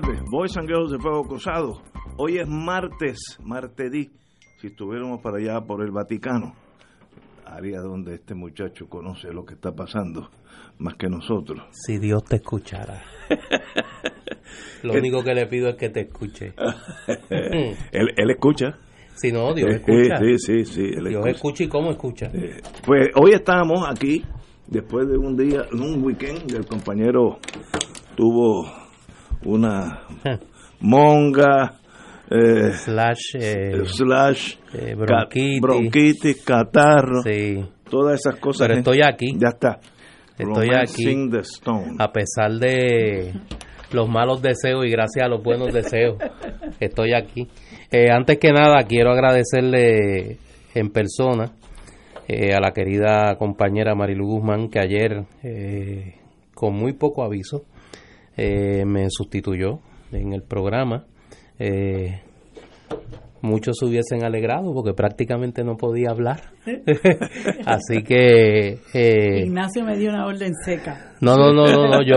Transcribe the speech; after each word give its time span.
Tardes, 0.00 0.56
and 0.56 0.68
Girls 0.68 0.90
de 0.90 0.98
Fuego 0.98 1.24
Cruzado. 1.24 1.82
Hoy 2.16 2.38
es 2.38 2.48
martes, 2.48 3.18
martedí, 3.42 4.10
si 4.60 4.68
estuviéramos 4.68 5.20
para 5.20 5.38
allá 5.38 5.60
por 5.60 5.82
el 5.84 5.90
Vaticano, 5.90 6.54
área 7.44 7.80
donde 7.80 8.14
este 8.14 8.34
muchacho 8.34 8.88
conoce 8.88 9.32
lo 9.32 9.44
que 9.44 9.54
está 9.54 9.72
pasando, 9.72 10.30
más 10.78 10.94
que 10.94 11.08
nosotros. 11.08 11.60
Si 11.72 11.98
Dios 11.98 12.24
te 12.24 12.36
escuchara. 12.36 13.02
Lo 14.82 14.94
único 14.94 15.22
que 15.22 15.34
le 15.34 15.46
pido 15.46 15.68
es 15.68 15.74
que 15.76 15.90
te 15.90 16.02
escuche. 16.02 16.54
él, 17.30 18.08
él 18.16 18.30
escucha. 18.30 18.78
Si 19.16 19.30
no, 19.32 19.52
Dios 19.52 19.68
Eh, 19.70 19.74
escucha. 19.76 20.18
Sí, 20.18 20.38
sí, 20.38 20.64
sí, 20.64 20.82
Dios 20.82 21.06
escucha. 21.06 21.30
escucha 21.30 21.64
y 21.64 21.68
cómo 21.68 21.90
escucha. 21.90 22.26
Eh, 22.32 22.60
Pues 22.86 23.08
hoy 23.16 23.32
estamos 23.32 23.84
aquí, 23.88 24.24
después 24.68 25.08
de 25.08 25.18
un 25.18 25.36
día, 25.36 25.62
un 25.72 26.02
weekend, 26.02 26.50
el 26.54 26.64
compañero 26.66 27.38
tuvo 28.16 28.64
una 29.44 30.02
monga, 30.80 31.78
eh, 32.30 32.72
Slash, 32.72 33.36
eh, 33.36 33.84
slash, 33.86 34.56
eh, 34.74 34.94
bronquitis. 34.94 35.60
bronquitis, 35.60 36.44
catarro, 36.44 37.22
sí. 37.22 37.64
todas 37.88 38.20
esas 38.20 38.36
cosas. 38.38 38.68
Pero 38.68 38.78
estoy 38.80 39.00
aquí. 39.02 39.32
Ya 39.38 39.48
está. 39.48 39.80
Estoy 40.36 40.68
Romancing 40.68 41.34
aquí. 41.34 41.96
A 41.98 42.12
pesar 42.12 42.52
de 42.52 43.32
los 43.92 44.08
malos 44.08 44.42
deseos 44.42 44.84
y 44.84 44.90
gracias 44.90 45.24
a 45.24 45.28
los 45.28 45.42
buenos 45.42 45.72
deseos, 45.72 46.16
estoy 46.80 47.14
aquí. 47.14 47.48
Eh, 47.90 48.10
antes 48.10 48.38
que 48.38 48.52
nada, 48.52 48.84
quiero 48.86 49.10
agradecerle 49.10 50.36
en 50.74 50.90
persona 50.90 51.52
eh, 52.28 52.52
a 52.54 52.60
la 52.60 52.72
querida 52.72 53.36
compañera 53.38 53.94
Marilu 53.94 54.26
Guzmán, 54.26 54.68
que 54.68 54.78
ayer, 54.78 55.24
con 56.54 56.74
muy 56.74 56.92
poco 56.92 57.24
aviso, 57.24 57.64
eh, 58.38 58.84
me 58.86 59.06
sustituyó 59.10 59.80
en 60.12 60.32
el 60.32 60.42
programa. 60.42 61.04
Eh, 61.58 62.20
muchos 63.40 63.76
se 63.78 63.86
hubiesen 63.86 64.24
alegrado 64.24 64.72
porque 64.72 64.94
prácticamente 64.94 65.62
no 65.64 65.76
podía 65.76 66.10
hablar. 66.10 66.40
Así 67.66 68.02
que... 68.02 68.78
eh, 68.94 69.42
Ignacio 69.44 69.84
me 69.84 69.96
dio 69.96 70.10
una 70.10 70.26
orden 70.26 70.52
seca. 70.64 71.12
no, 71.20 71.36
no, 71.36 71.52
no, 71.52 71.66
no, 71.66 71.88
no, 71.88 72.02
yo, 72.02 72.16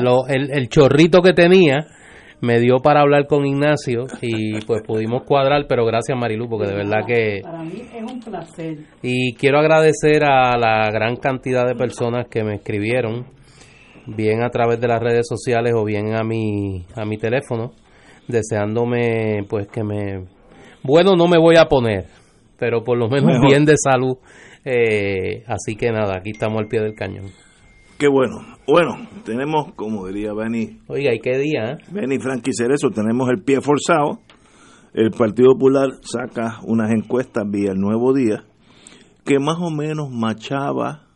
lo- 0.00 0.26
el, 0.28 0.50
el 0.52 0.68
chorrito 0.68 1.20
que 1.20 1.32
tenía 1.32 1.86
me 2.40 2.58
dio 2.58 2.78
para 2.78 3.02
hablar 3.02 3.26
con 3.28 3.46
Ignacio 3.46 4.06
y 4.20 4.60
pues 4.62 4.82
pudimos 4.84 5.22
cuadrar, 5.22 5.66
pero 5.68 5.84
gracias 5.86 6.18
Marilu, 6.18 6.48
porque 6.48 6.66
de 6.68 6.74
verdad 6.74 7.06
que... 7.06 7.40
Para 7.42 7.62
mí 7.62 7.82
es 7.94 8.02
un 8.12 8.18
placer. 8.20 8.78
Y 9.00 9.34
quiero 9.34 9.58
agradecer 9.60 10.24
a 10.24 10.56
la 10.58 10.90
gran 10.90 11.14
cantidad 11.16 11.64
de 11.66 11.76
personas 11.76 12.26
que 12.28 12.42
me 12.42 12.54
escribieron, 12.56 13.26
bien 14.06 14.42
a 14.42 14.50
través 14.50 14.80
de 14.80 14.88
las 14.88 15.00
redes 15.00 15.26
sociales 15.28 15.72
o 15.76 15.84
bien 15.84 16.14
a 16.14 16.22
mi, 16.22 16.84
a 16.94 17.04
mi 17.04 17.18
teléfono, 17.18 17.72
deseándome 18.28 19.44
pues 19.48 19.68
que 19.68 19.84
me... 19.84 20.24
Bueno, 20.82 21.14
no 21.16 21.28
me 21.28 21.38
voy 21.38 21.56
a 21.56 21.66
poner, 21.68 22.06
pero 22.58 22.82
por 22.82 22.98
lo 22.98 23.08
menos 23.08 23.32
Mejor. 23.34 23.46
bien 23.48 23.64
de 23.64 23.74
salud. 23.76 24.16
Eh, 24.64 25.44
así 25.46 25.76
que 25.76 25.90
nada, 25.90 26.16
aquí 26.18 26.30
estamos 26.30 26.58
al 26.60 26.68
pie 26.68 26.80
del 26.80 26.94
cañón. 26.94 27.26
Qué 27.98 28.08
bueno. 28.08 28.38
Bueno, 28.66 28.96
tenemos, 29.24 29.72
como 29.74 30.06
diría 30.08 30.32
Benny, 30.34 30.80
Oiga, 30.88 31.14
¿y 31.14 31.20
qué 31.20 31.38
día? 31.38 31.72
eh? 31.72 31.76
Benny 31.92 32.18
Frankie 32.18 32.52
Cerezo, 32.52 32.90
tenemos 32.90 33.28
el 33.30 33.42
pie 33.44 33.60
forzado. 33.60 34.18
El 34.94 35.10
Partido 35.10 35.52
Popular 35.54 35.88
saca 36.02 36.58
unas 36.64 36.90
encuestas 36.90 37.44
vía 37.48 37.70
el 37.72 37.78
Nuevo 37.78 38.12
Día 38.12 38.44
que 39.24 39.38
más 39.38 39.56
o 39.60 39.70
menos 39.70 40.10
machaba 40.10 41.06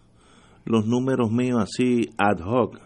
los 0.66 0.87
números 0.87 1.31
míos 1.31 1.62
así 1.62 2.10
ad 2.19 2.41
hoc, 2.44 2.78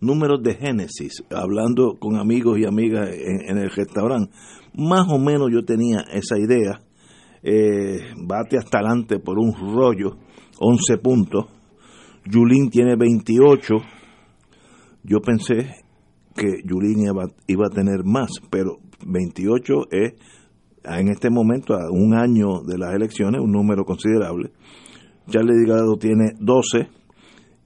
números 0.00 0.42
de 0.42 0.54
Génesis, 0.54 1.24
hablando 1.30 1.96
con 1.98 2.16
amigos 2.16 2.58
y 2.58 2.64
amigas 2.64 3.08
en, 3.10 3.50
en 3.50 3.58
el 3.58 3.70
restaurante. 3.70 4.32
Más 4.74 5.08
o 5.10 5.18
menos 5.18 5.50
yo 5.52 5.64
tenía 5.64 6.00
esa 6.12 6.38
idea. 6.38 6.80
Eh, 7.42 7.98
bate 8.24 8.56
hasta 8.56 8.78
adelante 8.78 9.18
por 9.18 9.38
un 9.38 9.52
rollo, 9.54 10.16
11 10.60 10.98
puntos. 10.98 11.46
Yulín 12.24 12.70
tiene 12.70 12.94
28. 12.96 13.74
Yo 15.02 15.20
pensé 15.20 15.74
que 16.36 16.62
Yulín 16.64 17.04
iba, 17.48 17.66
a 17.66 17.70
tener 17.70 18.04
más, 18.04 18.30
pero 18.50 18.78
28 19.04 19.74
es 19.90 20.14
en 20.84 21.08
este 21.08 21.30
momento, 21.30 21.74
a 21.74 21.90
un 21.90 22.14
año 22.14 22.62
de 22.66 22.76
las 22.76 22.94
elecciones, 22.94 23.40
un 23.40 23.52
número 23.52 23.84
considerable. 23.84 24.50
Charlie 25.28 25.58
Delgado 25.58 25.96
tiene 25.96 26.32
12 26.40 26.88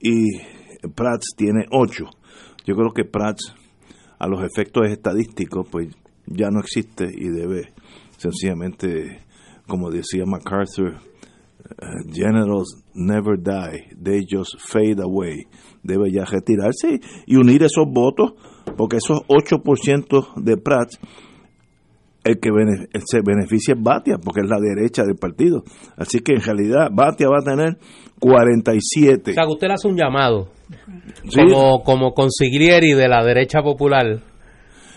y 0.00 0.38
Prats 0.94 1.34
tiene 1.36 1.66
8. 1.70 2.04
Yo 2.64 2.74
creo 2.74 2.92
que 2.94 3.04
Prats, 3.04 3.54
a 4.18 4.26
los 4.26 4.42
efectos 4.42 4.88
estadísticos, 4.88 5.68
pues 5.70 5.88
ya 6.26 6.50
no 6.50 6.60
existe 6.60 7.06
y 7.12 7.28
debe 7.28 7.72
sencillamente, 8.16 9.20
como 9.66 9.90
decía 9.90 10.24
MacArthur, 10.26 11.00
Uh, 11.82 12.12
generals 12.12 12.82
never 12.94 13.36
die, 13.36 13.90
they 14.00 14.24
just 14.24 14.56
fade 14.60 15.00
away. 15.00 15.46
Debe 15.82 16.12
ya 16.12 16.24
retirarse 16.24 17.00
y 17.26 17.36
unir 17.36 17.62
esos 17.64 17.86
votos, 17.88 18.34
porque 18.76 18.98
esos 18.98 19.22
8% 19.26 20.34
de 20.36 20.56
Prats, 20.56 20.98
el 22.26 22.38
que 22.41 22.50
se 23.06 23.20
beneficia 23.25 23.75
es 23.75 23.82
Batia, 23.82 24.16
porque 24.22 24.41
es 24.41 24.48
la 24.48 24.59
derecha 24.60 25.03
del 25.04 25.16
partido. 25.16 25.62
Así 25.97 26.20
que 26.20 26.32
en 26.32 26.41
realidad 26.42 26.88
Batia 26.92 27.28
va 27.28 27.38
a 27.41 27.44
tener 27.44 27.76
47. 28.20 29.31
O 29.31 29.34
sea, 29.34 29.44
que 29.44 29.53
usted 29.53 29.69
le 29.69 29.75
hace 29.75 29.88
un 29.88 29.97
llamado, 29.97 30.48
Sí, 31.28 31.41
como, 31.41 31.82
como 31.82 32.12
consiglieri 32.12 32.92
de 32.94 33.09
la 33.09 33.25
derecha 33.25 33.62
popular, 33.62 34.20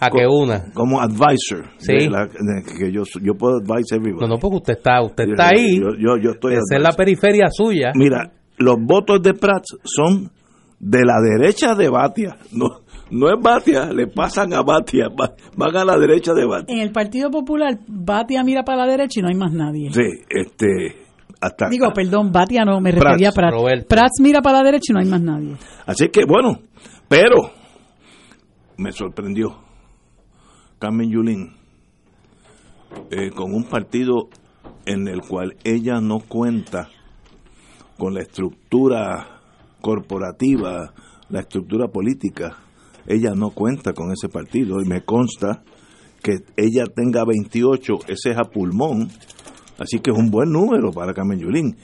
a 0.01 0.09
que 0.09 0.25
una. 0.27 0.71
como 0.73 0.99
advisor. 1.01 1.65
Sí. 1.77 1.93
de 1.93 2.09
la- 2.09 2.25
de 2.25 2.63
que 2.77 2.91
yo, 2.91 3.03
yo 3.21 3.33
puedo 3.35 3.57
advise 3.57 3.95
everybody. 3.95 4.21
No, 4.21 4.27
no, 4.35 4.39
porque 4.39 4.57
usted 4.57 4.73
está, 4.77 5.01
usted 5.03 5.25
Yo- 5.25 5.31
está 5.31 5.49
ahí, 5.49 5.77
Yo, 5.79 6.17
yo, 6.21 6.31
estoy 6.31 6.53
esa 6.53 6.77
es 6.77 6.81
la 6.81 6.91
periferia 6.93 7.47
suya. 7.51 7.91
Mira, 7.95 8.31
los 8.57 8.77
votos 8.79 9.21
de 9.21 9.33
Prats 9.33 9.77
son 9.83 10.31
de 10.79 11.03
la 11.05 11.15
derecha 11.21 11.75
de 11.75 11.89
Batia. 11.89 12.37
No, 12.53 12.81
no 13.11 13.27
es 13.29 13.41
Batia, 13.41 13.85
le 13.91 14.07
pasan 14.07 14.53
a 14.53 14.61
Batia, 14.61 15.07
va- 15.09 15.33
van 15.55 15.75
a 15.75 15.85
la 15.85 15.97
derecha 15.97 16.33
de 16.33 16.45
Batia. 16.45 16.75
En 16.75 16.81
el 16.81 16.91
Partido 16.91 17.29
Popular, 17.31 17.79
Batia 17.87 18.43
mira 18.43 18.63
para 18.63 18.85
la 18.85 18.91
derecha 18.91 19.19
y 19.19 19.23
no 19.23 19.29
hay 19.29 19.35
más 19.35 19.51
nadie. 19.53 19.91
Sí, 19.91 20.03
este, 20.29 20.97
hasta. 21.41 21.69
Digo, 21.69 21.91
perdón, 21.93 22.31
Batia 22.31 22.63
no, 22.65 22.79
me 22.79 22.91
Prats, 22.91 23.03
refería 23.05 23.29
a 23.29 23.31
Prats. 23.31 23.53
Roberto. 23.53 23.87
Prats 23.87 24.19
mira 24.21 24.41
para 24.41 24.59
la 24.59 24.63
derecha 24.65 24.91
y 24.91 24.93
no 24.93 24.99
hay 24.99 25.07
más 25.07 25.21
nadie. 25.21 25.55
Así 25.85 26.09
que 26.09 26.25
bueno, 26.25 26.59
pero 27.07 27.51
me 28.77 28.91
sorprendió 28.91 29.57
Carmen 30.79 31.09
Yulín 31.11 31.53
eh, 33.11 33.29
con 33.31 33.53
un 33.53 33.63
partido 33.65 34.29
en 34.85 35.07
el 35.07 35.21
cual 35.21 35.55
ella 35.63 35.99
no 36.01 36.19
cuenta 36.19 36.89
con 37.97 38.13
la 38.13 38.21
estructura 38.21 39.27
corporativa, 39.81 40.93
la 41.29 41.39
estructura 41.41 41.87
política. 41.87 42.55
Ella 43.09 43.31
no 43.35 43.49
cuenta 43.49 43.93
con 43.93 44.11
ese 44.11 44.29
partido 44.29 44.79
y 44.81 44.87
me 44.87 45.03
consta 45.03 45.63
que 46.21 46.43
ella 46.55 46.85
tenga 46.85 47.25
28, 47.25 47.95
ese 48.07 48.31
es 48.31 48.37
a 48.37 48.43
pulmón, 48.43 49.09
así 49.79 49.99
que 49.99 50.11
es 50.11 50.17
un 50.17 50.29
buen 50.29 50.51
número 50.51 50.91
para 50.91 51.13
Carmen 51.13 51.39
Yulín. 51.39 51.75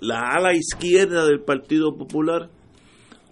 La 0.00 0.32
ala 0.34 0.54
izquierda 0.54 1.26
del 1.26 1.40
Partido 1.40 1.96
Popular 1.96 2.50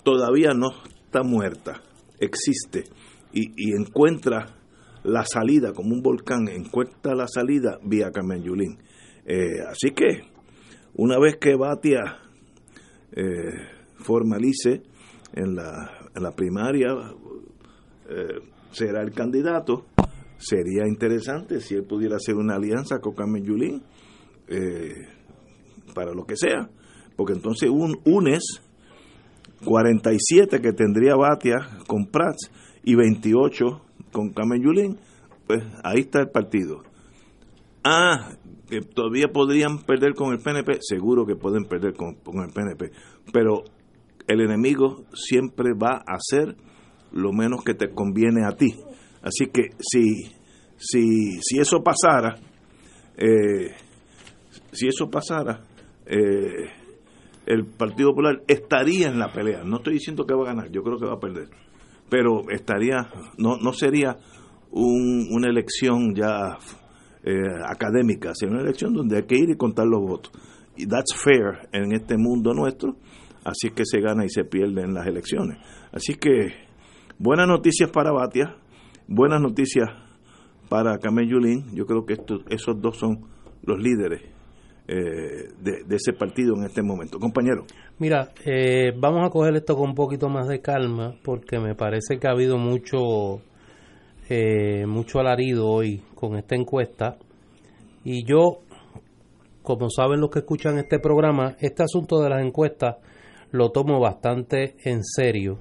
todavía 0.03 0.53
no 0.55 0.69
está 1.07 1.23
muerta, 1.23 1.81
existe 2.21 2.85
y, 3.33 3.51
y 3.57 3.73
encuentra 3.73 4.55
la 5.03 5.25
salida 5.25 5.73
como 5.73 5.95
un 5.95 6.03
volcán, 6.03 6.49
encuentra 6.49 7.15
la 7.15 7.27
salida 7.27 7.79
vía 7.83 8.11
Carmen 8.13 8.43
Yulín. 8.43 8.79
Eh, 9.27 9.61
así 9.67 9.91
que 9.91 10.23
una 10.95 11.19
vez 11.19 11.37
que 11.37 11.57
Batia 11.57 12.19
eh, 13.13 13.23
formalice 13.97 14.83
en 15.33 15.57
la, 15.57 16.04
en 16.15 16.23
la 16.23 16.33
primaria, 16.33 16.89
eh, 18.09 18.41
será 18.73 19.03
el 19.03 19.13
candidato, 19.13 19.87
sería 20.39 20.87
interesante 20.87 21.61
si 21.61 21.75
él 21.75 21.85
pudiera 21.85 22.17
hacer 22.17 22.35
una 22.35 22.57
alianza 22.57 23.01
con 23.01 23.15
Carmen 23.15 23.45
Yulín. 23.45 23.83
Eh, 24.49 24.93
para 25.95 26.13
lo 26.13 26.27
que 26.27 26.37
sea, 26.37 26.69
porque 27.17 27.33
entonces 27.33 27.71
un, 27.71 28.01
unes 28.05 28.63
47 29.65 30.61
que 30.61 30.73
tendría 30.73 31.17
Batia 31.17 31.79
con 31.87 32.07
Prats 32.07 32.51
y 32.83 32.95
28 32.97 33.81
con 34.13 34.33
Yulín, 34.61 34.99
pues 35.47 35.63
ahí 35.83 36.01
está 36.01 36.21
el 36.21 36.29
partido. 36.29 36.83
Ah, 37.85 38.33
que 38.69 38.81
todavía 38.81 39.29
podrían 39.29 39.79
perder 39.79 40.15
con 40.15 40.33
el 40.33 40.39
PNP, 40.39 40.79
seguro 40.81 41.25
que 41.25 41.37
pueden 41.37 41.65
perder 41.65 41.95
con 41.95 42.17
el 42.17 42.53
PNP, 42.53 42.91
pero 43.33 43.65
el 44.27 44.41
enemigo 44.41 45.05
siempre 45.15 45.73
va 45.75 46.03
a 46.07 46.17
hacer 46.17 46.57
lo 47.13 47.33
menos 47.33 47.63
que 47.65 47.75
te 47.75 47.91
conviene 47.91 48.45
a 48.47 48.57
ti. 48.57 48.75
Así 49.23 49.47
que 49.53 49.71
si, 49.79 50.25
si, 50.77 51.41
si 51.41 51.59
eso 51.59 51.83
pasara, 51.83 52.37
eh, 53.17 53.71
si 54.73 54.89
eso 54.89 55.09
pasara, 55.11 55.65
eh, 56.07 56.71
el 57.47 57.67
Partido 57.67 58.11
Popular 58.11 58.43
estaría 58.47 59.09
en 59.09 59.19
la 59.19 59.33
pelea. 59.33 59.65
No 59.65 59.77
estoy 59.77 59.95
diciendo 59.95 60.25
que 60.27 60.35
va 60.35 60.43
a 60.43 60.55
ganar, 60.55 60.71
yo 60.71 60.83
creo 60.83 60.99
que 60.99 61.07
va 61.07 61.15
a 61.15 61.21
perder. 61.21 61.49
Pero 62.11 62.43
estaría, 62.51 63.09
no, 63.39 63.57
no 63.57 63.73
sería 63.73 64.17
una 64.71 65.49
elección 65.49 66.15
ya 66.15 66.59
eh, 67.23 67.33
académica, 67.67 68.33
sino 68.35 68.53
una 68.53 68.63
elección 68.63 68.93
donde 68.93 69.19
hay 69.19 69.23
que 69.23 69.37
ir 69.37 69.51
y 69.51 69.57
contar 69.57 69.87
los 69.87 70.01
votos. 70.01 70.33
Y 70.77 70.87
that's 70.87 71.15
fair 71.15 71.69
en 71.73 71.95
este 71.95 72.17
mundo 72.19 72.53
nuestro, 72.53 72.97
así 73.45 73.71
que 73.71 73.85
se 73.85 74.01
gana 74.01 74.25
y 74.25 74.29
se 74.29 74.45
pierde 74.45 74.83
en 74.83 74.95
las 74.95 75.07
elecciones. 75.07 75.59
Así 75.93 76.15
que 76.15 76.53
buenas 77.19 77.47
noticias 77.47 77.91
para 77.91 78.13
Batia, 78.13 78.57
buenas 79.07 79.41
noticias 79.41 79.89
para 80.69 80.99
Camel 80.99 81.29
Yulín. 81.29 81.75
Yo 81.75 81.87
creo 81.87 82.05
que 82.05 82.17
esos 82.49 82.81
dos 82.81 82.97
son 82.97 83.27
los 83.63 83.79
líderes 83.79 84.23
eh, 84.87 85.49
de, 85.61 85.97
ese 85.97 86.13
partido 86.13 86.55
en 86.57 86.65
este 86.65 86.83
momento. 86.83 87.19
Compañero. 87.19 87.65
Mira, 87.99 88.33
eh, 88.45 88.93
vamos 88.99 89.27
a 89.27 89.31
coger 89.31 89.55
esto 89.57 89.77
con 89.77 89.91
un 89.91 89.95
poquito 89.95 90.29
más 90.29 90.49
de 90.49 90.61
calma 90.61 91.15
porque 91.23 91.59
me 91.59 91.75
parece 91.75 92.19
que 92.19 92.27
ha 92.27 92.33
habido 92.33 92.59
mucho, 92.59 93.41
eh, 94.29 94.85
mucho 94.87 95.21
alarido 95.21 95.69
hoy 95.69 96.03
con 96.15 96.37
esta 96.37 96.55
encuesta 96.55 97.17
y 98.05 98.25
yo, 98.25 98.59
como 99.63 99.89
saben 99.89 100.21
los 100.21 100.31
que 100.31 100.41
escuchan 100.41 100.77
este 100.79 100.99
programa, 100.99 101.57
este 101.61 101.83
asunto 101.83 102.21
de 102.21 102.29
las 102.29 102.45
encuestas 102.45 102.97
lo 103.55 103.71
tomo 103.71 104.01
bastante 104.01 104.75
en 104.85 105.05
serio 105.05 105.61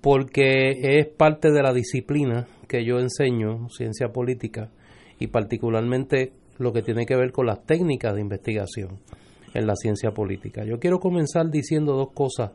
porque 0.00 0.70
es 0.98 1.06
parte 1.06 1.50
de 1.50 1.62
la 1.62 1.74
disciplina 1.74 2.46
que 2.66 2.86
yo 2.86 3.00
enseño, 3.00 3.68
ciencia 3.68 4.12
política, 4.14 4.70
y 5.18 5.26
particularmente 5.26 6.32
lo 6.56 6.72
que 6.72 6.80
tiene 6.80 7.04
que 7.04 7.16
ver 7.16 7.32
con 7.32 7.44
las 7.44 7.66
técnicas 7.66 8.14
de 8.14 8.22
investigación 8.22 8.98
en 9.52 9.66
la 9.66 9.74
ciencia 9.74 10.12
política. 10.12 10.64
Yo 10.64 10.78
quiero 10.78 11.00
comenzar 11.00 11.50
diciendo 11.50 11.92
dos 11.92 12.12
cosas 12.14 12.52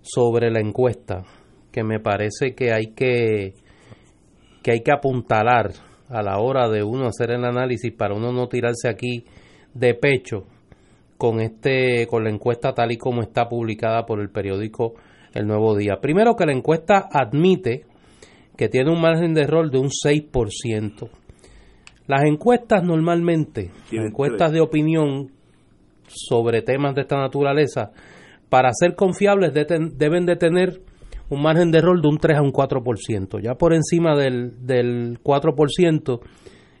sobre 0.00 0.50
la 0.50 0.58
encuesta 0.58 1.22
que 1.70 1.84
me 1.84 2.00
parece 2.00 2.56
que 2.56 2.72
hay 2.72 2.94
que 2.96 3.54
que 4.64 4.72
hay 4.72 4.80
que 4.82 4.92
apuntalar 4.92 5.70
a 6.08 6.20
la 6.20 6.40
hora 6.40 6.68
de 6.68 6.82
uno 6.82 7.06
hacer 7.06 7.30
el 7.30 7.44
análisis 7.44 7.92
para 7.92 8.16
uno 8.16 8.32
no 8.32 8.48
tirarse 8.48 8.88
aquí 8.88 9.24
de 9.72 9.94
pecho 9.94 10.46
con 11.20 11.38
este 11.42 12.06
con 12.06 12.24
la 12.24 12.30
encuesta 12.30 12.72
tal 12.72 12.92
y 12.92 12.96
como 12.96 13.20
está 13.20 13.46
publicada 13.46 14.06
por 14.06 14.20
el 14.20 14.30
periódico 14.30 14.94
El 15.34 15.46
Nuevo 15.46 15.76
Día. 15.76 15.98
Primero 16.00 16.34
que 16.34 16.46
la 16.46 16.54
encuesta 16.54 17.10
admite 17.12 17.84
que 18.56 18.70
tiene 18.70 18.90
un 18.90 19.02
margen 19.02 19.34
de 19.34 19.42
error 19.42 19.70
de 19.70 19.78
un 19.78 19.90
6%. 19.90 21.10
Las 22.06 22.24
encuestas 22.24 22.82
normalmente, 22.82 23.70
las 23.92 24.06
encuestas 24.06 24.50
de 24.50 24.62
opinión 24.62 25.30
sobre 26.08 26.62
temas 26.62 26.94
de 26.94 27.02
esta 27.02 27.18
naturaleza, 27.18 27.90
para 28.48 28.70
ser 28.72 28.94
confiables 28.94 29.52
deben 29.52 30.24
de 30.24 30.36
tener 30.36 30.80
un 31.28 31.42
margen 31.42 31.70
de 31.70 31.78
error 31.80 32.00
de 32.00 32.08
un 32.08 32.16
3 32.16 32.38
a 32.38 32.42
un 32.42 32.50
4%. 32.50 33.42
Ya 33.42 33.56
por 33.56 33.74
encima 33.74 34.16
del, 34.16 34.66
del 34.66 35.22
4% 35.22 36.20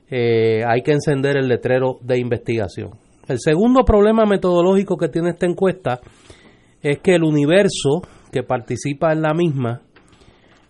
eh, 0.08 0.64
hay 0.66 0.80
que 0.80 0.92
encender 0.92 1.36
el 1.36 1.46
letrero 1.46 1.98
de 2.00 2.18
investigación. 2.18 3.09
El 3.30 3.38
segundo 3.38 3.84
problema 3.84 4.26
metodológico 4.26 4.96
que 4.96 5.08
tiene 5.08 5.30
esta 5.30 5.46
encuesta 5.46 6.00
es 6.82 6.98
que 6.98 7.14
el 7.14 7.22
universo 7.22 8.02
que 8.32 8.42
participa 8.42 9.12
en 9.12 9.22
la 9.22 9.34
misma 9.34 9.82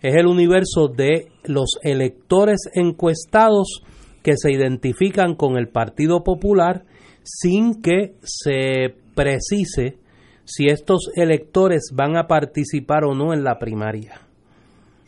es 0.02 0.14
el 0.14 0.26
universo 0.26 0.88
de 0.94 1.28
los 1.44 1.78
electores 1.82 2.68
encuestados 2.74 3.80
que 4.22 4.36
se 4.36 4.52
identifican 4.52 5.36
con 5.36 5.56
el 5.56 5.68
Partido 5.68 6.22
Popular 6.22 6.84
sin 7.22 7.80
que 7.80 8.16
se 8.24 8.94
precise 9.14 9.96
si 10.44 10.66
estos 10.66 11.10
electores 11.16 11.92
van 11.94 12.18
a 12.18 12.26
participar 12.26 13.04
o 13.04 13.14
no 13.14 13.32
en 13.32 13.42
la 13.42 13.58
primaria. 13.58 14.20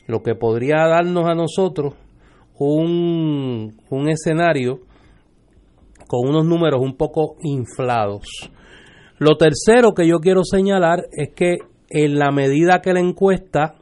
Lo 0.07 0.23
que 0.23 0.35
podría 0.35 0.87
darnos 0.89 1.27
a 1.27 1.35
nosotros 1.35 1.97
un, 2.59 3.77
un 3.91 4.09
escenario 4.09 4.81
con 6.13 6.29
unos 6.29 6.45
números 6.45 6.83
un 6.83 6.95
poco 6.99 7.37
inflados. 7.41 8.27
Lo 9.17 9.39
tercero 9.39 9.95
que 9.95 10.07
yo 10.07 10.19
quiero 10.19 10.45
señalar 10.45 11.07
es 11.11 11.31
que 11.35 11.57
en 11.89 12.19
la 12.19 12.31
medida 12.31 12.83
que 12.83 12.93
la 12.93 13.01
encuesta 13.01 13.77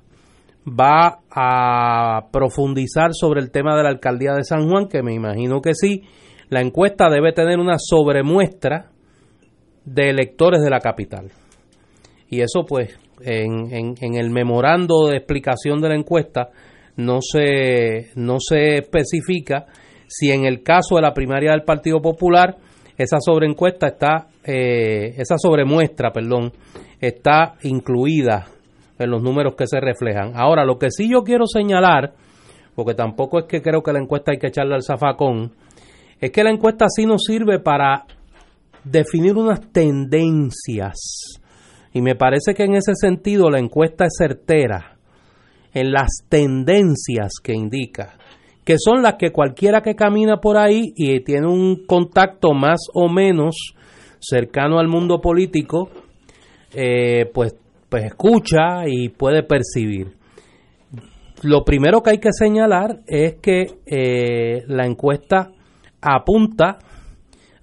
va 0.64 1.22
a 1.28 2.28
profundizar 2.30 3.14
sobre 3.14 3.40
el 3.40 3.50
tema 3.50 3.76
de 3.76 3.82
la 3.82 3.88
alcaldía 3.88 4.34
de 4.34 4.44
San 4.44 4.68
Juan, 4.68 4.86
que 4.86 5.02
me 5.02 5.12
imagino 5.12 5.60
que 5.60 5.74
sí. 5.74 6.04
La 6.50 6.60
encuesta 6.60 7.10
debe 7.10 7.32
tener 7.32 7.58
una 7.58 7.78
sobremuestra 7.78 8.92
de 9.84 10.10
electores 10.10 10.62
de 10.62 10.70
la 10.70 10.78
capital. 10.78 11.32
Y 12.28 12.42
eso 12.42 12.64
pues 12.64 12.96
en, 13.22 13.96
en, 14.00 14.14
el 14.14 14.30
memorando 14.30 15.08
de 15.08 15.16
explicación 15.16 15.80
de 15.80 15.88
la 15.88 15.96
encuesta 15.96 16.50
no 16.94 17.18
se, 17.22 18.10
no 18.14 18.36
se 18.38 18.76
especifica 18.76 19.66
si 20.10 20.32
en 20.32 20.44
el 20.44 20.64
caso 20.64 20.96
de 20.96 21.02
la 21.02 21.14
primaria 21.14 21.52
del 21.52 21.62
Partido 21.62 22.02
Popular 22.02 22.56
esa 22.98 23.18
sobreencuesta 23.20 23.86
está, 23.86 24.26
eh, 24.44 25.14
esa 25.16 25.36
sobremuestra, 25.38 26.10
perdón, 26.12 26.52
está 27.00 27.54
incluida 27.62 28.46
en 28.98 29.10
los 29.10 29.22
números 29.22 29.54
que 29.56 29.66
se 29.66 29.80
reflejan. 29.80 30.32
Ahora, 30.34 30.64
lo 30.64 30.78
que 30.78 30.90
sí 30.90 31.08
yo 31.08 31.22
quiero 31.22 31.46
señalar, 31.46 32.12
porque 32.74 32.94
tampoco 32.94 33.38
es 33.38 33.44
que 33.46 33.62
creo 33.62 33.82
que 33.82 33.92
la 33.92 34.00
encuesta 34.00 34.32
hay 34.32 34.38
que 34.38 34.48
echarle 34.48 34.74
al 34.74 34.82
zafacón, 34.82 35.52
es 36.20 36.30
que 36.32 36.44
la 36.44 36.50
encuesta 36.50 36.86
sí 36.88 37.06
nos 37.06 37.22
sirve 37.24 37.60
para 37.60 38.04
definir 38.82 39.36
unas 39.36 39.60
tendencias. 39.72 41.38
Y 41.92 42.02
me 42.02 42.16
parece 42.16 42.52
que 42.54 42.64
en 42.64 42.74
ese 42.74 42.94
sentido 42.94 43.48
la 43.48 43.60
encuesta 43.60 44.04
es 44.04 44.14
certera 44.18 44.96
en 45.72 45.92
las 45.92 46.24
tendencias 46.28 47.34
que 47.42 47.54
indica, 47.54 48.18
que 48.70 48.78
son 48.78 49.02
las 49.02 49.14
que 49.14 49.32
cualquiera 49.32 49.80
que 49.80 49.96
camina 49.96 50.36
por 50.36 50.56
ahí 50.56 50.92
y 50.94 51.18
tiene 51.24 51.48
un 51.48 51.86
contacto 51.86 52.54
más 52.54 52.78
o 52.94 53.08
menos 53.08 53.74
cercano 54.20 54.78
al 54.78 54.86
mundo 54.86 55.20
político, 55.20 55.90
eh, 56.72 57.28
pues 57.34 57.56
pues 57.88 58.04
escucha 58.04 58.86
y 58.86 59.08
puede 59.08 59.42
percibir. 59.42 60.12
Lo 61.42 61.64
primero 61.64 62.00
que 62.00 62.10
hay 62.10 62.18
que 62.18 62.30
señalar 62.30 63.00
es 63.08 63.38
que 63.42 63.66
eh, 63.86 64.62
la 64.68 64.86
encuesta 64.86 65.50
apunta 66.00 66.78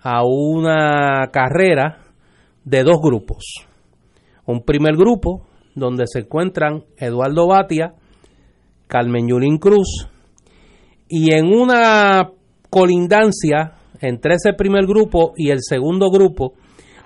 a 0.02 0.26
una 0.26 1.30
carrera 1.32 2.00
de 2.66 2.84
dos 2.84 2.98
grupos. 3.02 3.66
Un 4.46 4.66
primer 4.66 4.98
grupo 4.98 5.48
donde 5.74 6.04
se 6.06 6.20
encuentran 6.20 6.84
Eduardo 6.98 7.48
Batia, 7.48 7.94
Carmen 8.88 9.30
Yulín 9.30 9.58
Cruz, 9.58 10.10
y 11.10 11.34
en 11.34 11.48
una 11.48 12.30
colindancia 12.70 13.74
entre 14.02 14.36
ese 14.36 14.54
primer 14.54 14.86
grupo 14.86 15.34
y 15.36 15.50
el 15.50 15.60
segundo 15.62 16.10
grupo 16.10 16.54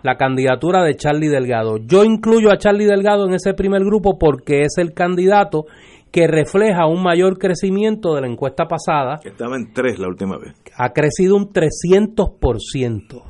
la 0.03 0.17
candidatura 0.17 0.84
de 0.84 0.96
Charlie 0.96 1.29
Delgado. 1.29 1.77
Yo 1.77 2.03
incluyo 2.03 2.51
a 2.51 2.58
Charlie 2.58 2.86
Delgado 2.86 3.27
en 3.27 3.34
ese 3.34 3.53
primer 3.53 3.84
grupo 3.84 4.17
porque 4.17 4.62
es 4.62 4.77
el 4.77 4.93
candidato 4.93 5.65
que 6.12 6.27
refleja 6.27 6.88
un 6.88 7.01
mayor 7.03 7.38
crecimiento 7.38 8.15
de 8.15 8.22
la 8.22 8.27
encuesta 8.27 8.65
pasada. 8.65 9.20
Estaba 9.24 9.55
en 9.55 9.72
3 9.74 10.00
la 10.00 10.08
última 10.08 10.38
vez. 10.38 10.53
Ha 10.75 10.91
crecido 10.91 11.38
un 11.38 11.51
300%. 11.53 13.24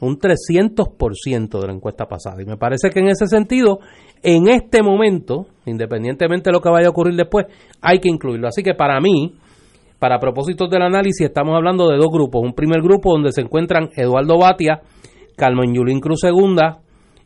Un 0.00 0.18
300% 0.18 1.60
de 1.60 1.66
la 1.66 1.72
encuesta 1.72 2.06
pasada. 2.06 2.42
Y 2.42 2.46
me 2.46 2.56
parece 2.56 2.90
que 2.90 3.00
en 3.00 3.08
ese 3.08 3.26
sentido, 3.26 3.80
en 4.22 4.48
este 4.48 4.82
momento, 4.82 5.46
independientemente 5.66 6.50
de 6.50 6.52
lo 6.52 6.60
que 6.60 6.70
vaya 6.70 6.88
a 6.88 6.90
ocurrir 6.90 7.16
después, 7.16 7.46
hay 7.80 7.98
que 8.00 8.08
incluirlo. 8.08 8.48
Así 8.48 8.62
que 8.62 8.74
para 8.74 8.98
mí, 9.00 9.34
para 10.00 10.18
propósitos 10.18 10.70
del 10.70 10.82
análisis, 10.82 11.26
estamos 11.26 11.54
hablando 11.54 11.88
de 11.90 11.98
dos 11.98 12.08
grupos. 12.10 12.42
Un 12.42 12.54
primer 12.54 12.80
grupo 12.80 13.12
donde 13.12 13.32
se 13.32 13.42
encuentran 13.42 13.90
Eduardo 13.94 14.38
Batia, 14.38 14.80
Carmen 15.36 15.74
Yulín 15.74 16.00
Cruz 16.00 16.20
segunda 16.20 16.80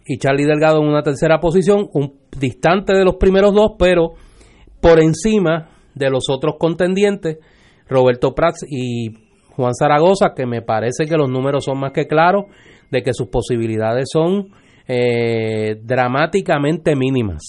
y 0.04 0.18
Charlie 0.18 0.44
Delgado 0.44 0.82
en 0.82 0.88
una 0.88 1.02
tercera 1.02 1.38
posición, 1.38 1.88
un 1.92 2.18
distante 2.38 2.92
de 2.92 3.04
los 3.04 3.14
primeros 3.14 3.54
dos, 3.54 3.72
pero 3.78 4.14
por 4.80 5.00
encima 5.00 5.70
de 5.94 6.10
los 6.10 6.24
otros 6.28 6.56
contendientes, 6.58 7.38
Roberto 7.88 8.34
Prats 8.34 8.66
y 8.68 9.10
Juan 9.54 9.72
Zaragoza, 9.74 10.34
que 10.34 10.44
me 10.44 10.60
parece 10.60 11.06
que 11.06 11.16
los 11.16 11.30
números 11.30 11.64
son 11.64 11.78
más 11.78 11.92
que 11.92 12.06
claros, 12.08 12.46
de 12.90 13.02
que 13.02 13.14
sus 13.14 13.28
posibilidades 13.28 14.06
son 14.12 14.48
eh, 14.88 15.76
dramáticamente 15.80 16.96
mínimas. 16.96 17.42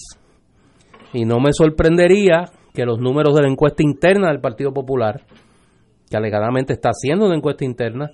Y 1.12 1.24
no 1.24 1.40
me 1.40 1.52
sorprendería 1.52 2.44
que 2.76 2.84
los 2.84 3.00
números 3.00 3.34
de 3.34 3.42
la 3.42 3.48
encuesta 3.48 3.82
interna 3.82 4.28
del 4.28 4.40
Partido 4.40 4.72
Popular, 4.72 5.22
que 6.10 6.16
alegadamente 6.16 6.74
está 6.74 6.90
haciendo 6.90 7.24
una 7.24 7.34
encuesta 7.34 7.64
interna, 7.64 8.10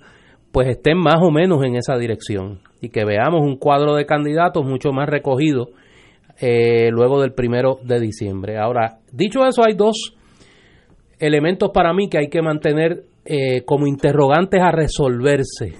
pues 0.53 0.69
estén 0.69 0.97
más 0.97 1.17
o 1.21 1.31
menos 1.31 1.63
en 1.65 1.75
esa 1.75 1.97
dirección 1.97 2.61
y 2.79 2.89
que 2.89 3.03
veamos 3.03 3.41
un 3.41 3.57
cuadro 3.57 3.95
de 3.95 4.05
candidatos 4.05 4.65
mucho 4.65 4.91
más 4.93 5.09
recogido 5.09 5.71
eh, 6.39 6.89
luego 6.91 7.21
del 7.21 7.33
primero 7.33 7.77
de 7.83 7.99
diciembre. 7.99 8.57
Ahora, 8.57 8.99
dicho 9.11 9.45
eso, 9.45 9.63
hay 9.65 9.75
dos 9.75 10.15
elementos 11.19 11.71
para 11.73 11.93
mí 11.93 12.07
que 12.09 12.19
hay 12.19 12.29
que 12.29 12.41
mantener 12.41 13.03
eh, 13.25 13.63
como 13.65 13.85
interrogantes 13.85 14.61
a 14.61 14.71
resolverse 14.71 15.73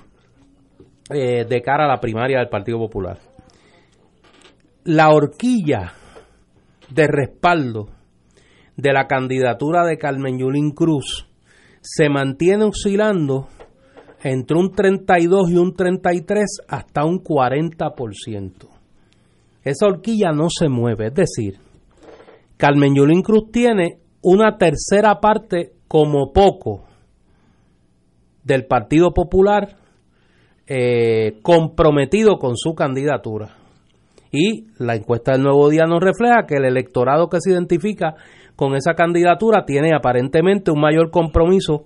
eh, 1.10 1.46
de 1.46 1.62
cara 1.62 1.86
a 1.86 1.88
la 1.88 2.00
primaria 2.02 2.40
del 2.40 2.50
Partido 2.50 2.80
Popular. 2.80 3.18
La 4.84 5.10
horquilla 5.10 5.94
de 6.90 7.08
respaldo 7.08 8.03
de 8.78 8.94
la 8.94 9.08
candidatura 9.08 9.86
de 9.86 9.98
Carmen 9.98 10.40
Yulín 10.40 10.72
Cruz 10.72 11.28
se 11.82 12.10
mantiene 12.10 12.66
oscilando 12.66 13.48
entre 14.24 14.58
un 14.58 14.72
32 14.72 15.52
y 15.52 15.58
un 15.58 15.76
33 15.76 16.62
hasta 16.68 17.06
un 17.06 17.22
40%. 17.22 18.70
Esa 19.64 19.86
horquilla 19.86 20.32
no 20.32 20.48
se 20.50 20.70
mueve, 20.70 21.08
es 21.08 21.14
decir, 21.14 21.60
Carmen 22.58 22.96
Yulín 22.96 23.22
Cruz 23.22 23.52
tiene 23.52 24.00
una 24.22 24.58
tercera 24.58 25.20
parte 25.20 25.74
como 25.88 26.32
poco 26.32 26.86
del 28.44 28.66
Partido 28.66 29.14
Popular 29.14 29.76
eh, 30.68 31.40
comprometido 31.42 32.38
con 32.38 32.56
su 32.56 32.74
candidatura. 32.74 33.58
Y 34.32 34.68
la 34.78 34.96
encuesta 34.96 35.34
del 35.34 35.44
Nuevo 35.44 35.70
Día 35.70 35.86
nos 35.86 36.02
refleja 36.02 36.46
que 36.48 36.56
el 36.56 36.66
electorado 36.66 37.30
que 37.30 37.38
se 37.40 37.52
identifica 37.52 38.16
con 38.56 38.76
esa 38.76 38.94
candidatura 38.94 39.66
tiene 39.66 39.96
aparentemente 39.96 40.72
un 40.72 40.80
mayor 40.80 41.10
compromiso 41.12 41.86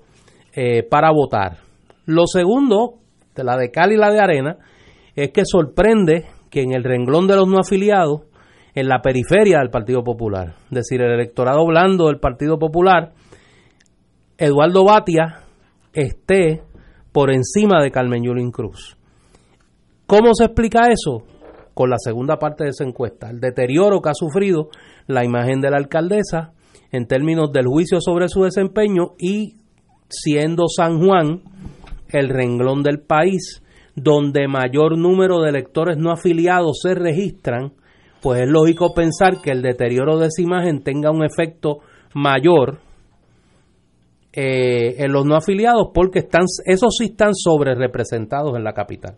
eh, 0.54 0.84
para 0.84 1.12
votar. 1.12 1.58
Lo 2.06 2.26
segundo, 2.26 2.96
de 3.36 3.44
la 3.44 3.58
de 3.58 3.72
Cali 3.72 3.96
y 3.96 3.98
la 3.98 4.12
de 4.12 4.20
Arena, 4.20 4.58
es 5.16 5.32
que 5.32 5.44
sorprende 5.46 6.26
que 6.50 6.62
en 6.62 6.74
el 6.74 6.84
renglón 6.84 7.28
de 7.28 7.36
los 7.36 7.48
no 7.48 7.60
afiliados, 7.60 8.22
en 8.74 8.88
la 8.88 9.02
periferia 9.02 9.58
del 9.58 9.72
Partido 9.72 10.04
Popular, 10.04 10.54
es 10.66 10.70
decir, 10.70 11.02
el 11.02 11.12
electorado 11.12 11.66
blando 11.66 12.08
del 12.08 12.20
Partido 12.20 12.60
Popular, 12.60 13.14
Eduardo 14.38 14.86
Batia 14.86 15.40
esté 15.94 16.62
por 17.12 17.32
encima 17.32 17.82
de 17.82 17.90
Carmen 17.90 18.24
Yulín 18.24 18.52
Cruz. 18.52 18.96
¿Cómo 20.06 20.36
se 20.36 20.46
explica 20.46 20.90
eso? 20.92 21.24
Con 21.74 21.90
la 21.90 21.98
segunda 21.98 22.38
parte 22.38 22.66
de 22.66 22.70
esa 22.70 22.84
encuesta, 22.84 23.32
el 23.32 23.40
deterioro 23.40 24.00
que 24.00 24.10
ha 24.10 24.14
sufrido 24.14 24.70
la 25.08 25.26
imagen 25.26 25.60
de 25.60 25.72
la 25.72 25.78
alcaldesa 25.78 26.54
en 26.92 27.08
términos 27.08 27.52
del 27.52 27.68
juicio 27.68 28.00
sobre 28.02 28.30
su 28.30 28.44
desempeño 28.44 29.14
y 29.20 29.56
siendo 30.10 30.66
San 30.68 31.00
Juan 31.06 31.42
el 32.10 32.30
renglón 32.30 32.84
del 32.84 33.00
país 33.00 33.62
donde 33.96 34.48
mayor 34.48 34.98
número 34.98 35.42
de 35.42 35.50
electores 35.50 35.98
no 35.98 36.12
afiliados 36.12 36.80
se 36.84 36.94
registran, 36.94 37.74
pues 38.22 38.42
es 38.42 38.48
lógico 38.48 38.94
pensar 38.94 39.42
que 39.42 39.52
el 39.52 39.64
deterioro 39.64 40.20
de 40.20 40.28
esa 40.28 40.42
imagen 40.42 40.84
tenga 40.84 41.10
un 41.10 41.26
efecto 41.26 41.80
mayor 42.14 42.78
eh, 44.34 45.04
en 45.04 45.12
los 45.12 45.26
no 45.26 45.36
afiliados 45.36 45.88
porque 45.96 46.20
están, 46.20 46.44
esos 46.66 46.96
sí 46.96 47.06
están 47.06 47.34
sobre 47.34 47.74
representados 47.74 48.56
en 48.56 48.64
la 48.64 48.74
capital. 48.74 49.16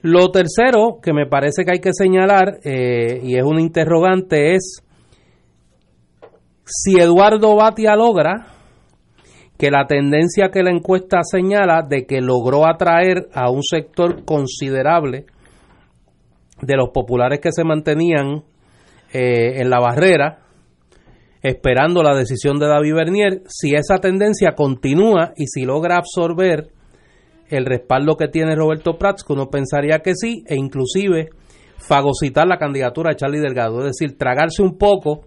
Lo 0.00 0.32
tercero 0.32 0.98
que 1.00 1.12
me 1.12 1.26
parece 1.26 1.64
que 1.64 1.74
hay 1.74 1.80
que 1.80 1.92
señalar, 1.92 2.58
eh, 2.64 3.20
y 3.22 3.36
es 3.36 3.44
un 3.44 3.60
interrogante, 3.60 4.56
es 4.56 4.82
si 6.74 6.98
Eduardo 6.98 7.54
Batia 7.54 7.94
logra 7.96 8.46
que 9.58 9.70
la 9.70 9.86
tendencia 9.86 10.50
que 10.50 10.62
la 10.62 10.70
encuesta 10.70 11.20
señala 11.22 11.82
de 11.82 12.06
que 12.06 12.20
logró 12.22 12.66
atraer 12.66 13.28
a 13.34 13.50
un 13.50 13.62
sector 13.62 14.24
considerable 14.24 15.26
de 16.62 16.76
los 16.76 16.88
populares 16.90 17.40
que 17.40 17.52
se 17.52 17.62
mantenían 17.62 18.42
eh, 19.12 19.60
en 19.60 19.68
la 19.68 19.80
barrera, 19.80 20.38
esperando 21.42 22.02
la 22.02 22.16
decisión 22.16 22.58
de 22.58 22.68
David 22.68 22.94
Bernier, 22.94 23.42
si 23.46 23.74
esa 23.74 23.98
tendencia 23.98 24.52
continúa 24.52 25.34
y 25.36 25.46
si 25.48 25.64
logra 25.64 25.96
absorber 25.98 26.70
el 27.48 27.66
respaldo 27.66 28.16
que 28.16 28.28
tiene 28.28 28.56
Roberto 28.56 28.96
Prats, 28.96 29.24
que 29.24 29.34
uno 29.34 29.50
pensaría 29.50 29.98
que 29.98 30.14
sí, 30.14 30.42
e 30.46 30.56
inclusive 30.56 31.28
fagocitar 31.76 32.46
la 32.46 32.56
candidatura 32.56 33.10
de 33.10 33.16
Charlie 33.16 33.40
Delgado, 33.40 33.80
es 33.80 33.96
decir, 33.98 34.16
tragarse 34.16 34.62
un 34.62 34.78
poco 34.78 35.26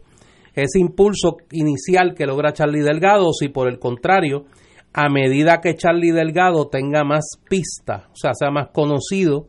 ese 0.56 0.80
impulso 0.80 1.38
inicial 1.52 2.16
que 2.16 2.26
logra 2.26 2.54
Charlie 2.54 2.82
Delgado, 2.82 3.32
si 3.34 3.50
por 3.50 3.68
el 3.68 3.78
contrario, 3.78 4.46
a 4.94 5.10
medida 5.10 5.60
que 5.60 5.76
Charlie 5.76 6.12
Delgado 6.12 6.70
tenga 6.70 7.04
más 7.04 7.26
pista, 7.50 8.08
o 8.12 8.16
sea, 8.16 8.34
sea 8.34 8.50
más 8.50 8.70
conocido 8.70 9.48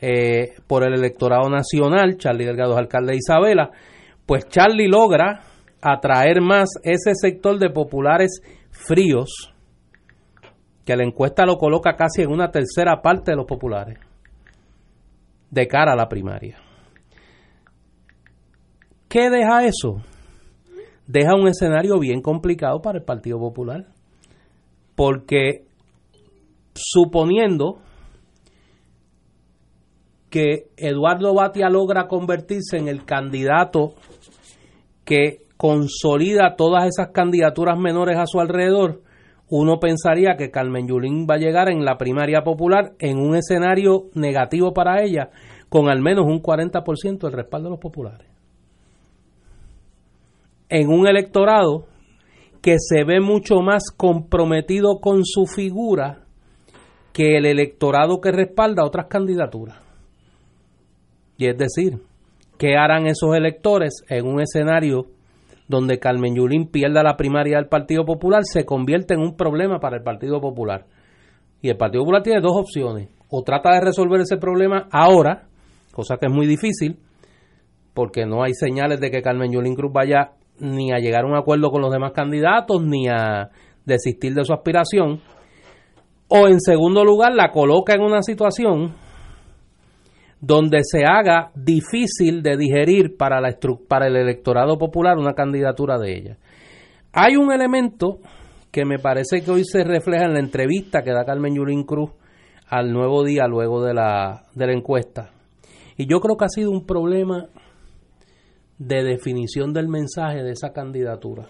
eh, 0.00 0.54
por 0.68 0.86
el 0.86 0.94
electorado 0.94 1.50
nacional, 1.50 2.16
Charlie 2.16 2.46
Delgado 2.46 2.72
es 2.74 2.78
alcalde 2.78 3.12
de 3.12 3.18
Isabela, 3.18 3.70
pues 4.24 4.46
Charlie 4.48 4.88
logra 4.88 5.42
atraer 5.82 6.40
más 6.40 6.68
ese 6.84 7.14
sector 7.14 7.58
de 7.58 7.70
populares 7.70 8.40
fríos, 8.70 9.52
que 10.84 10.96
la 10.96 11.02
encuesta 11.02 11.44
lo 11.44 11.56
coloca 11.56 11.96
casi 11.96 12.22
en 12.22 12.30
una 12.30 12.52
tercera 12.52 13.02
parte 13.02 13.32
de 13.32 13.36
los 13.36 13.46
populares, 13.46 13.98
de 15.50 15.66
cara 15.66 15.94
a 15.94 15.96
la 15.96 16.08
primaria. 16.08 16.58
¿Qué 19.08 19.30
deja 19.30 19.64
eso? 19.64 20.02
Deja 21.06 21.34
un 21.36 21.46
escenario 21.46 21.98
bien 21.98 22.20
complicado 22.20 22.80
para 22.82 22.98
el 22.98 23.04
Partido 23.04 23.38
Popular, 23.38 23.86
porque 24.94 25.64
suponiendo 26.74 27.78
que 30.30 30.66
Eduardo 30.76 31.32
Batia 31.34 31.68
logra 31.68 32.08
convertirse 32.08 32.76
en 32.76 32.88
el 32.88 33.04
candidato 33.04 33.94
que 35.04 35.42
consolida 35.56 36.56
todas 36.56 36.84
esas 36.84 37.12
candidaturas 37.12 37.78
menores 37.78 38.18
a 38.18 38.26
su 38.26 38.40
alrededor, 38.40 39.02
uno 39.48 39.78
pensaría 39.78 40.36
que 40.36 40.50
Carmen 40.50 40.88
Yulín 40.88 41.26
va 41.30 41.36
a 41.36 41.38
llegar 41.38 41.70
en 41.70 41.84
la 41.84 41.96
primaria 41.96 42.42
popular 42.42 42.94
en 42.98 43.18
un 43.18 43.36
escenario 43.36 44.06
negativo 44.14 44.72
para 44.74 45.02
ella, 45.02 45.30
con 45.68 45.88
al 45.88 46.02
menos 46.02 46.26
un 46.26 46.42
40% 46.42 47.18
del 47.20 47.32
respaldo 47.32 47.68
de 47.68 47.70
los 47.70 47.80
populares. 47.80 48.35
En 50.68 50.88
un 50.88 51.06
electorado 51.06 51.86
que 52.62 52.76
se 52.78 53.04
ve 53.04 53.20
mucho 53.20 53.60
más 53.60 53.90
comprometido 53.96 54.98
con 55.00 55.24
su 55.24 55.46
figura 55.46 56.24
que 57.12 57.36
el 57.36 57.46
electorado 57.46 58.20
que 58.20 58.32
respalda 58.32 58.84
otras 58.84 59.06
candidaturas. 59.06 59.78
Y 61.38 61.46
es 61.46 61.56
decir, 61.56 62.00
¿qué 62.58 62.76
harán 62.76 63.06
esos 63.06 63.34
electores 63.34 64.02
en 64.08 64.26
un 64.26 64.40
escenario 64.40 65.06
donde 65.68 65.98
Carmen 65.98 66.34
Yulín 66.34 66.68
pierda 66.68 67.02
la 67.02 67.16
primaria 67.16 67.56
del 67.56 67.68
Partido 67.68 68.04
Popular, 68.04 68.44
se 68.44 68.64
convierte 68.64 69.14
en 69.14 69.20
un 69.20 69.36
problema 69.36 69.80
para 69.80 69.96
el 69.96 70.02
Partido 70.02 70.40
Popular. 70.40 70.86
Y 71.60 71.70
el 71.70 71.76
Partido 71.76 72.02
Popular 72.02 72.22
tiene 72.22 72.40
dos 72.40 72.56
opciones. 72.56 73.08
O 73.28 73.42
trata 73.42 73.72
de 73.72 73.80
resolver 73.80 74.20
ese 74.20 74.36
problema 74.36 74.88
ahora, 74.92 75.44
cosa 75.92 76.16
que 76.18 76.26
es 76.26 76.32
muy 76.32 76.46
difícil, 76.46 76.98
porque 77.94 78.26
no 78.26 78.44
hay 78.44 78.52
señales 78.54 79.00
de 79.00 79.10
que 79.10 79.22
Carmen 79.22 79.50
Yulín 79.50 79.74
Cruz 79.74 79.92
vaya 79.92 80.32
ni 80.60 80.92
a 80.92 80.98
llegar 80.98 81.24
a 81.24 81.28
un 81.28 81.36
acuerdo 81.36 81.70
con 81.70 81.82
los 81.82 81.92
demás 81.92 82.12
candidatos, 82.12 82.82
ni 82.82 83.08
a 83.08 83.50
desistir 83.84 84.34
de 84.34 84.44
su 84.44 84.52
aspiración. 84.52 85.20
O 86.28 86.48
en 86.48 86.60
segundo 86.60 87.04
lugar, 87.04 87.34
la 87.34 87.50
coloca 87.50 87.94
en 87.94 88.02
una 88.02 88.22
situación 88.22 88.94
donde 90.40 90.80
se 90.82 91.04
haga 91.04 91.50
difícil 91.54 92.42
de 92.42 92.56
digerir 92.56 93.16
para, 93.16 93.40
la 93.40 93.56
para 93.88 94.06
el 94.06 94.16
electorado 94.16 94.78
popular 94.78 95.18
una 95.18 95.34
candidatura 95.34 95.98
de 95.98 96.14
ella. 96.14 96.36
Hay 97.12 97.36
un 97.36 97.52
elemento 97.52 98.18
que 98.70 98.84
me 98.84 98.98
parece 98.98 99.42
que 99.42 99.50
hoy 99.50 99.64
se 99.64 99.84
refleja 99.84 100.26
en 100.26 100.34
la 100.34 100.40
entrevista 100.40 101.02
que 101.02 101.12
da 101.12 101.24
Carmen 101.24 101.54
Yulín 101.54 101.84
Cruz 101.84 102.10
al 102.68 102.92
nuevo 102.92 103.24
día 103.24 103.46
luego 103.46 103.82
de 103.82 103.94
la, 103.94 104.42
de 104.54 104.66
la 104.66 104.72
encuesta. 104.72 105.30
Y 105.96 106.06
yo 106.06 106.20
creo 106.20 106.36
que 106.36 106.44
ha 106.44 106.48
sido 106.48 106.70
un 106.70 106.84
problema 106.84 107.46
de 108.78 109.02
definición 109.02 109.72
del 109.72 109.88
mensaje 109.88 110.42
de 110.42 110.52
esa 110.52 110.72
candidatura. 110.72 111.48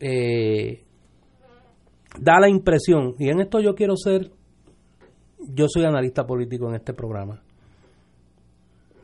Eh, 0.00 0.84
da 2.20 2.40
la 2.40 2.48
impresión, 2.48 3.14
y 3.18 3.28
en 3.28 3.40
esto 3.40 3.60
yo 3.60 3.74
quiero 3.74 3.96
ser 3.96 4.30
yo 5.48 5.66
soy 5.68 5.84
analista 5.84 6.26
político 6.26 6.68
en 6.68 6.76
este 6.76 6.92
programa. 6.92 7.40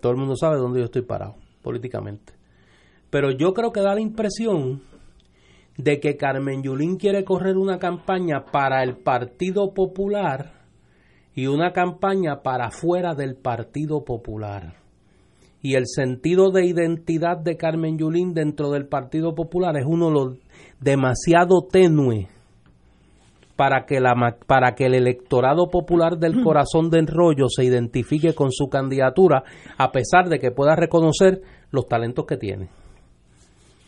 Todo 0.00 0.12
el 0.12 0.18
mundo 0.18 0.34
sabe 0.36 0.56
dónde 0.56 0.80
yo 0.80 0.86
estoy 0.86 1.02
parado 1.02 1.36
políticamente. 1.62 2.32
Pero 3.10 3.30
yo 3.30 3.52
creo 3.52 3.72
que 3.72 3.80
da 3.80 3.94
la 3.94 4.00
impresión 4.00 4.82
de 5.76 6.00
que 6.00 6.16
Carmen 6.16 6.62
Yulín 6.62 6.96
quiere 6.96 7.24
correr 7.24 7.56
una 7.56 7.78
campaña 7.78 8.44
para 8.50 8.82
el 8.82 8.96
Partido 8.96 9.72
Popular 9.72 10.52
y 11.34 11.46
una 11.46 11.72
campaña 11.72 12.42
para 12.42 12.70
fuera 12.70 13.14
del 13.14 13.36
Partido 13.36 14.04
Popular. 14.04 14.81
Y 15.62 15.76
el 15.76 15.86
sentido 15.86 16.50
de 16.50 16.66
identidad 16.66 17.38
de 17.38 17.56
Carmen 17.56 17.96
Yulín 17.96 18.34
dentro 18.34 18.70
del 18.70 18.86
Partido 18.86 19.34
Popular 19.34 19.76
es 19.76 19.84
uno 19.86 20.10
lo 20.10 20.36
demasiado 20.80 21.62
tenue 21.70 22.28
para 23.54 23.86
que, 23.86 24.00
la, 24.00 24.14
para 24.46 24.74
que 24.74 24.86
el 24.86 24.94
electorado 24.94 25.68
popular 25.70 26.18
del 26.18 26.42
corazón 26.42 26.90
de 26.90 26.98
enrollo 26.98 27.46
se 27.48 27.64
identifique 27.64 28.34
con 28.34 28.50
su 28.50 28.68
candidatura, 28.68 29.44
a 29.78 29.92
pesar 29.92 30.28
de 30.28 30.40
que 30.40 30.50
pueda 30.50 30.74
reconocer 30.74 31.42
los 31.70 31.86
talentos 31.86 32.26
que 32.26 32.36
tiene. 32.36 32.70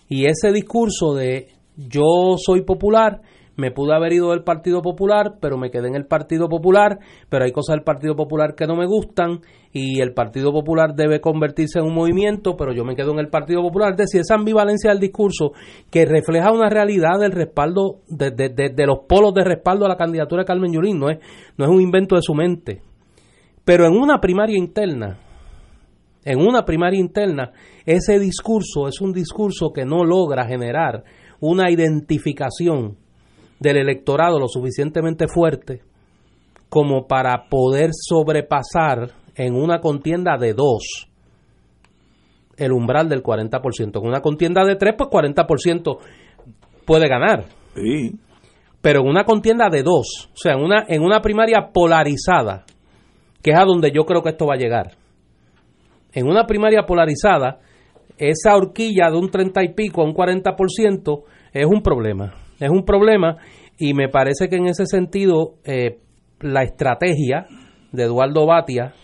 Y 0.08 0.26
ese 0.26 0.52
discurso 0.52 1.14
de 1.14 1.48
yo 1.76 2.36
soy 2.36 2.62
popular 2.62 3.22
me 3.56 3.70
pude 3.70 3.94
haber 3.94 4.12
ido 4.12 4.30
del 4.30 4.42
Partido 4.42 4.82
Popular, 4.82 5.34
pero 5.40 5.56
me 5.56 5.70
quedé 5.70 5.88
en 5.88 5.94
el 5.94 6.06
Partido 6.06 6.48
Popular, 6.48 6.98
pero 7.28 7.44
hay 7.44 7.52
cosas 7.52 7.76
del 7.76 7.84
Partido 7.84 8.16
Popular 8.16 8.54
que 8.54 8.66
no 8.66 8.76
me 8.76 8.86
gustan 8.86 9.40
y 9.72 10.00
el 10.00 10.12
Partido 10.12 10.52
Popular 10.52 10.94
debe 10.94 11.20
convertirse 11.20 11.78
en 11.78 11.86
un 11.86 11.94
movimiento, 11.94 12.56
pero 12.56 12.72
yo 12.72 12.84
me 12.84 12.96
quedo 12.96 13.12
en 13.12 13.18
el 13.18 13.28
Partido 13.28 13.62
Popular. 13.62 13.92
Es 13.92 13.98
decir, 13.98 14.20
esa 14.20 14.34
ambivalencia 14.34 14.90
del 14.90 15.00
discurso 15.00 15.52
que 15.90 16.04
refleja 16.04 16.52
una 16.52 16.68
realidad 16.68 17.18
del 17.20 17.32
respaldo, 17.32 18.00
de, 18.08 18.86
los 18.86 19.00
polos 19.08 19.34
de 19.34 19.44
respaldo 19.44 19.84
a 19.84 19.88
la 19.88 19.96
candidatura 19.96 20.42
de 20.42 20.46
Carmen 20.46 20.72
Yulín, 20.72 20.98
no 20.98 21.10
es, 21.10 21.18
no 21.56 21.64
es 21.64 21.70
un 21.70 21.80
invento 21.80 22.16
de 22.16 22.22
su 22.22 22.34
mente. 22.34 22.82
Pero 23.64 23.86
en 23.86 23.92
una 23.94 24.20
primaria 24.20 24.58
interna, 24.58 25.18
en 26.24 26.38
una 26.38 26.64
primaria 26.64 27.00
interna, 27.00 27.52
ese 27.86 28.18
discurso 28.18 28.88
es 28.88 29.00
un 29.00 29.12
discurso 29.12 29.72
que 29.72 29.84
no 29.84 30.04
logra 30.04 30.46
generar 30.46 31.04
una 31.40 31.70
identificación 31.70 32.96
del 33.58 33.76
electorado 33.76 34.38
lo 34.38 34.48
suficientemente 34.48 35.26
fuerte 35.28 35.82
como 36.68 37.06
para 37.06 37.48
poder 37.48 37.90
sobrepasar 37.92 39.12
en 39.36 39.54
una 39.54 39.80
contienda 39.80 40.36
de 40.36 40.54
dos 40.54 41.08
el 42.56 42.72
umbral 42.72 43.08
del 43.08 43.22
40%. 43.22 44.00
En 44.00 44.06
una 44.06 44.20
contienda 44.20 44.64
de 44.64 44.76
tres, 44.76 44.94
pues 44.96 45.10
40% 45.10 45.98
puede 46.84 47.08
ganar. 47.08 47.44
Sí. 47.74 48.12
Pero 48.80 49.00
en 49.00 49.08
una 49.08 49.24
contienda 49.24 49.68
de 49.70 49.82
dos, 49.82 50.30
o 50.32 50.36
sea, 50.36 50.52
en 50.52 50.62
una, 50.62 50.84
en 50.88 51.02
una 51.02 51.20
primaria 51.20 51.70
polarizada, 51.72 52.64
que 53.42 53.50
es 53.50 53.58
a 53.58 53.64
donde 53.64 53.90
yo 53.90 54.04
creo 54.04 54.22
que 54.22 54.30
esto 54.30 54.46
va 54.46 54.54
a 54.54 54.58
llegar. 54.58 54.92
En 56.12 56.28
una 56.28 56.46
primaria 56.46 56.82
polarizada, 56.86 57.58
esa 58.18 58.54
horquilla 58.54 59.10
de 59.10 59.16
un 59.16 59.30
30 59.30 59.64
y 59.64 59.74
pico 59.74 60.02
a 60.02 60.04
un 60.04 60.14
40% 60.14 61.22
es 61.52 61.66
un 61.66 61.82
problema 61.82 62.43
es 62.60 62.70
un 62.70 62.84
problema 62.84 63.36
y 63.78 63.94
me 63.94 64.08
parece 64.08 64.48
que 64.48 64.56
en 64.56 64.66
ese 64.66 64.86
sentido 64.86 65.54
eh, 65.64 65.98
la 66.40 66.62
estrategia 66.62 67.46
de 67.92 68.04
Eduardo 68.04 68.46
Batia 68.46 68.94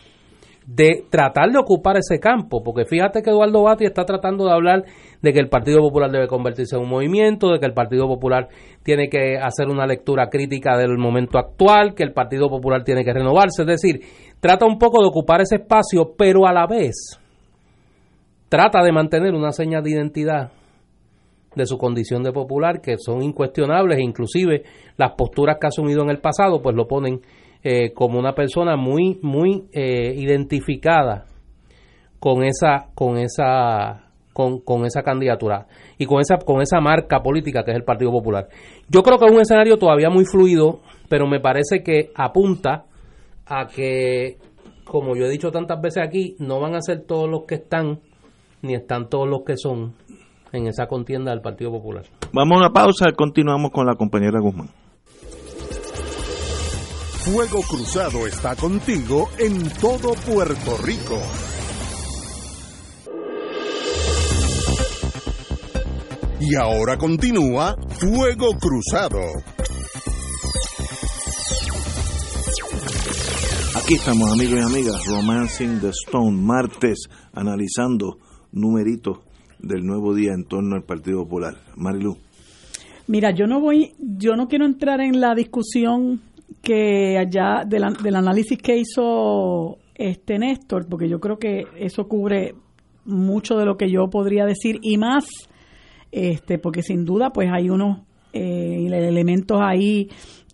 de 0.67 1.05
tratar 1.11 1.51
de 1.51 1.59
ocupar 1.59 1.97
ese 1.97 2.21
campo, 2.21 2.63
porque 2.63 2.85
fíjate 2.85 3.23
que 3.23 3.31
Eduardo 3.31 3.65
Batia 3.65 3.89
está 3.89 4.05
tratando 4.05 4.45
de 4.45 4.53
hablar 4.53 4.85
de 5.21 5.33
que 5.33 5.41
el 5.41 5.49
Partido 5.49 5.81
Popular 5.81 6.11
debe 6.11 6.29
convertirse 6.29 6.77
en 6.77 6.83
un 6.83 6.89
movimiento, 6.89 7.51
de 7.51 7.59
que 7.59 7.67
el 7.67 7.73
Partido 7.73 8.07
Popular 8.07 8.49
tiene 8.85 9.09
que 9.09 9.37
hacer 9.37 9.69
una 9.69 9.87
lectura 9.87 10.29
crítica 10.29 10.77
del 10.77 10.97
momento 10.97 11.39
actual, 11.39 11.95
que 11.95 12.05
el 12.05 12.13
Partido 12.13 12.49
Popular 12.49 12.85
tiene 12.85 13.05
que 13.05 13.13
renovarse, 13.13 13.63
es 13.63 13.67
decir, 13.67 14.01
trata 14.39 14.65
un 14.65 14.79
poco 14.79 15.03
de 15.03 15.09
ocupar 15.09 15.41
ese 15.41 15.57
espacio, 15.57 16.15
pero 16.17 16.47
a 16.47 16.53
la 16.53 16.67
vez 16.69 17.19
trata 18.49 18.83
de 18.83 18.93
mantener 18.93 19.35
una 19.35 19.51
señal 19.51 19.83
de 19.83 19.91
identidad 19.91 20.53
de 21.55 21.67
su 21.67 21.79
condición 21.79 22.23
de 22.23 22.33
popular, 22.33 22.81
que 22.81 22.97
son 22.99 23.23
incuestionables, 23.23 23.99
e 23.99 24.03
inclusive 24.03 24.63
las 24.97 25.13
posturas 25.13 25.57
que 25.61 25.67
ha 25.67 25.69
asumido 25.69 26.03
en 26.03 26.11
el 26.11 26.19
pasado, 26.19 26.63
pues 26.63 26.77
lo 26.77 26.87
ponen 26.87 27.21
eh, 27.63 27.93
como 27.93 28.19
una 28.19 28.35
persona 28.35 28.77
muy, 28.77 29.19
muy 29.23 29.65
eh, 29.73 30.15
identificada 30.17 31.27
con 32.19 32.45
esa, 32.45 32.89
con 32.95 33.19
esa, 33.19 34.11
con, 34.33 34.61
con, 34.61 34.85
esa 34.85 35.03
candidatura 35.03 35.67
y 35.99 36.07
con 36.07 36.21
esa, 36.21 36.37
con 36.39 36.63
esa 36.63 36.81
marca 36.81 37.23
política 37.23 37.63
que 37.65 37.73
es 37.73 37.77
el 37.77 37.85
Partido 37.85 38.13
Popular. 38.13 38.49
Yo 38.89 39.03
creo 39.03 39.19
que 39.19 39.27
es 39.27 39.33
un 39.33 39.41
escenario 39.41 39.79
todavía 39.79 40.11
muy 40.11 40.25
fluido, 40.25 40.81
pero 41.09 41.27
me 41.27 41.41
parece 41.41 41.83
que 41.83 42.11
apunta 42.15 42.85
a 43.47 43.67
que, 43.67 44.39
como 44.85 45.17
yo 45.17 45.27
he 45.27 45.31
dicho 45.31 45.51
tantas 45.51 45.81
veces 45.81 46.05
aquí, 46.07 46.37
no 46.39 46.61
van 46.61 46.75
a 46.75 46.81
ser 46.81 47.03
todos 47.03 47.29
los 47.29 47.45
que 47.45 47.57
están, 47.57 48.01
ni 48.63 48.75
están 48.75 49.09
todos 49.09 49.29
los 49.29 49.43
que 49.45 49.57
son, 49.57 49.95
en 50.53 50.67
esa 50.67 50.87
contienda 50.87 51.31
del 51.31 51.41
Partido 51.41 51.71
Popular. 51.71 52.05
Vamos 52.33 52.57
a 52.57 52.61
una 52.61 52.71
pausa 52.71 53.09
y 53.09 53.15
continuamos 53.15 53.71
con 53.71 53.87
la 53.87 53.95
compañera 53.95 54.41
Guzmán. 54.41 54.69
Fuego 57.25 57.61
Cruzado 57.69 58.27
está 58.27 58.57
contigo 58.57 59.29
en 59.39 59.69
todo 59.81 60.15
Puerto 60.15 60.77
Rico. 60.83 61.19
Y 66.41 66.57
ahora 66.57 66.97
continúa 66.97 67.77
Fuego 67.91 68.49
Cruzado. 68.59 69.21
Aquí 73.77 73.95
estamos 73.95 74.33
amigos 74.33 74.59
y 74.59 74.63
amigas, 74.63 75.07
Romancing 75.07 75.81
the 75.81 75.91
Stone, 75.91 76.39
martes, 76.41 77.09
analizando 77.35 78.17
numeritos 78.53 79.19
del 79.63 79.85
nuevo 79.85 80.15
día 80.15 80.33
en 80.33 80.45
torno 80.45 80.77
al 80.77 80.83
Partido 80.83 81.25
Popular. 81.25 81.55
Marilu. 81.77 82.17
Mira, 83.07 83.33
yo 83.33 83.47
no 83.47 83.61
voy, 83.61 83.93
yo 83.99 84.37
no 84.37 84.47
quiero 84.47 84.67
entrar 84.67 85.01
en 85.01 85.21
la 85.21 85.35
discusión 85.35 86.21
que 86.63 87.19
allá 87.19 87.65
del, 87.67 87.83
del 88.03 88.17
análisis 88.17 88.59
que 88.59 88.77
hizo 88.77 89.79
este 89.95 90.39
Néstor, 90.39 90.87
porque 90.89 91.09
yo 91.09 91.21
creo 91.21 91.39
que 91.39 91.65
eso 91.77 92.07
cubre 92.09 92.55
mucho 93.05 93.57
de 93.57 93.65
lo 93.65 93.77
que 93.77 93.91
yo 93.91 94.09
podría 94.09 94.45
decir 94.45 94.79
y 94.83 94.97
más, 94.97 95.27
este, 96.13 96.59
porque 96.59 96.83
sin 96.83 97.05
duda 97.05 97.31
pues 97.31 97.51
hay 97.53 97.71
unos 97.71 98.03
eh, 98.33 98.87
elementos 98.87 99.59
ahí 99.61 100.09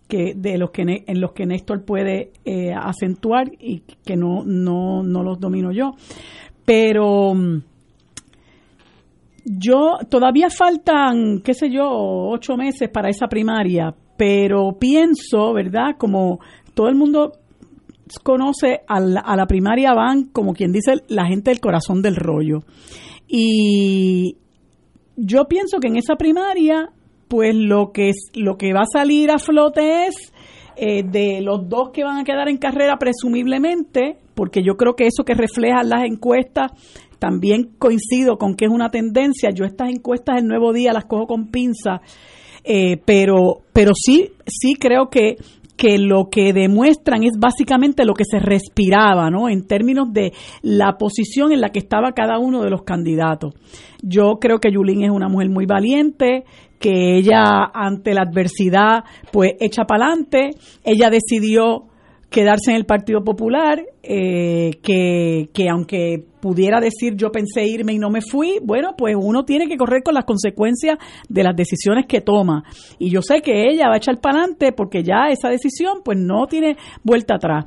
que 0.07 0.33
de 0.35 0.57
los 0.57 0.71
que 0.71 1.03
en 1.05 1.21
los 1.21 1.33
que 1.33 1.45
Néstor 1.45 1.83
puede 1.83 2.31
eh, 2.45 2.73
acentuar 2.73 3.51
y 3.59 3.81
que 4.05 4.15
no 4.15 4.43
no 4.45 5.03
no 5.03 5.23
los 5.23 5.39
domino 5.39 5.71
yo, 5.71 5.91
pero 6.65 7.33
yo, 9.49 9.97
todavía 10.09 10.49
faltan, 10.49 11.41
qué 11.41 11.53
sé 11.53 11.69
yo, 11.69 11.87
ocho 11.89 12.57
meses 12.57 12.89
para 12.89 13.09
esa 13.09 13.27
primaria, 13.27 13.95
pero 14.17 14.77
pienso, 14.77 15.53
¿verdad? 15.53 15.95
Como 15.97 16.39
todo 16.73 16.89
el 16.89 16.95
mundo 16.95 17.31
conoce 18.23 18.81
a 18.87 18.99
la, 18.99 19.45
primaria 19.47 19.93
van, 19.93 20.25
como 20.25 20.53
quien 20.53 20.73
dice, 20.73 20.95
la 21.07 21.25
gente 21.25 21.51
del 21.51 21.61
corazón 21.61 22.01
del 22.01 22.17
rollo. 22.17 22.63
Y 23.27 24.35
yo 25.15 25.45
pienso 25.45 25.79
que 25.79 25.87
en 25.87 25.97
esa 25.97 26.15
primaria, 26.15 26.89
pues 27.29 27.55
lo 27.55 27.91
que, 27.93 28.09
es, 28.09 28.31
lo 28.35 28.57
que 28.57 28.73
va 28.73 28.81
a 28.81 28.99
salir 28.99 29.31
a 29.31 29.39
flote 29.39 30.07
es 30.07 30.33
eh, 30.75 31.03
de 31.03 31.41
los 31.41 31.69
dos 31.69 31.91
que 31.91 32.03
van 32.03 32.17
a 32.17 32.23
quedar 32.23 32.49
en 32.49 32.57
carrera 32.57 32.97
presumiblemente, 32.97 34.17
porque 34.35 34.61
yo 34.61 34.75
creo 34.75 34.95
que 34.95 35.07
eso 35.07 35.23
que 35.23 35.33
reflejan 35.33 35.89
las 35.89 36.03
encuestas 36.03 36.71
también 37.19 37.71
coincido 37.77 38.37
con 38.37 38.55
que 38.55 38.65
es 38.65 38.71
una 38.71 38.89
tendencia. 38.89 39.49
Yo 39.51 39.65
estas 39.65 39.89
encuestas 39.89 40.35
del 40.35 40.47
nuevo 40.47 40.73
día 40.73 40.93
las 40.93 41.05
cojo 41.05 41.27
con 41.27 41.47
pinza, 41.47 42.01
eh, 42.63 42.97
pero, 43.05 43.61
pero 43.73 43.91
sí, 43.95 44.31
sí 44.45 44.75
creo 44.75 45.09
que, 45.09 45.37
que 45.77 45.97
lo 45.99 46.29
que 46.29 46.53
demuestran 46.53 47.23
es 47.23 47.33
básicamente 47.39 48.03
lo 48.03 48.13
que 48.13 48.25
se 48.29 48.39
respiraba, 48.39 49.29
¿no? 49.29 49.47
En 49.47 49.67
términos 49.67 50.11
de 50.11 50.33
la 50.61 50.97
posición 50.97 51.51
en 51.51 51.61
la 51.61 51.69
que 51.69 51.79
estaba 51.79 52.11
cada 52.13 52.39
uno 52.39 52.63
de 52.63 52.69
los 52.69 52.83
candidatos. 52.83 53.53
Yo 54.01 54.37
creo 54.39 54.59
que 54.59 54.71
Yulín 54.71 55.03
es 55.03 55.11
una 55.11 55.29
mujer 55.29 55.49
muy 55.49 55.65
valiente, 55.65 56.43
que 56.79 57.17
ella 57.17 57.71
ante 57.73 58.13
la 58.13 58.21
adversidad, 58.21 59.03
pues 59.31 59.53
echa 59.59 59.85
para 59.85 60.07
adelante. 60.07 60.51
Ella 60.83 61.09
decidió 61.09 61.85
quedarse 62.29 62.71
en 62.71 62.77
el 62.77 62.85
Partido 62.85 63.23
Popular, 63.23 63.81
eh, 64.03 64.71
que, 64.83 65.49
que 65.53 65.69
aunque 65.69 66.25
pudiera 66.41 66.79
decir 66.79 67.15
yo 67.15 67.31
pensé 67.31 67.65
irme 67.65 67.93
y 67.93 67.99
no 67.99 68.09
me 68.09 68.21
fui, 68.21 68.59
bueno, 68.61 68.95
pues 68.97 69.15
uno 69.17 69.43
tiene 69.43 69.67
que 69.67 69.77
correr 69.77 70.03
con 70.03 70.13
las 70.13 70.25
consecuencias 70.25 70.97
de 71.29 71.43
las 71.43 71.55
decisiones 71.55 72.05
que 72.05 72.21
toma. 72.21 72.63
Y 72.99 73.09
yo 73.09 73.21
sé 73.21 73.41
que 73.41 73.69
ella 73.69 73.87
va 73.87 73.95
a 73.95 73.97
echar 73.97 74.19
para 74.19 74.39
adelante 74.39 74.71
porque 74.73 75.03
ya 75.03 75.29
esa 75.29 75.49
decisión 75.49 76.01
pues 76.03 76.17
no 76.17 76.47
tiene 76.47 76.75
vuelta 77.03 77.35
atrás. 77.35 77.65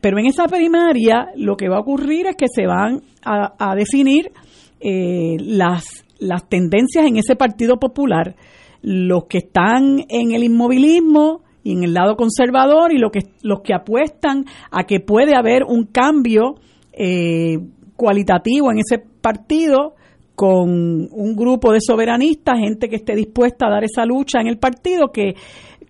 Pero 0.00 0.18
en 0.18 0.26
esa 0.26 0.46
primaria 0.46 1.28
lo 1.36 1.56
que 1.56 1.68
va 1.68 1.76
a 1.76 1.80
ocurrir 1.80 2.26
es 2.26 2.36
que 2.36 2.46
se 2.52 2.66
van 2.66 3.02
a, 3.22 3.74
definir 3.76 4.32
eh, 4.80 5.36
las, 5.38 5.84
las 6.18 6.48
tendencias 6.48 7.06
en 7.06 7.16
ese 7.16 7.36
Partido 7.36 7.78
Popular. 7.78 8.34
Los 8.82 9.26
que 9.26 9.38
están 9.38 10.04
en 10.08 10.32
el 10.32 10.42
inmovilismo, 10.42 11.42
y 11.62 11.72
en 11.72 11.84
el 11.84 11.94
lado 11.94 12.16
conservador 12.16 12.92
y 12.92 12.98
lo 12.98 13.10
que, 13.10 13.20
los 13.42 13.60
que 13.60 13.74
apuestan 13.74 14.44
a 14.70 14.84
que 14.84 15.00
puede 15.00 15.34
haber 15.36 15.64
un 15.64 15.84
cambio 15.84 16.56
eh, 16.92 17.58
cualitativo 17.96 18.72
en 18.72 18.78
ese 18.78 19.02
partido 19.20 19.94
con 20.34 20.70
un 20.70 21.36
grupo 21.36 21.70
de 21.70 21.80
soberanistas, 21.82 22.58
gente 22.58 22.88
que 22.88 22.96
esté 22.96 23.14
dispuesta 23.14 23.66
a 23.66 23.70
dar 23.70 23.84
esa 23.84 24.06
lucha 24.06 24.40
en 24.40 24.46
el 24.46 24.56
partido, 24.56 25.08
que, 25.12 25.34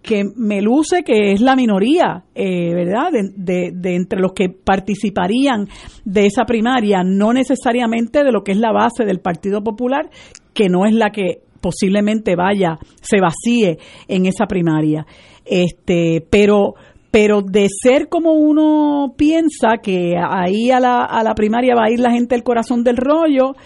que 0.02 0.24
me 0.34 0.60
luce 0.60 1.04
que 1.04 1.30
es 1.30 1.40
la 1.40 1.54
minoría, 1.54 2.24
eh, 2.34 2.74
¿verdad?, 2.74 3.12
de, 3.12 3.70
de, 3.72 3.94
entre 3.94 4.18
los 4.18 4.32
que 4.32 4.48
participarían 4.48 5.68
de 6.04 6.26
esa 6.26 6.44
primaria, 6.46 7.02
no 7.04 7.32
necesariamente 7.32 8.24
de 8.24 8.32
lo 8.32 8.42
que 8.42 8.50
es 8.50 8.58
la 8.58 8.72
base 8.72 9.04
del 9.04 9.20
Partido 9.20 9.62
Popular, 9.62 10.10
que 10.52 10.68
no 10.68 10.84
es 10.84 10.94
la 10.94 11.10
que 11.10 11.42
posiblemente 11.60 12.34
vaya, 12.34 12.78
se 13.00 13.20
vacíe 13.20 13.78
en 14.08 14.26
esa 14.26 14.46
primaria. 14.46 15.06
Este, 15.44 16.24
pero 16.30 16.74
pero 17.10 17.42
de 17.42 17.66
ser 17.68 18.08
como 18.08 18.34
uno 18.34 19.14
piensa 19.16 19.78
que 19.82 20.14
ahí 20.16 20.70
a 20.70 20.78
la, 20.78 21.04
a 21.04 21.24
la 21.24 21.34
primaria 21.34 21.74
va 21.74 21.86
a 21.86 21.90
ir 21.90 21.98
la 21.98 22.12
gente 22.12 22.36
del 22.36 22.44
corazón 22.44 22.84
del 22.84 22.96
rollo, 22.96 23.56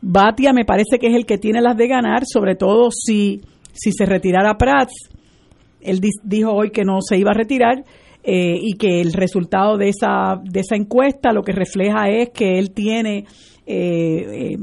Batia 0.00 0.52
me 0.52 0.64
parece 0.64 0.98
que 0.98 1.06
es 1.06 1.14
el 1.14 1.26
que 1.26 1.38
tiene 1.38 1.60
las 1.60 1.76
de 1.76 1.86
ganar, 1.86 2.24
sobre 2.26 2.56
todo 2.56 2.90
si, 2.90 3.40
si 3.72 3.92
se 3.92 4.04
retirara 4.04 4.56
Prats. 4.56 4.94
Él 5.80 6.00
dijo 6.24 6.52
hoy 6.52 6.70
que 6.70 6.84
no 6.84 6.98
se 7.00 7.18
iba 7.18 7.30
a 7.30 7.34
retirar 7.34 7.84
eh, 8.24 8.56
y 8.60 8.74
que 8.74 9.00
el 9.00 9.12
resultado 9.12 9.76
de 9.76 9.90
esa, 9.90 10.40
de 10.42 10.60
esa 10.60 10.76
encuesta 10.76 11.32
lo 11.32 11.42
que 11.42 11.52
refleja 11.52 12.08
es 12.08 12.30
que 12.30 12.58
él 12.58 12.72
tiene 12.72 13.26
eh, 13.66 14.54
eh, 14.54 14.56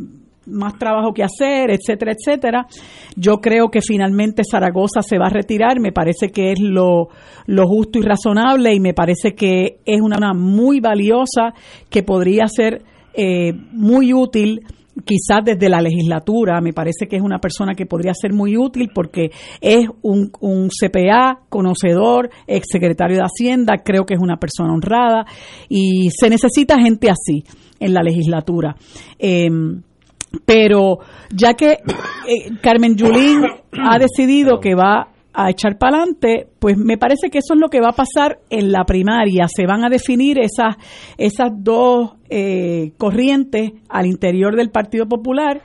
más 0.49 0.77
trabajo 0.77 1.13
que 1.13 1.23
hacer, 1.23 1.71
etcétera, 1.71 2.13
etcétera. 2.13 2.67
Yo 3.15 3.37
creo 3.37 3.69
que 3.69 3.81
finalmente 3.81 4.43
Zaragoza 4.49 5.01
se 5.01 5.17
va 5.17 5.27
a 5.27 5.29
retirar, 5.29 5.79
me 5.79 5.91
parece 5.91 6.29
que 6.29 6.51
es 6.51 6.59
lo, 6.59 7.09
justo 7.47 7.99
y 7.99 8.01
razonable 8.01 8.73
y 8.73 8.79
me 8.79 8.93
parece 8.93 9.33
que 9.33 9.79
es 9.85 10.01
una, 10.01 10.33
muy 10.33 10.79
valiosa 10.79 11.53
que 11.89 12.03
podría 12.03 12.47
ser 12.47 12.83
eh, 13.13 13.53
muy 13.71 14.13
útil 14.13 14.61
quizás 15.05 15.43
desde 15.43 15.69
la 15.69 15.81
legislatura, 15.81 16.61
me 16.61 16.73
parece 16.73 17.07
que 17.07 17.15
es 17.15 17.21
una 17.21 17.39
persona 17.39 17.73
que 17.73 17.85
podría 17.85 18.13
ser 18.13 18.33
muy 18.33 18.57
útil 18.57 18.89
porque 18.93 19.31
es 19.61 19.87
un, 20.01 20.31
un 20.39 20.69
CPA, 20.69 21.41
conocedor, 21.49 22.29
exsecretario 22.47 23.17
de 23.17 23.23
Hacienda, 23.23 23.77
creo 23.83 24.05
que 24.05 24.15
es 24.15 24.19
una 24.19 24.37
persona 24.37 24.73
honrada 24.73 25.25
y 25.67 26.09
se 26.11 26.29
necesita 26.29 26.81
gente 26.81 27.09
así 27.09 27.43
en 27.79 27.93
la 27.93 28.01
legislatura. 28.01 28.75
Eh, 29.17 29.47
pero 30.45 30.99
ya 31.31 31.53
que 31.53 31.71
eh, 31.71 31.79
Carmen 32.61 32.95
Yulín 32.95 33.41
ha 33.71 33.97
decidido 33.97 34.59
que 34.59 34.75
va 34.75 35.09
a 35.33 35.49
echar 35.51 35.77
para 35.77 35.97
adelante, 35.97 36.47
pues 36.59 36.75
me 36.77 36.97
parece 36.97 37.29
que 37.29 37.37
eso 37.37 37.53
es 37.53 37.59
lo 37.59 37.69
que 37.69 37.79
va 37.79 37.89
a 37.89 37.95
pasar 37.95 38.39
en 38.49 38.71
la 38.71 38.83
primaria. 38.83 39.47
Se 39.47 39.65
van 39.65 39.85
a 39.85 39.89
definir 39.89 40.39
esas, 40.39 40.75
esas 41.17 41.51
dos 41.55 42.13
eh, 42.29 42.91
corrientes 42.97 43.71
al 43.87 44.05
interior 44.07 44.55
del 44.55 44.69
Partido 44.69 45.07
Popular 45.07 45.61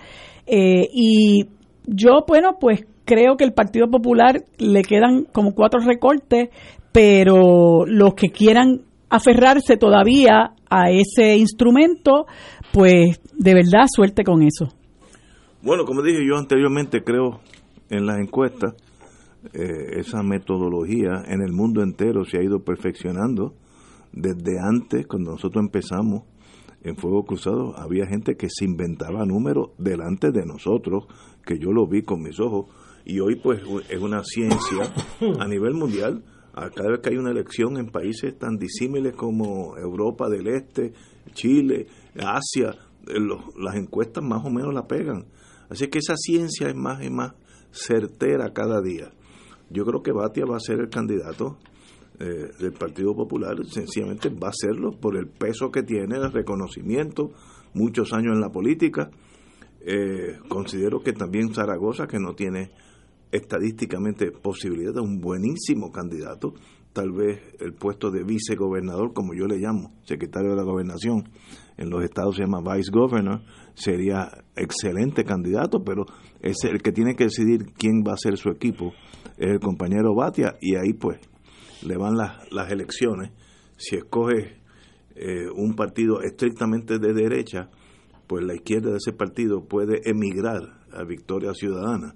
eh, 0.47 0.89
y 0.93 1.47
yo, 1.87 2.25
bueno, 2.27 2.59
pues 2.61 2.85
creo 3.05 3.37
que 3.37 3.45
el 3.45 3.53
Partido 3.53 3.89
Popular 3.89 4.43
le 4.59 4.83
quedan 4.83 5.25
como 5.25 5.55
cuatro 5.55 5.81
recortes, 5.81 6.51
pero 6.93 7.85
los 7.87 8.15
que 8.15 8.29
quieran 8.29 8.83
aferrarse 9.15 9.77
todavía 9.77 10.55
a 10.69 10.91
ese 10.91 11.37
instrumento, 11.37 12.27
pues 12.73 13.21
de 13.33 13.55
verdad 13.55 13.87
suerte 13.87 14.25
con 14.25 14.43
eso. 14.43 14.69
Bueno, 15.63 15.85
como 15.85 16.03
dije 16.03 16.27
yo 16.27 16.37
anteriormente, 16.37 17.05
creo 17.05 17.41
en 17.91 18.07
las 18.07 18.19
encuestas, 18.19 18.75
eh, 19.53 20.01
esa 20.01 20.23
metodología 20.23 21.23
en 21.27 21.43
el 21.43 21.53
mundo 21.53 21.83
entero 21.83 22.25
se 22.25 22.39
ha 22.39 22.43
ido 22.43 22.65
perfeccionando. 22.65 23.55
Desde 24.13 24.59
antes, 24.61 25.07
cuando 25.07 25.33
nosotros 25.33 25.65
empezamos 25.65 26.23
en 26.83 26.97
Fuego 26.97 27.25
Cruzado, 27.25 27.79
había 27.79 28.07
gente 28.07 28.37
que 28.37 28.49
se 28.49 28.65
inventaba 28.65 29.25
números 29.25 29.71
delante 29.79 30.33
de 30.33 30.45
nosotros, 30.45 31.05
que 31.47 31.59
yo 31.59 31.73
lo 31.73 31.87
vi 31.87 32.03
con 32.03 32.23
mis 32.23 32.41
ojos, 32.41 32.67
y 33.05 33.21
hoy 33.21 33.37
pues 33.37 33.63
es 33.89 34.01
una 34.01 34.23
ciencia 34.25 34.93
a 35.39 35.47
nivel 35.47 35.75
mundial. 35.75 36.25
Cada 36.55 36.91
vez 36.91 37.01
que 37.01 37.11
hay 37.11 37.17
una 37.17 37.33
elección 37.33 37.77
en 37.79 37.87
países 37.87 38.39
tan 38.39 38.57
disímiles 38.57 39.15
como 39.17 39.77
Europa 39.77 40.29
del 40.29 40.47
Este, 40.47 40.93
Chile, 41.33 41.87
Asia, 42.17 42.77
eh, 43.09 43.19
las 43.59 43.75
encuestas 43.75 44.23
más 44.23 44.45
o 44.45 44.51
menos 44.51 44.73
la 44.73 44.87
pegan. 44.87 45.27
Así 45.69 45.89
que 45.89 45.99
esa 45.99 46.17
ciencia 46.17 46.69
es 46.69 46.77
más 46.77 47.03
y 47.03 47.11
más 47.11 47.33
certera 47.73 48.53
cada 48.53 48.81
día. 48.81 49.13
Yo 49.71 49.85
creo 49.85 50.03
que 50.03 50.13
Batia 50.13 50.45
va 50.45 50.57
a 50.57 50.61
ser 50.61 50.79
el 50.79 50.89
candidato 50.89 51.59
eh, 52.21 52.51
del 52.61 52.73
Partido 52.73 53.17
Popular, 53.17 53.57
sencillamente 53.67 54.29
va 54.29 54.49
a 54.49 54.53
serlo 54.53 54.93
por 54.93 55.17
el 55.17 55.27
peso 55.27 55.73
que 55.73 55.83
tiene, 55.83 56.17
el 56.17 56.31
reconocimiento, 56.31 57.33
muchos 57.73 58.13
años 58.13 58.35
en 58.35 58.41
la 58.41 58.51
política. 58.51 59.11
Eh, 59.81 60.39
considero 60.49 61.03
que 61.03 61.13
también 61.13 61.53
Zaragoza, 61.53 62.07
que 62.07 62.21
no 62.21 62.35
tiene 62.35 62.71
estadísticamente 63.35 64.31
posibilidad 64.31 64.95
de 64.95 65.01
un 65.01 65.21
buenísimo 65.21 65.91
candidato, 65.91 66.55
tal 66.93 67.11
vez 67.11 67.41
el 67.59 67.75
puesto 67.75 68.13
de 68.13 68.23
vicegobernador, 68.23 69.13
como 69.13 69.35
yo 69.35 69.47
le 69.47 69.59
llamo, 69.59 69.93
secretario 70.05 70.51
de 70.51 70.57
la 70.57 70.63
gobernación, 70.63 71.29
en 71.77 71.91
los 71.91 72.05
estados 72.05 72.37
se 72.37 72.43
llama 72.43 72.61
vice 72.61 72.93
governor, 72.93 73.43
sería 73.75 74.31
excelente 74.55 75.25
candidato, 75.25 75.83
pero 75.83 76.07
es 76.41 76.63
el 76.63 76.81
que 76.81 76.93
tiene 76.93 77.17
que 77.17 77.25
decidir 77.25 77.73
quién 77.77 78.05
va 78.07 78.13
a 78.13 78.17
ser 78.17 78.37
su 78.37 78.51
equipo, 78.51 78.93
es 79.37 79.51
el 79.51 79.59
compañero 79.59 80.15
Batia, 80.15 80.57
y 80.61 80.77
ahí 80.77 80.93
pues 80.93 81.19
le 81.85 81.97
van 81.97 82.17
las, 82.17 82.53
las 82.53 82.71
elecciones. 82.71 83.33
Si 83.77 83.97
escoge 83.97 84.61
eh, 85.17 85.49
un 85.53 85.75
partido 85.75 86.23
estrictamente 86.23 87.01
de 87.01 87.13
derecha, 87.13 87.69
pues 88.29 88.45
la 88.45 88.55
izquierda 88.55 88.91
de 88.91 88.99
ese 88.99 89.13
partido 89.13 89.65
puede 89.65 90.09
emigrar 90.09 90.63
a 90.93 91.03
Victoria 91.03 91.53
Ciudadana. 91.53 92.15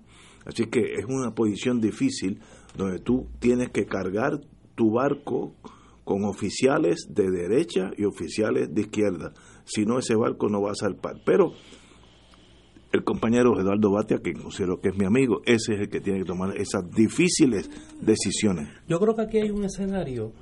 Así 0.49 0.65
que 0.67 0.95
es 0.95 1.05
una 1.05 1.35
posición 1.35 1.81
difícil 1.81 2.41
donde 2.77 2.99
tú 3.01 3.29
tienes 3.39 3.69
que 3.69 3.85
cargar 3.85 4.41
tu 4.75 4.93
barco 4.93 5.55
con 6.05 6.25
oficiales 6.25 7.07
de 7.11 7.31
derecha 7.31 7.91
y 7.97 8.05
oficiales 8.05 8.75
de 8.75 8.81
izquierda. 8.81 9.35
Si 9.65 9.85
no, 9.85 9.99
ese 9.99 10.17
barco 10.17 10.49
no 10.49 10.63
va 10.63 10.71
a 10.71 10.75
salpar. 10.75 11.17
Pero 11.25 11.53
el 12.91 13.05
compañero 13.05 13.61
Eduardo 13.61 13.93
Batia, 13.93 14.19
que 14.25 14.33
considero 14.33 14.81
que 14.81 14.89
es 14.89 14.97
mi 14.97 15.05
amigo, 15.05 15.43
ese 15.45 15.75
es 15.75 15.81
el 15.81 15.91
que 15.91 16.01
tiene 16.01 16.21
que 16.21 16.25
tomar 16.25 16.57
esas 16.57 16.91
difíciles 16.91 17.69
decisiones. 18.01 18.71
Yo 18.89 18.99
creo 18.99 19.15
que 19.15 19.23
aquí 19.23 19.37
hay 19.37 19.51
un 19.51 19.65
escenario 19.65 20.33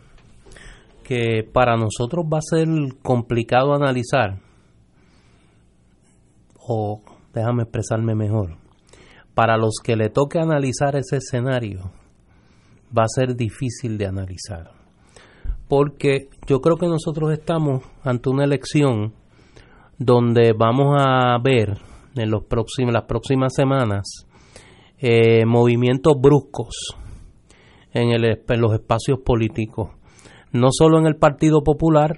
que 1.03 1.43
para 1.53 1.77
nosotros 1.77 2.25
va 2.33 2.39
a 2.39 2.43
ser 2.43 2.69
complicado 3.03 3.75
analizar, 3.75 4.41
o 6.57 7.01
déjame 7.33 7.65
expresarme 7.65 8.15
mejor, 8.15 8.57
para 9.37 9.59
los 9.59 9.81
que 9.85 9.97
le 9.97 10.09
toque 10.09 10.39
analizar 10.39 10.97
ese 10.97 11.19
escenario, 11.19 11.91
va 12.97 13.03
a 13.03 13.15
ser 13.15 13.37
difícil 13.37 13.99
de 13.99 14.07
analizar. 14.07 14.71
Porque 15.69 16.31
yo 16.47 16.63
creo 16.63 16.79
que 16.79 16.87
nosotros 16.87 17.31
estamos 17.33 17.83
ante 18.03 18.31
una 18.31 18.45
elección 18.45 19.13
donde 19.99 20.55
vamos 20.57 20.97
a 20.99 21.37
ver 21.45 21.77
en 22.15 22.31
los 22.31 22.45
próximos, 22.45 22.95
las 22.95 23.05
próximas 23.05 23.53
semanas 23.55 24.27
eh, 24.99 25.45
movimientos 25.45 26.15
bruscos 26.19 26.97
en, 27.93 28.13
el, 28.13 28.25
en, 28.25 28.61
los 28.63 28.73
espacios 28.73 29.19
políticos, 29.23 29.91
no 30.53 30.69
solo 30.71 30.99
en 30.99 31.07
el 31.07 31.17
Partido 31.17 31.63
Popular, 31.63 32.17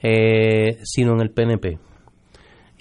eh, 0.00 0.78
sino 0.84 1.14
en 1.14 1.22
el 1.22 1.32
PNP. 1.32 1.80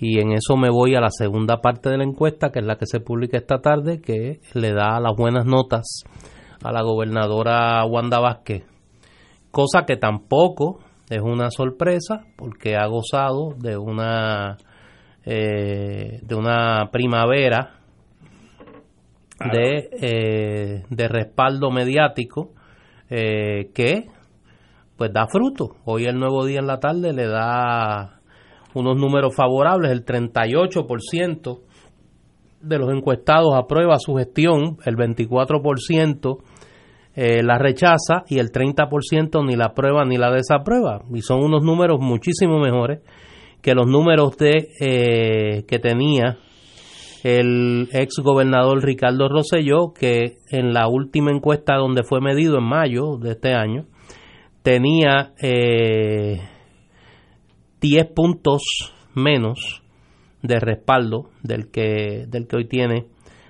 Y 0.06 0.20
en 0.20 0.34
eso 0.34 0.58
me 0.58 0.70
voy 0.70 0.96
a 0.96 1.00
la 1.00 1.10
segunda 1.10 1.62
parte 1.62 1.90
de 1.90 1.98
la 1.98 2.04
encuesta, 2.04 2.52
que 2.52 2.60
es 2.60 2.66
la 2.66 2.76
que 2.76 2.86
se 2.86 3.00
publica 3.00 3.38
esta 3.38 3.62
tarde, 3.62 4.02
que 4.02 4.42
le 4.54 4.74
da 4.74 5.00
las 5.00 5.14
buenas 5.16 5.46
notas 5.46 6.04
a 6.62 6.74
la 6.74 6.82
gobernadora 6.82 7.86
Wanda 7.86 8.20
Vázquez, 8.20 8.66
cosa 9.50 9.86
que 9.86 9.96
tampoco 9.96 10.80
es 11.10 11.22
una 11.22 11.50
sorpresa 11.52 12.26
porque 12.36 12.76
ha 12.76 12.86
gozado 12.88 13.54
de 13.58 13.78
una 13.78 14.58
eh, 15.24 16.20
de 16.22 16.36
una 16.36 16.90
primavera 16.92 17.76
de, 19.54 19.90
eh, 20.02 20.84
de 20.90 21.08
respaldo 21.08 21.72
mediático 21.72 22.52
eh, 23.10 23.72
que 23.74 24.08
pues 24.98 25.14
da 25.14 25.28
fruto. 25.28 25.78
Hoy 25.86 26.08
el 26.08 26.20
nuevo 26.20 26.44
día 26.44 26.60
en 26.60 26.68
la 26.68 26.82
tarde 26.82 27.14
le 27.14 27.26
da 27.26 28.13
unos 28.76 28.98
números 28.98 29.36
favorables, 29.36 29.92
el 29.92 30.06
38% 30.06 31.60
de 32.62 32.78
los 32.78 32.94
encuestados 32.94 33.54
aprueba 33.56 33.98
su 34.00 34.16
gestión, 34.16 34.78
el 34.86 34.96
24% 34.96 36.38
eh, 37.16 37.44
la 37.44 37.60
rechaza 37.60 38.24
y 38.28 38.40
el 38.40 38.52
30% 38.52 39.46
ni 39.46 39.56
la 39.56 39.66
aprueba 39.66 40.04
ni 40.06 40.18
la 40.18 40.32
desaprueba. 40.32 41.04
Y 41.14 41.22
son 41.22 41.44
unos 41.44 41.64
números 41.64 42.00
muchísimo 42.00 42.60
mejores 42.60 43.02
que 43.62 43.76
los 43.76 43.88
números 43.88 44.36
de 44.38 44.70
eh, 44.80 45.64
que 45.68 45.80
tenía 45.80 46.38
el 47.24 47.88
ex 47.94 48.16
gobernador 48.22 48.84
Ricardo 48.84 49.30
Rosselló, 49.30 49.94
que 49.94 50.40
en 50.50 50.74
la 50.74 50.88
última 50.90 51.32
encuesta 51.32 51.76
donde 51.76 52.04
fue 52.04 52.20
medido 52.20 52.58
en 52.58 52.66
mayo 52.66 53.18
de 53.18 53.32
este 53.32 53.54
año, 53.54 53.86
tenía 54.62 55.34
eh, 55.42 56.42
10 57.84 58.14
puntos 58.16 58.62
menos 59.14 59.84
de 60.42 60.58
respaldo 60.60 61.30
del 61.44 61.70
que, 61.70 62.26
del 62.30 62.48
que 62.48 62.56
hoy 62.56 62.68
tiene, 62.68 63.08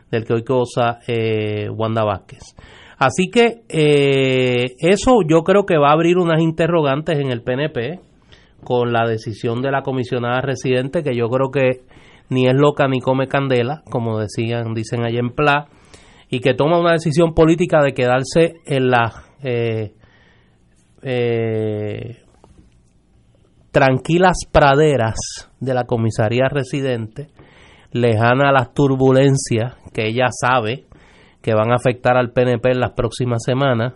del 0.09 0.25
que 0.25 0.33
hoy 0.33 0.41
goza 0.41 0.99
eh, 1.07 1.69
Wanda 1.69 2.03
Vázquez. 2.03 2.55
Así 2.97 3.29
que 3.29 3.61
eh, 3.69 4.75
eso 4.79 5.19
yo 5.27 5.43
creo 5.43 5.65
que 5.67 5.77
va 5.77 5.89
a 5.89 5.93
abrir 5.93 6.17
unas 6.17 6.41
interrogantes 6.41 7.19
en 7.19 7.31
el 7.31 7.43
PNP 7.43 7.99
con 8.63 8.91
la 8.91 9.07
decisión 9.07 9.61
de 9.61 9.69
la 9.71 9.83
comisionada 9.83 10.41
residente, 10.41 11.03
que 11.03 11.15
yo 11.15 11.29
creo 11.29 11.51
que 11.51 11.83
ni 12.29 12.47
es 12.47 12.55
loca 12.55 12.87
ni 12.87 13.01
come 13.01 13.27
candela, 13.27 13.83
como 13.91 14.17
decían, 14.17 14.73
dicen 14.73 15.03
allá 15.03 15.19
en 15.19 15.29
PLA, 15.29 15.67
y 16.29 16.39
que 16.39 16.55
toma 16.55 16.79
una 16.79 16.93
decisión 16.93 17.35
política 17.35 17.83
de 17.83 17.93
quedarse 17.93 18.55
en 18.65 18.89
eh, 19.43 19.93
eh, 21.03 22.22
tranquilas 23.73 24.37
praderas 24.51 25.15
de 25.59 25.73
la 25.73 25.85
comisaría 25.85 26.47
residente, 26.47 27.29
lejana 27.91 28.49
a 28.49 28.51
las 28.51 28.71
turbulencias 28.73 29.75
que 29.91 30.07
ella 30.07 30.27
sabe 30.29 30.85
que 31.41 31.55
van 31.55 31.71
a 31.71 31.75
afectar 31.75 32.15
al 32.15 32.31
PNP 32.31 32.69
en 32.69 32.79
las 32.79 32.91
próximas 32.91 33.41
semanas 33.43 33.95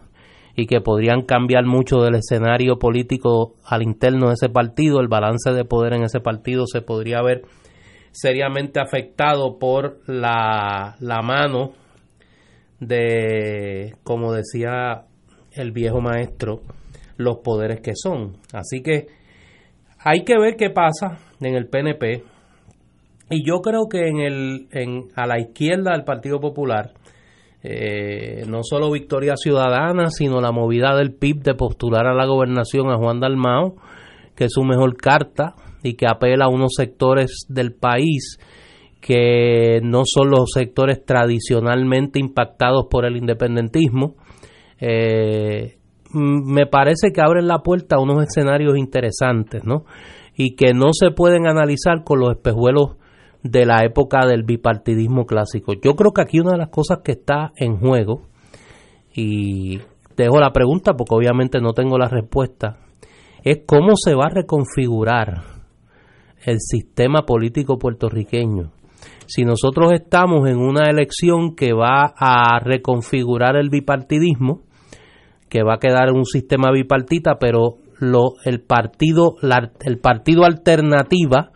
y 0.55 0.65
que 0.65 0.81
podrían 0.81 1.21
cambiar 1.21 1.65
mucho 1.65 1.97
del 1.97 2.15
escenario 2.15 2.79
político 2.79 3.53
al 3.63 3.83
interno 3.83 4.29
de 4.29 4.33
ese 4.33 4.49
partido, 4.49 4.99
el 4.99 5.07
balance 5.07 5.51
de 5.53 5.63
poder 5.63 5.93
en 5.93 6.03
ese 6.03 6.21
partido 6.21 6.65
se 6.65 6.81
podría 6.81 7.21
ver 7.21 7.43
seriamente 8.11 8.79
afectado 8.79 9.59
por 9.59 9.99
la, 10.07 10.95
la 10.99 11.21
mano 11.21 11.73
de, 12.79 13.93
como 14.03 14.33
decía 14.33 15.03
el 15.51 15.71
viejo 15.71 16.01
maestro, 16.01 16.61
los 17.17 17.37
poderes 17.43 17.79
que 17.81 17.93
son. 17.95 18.37
Así 18.53 18.81
que 18.81 19.16
hay 20.07 20.23
que 20.23 20.39
ver 20.39 20.55
qué 20.55 20.69
pasa 20.69 21.19
en 21.41 21.55
el 21.55 21.67
PNP. 21.67 22.23
Y 23.29 23.45
yo 23.45 23.59
creo 23.59 23.89
que 23.89 24.07
en 24.07 24.19
el, 24.21 24.67
en, 24.71 25.09
a 25.15 25.27
la 25.27 25.37
izquierda 25.37 25.91
del 25.91 26.05
Partido 26.05 26.39
Popular, 26.39 26.93
eh, 27.61 28.45
no 28.47 28.59
solo 28.63 28.89
Victoria 28.89 29.35
Ciudadana, 29.35 30.09
sino 30.09 30.39
la 30.39 30.53
movida 30.53 30.95
del 30.95 31.13
PIB 31.13 31.41
de 31.43 31.55
postular 31.55 32.07
a 32.07 32.13
la 32.13 32.25
gobernación 32.25 32.89
a 32.89 32.95
Juan 32.95 33.19
Dalmao, 33.19 33.75
que 34.33 34.45
es 34.45 34.53
su 34.53 34.63
mejor 34.63 34.95
carta 34.95 35.55
y 35.83 35.95
que 35.95 36.07
apela 36.07 36.45
a 36.45 36.49
unos 36.49 36.71
sectores 36.77 37.45
del 37.49 37.73
país 37.73 38.39
que 39.01 39.81
no 39.83 40.03
son 40.05 40.29
los 40.29 40.51
sectores 40.53 41.03
tradicionalmente 41.03 42.17
impactados 42.19 42.85
por 42.89 43.05
el 43.05 43.17
independentismo. 43.17 44.15
Eh, 44.79 45.76
me 46.13 46.65
parece 46.65 47.11
que 47.11 47.21
abren 47.21 47.47
la 47.47 47.59
puerta 47.59 47.97
a 47.97 48.01
unos 48.01 48.23
escenarios 48.23 48.77
interesantes, 48.77 49.63
¿no? 49.63 49.85
Y 50.35 50.55
que 50.55 50.73
no 50.73 50.93
se 50.93 51.11
pueden 51.11 51.47
analizar 51.47 52.03
con 52.03 52.19
los 52.19 52.31
espejuelos 52.31 52.97
de 53.43 53.65
la 53.65 53.83
época 53.83 54.25
del 54.25 54.43
bipartidismo 54.43 55.25
clásico. 55.25 55.73
Yo 55.73 55.95
creo 55.95 56.11
que 56.11 56.21
aquí 56.21 56.39
una 56.39 56.51
de 56.51 56.59
las 56.59 56.69
cosas 56.69 56.99
que 57.03 57.13
está 57.13 57.51
en 57.55 57.77
juego, 57.77 58.23
y 59.13 59.79
dejo 60.15 60.39
la 60.39 60.51
pregunta 60.51 60.93
porque 60.93 61.15
obviamente 61.15 61.59
no 61.59 61.73
tengo 61.73 61.97
la 61.97 62.07
respuesta, 62.07 62.77
es 63.43 63.61
cómo 63.65 63.93
se 63.95 64.13
va 64.13 64.25
a 64.25 64.33
reconfigurar 64.33 65.41
el 66.45 66.59
sistema 66.59 67.23
político 67.25 67.77
puertorriqueño. 67.77 68.71
Si 69.25 69.43
nosotros 69.43 69.91
estamos 69.93 70.47
en 70.49 70.57
una 70.57 70.89
elección 70.89 71.55
que 71.55 71.73
va 71.73 72.13
a 72.17 72.59
reconfigurar 72.59 73.55
el 73.55 73.69
bipartidismo, 73.69 74.61
que 75.49 75.63
va 75.63 75.75
a 75.75 75.79
quedar 75.79 76.11
un 76.11 76.25
sistema 76.25 76.71
bipartita, 76.71 77.37
pero 77.39 77.77
lo, 77.99 78.33
el 78.45 78.61
partido 78.61 79.35
el 79.81 79.99
partido 79.99 80.45
alternativa 80.45 81.51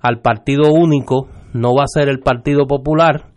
al 0.00 0.20
partido 0.20 0.72
único 0.72 1.28
no 1.54 1.74
va 1.74 1.84
a 1.84 1.86
ser 1.86 2.08
el 2.08 2.20
Partido 2.20 2.66
Popular 2.66 3.32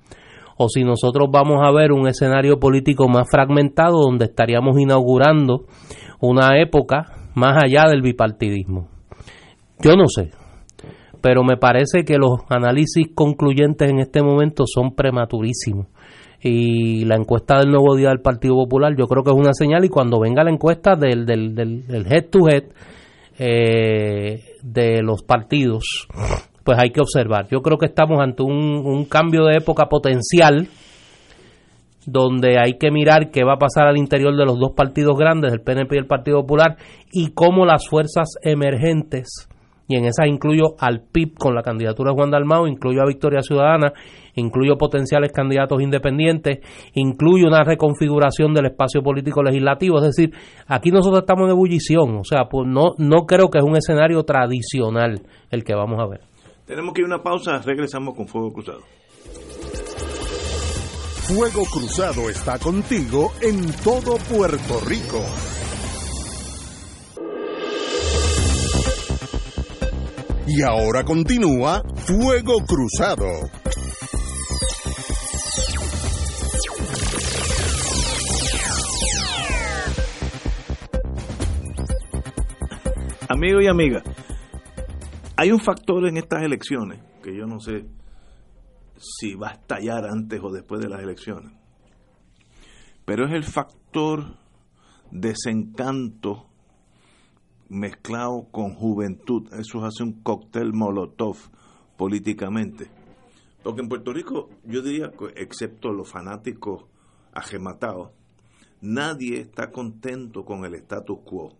o 0.57 0.69
si 0.69 0.83
nosotros 0.83 1.29
vamos 1.31 1.59
a 1.61 1.71
ver 1.71 1.91
un 1.91 2.07
escenario 2.07 2.59
político 2.59 3.07
más 3.09 3.27
fragmentado 3.29 4.01
donde 4.01 4.25
estaríamos 4.25 4.79
inaugurando 4.79 5.65
una 6.21 6.59
época 6.61 7.11
más 7.35 7.61
allá 7.61 7.89
del 7.89 8.01
bipartidismo. 8.01 8.87
Yo 9.81 9.95
no 9.97 10.07
sé, 10.07 10.31
pero 11.21 11.43
me 11.43 11.57
parece 11.57 12.05
que 12.05 12.17
los 12.17 12.39
análisis 12.49 13.07
concluyentes 13.13 13.89
en 13.89 13.99
este 13.99 14.23
momento 14.23 14.63
son 14.65 14.95
prematurísimos. 14.95 15.87
Y 16.47 17.05
la 17.05 17.15
encuesta 17.15 17.57
del 17.57 17.71
nuevo 17.71 17.95
día 17.95 18.09
del 18.09 18.19
Partido 18.19 18.53
Popular 18.53 18.95
yo 18.95 19.07
creo 19.07 19.23
que 19.23 19.31
es 19.31 19.35
una 19.35 19.53
señal 19.53 19.83
y 19.83 19.89
cuando 19.89 20.19
venga 20.19 20.43
la 20.43 20.51
encuesta 20.51 20.95
del, 20.95 21.25
del, 21.25 21.55
del, 21.55 22.05
head 22.07 22.25
to 22.29 22.47
head 22.47 22.65
eh, 23.39 24.43
de 24.61 25.01
los 25.01 25.23
partidos, 25.23 26.07
pues 26.63 26.77
hay 26.79 26.91
que 26.91 27.01
observar. 27.01 27.47
Yo 27.49 27.61
creo 27.63 27.79
que 27.79 27.87
estamos 27.87 28.19
ante 28.21 28.43
un, 28.43 29.05
cambio 29.05 29.45
de 29.45 29.57
época 29.57 29.87
potencial 29.87 30.67
donde 32.05 32.59
hay 32.59 32.77
que 32.77 32.91
mirar 32.91 33.31
qué 33.31 33.43
va 33.43 33.53
a 33.53 33.57
pasar 33.57 33.87
al 33.87 33.97
interior 33.97 34.37
de 34.37 34.45
los 34.45 34.59
dos 34.59 34.73
partidos 34.75 35.17
grandes, 35.17 35.51
el 35.51 35.61
PNP 35.61 35.95
y 35.95 35.97
el 35.97 36.05
Partido 36.05 36.41
Popular, 36.41 36.77
y 37.11 37.31
cómo 37.31 37.65
las 37.65 37.87
fuerzas 37.89 38.35
emergentes, 38.43 39.49
y 39.87 39.95
en 39.95 40.05
esas 40.05 40.27
incluyo 40.27 40.75
al 40.79 41.01
PIB 41.01 41.37
con 41.37 41.55
la 41.55 41.61
candidatura 41.61 42.11
de 42.11 42.15
Juan 42.15 42.31
Dalmao, 42.31 42.67
incluyo 42.67 43.01
a 43.01 43.05
Victoria 43.05 43.41
Ciudadana, 43.41 43.93
incluyo 44.35 44.77
potenciales 44.77 45.31
candidatos 45.31 45.81
independientes, 45.81 46.59
incluyo 46.93 47.47
una 47.47 47.63
reconfiguración 47.63 48.53
del 48.53 48.67
espacio 48.67 49.01
político 49.01 49.43
legislativo, 49.43 49.97
es 49.99 50.15
decir, 50.15 50.33
aquí 50.67 50.91
nosotros 50.91 51.21
estamos 51.21 51.45
en 51.45 51.51
ebullición, 51.51 52.17
o 52.17 52.23
sea, 52.23 52.45
pues 52.49 52.67
no, 52.67 52.93
no 52.97 53.25
creo 53.25 53.49
que 53.49 53.59
es 53.59 53.63
un 53.63 53.77
escenario 53.77 54.23
tradicional 54.23 55.21
el 55.51 55.63
que 55.63 55.75
vamos 55.75 55.99
a 55.99 56.07
ver. 56.07 56.21
Tenemos 56.65 56.93
que 56.93 57.01
ir 57.01 57.05
a 57.05 57.15
una 57.15 57.23
pausa, 57.23 57.59
regresamos 57.59 58.15
con 58.15 58.27
Fuego 58.27 58.51
Cruzado. 58.51 58.81
Fuego 61.27 61.63
Cruzado 61.71 62.29
está 62.29 62.59
contigo 62.59 63.31
en 63.41 63.71
todo 63.83 64.17
Puerto 64.29 64.79
Rico. 64.87 65.54
Y 70.47 70.61
ahora 70.61 71.03
continúa 71.03 71.81
Fuego 71.95 72.57
Cruzado. 72.67 73.25
Amigo 83.27 83.59
y 83.59 83.67
amiga, 83.67 84.03
hay 85.35 85.51
un 85.51 85.59
factor 85.59 86.07
en 86.07 86.17
estas 86.17 86.43
elecciones 86.43 87.01
que 87.23 87.35
yo 87.35 87.47
no 87.47 87.59
sé 87.59 87.87
si 88.97 89.33
va 89.33 89.49
a 89.49 89.53
estallar 89.53 90.05
antes 90.05 90.39
o 90.43 90.51
después 90.51 90.79
de 90.79 90.89
las 90.89 91.01
elecciones, 91.01 91.53
pero 93.03 93.25
es 93.25 93.33
el 93.33 93.43
factor 93.43 94.37
desencanto 95.09 96.51
mezclado 97.69 98.47
con 98.51 98.75
juventud. 98.75 99.51
Eso 99.53 99.83
hace 99.85 100.03
un 100.03 100.21
cóctel 100.21 100.73
molotov 100.73 101.37
políticamente. 101.97 102.89
Porque 103.63 103.81
en 103.81 103.89
Puerto 103.89 104.13
Rico, 104.13 104.49
yo 104.63 104.81
diría, 104.81 105.11
excepto 105.35 105.91
los 105.91 106.09
fanáticos 106.09 106.85
agematados, 107.33 108.11
nadie 108.81 109.39
está 109.39 109.71
contento 109.71 110.45
con 110.45 110.65
el 110.65 110.75
status 110.75 111.19
quo. 111.25 111.53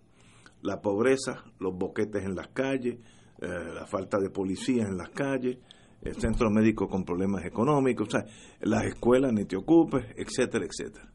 La 0.62 0.82
pobreza, 0.82 1.44
los 1.60 1.76
boquetes 1.76 2.24
en 2.24 2.36
las 2.36 2.50
calles, 2.50 3.00
eh, 3.42 3.48
la 3.74 3.86
falta 3.86 4.20
de 4.20 4.30
policías 4.30 4.88
en 4.88 4.98
las 4.98 5.10
calles, 5.10 5.58
el 6.02 6.16
centro 6.16 6.50
médico 6.52 6.88
con 6.88 7.04
problemas 7.04 7.44
económicos, 7.46 8.08
o 8.08 8.12
sea, 8.12 8.26
las 8.62 8.86
escuelas 8.86 9.34
ni 9.34 9.46
te 9.46 9.56
ocupes, 9.56 10.06
etcétera, 10.16 10.66
etcétera. 10.66 11.12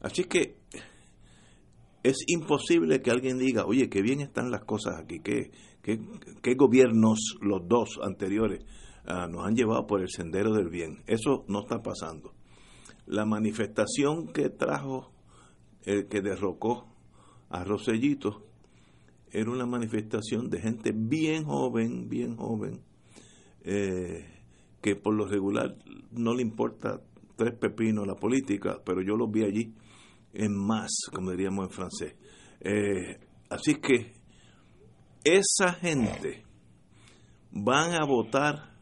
Así 0.00 0.24
que 0.24 0.56
es 2.02 2.24
imposible 2.26 3.00
que 3.00 3.10
alguien 3.10 3.38
diga, 3.38 3.64
oye, 3.64 3.88
qué 3.88 4.02
bien 4.02 4.20
están 4.20 4.50
las 4.50 4.64
cosas 4.64 4.98
aquí, 4.98 5.20
qué, 5.20 5.50
qué, 5.82 6.54
gobiernos, 6.54 7.36
los 7.40 7.66
dos 7.68 8.00
anteriores, 8.02 8.64
ah, 9.06 9.28
nos 9.28 9.46
han 9.46 9.54
llevado 9.54 9.86
por 9.86 10.00
el 10.00 10.08
sendero 10.08 10.52
del 10.52 10.68
bien. 10.68 11.02
Eso 11.06 11.44
no 11.48 11.60
está 11.60 11.82
pasando. 11.82 12.34
La 13.06 13.24
manifestación 13.24 14.28
que 14.28 14.48
trajo, 14.48 15.12
el 15.84 16.08
que 16.08 16.20
derrocó 16.22 16.88
a 17.50 17.64
Rosellito, 17.64 18.46
era 19.30 19.50
una 19.50 19.66
manifestación 19.66 20.50
de 20.50 20.60
gente 20.60 20.92
bien 20.94 21.44
joven, 21.44 22.08
bien 22.08 22.36
joven, 22.36 22.82
eh, 23.64 24.26
que 24.80 24.96
por 24.96 25.14
lo 25.14 25.26
regular 25.26 25.76
no 26.10 26.34
le 26.34 26.42
importa 26.42 27.00
tres 27.36 27.54
pepinos 27.54 28.06
la 28.06 28.16
política, 28.16 28.80
pero 28.84 29.00
yo 29.02 29.16
los 29.16 29.30
vi 29.30 29.44
allí 29.44 29.74
en 30.32 30.54
más, 30.54 30.90
como 31.12 31.30
diríamos 31.30 31.66
en 31.66 31.70
francés. 31.70 32.14
Eh, 32.60 33.18
así 33.50 33.76
que 33.76 34.12
esa 35.24 35.74
gente 35.74 36.44
van 37.50 37.94
a 37.94 38.06
votar 38.06 38.72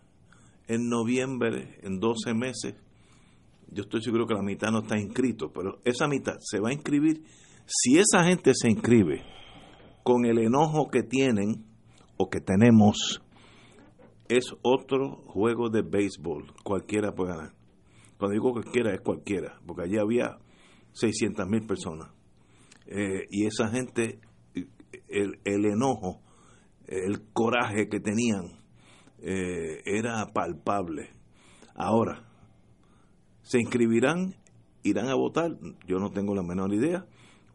en 0.69 0.89
noviembre, 0.89 1.79
en 1.83 1.99
12 1.99 2.35
meses. 2.35 2.75
Yo 3.73 3.83
estoy 3.83 4.03
seguro 4.03 4.27
que 4.27 4.35
la 4.35 4.43
mitad 4.43 4.71
no 4.71 4.81
está 4.81 4.99
inscrito, 4.99 5.53
pero 5.53 5.81
esa 5.85 6.09
mitad 6.09 6.37
se 6.41 6.61
va 6.61 6.71
a 6.71 6.73
inscribir. 6.73 7.23
Si 7.67 7.99
esa 7.99 8.25
gente 8.25 8.53
se 8.55 8.69
inscribe, 8.69 9.23
con 10.03 10.25
el 10.25 10.39
enojo 10.39 10.89
que 10.89 11.03
tienen 11.03 11.65
o 12.17 12.29
que 12.29 12.41
tenemos 12.41 13.23
es 14.29 14.45
otro 14.63 15.23
juego 15.27 15.71
de 15.71 15.83
béisbol. 15.83 16.53
Cualquiera 16.63 17.13
puede 17.13 17.35
ganar. 17.35 17.53
Cuando 18.19 18.35
digo 18.35 18.53
cualquiera, 18.53 18.95
es 18.95 19.01
cualquiera, 19.01 19.61
porque 19.67 19.83
allí 19.83 19.99
había 19.99 20.39
600 20.93 21.47
mil 21.49 21.67
personas. 21.67 22.11
Eh, 22.87 23.27
y 23.31 23.47
esa 23.47 23.69
gente, 23.69 24.21
el, 25.09 25.39
el, 25.45 25.65
enojo, 25.65 26.21
el 26.87 27.23
coraje 27.33 27.89
que 27.89 28.01
tenían, 28.01 28.61
eh, 29.19 29.83
era 29.85 30.27
palpable. 30.33 31.11
Ahora, 31.75 32.27
¿se 33.43 33.61
inscribirán? 33.61 34.35
¿Irán 34.83 35.09
a 35.09 35.15
votar? 35.15 35.51
Yo 35.87 35.99
no 35.99 36.11
tengo 36.11 36.35
la 36.35 36.43
menor 36.43 36.73
idea. 36.73 37.07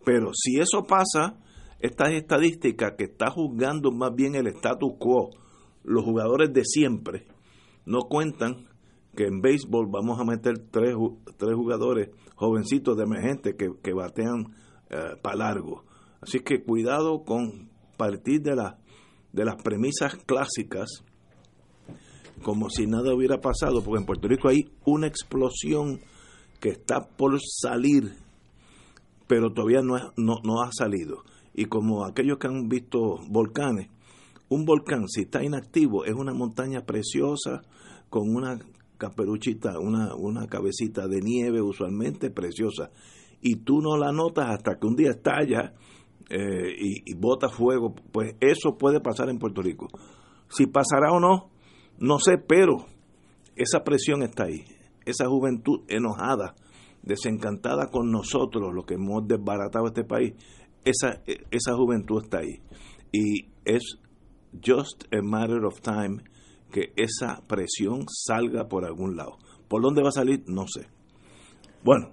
Pero 0.06 0.32
si 0.34 0.60
eso 0.60 0.84
pasa, 0.84 1.38
esta 1.80 2.12
estadística 2.12 2.95
que 2.95 3.06
está 3.06 3.32
juzgando 3.32 3.91
más 3.91 4.13
bien 4.15 4.36
el 4.36 4.48
status 4.48 4.93
quo, 5.00 5.32
los 5.84 6.04
jugadores 6.04 6.54
de 6.54 6.63
siempre, 6.63 7.26
no 7.86 8.02
cuentan 8.10 8.67
que 9.15 9.26
en 9.26 9.41
béisbol 9.41 9.88
vamos 9.89 10.19
a 10.19 10.26
meter 10.26 10.60
tres, 10.71 10.95
tres 11.38 11.56
jugadores 11.56 12.10
jovencitos 12.36 12.98
de 12.98 13.04
emergente 13.04 13.56
que, 13.56 13.69
que 13.82 13.93
batean 13.93 14.54
eh, 14.89 15.17
para 15.21 15.38
largo. 15.38 15.84
Así 16.21 16.39
que 16.39 16.63
cuidado 16.63 17.24
con 17.24 17.69
partir 17.98 18.41
de, 18.41 18.56
la, 18.56 18.78
de 19.32 19.45
las 19.45 19.62
premisas 19.62 20.15
clásicas 20.26 21.04
como 22.43 22.69
si 22.69 22.86
nada 22.86 23.13
hubiera 23.13 23.39
pasado, 23.41 23.82
porque 23.84 24.00
en 24.00 24.06
Puerto 24.06 24.28
Rico 24.28 24.50
hay 24.50 24.69
una 24.86 25.08
explosión 25.08 26.00
que 26.60 26.69
está 26.69 27.08
por 27.08 27.39
salir, 27.41 28.13
pero 29.28 29.52
todavía 29.52 29.82
no, 29.82 29.95
no, 30.17 30.36
no 30.43 30.62
ha 30.62 30.69
salido. 30.71 31.24
Y 31.54 31.65
como 31.65 32.06
aquellos 32.06 32.38
que 32.38 32.48
han 32.48 32.67
visto 32.67 33.17
volcanes, 33.30 33.89
un 34.50 34.65
volcán, 34.65 35.08
si 35.08 35.21
está 35.21 35.43
inactivo, 35.43 36.06
es 36.06 36.13
una 36.13 36.34
montaña 36.34 36.82
preciosa 36.86 37.63
con 38.10 38.36
una 38.36 38.60
caperuchita, 38.97 39.79
una, 39.79 40.15
una 40.15 40.47
cabecita 40.47 41.08
de 41.08 41.21
nieve 41.21 41.62
usualmente 41.62 42.29
preciosa. 42.29 42.91
Y 43.41 43.58
tú 43.58 43.81
no 43.81 43.97
la 43.97 44.12
notas 44.12 44.49
hasta 44.49 44.77
que 44.79 44.88
un 44.88 44.95
día 44.95 45.12
estalla 45.12 45.73
eh, 46.29 46.73
y, 46.79 47.12
y 47.12 47.15
bota 47.15 47.49
fuego. 47.49 47.93
Pues 48.12 48.36
eso 48.39 48.77
puede 48.77 48.99
pasar 49.01 49.29
en 49.29 49.38
Puerto 49.38 49.62
Rico. 49.62 49.88
Si 50.49 50.67
pasará 50.67 51.12
o 51.12 51.19
no, 51.19 51.49
no 51.99 52.19
sé, 52.19 52.38
pero 52.38 52.86
esa 53.55 53.84
presión 53.84 54.23
está 54.23 54.45
ahí. 54.45 54.63
Esa 55.05 55.27
juventud 55.27 55.81
enojada, 55.88 56.55
desencantada 57.03 57.88
con 57.91 58.12
nosotros, 58.12 58.73
los 58.73 58.86
que 58.86 58.95
hemos 58.95 59.27
desbaratado 59.27 59.88
este 59.88 60.03
país, 60.03 60.34
esa, 60.84 61.21
esa 61.51 61.75
juventud 61.75 62.23
está 62.23 62.39
ahí. 62.39 62.60
Y 63.12 63.47
es 63.65 63.99
just 64.63 65.05
a 65.13 65.21
matter 65.21 65.65
of 65.65 65.79
time 65.81 66.23
que 66.75 66.91
esa 66.97 67.41
presión 67.47 68.03
salga 68.09 68.67
por 68.67 68.83
algún 68.83 69.15
lado. 69.15 69.38
¿Por 69.69 69.81
dónde 69.81 70.01
va 70.01 70.09
a 70.09 70.11
salir? 70.11 70.43
No 70.45 70.67
sé. 70.67 70.85
Bueno. 71.85 72.11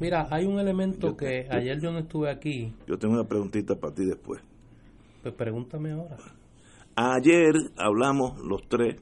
Mira, 0.00 0.26
hay 0.30 0.46
un 0.46 0.58
elemento 0.58 1.14
que 1.14 1.46
ayer 1.50 1.78
yo 1.82 1.92
no 1.92 1.98
estuve 1.98 2.30
aquí. 2.30 2.72
Yo 2.86 2.96
tengo 2.96 3.12
una 3.12 3.28
preguntita 3.28 3.78
para 3.78 3.92
ti 3.92 4.06
después. 4.06 4.40
Pues 5.22 5.34
pregúntame 5.34 5.92
ahora. 5.92 6.16
Ayer 6.96 7.52
hablamos 7.76 8.40
los 8.40 8.66
tres 8.70 8.96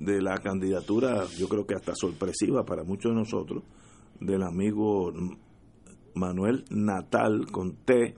de 0.00 0.20
la 0.20 0.38
candidatura, 0.38 1.24
yo 1.38 1.48
creo 1.48 1.64
que 1.64 1.76
hasta 1.76 1.94
sorpresiva 1.94 2.64
para 2.64 2.82
muchos 2.82 3.12
de 3.12 3.18
nosotros, 3.18 3.62
del 4.18 4.42
amigo 4.42 5.12
Manuel 6.14 6.64
Natal 6.70 7.46
con 7.52 7.76
T. 7.84 8.16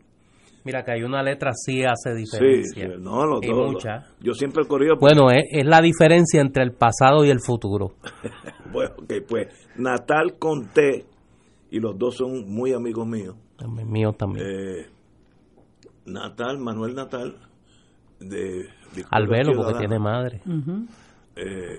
Mira 0.68 0.84
que 0.84 0.90
hay 0.92 1.02
una 1.02 1.22
letra 1.22 1.52
sí 1.54 1.82
hace 1.82 2.14
diferencia. 2.14 2.88
Sí, 2.88 2.92
no, 3.00 3.24
los 3.24 3.42
y 3.42 3.48
dos. 3.48 3.72
mucha. 3.72 4.04
Yo 4.20 4.34
siempre 4.34 4.64
he 4.64 4.66
corrido. 4.66 4.96
Bueno, 5.00 5.30
es, 5.30 5.44
es 5.50 5.64
la 5.64 5.80
diferencia 5.80 6.42
entre 6.42 6.62
el 6.62 6.72
pasado 6.72 7.24
y 7.24 7.30
el 7.30 7.40
futuro. 7.40 7.94
bueno, 8.70 8.90
ok, 8.98 9.14
pues 9.26 9.46
Natal 9.78 10.36
con 10.38 10.66
T, 10.68 11.06
y 11.70 11.80
los 11.80 11.96
dos 11.98 12.16
son 12.16 12.46
muy 12.52 12.74
amigos 12.74 13.06
míos. 13.06 13.34
También 13.56 13.90
mío 13.90 14.12
también. 14.12 14.46
Eh, 14.46 14.86
Natal, 16.04 16.58
Manuel 16.58 16.94
Natal, 16.94 17.34
de 18.20 18.66
Albelo, 19.10 19.54
porque 19.54 19.78
tiene 19.78 19.98
madre. 19.98 20.42
Eh, 21.34 21.78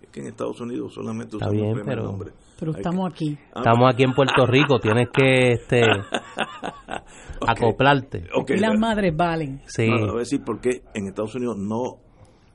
es 0.00 0.08
que 0.12 0.20
en 0.20 0.26
Estados 0.28 0.60
Unidos 0.60 0.94
solamente 0.94 1.34
usan 1.34 1.52
el 1.56 1.72
primer 1.72 1.84
pero- 1.84 2.04
nombre. 2.04 2.30
Pero 2.58 2.72
estamos 2.72 3.10
aquí. 3.10 3.38
Estamos 3.54 3.92
aquí 3.92 4.02
en 4.02 4.12
Puerto 4.14 4.44
Rico, 4.46 4.80
tienes 4.80 5.08
que 5.12 5.52
este 5.52 5.82
acoplarte. 7.46 8.24
Ok, 8.34 8.50
y 8.50 8.56
las 8.58 8.70
pero- 8.70 8.80
madres 8.80 9.16
valen. 9.16 9.60
Sí. 9.66 9.86
No, 9.88 9.98
no, 9.98 10.06
voy 10.08 10.16
a 10.16 10.18
decir 10.20 10.42
por 10.44 10.60
qué 10.60 10.82
en 10.94 11.06
Estados 11.08 11.34
Unidos 11.34 11.56
no, 11.58 11.98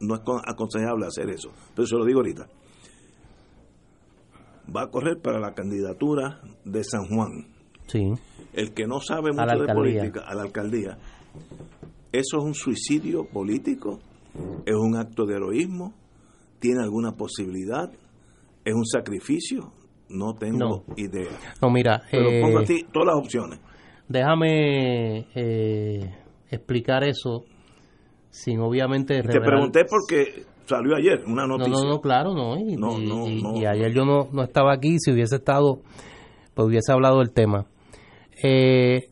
no 0.01 0.15
es 0.15 0.21
con- 0.21 0.41
aconsejable 0.45 1.05
hacer 1.05 1.29
eso. 1.29 1.51
Pero 1.75 1.85
se 1.87 1.95
lo 1.95 2.05
digo 2.05 2.19
ahorita. 2.19 2.47
Va 4.75 4.83
a 4.83 4.87
correr 4.89 5.19
para 5.21 5.39
la 5.39 5.53
candidatura 5.53 6.41
de 6.65 6.83
San 6.83 7.05
Juan. 7.07 7.47
Sí. 7.87 8.11
El 8.53 8.73
que 8.73 8.85
no 8.87 8.99
sabe 8.99 9.31
mucho 9.31 9.45
de 9.45 9.51
alcaldía. 9.51 9.73
política, 9.75 10.21
a 10.27 10.35
la 10.35 10.43
alcaldía, 10.43 10.97
¿eso 12.11 12.37
es 12.37 12.43
un 12.43 12.53
suicidio 12.53 13.25
político? 13.25 13.99
¿Es 14.65 14.75
un 14.75 14.95
acto 14.95 15.25
de 15.25 15.35
heroísmo? 15.35 15.93
¿Tiene 16.59 16.81
alguna 16.81 17.11
posibilidad? 17.11 17.91
¿Es 18.63 18.73
un 18.73 18.85
sacrificio? 18.85 19.71
No 20.09 20.33
tengo 20.35 20.57
No. 20.57 20.83
idea. 20.97 21.29
No, 21.61 21.69
mira, 21.69 22.03
Pero 22.11 22.29
eh, 22.29 22.41
pongo 22.41 22.59
a 22.59 22.63
ti 22.63 22.85
todas 22.91 23.07
las 23.07 23.15
opciones. 23.17 23.59
déjame 24.07 25.25
eh, 25.35 26.13
explicar 26.49 27.03
eso 27.03 27.45
sin 28.29 28.59
obviamente 28.59 29.21
Te 29.23 29.39
pregunté 29.41 29.85
porque 29.85 30.43
salió 30.65 30.95
ayer 30.95 31.23
una 31.25 31.47
No, 31.47 31.57
noticia. 31.57 31.73
no, 31.83 31.89
no, 31.89 32.01
claro, 32.01 32.33
no. 32.33 32.57
Y, 32.57 32.75
No, 32.75 32.99
y- 32.99 33.05
no, 33.07 33.27
y- 33.27 33.41
no. 33.41 33.55
y 33.57 33.65
ayer 33.65 33.91
yo 33.93 34.05
no, 34.05 34.27
no 34.31 34.43
estaba 34.43 34.73
aquí. 34.73 34.97
Si 34.99 35.11
hubiese 35.11 35.35
estado, 35.37 35.79
pues 36.53 36.67
hubiese 36.67 36.91
hablado 36.91 37.19
del 37.19 37.31
tema. 37.31 37.65
Eh, 38.43 39.09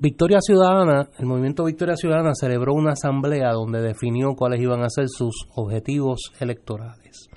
Victoria 0.00 0.38
Ciudadana, 0.40 1.08
el 1.18 1.26
movimiento 1.26 1.64
Victoria 1.64 1.94
Ciudadana 1.96 2.32
celebró 2.34 2.74
una 2.74 2.92
asamblea 2.92 3.52
donde 3.52 3.80
definió 3.80 4.34
cuáles 4.34 4.60
iban 4.60 4.82
a 4.82 4.88
ser 4.90 5.06
sus 5.08 5.46
objetivos 5.54 6.32
electorales. 6.40 7.28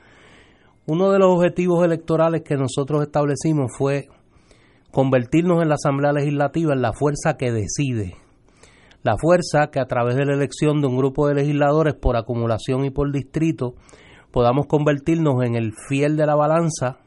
Uno 0.89 1.11
de 1.11 1.19
los 1.19 1.35
objetivos 1.35 1.83
electorales 1.83 2.43
que 2.43 2.55
nosotros 2.55 3.01
establecimos 3.03 3.73
fue 3.77 4.07
convertirnos 4.89 5.61
en 5.61 5.67
la 5.67 5.75
Asamblea 5.75 6.13
Legislativa 6.13 6.71
en 6.73 6.81
la 6.81 6.93
fuerza 6.93 7.35
que 7.35 7.51
decide. 7.51 8.15
La 9.03 9.17
fuerza 9.17 9.67
que 9.69 9.81
a 9.81 9.85
través 9.85 10.15
de 10.15 10.23
la 10.23 10.35
elección 10.35 10.79
de 10.79 10.87
un 10.87 10.95
grupo 10.95 11.27
de 11.27 11.35
legisladores 11.35 11.93
por 11.93 12.15
acumulación 12.15 12.85
y 12.85 12.89
por 12.89 13.11
distrito 13.11 13.75
podamos 14.31 14.67
convertirnos 14.67 15.43
en 15.43 15.55
el 15.55 15.73
fiel 15.89 16.15
de 16.15 16.25
la 16.25 16.35
balanza 16.35 16.99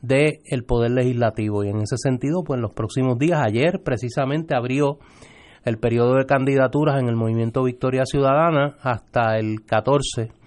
del 0.00 0.38
el 0.44 0.62
poder 0.62 0.92
legislativo. 0.92 1.64
Y 1.64 1.70
en 1.70 1.78
ese 1.78 1.96
sentido, 1.96 2.44
pues 2.44 2.58
en 2.58 2.62
los 2.62 2.72
próximos 2.72 3.18
días, 3.18 3.40
ayer 3.44 3.82
precisamente 3.82 4.54
abrió 4.54 5.00
el 5.64 5.78
periodo 5.78 6.14
de 6.14 6.26
candidaturas 6.26 7.00
en 7.00 7.08
el 7.08 7.16
movimiento 7.16 7.64
Victoria 7.64 8.04
Ciudadana 8.06 8.76
hasta 8.80 9.40
el 9.40 9.64
14 9.66 10.37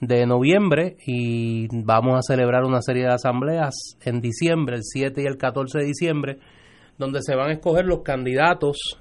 de 0.00 0.26
noviembre 0.26 0.96
y 1.06 1.68
vamos 1.70 2.18
a 2.18 2.22
celebrar 2.22 2.64
una 2.64 2.82
serie 2.82 3.04
de 3.04 3.14
asambleas 3.14 3.74
en 4.04 4.20
diciembre, 4.20 4.76
el 4.76 4.82
7 4.84 5.22
y 5.22 5.26
el 5.26 5.36
14 5.36 5.78
de 5.78 5.84
diciembre, 5.84 6.38
donde 6.98 7.20
se 7.22 7.34
van 7.34 7.50
a 7.50 7.52
escoger 7.52 7.86
los 7.86 8.02
candidatos 8.02 8.98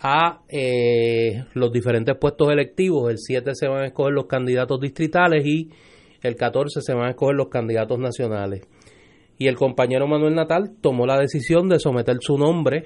a 0.00 0.40
eh, 0.48 1.44
los 1.54 1.72
diferentes 1.72 2.16
puestos 2.16 2.50
electivos. 2.50 3.10
El 3.10 3.18
7 3.18 3.52
se 3.54 3.68
van 3.68 3.82
a 3.82 3.86
escoger 3.86 4.12
los 4.12 4.26
candidatos 4.26 4.80
distritales 4.80 5.44
y 5.46 5.70
el 6.22 6.36
14 6.36 6.80
se 6.80 6.94
van 6.94 7.06
a 7.06 7.10
escoger 7.10 7.36
los 7.36 7.48
candidatos 7.48 7.98
nacionales. 7.98 8.66
Y 9.38 9.48
el 9.48 9.56
compañero 9.56 10.06
Manuel 10.06 10.34
Natal 10.34 10.72
tomó 10.80 11.06
la 11.06 11.18
decisión 11.18 11.68
de 11.68 11.78
someter 11.78 12.16
su 12.20 12.38
nombre 12.38 12.84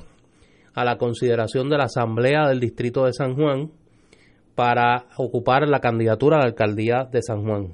a 0.74 0.84
la 0.84 0.98
consideración 0.98 1.68
de 1.68 1.78
la 1.78 1.84
Asamblea 1.84 2.48
del 2.48 2.60
Distrito 2.60 3.04
de 3.04 3.12
San 3.12 3.34
Juan 3.34 3.70
para 4.60 5.06
ocupar 5.16 5.66
la 5.66 5.80
candidatura 5.80 6.36
a 6.36 6.40
la 6.40 6.44
alcaldía 6.48 7.08
de 7.10 7.22
San 7.22 7.46
Juan. 7.46 7.68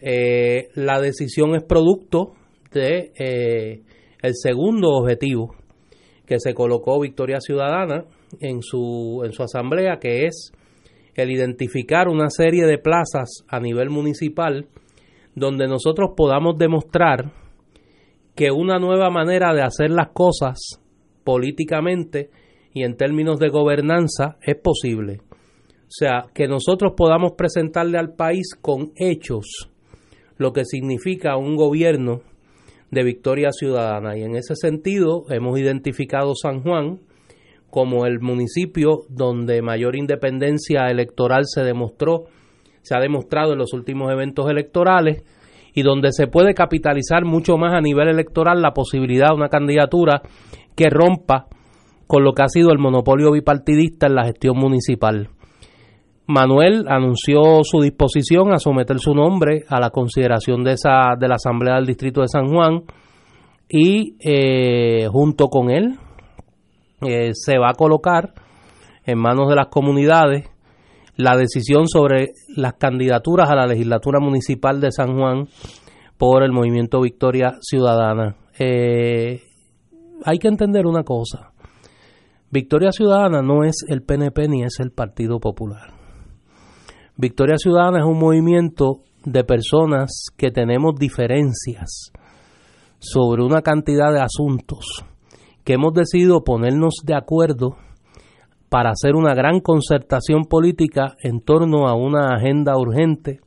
Eh, 0.00 0.68
la 0.76 1.00
decisión 1.00 1.56
es 1.56 1.64
producto 1.64 2.34
de 2.70 3.10
eh, 3.18 3.82
el 4.22 4.32
segundo 4.36 4.90
objetivo 4.90 5.56
que 6.24 6.38
se 6.38 6.54
colocó 6.54 7.00
Victoria 7.00 7.40
Ciudadana 7.40 8.04
en 8.38 8.62
su, 8.62 9.22
en 9.24 9.32
su 9.32 9.42
asamblea, 9.42 9.98
que 10.00 10.26
es 10.26 10.52
el 11.16 11.32
identificar 11.32 12.06
una 12.06 12.30
serie 12.30 12.66
de 12.66 12.78
plazas 12.78 13.42
a 13.48 13.58
nivel 13.58 13.90
municipal 13.90 14.68
donde 15.34 15.66
nosotros 15.66 16.10
podamos 16.16 16.56
demostrar 16.56 17.32
que 18.36 18.52
una 18.52 18.78
nueva 18.78 19.10
manera 19.10 19.52
de 19.54 19.62
hacer 19.62 19.90
las 19.90 20.10
cosas 20.10 20.80
políticamente 21.24 22.30
y 22.72 22.84
en 22.84 22.96
términos 22.96 23.40
de 23.40 23.48
gobernanza 23.48 24.36
es 24.40 24.54
posible. 24.54 25.25
O 25.86 25.90
sea, 25.90 26.26
que 26.34 26.48
nosotros 26.48 26.94
podamos 26.96 27.32
presentarle 27.32 27.98
al 27.98 28.14
país 28.14 28.54
con 28.60 28.92
hechos 28.96 29.70
lo 30.36 30.52
que 30.52 30.64
significa 30.64 31.36
un 31.36 31.56
gobierno 31.56 32.20
de 32.90 33.04
victoria 33.04 33.50
ciudadana. 33.52 34.16
Y 34.16 34.22
en 34.22 34.36
ese 34.36 34.54
sentido 34.56 35.24
hemos 35.30 35.58
identificado 35.58 36.34
San 36.34 36.62
Juan 36.62 37.00
como 37.70 38.06
el 38.06 38.20
municipio 38.20 39.02
donde 39.08 39.62
mayor 39.62 39.96
independencia 39.96 40.86
electoral 40.88 41.44
se 41.46 41.62
demostró 41.62 42.26
se 42.86 42.96
ha 42.96 43.00
demostrado 43.00 43.52
en 43.52 43.58
los 43.58 43.72
últimos 43.72 44.12
eventos 44.12 44.48
electorales 44.48 45.24
y 45.74 45.82
donde 45.82 46.12
se 46.12 46.28
puede 46.28 46.54
capitalizar 46.54 47.24
mucho 47.24 47.58
más 47.58 47.74
a 47.74 47.80
nivel 47.80 48.06
electoral 48.06 48.62
la 48.62 48.70
posibilidad 48.70 49.30
de 49.30 49.34
una 49.34 49.48
candidatura 49.48 50.22
que 50.76 50.88
rompa 50.88 51.48
con 52.06 52.22
lo 52.22 52.32
que 52.32 52.44
ha 52.44 52.48
sido 52.48 52.70
el 52.70 52.78
monopolio 52.78 53.32
bipartidista 53.32 54.06
en 54.06 54.14
la 54.14 54.24
gestión 54.24 54.56
municipal. 54.56 55.30
Manuel 56.26 56.86
anunció 56.88 57.62
su 57.62 57.80
disposición 57.80 58.52
a 58.52 58.58
someter 58.58 58.98
su 58.98 59.14
nombre 59.14 59.64
a 59.68 59.78
la 59.80 59.90
consideración 59.90 60.64
de, 60.64 60.72
esa, 60.72 61.14
de 61.18 61.28
la 61.28 61.36
Asamblea 61.36 61.76
del 61.76 61.86
Distrito 61.86 62.20
de 62.20 62.28
San 62.28 62.48
Juan 62.48 62.82
y 63.68 64.16
eh, 64.20 65.06
junto 65.08 65.48
con 65.48 65.70
él 65.70 65.98
eh, 67.02 67.30
se 67.32 67.58
va 67.58 67.70
a 67.70 67.74
colocar 67.74 68.32
en 69.04 69.18
manos 69.18 69.48
de 69.48 69.54
las 69.54 69.68
comunidades 69.68 70.50
la 71.16 71.36
decisión 71.36 71.86
sobre 71.88 72.32
las 72.56 72.74
candidaturas 72.74 73.48
a 73.48 73.54
la 73.54 73.66
legislatura 73.66 74.18
municipal 74.20 74.80
de 74.80 74.90
San 74.90 75.16
Juan 75.16 75.46
por 76.18 76.42
el 76.42 76.52
movimiento 76.52 77.00
Victoria 77.00 77.58
Ciudadana. 77.60 78.36
Eh, 78.58 79.42
hay 80.24 80.38
que 80.38 80.48
entender 80.48 80.86
una 80.86 81.04
cosa. 81.04 81.52
Victoria 82.50 82.90
Ciudadana 82.90 83.42
no 83.42 83.64
es 83.64 83.84
el 83.88 84.02
PNP 84.02 84.48
ni 84.48 84.62
es 84.62 84.80
el 84.80 84.90
Partido 84.90 85.38
Popular. 85.40 85.95
Victoria 87.18 87.56
Ciudadana 87.56 88.00
es 88.00 88.04
un 88.04 88.18
movimiento 88.18 89.00
de 89.24 89.42
personas 89.42 90.26
que 90.36 90.50
tenemos 90.50 90.96
diferencias 90.96 92.12
sobre 92.98 93.42
una 93.42 93.62
cantidad 93.62 94.12
de 94.12 94.20
asuntos 94.20 95.02
que 95.64 95.72
hemos 95.72 95.94
decidido 95.94 96.44
ponernos 96.44 96.96
de 97.04 97.14
acuerdo 97.16 97.78
para 98.68 98.90
hacer 98.90 99.14
una 99.14 99.32
gran 99.34 99.60
concertación 99.60 100.44
política 100.44 101.16
en 101.22 101.40
torno 101.40 101.88
a 101.88 101.94
una 101.94 102.36
agenda 102.36 102.76
urgente 102.76 103.40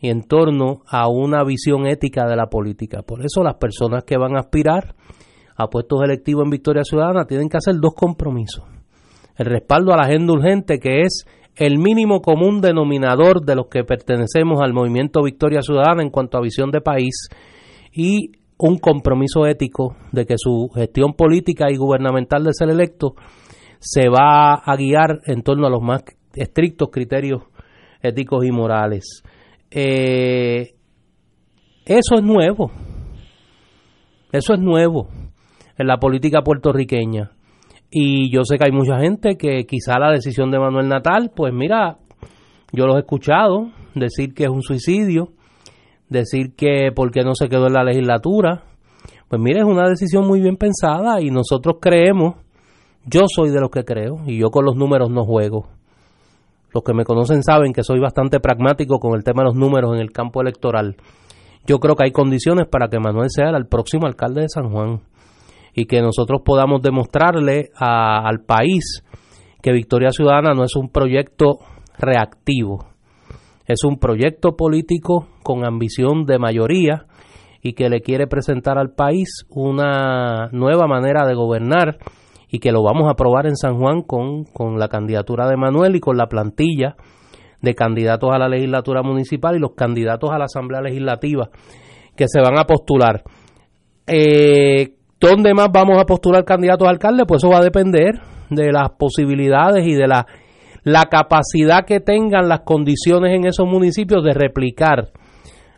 y 0.00 0.08
en 0.08 0.22
torno 0.22 0.80
a 0.88 1.06
una 1.08 1.44
visión 1.44 1.86
ética 1.86 2.26
de 2.26 2.36
la 2.36 2.46
política. 2.46 3.02
Por 3.02 3.22
eso 3.22 3.42
las 3.42 3.56
personas 3.56 4.04
que 4.04 4.16
van 4.16 4.34
a 4.34 4.40
aspirar 4.40 4.94
a 5.56 5.68
puestos 5.68 6.00
electivos 6.02 6.44
en 6.44 6.50
Victoria 6.50 6.84
Ciudadana 6.84 7.26
tienen 7.26 7.50
que 7.50 7.58
hacer 7.58 7.74
dos 7.78 7.92
compromisos. 7.94 8.64
El 9.36 9.46
respaldo 9.46 9.92
a 9.92 9.96
la 9.96 10.04
agenda 10.04 10.32
urgente 10.32 10.78
que 10.78 11.02
es 11.02 11.26
el 11.56 11.78
mínimo 11.78 12.20
común 12.20 12.60
denominador 12.60 13.44
de 13.44 13.54
los 13.54 13.66
que 13.68 13.84
pertenecemos 13.84 14.60
al 14.60 14.72
movimiento 14.72 15.22
Victoria 15.22 15.62
Ciudadana 15.62 16.02
en 16.02 16.10
cuanto 16.10 16.38
a 16.38 16.42
visión 16.42 16.70
de 16.70 16.80
país 16.80 17.28
y 17.92 18.32
un 18.58 18.78
compromiso 18.78 19.46
ético 19.46 19.96
de 20.12 20.26
que 20.26 20.34
su 20.36 20.70
gestión 20.74 21.14
política 21.14 21.66
y 21.70 21.76
gubernamental 21.76 22.44
de 22.44 22.52
ser 22.52 22.70
electo 22.70 23.14
se 23.78 24.08
va 24.08 24.54
a 24.54 24.76
guiar 24.76 25.20
en 25.26 25.42
torno 25.42 25.66
a 25.66 25.70
los 25.70 25.82
más 25.82 26.02
estrictos 26.34 26.88
criterios 26.90 27.42
éticos 28.00 28.44
y 28.44 28.50
morales. 28.50 29.22
Eh, 29.70 30.74
eso 31.84 32.14
es 32.16 32.22
nuevo. 32.22 32.70
Eso 34.32 34.54
es 34.54 34.60
nuevo 34.60 35.08
en 35.76 35.86
la 35.86 35.98
política 35.98 36.42
puertorriqueña. 36.42 37.32
Y 37.96 38.28
yo 38.28 38.42
sé 38.42 38.58
que 38.58 38.64
hay 38.64 38.72
mucha 38.72 38.98
gente 38.98 39.36
que 39.36 39.66
quizá 39.66 40.00
la 40.00 40.10
decisión 40.10 40.50
de 40.50 40.58
Manuel 40.58 40.88
Natal, 40.88 41.30
pues 41.32 41.54
mira, 41.54 41.98
yo 42.72 42.86
los 42.88 42.96
he 42.96 42.98
escuchado 42.98 43.68
decir 43.94 44.34
que 44.34 44.42
es 44.42 44.50
un 44.50 44.62
suicidio, 44.62 45.28
decir 46.08 46.56
que 46.56 46.90
porque 46.92 47.22
no 47.22 47.36
se 47.36 47.48
quedó 47.48 47.68
en 47.68 47.74
la 47.74 47.84
legislatura. 47.84 48.64
Pues 49.28 49.40
mira, 49.40 49.60
es 49.60 49.64
una 49.64 49.88
decisión 49.88 50.26
muy 50.26 50.40
bien 50.40 50.56
pensada 50.56 51.20
y 51.20 51.30
nosotros 51.30 51.76
creemos, 51.80 52.34
yo 53.06 53.26
soy 53.32 53.50
de 53.50 53.60
los 53.60 53.70
que 53.70 53.84
creo 53.84 54.16
y 54.26 54.40
yo 54.40 54.50
con 54.50 54.64
los 54.64 54.74
números 54.74 55.08
no 55.10 55.22
juego. 55.22 55.68
Los 56.72 56.82
que 56.82 56.94
me 56.94 57.04
conocen 57.04 57.44
saben 57.44 57.72
que 57.72 57.84
soy 57.84 58.00
bastante 58.00 58.40
pragmático 58.40 58.98
con 58.98 59.14
el 59.14 59.22
tema 59.22 59.42
de 59.42 59.50
los 59.50 59.54
números 59.54 59.94
en 59.94 60.00
el 60.00 60.10
campo 60.10 60.40
electoral. 60.40 60.96
Yo 61.64 61.78
creo 61.78 61.94
que 61.94 62.06
hay 62.06 62.10
condiciones 62.10 62.66
para 62.66 62.88
que 62.88 62.98
Manuel 62.98 63.28
sea 63.30 63.50
el 63.50 63.66
próximo 63.66 64.08
alcalde 64.08 64.40
de 64.40 64.48
San 64.48 64.68
Juan 64.72 65.00
y 65.74 65.86
que 65.86 66.00
nosotros 66.00 66.42
podamos 66.44 66.82
demostrarle 66.82 67.70
al 67.74 68.40
país 68.40 69.04
que 69.60 69.72
Victoria 69.72 70.10
Ciudadana 70.10 70.54
no 70.54 70.64
es 70.64 70.76
un 70.76 70.88
proyecto 70.88 71.58
reactivo, 71.98 72.86
es 73.66 73.82
un 73.84 73.98
proyecto 73.98 74.56
político 74.56 75.26
con 75.42 75.64
ambición 75.64 76.26
de 76.26 76.38
mayoría 76.38 77.06
y 77.62 77.72
que 77.72 77.88
le 77.88 78.02
quiere 78.02 78.26
presentar 78.26 78.78
al 78.78 78.90
país 78.90 79.46
una 79.48 80.48
nueva 80.52 80.86
manera 80.86 81.26
de 81.26 81.34
gobernar 81.34 81.98
y 82.48 82.58
que 82.58 82.72
lo 82.72 82.82
vamos 82.82 83.08
a 83.08 83.12
aprobar 83.12 83.46
en 83.46 83.56
San 83.56 83.78
Juan 83.78 84.02
con, 84.02 84.44
con 84.44 84.78
la 84.78 84.88
candidatura 84.88 85.48
de 85.48 85.56
Manuel 85.56 85.96
y 85.96 86.00
con 86.00 86.16
la 86.16 86.26
plantilla 86.26 86.94
de 87.62 87.74
candidatos 87.74 88.30
a 88.32 88.38
la 88.38 88.48
legislatura 88.48 89.02
municipal 89.02 89.56
y 89.56 89.58
los 89.58 89.72
candidatos 89.74 90.30
a 90.30 90.38
la 90.38 90.44
Asamblea 90.44 90.82
Legislativa 90.82 91.48
que 92.14 92.28
se 92.28 92.40
van 92.40 92.58
a 92.58 92.64
postular. 92.64 93.24
Eh, 94.06 94.94
¿Dónde 95.24 95.54
más 95.54 95.68
vamos 95.72 95.98
a 95.98 96.04
postular 96.04 96.44
candidatos 96.44 96.86
a 96.86 96.90
alcalde? 96.90 97.24
Pues 97.24 97.42
eso 97.42 97.48
va 97.50 97.60
a 97.60 97.64
depender 97.64 98.20
de 98.50 98.70
las 98.70 98.90
posibilidades 98.90 99.86
y 99.86 99.94
de 99.94 100.06
la, 100.06 100.26
la 100.82 101.04
capacidad 101.04 101.86
que 101.86 102.00
tengan 102.00 102.46
las 102.46 102.60
condiciones 102.60 103.34
en 103.34 103.46
esos 103.46 103.66
municipios 103.66 104.22
de 104.22 104.34
replicar 104.34 105.12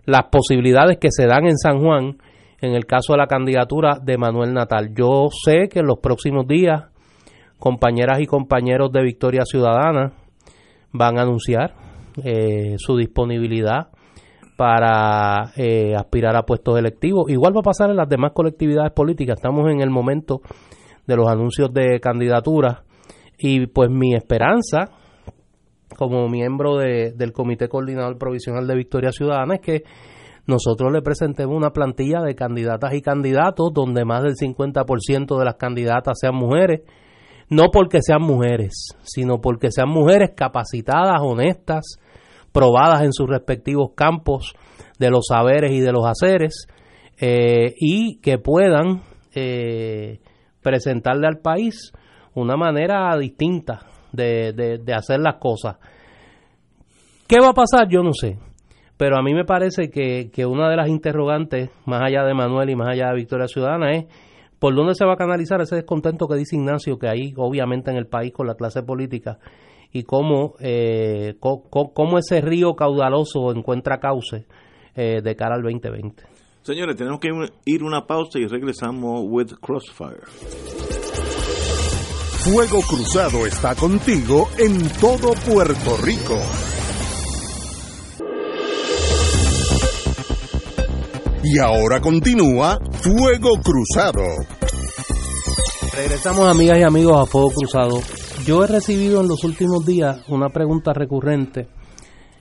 las 0.05 0.25
posibilidades 0.33 0.99
que 0.99 1.13
se 1.13 1.27
dan 1.27 1.47
en 1.47 1.59
San 1.59 1.79
Juan 1.79 2.19
en 2.61 2.75
el 2.75 2.87
caso 2.87 3.13
de 3.13 3.19
la 3.19 3.29
candidatura 3.29 4.01
de 4.03 4.19
Manuel 4.19 4.53
Natal. 4.53 4.93
Yo 4.93 5.29
sé 5.31 5.69
que 5.71 5.79
en 5.79 5.87
los 5.87 6.01
próximos 6.01 6.49
días 6.49 6.87
compañeras 7.61 8.19
y 8.19 8.27
compañeros 8.27 8.91
de 8.91 9.05
Victoria 9.05 9.45
Ciudadana 9.45 10.13
van 10.91 11.21
a 11.21 11.23
anunciar 11.23 11.73
eh, 12.25 12.75
su 12.79 12.97
disponibilidad 12.97 13.91
para 14.57 15.53
eh, 15.57 15.95
aspirar 15.95 16.35
a 16.37 16.43
puestos 16.43 16.79
electivos. 16.79 17.31
Igual 17.31 17.55
va 17.55 17.61
a 17.61 17.65
pasar 17.65 17.91
en 17.91 17.97
las 17.97 18.09
demás 18.09 18.33
colectividades 18.33 18.93
políticas. 18.93 19.39
Estamos 19.39 19.71
en 19.71 19.81
el 19.81 19.91
momento 19.91 20.41
de 21.07 21.17
los 21.17 21.29
anuncios 21.29 21.73
de 21.73 22.01
candidatura 22.01 22.83
y 23.39 23.67
pues 23.67 23.91
mi 23.91 24.15
esperanza 24.15 24.91
como 25.97 26.29
miembro 26.29 26.79
del 26.79 27.33
Comité 27.33 27.69
Coordinador 27.69 28.19
Provisional 28.19 28.67
de 28.67 28.75
Victoria 28.75 29.13
Ciudadana 29.13 29.55
es 29.55 29.61
que 29.61 29.83
nosotros 30.47 30.93
le 30.93 31.03
presentemos 31.03 31.57
una 31.57 31.71
plantilla 31.71 32.21
de 32.23 32.35
candidatas 32.35 32.95
y 32.95 33.03
candidatos 33.03 33.71
donde 33.73 34.05
más 34.05 34.23
del 34.23 34.35
50% 34.35 35.39
de 35.39 35.45
las 35.45 35.57
candidatas 35.57 36.19
sean 36.21 36.37
mujeres, 36.37 36.83
no 37.49 37.71
porque 37.73 37.99
sean 38.01 38.23
mujeres, 38.23 38.97
sino 39.03 39.41
porque 39.41 39.71
sean 39.71 39.89
mujeres 39.89 40.31
capacitadas, 40.37 41.21
honestas, 41.21 41.99
probadas 42.57 43.03
en 43.03 43.13
sus 43.13 43.29
respectivos 43.29 43.91
campos 43.95 44.55
de 44.99 45.11
los 45.11 45.27
saberes 45.29 45.73
y 45.73 45.81
de 45.81 45.93
los 45.93 46.07
haceres 46.07 46.67
eh, 47.21 47.75
y 47.77 48.19
que 48.23 48.39
puedan 48.39 49.03
eh, 49.35 50.21
presentarle 50.63 51.27
al 51.27 51.41
país 51.41 51.93
una 52.33 52.57
manera 52.57 53.15
distinta 53.19 53.81
de, 54.11 54.55
de, 54.83 54.95
hacer 54.95 55.21
las 55.21 55.35
cosas. 55.35 55.77
¿Qué 57.29 57.37
va 57.43 57.51
a 57.51 57.53
pasar? 57.53 57.89
Yo 57.91 58.03
no 58.03 58.15
sé. 58.15 58.39
Pero 58.97 59.19
a 59.19 59.23
mí 59.23 59.35
me 59.35 59.45
parece 59.45 59.91
que, 59.91 60.31
que, 60.33 60.47
una 60.47 60.71
de 60.71 60.77
las 60.77 60.89
interrogantes, 60.89 61.69
más 61.85 62.01
allá 62.01 62.25
de 62.25 62.33
Manuel 62.33 62.71
y 62.71 62.77
más 62.77 62.89
allá 62.89 63.09
de 63.11 63.17
Victoria 63.17 63.49
Ciudadana, 63.49 63.93
es 63.93 64.07
por 64.59 64.75
dónde 64.75 64.95
se 64.95 65.05
va 65.05 65.13
a 65.13 65.19
canalizar 65.19 65.61
ese 65.61 65.77
descontento 65.77 66.27
que 66.27 66.37
dice 66.37 66.57
Ignacio 66.57 66.99
que 66.99 67.09
hay 67.09 67.35
obviamente 67.37 67.91
en 67.91 67.99
el 67.99 68.07
país 68.07 68.33
con 68.33 68.47
la 68.47 68.55
clase 68.55 68.83
política 68.83 69.39
y 69.97 70.03
cómo, 70.05 70.55
eh, 70.61 71.37
cómo, 71.41 72.19
ese 72.19 72.41
río 72.41 72.75
caudaloso 72.75 73.51
encuentra 73.53 73.99
cauce 73.99 74.45
eh, 74.95 75.21
de 75.23 75.37
cara 75.37 75.55
al 75.55 75.63
2020. 75.63 76.23
Señores, 76.63 76.97
tenemos 76.97 77.21
que 77.21 77.29
ir 77.65 77.83
una 77.83 78.07
pausa 78.07 78.39
y 78.39 78.47
regresamos 78.47 79.23
with 79.25 79.53
Crossfire. 79.61 80.21
Fuego 82.41 82.81
Cruzado 82.83 83.47
está 83.47 83.75
contigo 83.75 84.49
en 84.59 84.89
todo 85.01 85.33
Puerto 85.49 85.97
Rico. 86.05 86.39
Y 91.43 91.59
ahora 91.59 92.01
continúa 92.01 92.79
Fuego 93.01 93.61
Cruzado. 93.63 94.23
Regresamos 95.95 96.49
amigas 96.49 96.79
y 96.79 96.83
amigos 96.83 97.17
a 97.23 97.27
Fuego 97.27 97.51
Cruzado. 97.51 98.01
Yo 98.47 98.63
he 98.63 98.69
recibido 98.69 99.21
en 99.23 99.27
los 99.27 99.43
últimos 99.43 99.85
días 99.85 100.25
una 100.29 100.51
pregunta 100.51 100.93
recurrente 100.93 101.67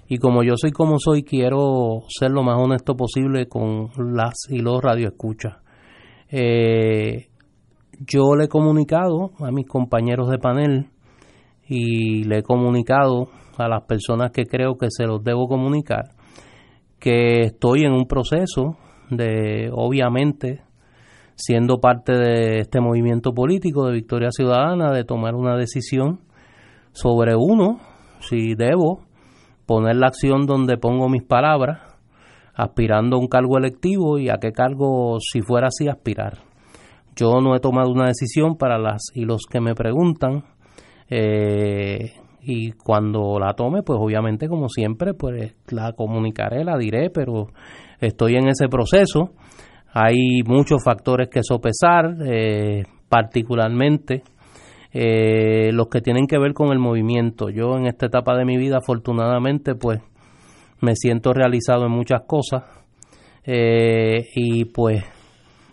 y 0.08 0.20
como 0.20 0.44
yo 0.44 0.54
soy 0.56 0.70
como 0.70 1.00
soy, 1.00 1.24
quiero 1.24 2.04
ser 2.10 2.30
lo 2.30 2.44
más 2.44 2.62
honesto 2.62 2.96
posible 2.96 3.48
con 3.48 3.90
las 4.14 4.36
y 4.50 4.60
los 4.60 4.84
radioescuchas. 4.84 5.56
Eh, 6.30 7.30
yo 7.98 8.36
le 8.38 8.46
he 8.46 8.48
comunicado 8.48 9.32
a 9.40 9.50
mis 9.50 9.66
compañeros 9.66 10.30
de 10.30 10.38
panel 10.38 10.90
y 11.68 12.24
le 12.26 12.38
he 12.38 12.44
comunicado 12.44 13.30
a 13.58 13.68
las 13.68 13.86
personas 13.86 14.30
que 14.30 14.46
creo 14.46 14.78
que 14.78 14.92
se 14.92 15.08
los 15.08 15.24
debo 15.24 15.48
comunicar 15.48 16.12
que 17.00 17.42
estoy 17.46 17.82
en 17.82 17.94
un 17.94 18.06
proceso 18.06 18.78
de, 19.10 19.72
obviamente, 19.74 20.65
siendo 21.36 21.80
parte 21.80 22.14
de 22.14 22.60
este 22.60 22.80
movimiento 22.80 23.34
político 23.34 23.86
de 23.86 23.94
Victoria 23.94 24.30
Ciudadana, 24.32 24.92
de 24.92 25.04
tomar 25.04 25.36
una 25.36 25.56
decisión 25.56 26.20
sobre 26.92 27.36
uno, 27.36 27.80
si 28.22 28.56
debo 28.56 29.02
poner 29.66 29.98
la 29.98 30.08
acción 30.08 30.46
donde 30.46 30.78
pongo 30.78 31.10
mis 31.10 31.24
palabras, 31.24 31.82
aspirando 32.54 33.18
a 33.18 33.20
un 33.20 33.28
cargo 33.28 33.58
electivo 33.58 34.18
y 34.18 34.30
a 34.30 34.38
qué 34.38 34.52
cargo, 34.52 35.18
si 35.20 35.42
fuera 35.42 35.68
así, 35.68 35.88
aspirar. 35.88 36.38
Yo 37.16 37.42
no 37.42 37.56
he 37.56 37.60
tomado 37.60 37.92
una 37.92 38.08
decisión 38.08 38.58
para 38.58 38.78
las 38.78 39.04
y 39.14 39.26
los 39.26 39.44
que 39.50 39.62
me 39.62 39.76
preguntan. 39.76 40.44
Eh, 41.10 42.12
y 42.42 42.72
cuando 42.74 43.40
la 43.40 43.54
tome, 43.54 43.82
pues 43.82 44.00
obviamente 44.00 44.48
como 44.48 44.70
siempre, 44.70 45.14
pues 45.14 45.56
la 45.70 45.94
comunicaré, 45.94 46.64
la 46.64 46.78
diré, 46.78 47.10
pero 47.10 47.48
estoy 48.00 48.36
en 48.36 48.50
ese 48.50 48.68
proceso. 48.68 49.32
Hay 49.98 50.44
muchos 50.46 50.84
factores 50.84 51.30
que 51.30 51.40
sopesar, 51.42 52.18
eh, 52.28 52.84
particularmente 53.08 54.24
eh, 54.92 55.72
los 55.72 55.88
que 55.88 56.02
tienen 56.02 56.28
que 56.28 56.38
ver 56.38 56.54
con 56.54 56.74
el 56.74 56.80
movimiento. 56.80 57.50
Yo 57.50 57.78
en 57.78 57.86
esta 57.86 58.08
etapa 58.08 58.36
de 58.36 58.44
mi 58.44 58.58
vida, 58.58 58.80
afortunadamente, 58.80 59.74
pues 59.74 60.02
me 60.82 60.98
siento 60.98 61.32
realizado 61.32 61.86
en 61.86 61.94
muchas 61.94 62.24
cosas 62.28 62.64
eh, 63.46 64.26
y 64.36 64.66
pues 64.66 65.06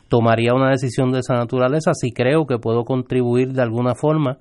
tomaría 0.07 0.55
una 0.55 0.71
decisión 0.71 1.11
de 1.11 1.19
esa 1.19 1.35
naturaleza 1.35 1.91
si 1.93 2.13
creo 2.13 2.47
que 2.47 2.59
puedo 2.59 2.85
contribuir 2.85 3.49
de 3.49 3.63
alguna 3.63 3.97
forma 3.97 4.39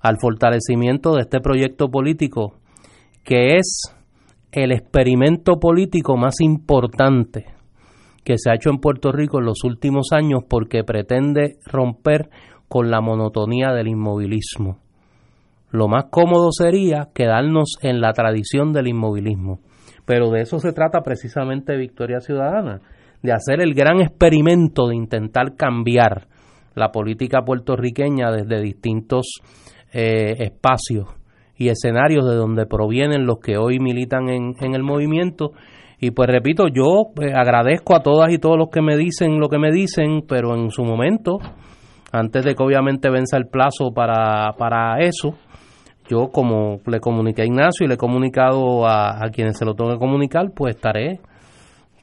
al 0.00 0.18
fortalecimiento 0.20 1.12
de 1.12 1.22
este 1.22 1.40
proyecto 1.40 1.88
político 1.88 2.54
que 3.24 3.56
es 3.56 3.94
el 4.52 4.70
experimento 4.70 5.58
político 5.58 6.16
más 6.16 6.40
importante 6.40 7.53
que 8.24 8.38
se 8.38 8.50
ha 8.50 8.54
hecho 8.54 8.70
en 8.70 8.78
Puerto 8.78 9.12
Rico 9.12 9.38
en 9.38 9.46
los 9.46 9.64
últimos 9.64 10.08
años 10.12 10.42
porque 10.48 10.82
pretende 10.84 11.56
romper 11.66 12.30
con 12.68 12.90
la 12.90 13.00
monotonía 13.00 13.72
del 13.72 13.88
inmovilismo. 13.88 14.78
Lo 15.70 15.88
más 15.88 16.06
cómodo 16.10 16.50
sería 16.52 17.08
quedarnos 17.14 17.76
en 17.82 18.00
la 18.00 18.12
tradición 18.12 18.72
del 18.72 18.88
inmovilismo. 18.88 19.60
Pero 20.06 20.30
de 20.30 20.42
eso 20.42 20.58
se 20.58 20.72
trata 20.72 21.00
precisamente 21.00 21.76
Victoria 21.76 22.20
Ciudadana, 22.20 22.80
de 23.22 23.32
hacer 23.32 23.60
el 23.60 23.74
gran 23.74 24.00
experimento 24.00 24.86
de 24.88 24.96
intentar 24.96 25.56
cambiar 25.56 26.28
la 26.74 26.90
política 26.90 27.42
puertorriqueña 27.44 28.30
desde 28.30 28.62
distintos 28.62 29.40
eh, 29.92 30.34
espacios 30.38 31.08
y 31.56 31.68
escenarios 31.68 32.28
de 32.28 32.34
donde 32.34 32.66
provienen 32.66 33.26
los 33.26 33.38
que 33.38 33.56
hoy 33.56 33.78
militan 33.78 34.28
en, 34.28 34.54
en 34.60 34.74
el 34.74 34.82
movimiento. 34.82 35.52
Y 36.04 36.10
pues 36.10 36.28
repito, 36.28 36.68
yo 36.68 37.14
eh, 37.22 37.32
agradezco 37.34 37.96
a 37.96 38.02
todas 38.02 38.30
y 38.30 38.36
todos 38.36 38.58
los 38.58 38.68
que 38.68 38.82
me 38.82 38.94
dicen 38.94 39.40
lo 39.40 39.48
que 39.48 39.58
me 39.58 39.72
dicen, 39.72 40.20
pero 40.28 40.54
en 40.54 40.70
su 40.70 40.84
momento, 40.84 41.38
antes 42.12 42.44
de 42.44 42.54
que 42.54 42.62
obviamente 42.62 43.08
venza 43.08 43.38
el 43.38 43.46
plazo 43.46 43.90
para, 43.94 44.52
para 44.58 44.98
eso, 44.98 45.38
yo 46.06 46.28
como 46.28 46.82
le 46.84 47.00
comuniqué 47.00 47.40
a 47.40 47.46
Ignacio 47.46 47.86
y 47.86 47.88
le 47.88 47.94
he 47.94 47.96
comunicado 47.96 48.86
a, 48.86 49.12
a 49.12 49.30
quienes 49.30 49.56
se 49.56 49.64
lo 49.64 49.74
tengo 49.74 49.92
que 49.92 49.98
comunicar, 49.98 50.52
pues 50.54 50.76
estaré 50.76 51.20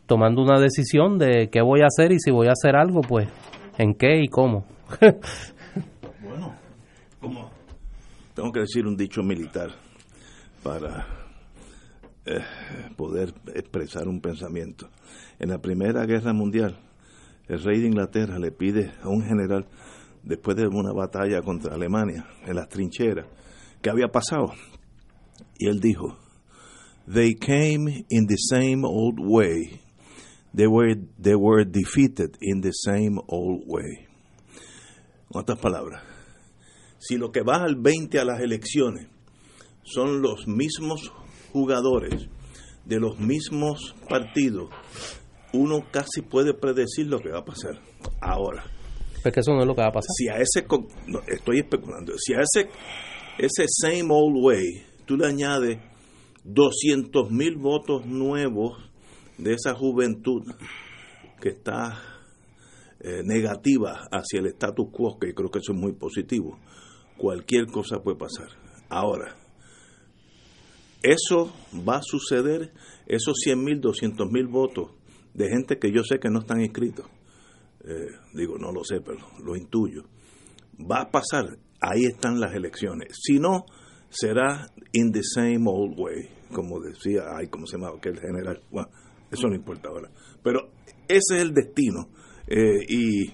tomando 0.08 0.42
una 0.42 0.60
decisión 0.60 1.20
de 1.20 1.50
qué 1.52 1.62
voy 1.62 1.82
a 1.82 1.86
hacer 1.86 2.12
y 2.12 2.18
si 2.18 2.32
voy 2.32 2.48
a 2.48 2.54
hacer 2.54 2.76
algo, 2.76 3.02
pues 3.02 3.30
en 3.78 3.94
qué 3.94 4.20
y 4.20 4.30
cómo. 4.30 4.66
bueno, 6.24 6.56
como 7.20 7.52
tengo 8.34 8.52
que 8.52 8.62
decir 8.62 8.88
un 8.88 8.98
dicho 8.98 9.22
militar 9.22 9.70
para 10.64 11.21
eh, 12.26 12.40
poder 12.96 13.34
expresar 13.56 14.08
un 14.08 14.22
pensamiento. 14.22 14.90
En 15.40 15.50
la 15.50 15.60
Primera 15.60 16.06
Guerra 16.06 16.34
Mundial, 16.34 16.80
el 17.48 17.64
rey 17.64 17.82
de 17.82 17.88
Inglaterra 17.88 18.38
le 18.40 18.52
pide 18.52 18.92
a 19.02 19.10
un 19.10 19.24
general, 19.24 19.68
después 20.24 20.56
de 20.56 20.68
una 20.68 20.94
batalla 20.94 21.42
contra 21.42 21.74
Alemania, 21.74 22.28
en 22.46 22.56
las 22.56 22.70
trincheras, 22.70 23.26
qué 23.82 23.90
había 23.90 24.08
pasado. 24.08 24.54
Y 25.58 25.68
él 25.68 25.80
dijo, 25.80 26.18
They 27.12 27.36
came 27.36 28.06
in 28.10 28.28
the 28.28 28.38
same 28.38 28.84
old 28.86 29.20
way. 29.20 29.82
They 30.54 30.68
were, 30.68 30.96
they 31.20 31.36
were 31.36 31.66
defeated 31.66 32.38
in 32.42 32.62
the 32.62 32.72
same 32.72 33.20
old 33.28 33.64
way. 33.66 34.08
En 35.34 35.40
otras 35.40 35.60
palabras, 35.60 36.04
si 37.00 37.18
lo 37.18 37.32
que 37.32 37.42
va 37.42 37.64
al 37.64 37.78
20 37.78 38.20
a 38.20 38.26
las 38.26 38.42
elecciones 38.42 39.08
son 39.84 40.22
los 40.22 40.48
mismos 40.48 41.12
jugadores 41.52 42.28
de 42.86 43.00
los 43.00 43.20
mismos 43.20 43.96
partidos, 44.10 44.70
uno 45.54 45.86
casi 45.92 46.22
puede 46.22 46.54
predecir 46.54 47.08
lo 47.08 47.20
que 47.20 47.30
va 47.30 47.40
a 47.40 47.46
pasar. 47.46 47.80
Ahora, 48.22 48.64
pues 49.22 49.34
que 49.34 49.40
eso 49.42 49.54
no 49.54 49.62
es 49.62 49.68
lo 49.68 49.76
que 49.76 49.82
va 49.82 49.90
a 49.90 49.92
pasar. 49.92 50.10
Si 50.16 50.28
a 50.28 50.38
ese, 50.38 50.66
no, 51.08 51.20
estoy 51.28 51.60
especulando, 51.60 52.14
si 52.18 52.34
a 52.34 52.40
ese, 52.40 52.70
ese 53.38 53.66
same 53.68 54.08
old 54.10 54.44
way 54.44 54.84
tú 55.06 55.16
le 55.16 55.28
añades 55.28 55.80
200 56.44 57.30
mil 57.30 57.58
votos 57.58 58.06
nuevos 58.06 58.78
de 59.38 59.54
esa 59.54 59.76
juventud 59.76 60.44
que 61.40 61.50
está 61.50 62.02
eh, 63.00 63.22
negativa 63.24 64.08
hacia 64.12 64.40
el 64.40 64.48
status 64.48 64.88
quo, 64.92 65.18
que 65.20 65.34
creo 65.34 65.50
que 65.50 65.60
eso 65.60 65.74
es 65.74 65.78
muy 65.80 65.94
positivo, 65.94 66.60
cualquier 67.18 67.68
cosa 67.68 68.02
puede 68.02 68.18
pasar. 68.18 68.48
Ahora, 68.90 69.36
eso 71.04 71.54
va 71.88 71.98
a 71.98 72.02
suceder, 72.04 72.72
esos 73.08 73.38
100 73.44 73.64
mil, 73.64 73.82
200 73.82 74.30
mil 74.32 74.48
votos 74.48 74.92
de 75.34 75.50
gente 75.50 75.80
que 75.80 75.92
yo 75.92 76.04
sé 76.04 76.20
que 76.20 76.30
no 76.30 76.40
están 76.40 76.62
inscritos, 76.62 77.06
eh, 77.84 78.08
digo, 78.34 78.58
no 78.58 78.72
lo 78.72 78.84
sé, 78.84 79.02
pero 79.02 79.20
lo 79.44 79.56
intuyo, 79.56 80.04
va 80.80 81.02
a 81.02 81.12
pasar, 81.12 81.58
ahí 81.80 82.06
están 82.06 82.40
las 82.40 82.54
elecciones. 82.54 83.18
Si 83.20 83.40
no, 83.40 83.66
será 84.10 84.68
in 84.94 85.12
the 85.12 85.24
same 85.24 85.64
old 85.66 85.98
way, 85.98 86.30
como 86.54 86.80
decía, 86.80 87.24
ay, 87.36 87.48
¿cómo 87.48 87.66
se 87.66 87.78
llama 87.78 87.96
aquel 87.98 88.20
general? 88.20 88.62
Bueno, 88.70 88.90
eso 89.32 89.48
no 89.48 89.56
importa 89.56 89.90
ahora. 89.90 90.12
Pero 90.44 90.72
ese 91.08 91.36
es 91.38 91.42
el 91.42 91.54
destino. 91.54 92.10
Eh, 92.48 92.86
y 92.88 93.34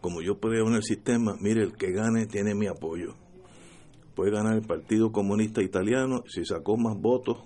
como 0.00 0.22
yo 0.22 0.38
veo 0.40 0.68
en 0.68 0.74
el 0.74 0.82
sistema, 0.82 1.36
mire, 1.40 1.62
el 1.62 1.76
que 1.76 1.92
gane 1.92 2.26
tiene 2.26 2.54
mi 2.54 2.66
apoyo. 2.66 3.14
Puede 4.18 4.32
ganar 4.32 4.56
el 4.56 4.66
Partido 4.66 5.12
Comunista 5.12 5.62
Italiano, 5.62 6.24
si 6.26 6.44
sacó 6.44 6.76
más 6.76 7.00
votos, 7.00 7.38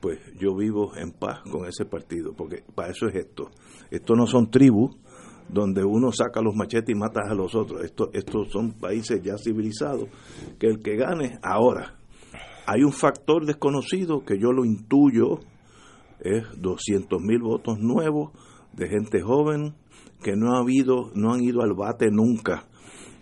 pues 0.00 0.18
yo 0.36 0.56
vivo 0.56 0.90
en 0.96 1.12
paz 1.12 1.42
con 1.48 1.64
ese 1.64 1.84
partido, 1.84 2.32
porque 2.36 2.64
para 2.74 2.90
eso 2.90 3.06
es 3.06 3.14
esto. 3.14 3.52
Esto 3.92 4.16
no 4.16 4.26
son 4.26 4.50
tribus 4.50 4.96
donde 5.48 5.84
uno 5.84 6.10
saca 6.10 6.42
los 6.42 6.56
machetes 6.56 6.90
y 6.92 6.98
mata 6.98 7.20
a 7.24 7.34
los 7.34 7.54
otros. 7.54 7.84
Esto, 7.84 8.10
estos 8.14 8.50
son 8.50 8.72
países 8.72 9.22
ya 9.22 9.38
civilizados, 9.38 10.08
que 10.58 10.66
el 10.66 10.82
que 10.82 10.96
gane 10.96 11.38
ahora. 11.40 11.94
Hay 12.66 12.82
un 12.82 12.92
factor 12.92 13.46
desconocido 13.46 14.24
que 14.24 14.40
yo 14.40 14.50
lo 14.50 14.64
intuyo, 14.64 15.38
es 16.18 16.42
200 16.60 17.22
mil 17.22 17.42
votos 17.42 17.78
nuevos 17.78 18.32
de 18.72 18.88
gente 18.88 19.22
joven 19.22 19.76
que 20.20 20.34
no 20.34 20.56
ha 20.56 20.58
habido, 20.58 21.12
no 21.14 21.32
han 21.32 21.44
ido 21.44 21.62
al 21.62 21.74
bate 21.74 22.10
nunca 22.10 22.66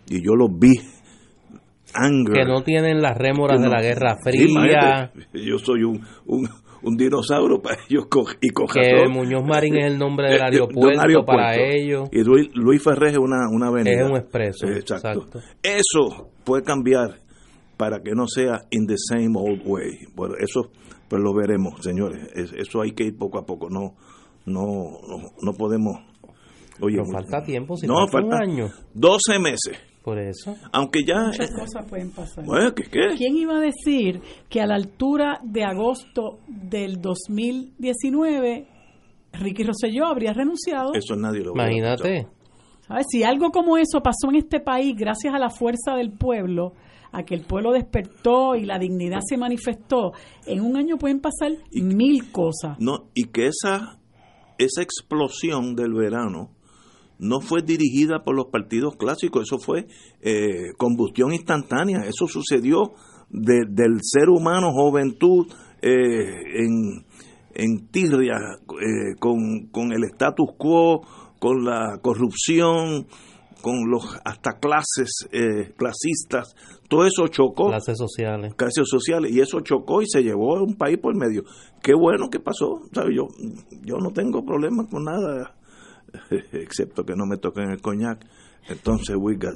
y 0.09 0.25
yo 0.25 0.35
los 0.35 0.49
vi. 0.59 0.73
Anger. 1.95 2.35
Que 2.35 2.45
no 2.45 2.63
tienen 2.63 3.01
las 3.01 3.17
rémoras 3.17 3.61
de 3.61 3.69
la 3.69 3.81
Guerra 3.81 4.17
Fría. 4.23 5.13
Sí, 5.33 5.45
yo 5.45 5.59
soy 5.59 5.85
un, 5.85 6.05
un, 6.27 6.49
un, 6.83 6.97
dinosaurio 6.97 7.61
para 7.63 7.79
ellos 7.89 8.07
y 8.41 8.49
Que 8.49 9.09
Muñoz 9.09 9.45
Marín 9.45 9.77
es 9.77 9.93
el 9.93 9.99
nombre 9.99 10.33
del 10.33 10.43
aeropuerto, 10.45 10.89
de 10.89 10.99
aeropuerto, 10.99 11.27
para 11.27 11.57
ellos. 11.57 12.09
Y 12.13 12.23
Luis, 12.25 12.49
Luis 12.55 12.83
Ferrer 12.83 13.11
es 13.11 13.19
una, 13.19 13.49
una 13.51 13.69
avenida. 13.69 14.05
Es 14.05 14.11
un 14.11 14.17
expreso. 14.17 14.67
Exacto. 14.67 15.11
exacto. 15.11 15.41
Eso 15.63 16.31
puede 16.45 16.63
cambiar 16.63 17.21
para 17.77 18.01
que 18.03 18.13
no 18.13 18.27
sea 18.27 18.63
in 18.71 18.87
the 18.87 18.97
same 18.97 19.33
old 19.37 19.63
way. 19.65 20.07
Bueno, 20.15 20.35
eso 20.39 20.71
pues 21.09 21.23
lo 21.23 21.35
veremos, 21.35 21.75
señores. 21.83 22.29
Eso 22.35 22.81
hay 22.81 22.93
que 22.93 23.05
ir 23.05 23.17
poco 23.17 23.39
a 23.39 23.47
poco. 23.47 23.69
No, 23.69 23.95
no, 24.47 24.99
no, 25.07 25.31
no 25.41 25.53
podemos. 25.53 26.01
Oye, 26.81 26.97
Pero 26.97 27.07
falta 27.13 27.43
tiempo, 27.45 27.77
si 27.77 27.87
no, 27.87 28.07
falta 28.09 28.27
un 28.27 28.35
año. 28.35 28.71
12 28.95 29.39
meses. 29.39 29.79
Por 30.05 30.19
eso. 30.19 30.55
Aunque 30.71 31.03
ya. 31.03 31.29
Muchas 31.29 31.51
cosas 31.51 31.87
pueden 31.89 32.11
pasar. 32.11 32.45
Bueno, 32.45 32.75
¿qué, 32.75 32.83
qué? 32.85 33.15
¿Quién 33.17 33.37
iba 33.37 33.57
a 33.57 33.61
decir 33.61 34.21
que 34.51 34.61
a 34.61 34.67
la 34.67 34.75
altura 34.75 35.41
de 35.43 35.65
agosto 35.65 36.41
del 36.47 37.01
2019 37.01 38.67
Ricky 39.33 39.63
Rosselló 39.63 40.05
habría 40.05 40.35
renunciado? 40.35 40.93
Eso 40.93 41.17
nadie 41.17 41.41
lo 41.41 41.53
Imagínate. 41.53 42.29
¿Sabes? 42.87 43.07
Si 43.09 43.23
algo 43.23 43.51
como 43.51 43.79
eso 43.79 44.03
pasó 44.03 44.29
en 44.29 44.37
este 44.37 44.61
país 44.61 44.95
gracias 44.95 45.33
a 45.33 45.39
la 45.39 45.49
fuerza 45.49 45.95
del 45.97 46.13
pueblo, 46.13 46.75
a 47.11 47.23
que 47.23 47.35
el 47.35 47.47
pueblo 47.47 47.73
despertó 47.73 48.57
y 48.57 48.67
la 48.67 48.79
dignidad 48.79 49.21
se 49.27 49.39
manifestó, 49.39 50.13
en 50.45 50.61
un 50.61 50.77
año 50.77 50.99
pueden 50.99 51.21
pasar 51.21 51.53
y, 51.71 51.81
mil 51.81 52.31
cosas. 52.31 52.79
No, 52.79 53.07
y 53.15 53.29
que 53.29 53.47
esa, 53.47 53.99
esa 54.59 54.83
explosión 54.83 55.75
del 55.75 55.95
verano 55.95 56.51
no 57.19 57.41
fue 57.41 57.63
dirigida 57.63 58.25
por 58.25 58.35
los 58.35 58.47
partidos 58.47 58.97
clásicos, 58.97 59.43
eso 59.43 59.59
fue 59.59 59.87
eh, 60.21 60.73
combustión 60.77 61.33
instantánea, 61.33 62.03
eso 62.07 62.27
sucedió 62.27 62.93
de, 63.31 63.63
del 63.69 63.99
ser 64.03 64.29
humano, 64.29 64.73
juventud, 64.73 65.47
eh, 65.81 66.63
en, 66.63 67.05
en 67.55 67.89
tirria, 67.89 68.37
eh, 68.81 69.17
con, 69.19 69.69
con 69.71 69.93
el 69.93 70.05
status 70.05 70.51
quo, 70.57 71.03
con 71.39 71.65
la 71.65 71.99
corrupción, 72.01 73.07
con 73.65 73.91
los 73.91 74.19
hasta 74.25 74.59
clases 74.59 75.27
eh, 75.33 75.73
clasistas, 75.77 76.55
todo 76.89 77.07
eso 77.07 77.29
chocó. 77.29 77.69
Clases 77.69 77.97
sociales. 77.97 78.55
Clases 78.55 78.85
sociales, 78.87 79.33
y 79.33 79.41
eso 79.41 79.61
chocó 79.61 80.03
y 80.03 80.07
se 80.07 80.23
llevó 80.23 80.59
a 80.59 80.63
un 80.63 80.77
país 80.77 80.99
por 80.99 81.17
medio. 81.17 81.45
Qué 81.83 81.95
bueno 81.95 82.29
que 82.29 82.41
pasó, 82.41 82.83
¿sabes? 82.93 83.17
Yo, 83.17 83.29
yo 83.83 83.97
no 83.97 84.11
tengo 84.11 84.45
problemas 84.45 84.87
con 84.89 85.05
nada, 85.05 85.55
excepto 86.53 87.05
que 87.05 87.15
no 87.15 87.27
me 87.27 87.37
toquen 87.37 87.71
el 87.71 87.81
coñac. 87.81 88.25
Entonces, 88.69 89.17
we 89.17 89.35
got 89.35 89.55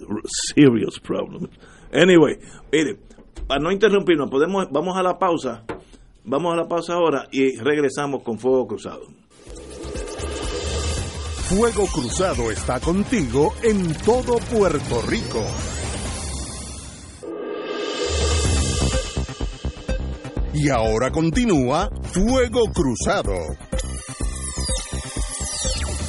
serious 0.55 1.01
problems. 1.01 1.49
Anyway, 1.93 2.39
mire, 2.71 2.99
para 3.47 3.61
no 3.61 3.73
interrumpirnos, 3.73 4.31
podemos, 4.31 4.69
vamos 4.71 4.97
a 4.97 5.03
la 5.03 5.19
pausa. 5.19 5.65
Vamos 6.25 6.53
a 6.53 6.57
la 6.57 6.69
pausa 6.69 6.93
ahora 6.95 7.27
y 7.33 7.57
regresamos 7.57 8.23
con 8.23 8.39
Fuego 8.39 8.67
Cruzado. 8.67 9.07
Fuego 11.49 11.87
Cruzado 11.87 12.51
está 12.51 12.79
contigo 12.79 13.55
en 13.63 13.95
todo 14.05 14.37
Puerto 14.53 15.01
Rico. 15.09 15.43
Y 20.53 20.69
ahora 20.69 21.11
continúa 21.11 21.89
Fuego 22.03 22.65
Cruzado. 22.75 23.33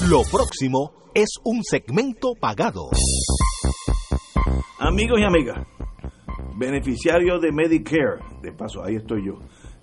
Lo 0.08 0.22
próximo 0.32 0.94
es 1.14 1.28
un 1.44 1.62
segmento 1.62 2.30
pagado. 2.40 2.90
Amigos 4.80 5.20
y 5.20 5.26
amigas, 5.26 5.68
beneficiarios 6.58 7.42
de 7.42 7.52
Medicare, 7.52 8.22
de 8.42 8.54
paso, 8.54 8.82
ahí 8.82 8.96
estoy 8.96 9.26
yo. 9.28 9.40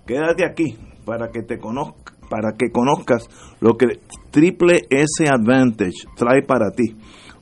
Quédate 0.07 0.43
aquí 0.43 0.75
para 1.05 1.29
que 1.29 1.43
te 1.43 1.59
conozca, 1.59 2.15
para 2.31 2.53
que 2.57 2.71
conozcas 2.71 3.29
lo 3.61 3.77
que 3.77 3.99
Triple 4.31 4.87
S 4.89 5.23
Advantage 5.29 6.07
trae 6.15 6.41
para 6.41 6.71
ti. 6.71 6.97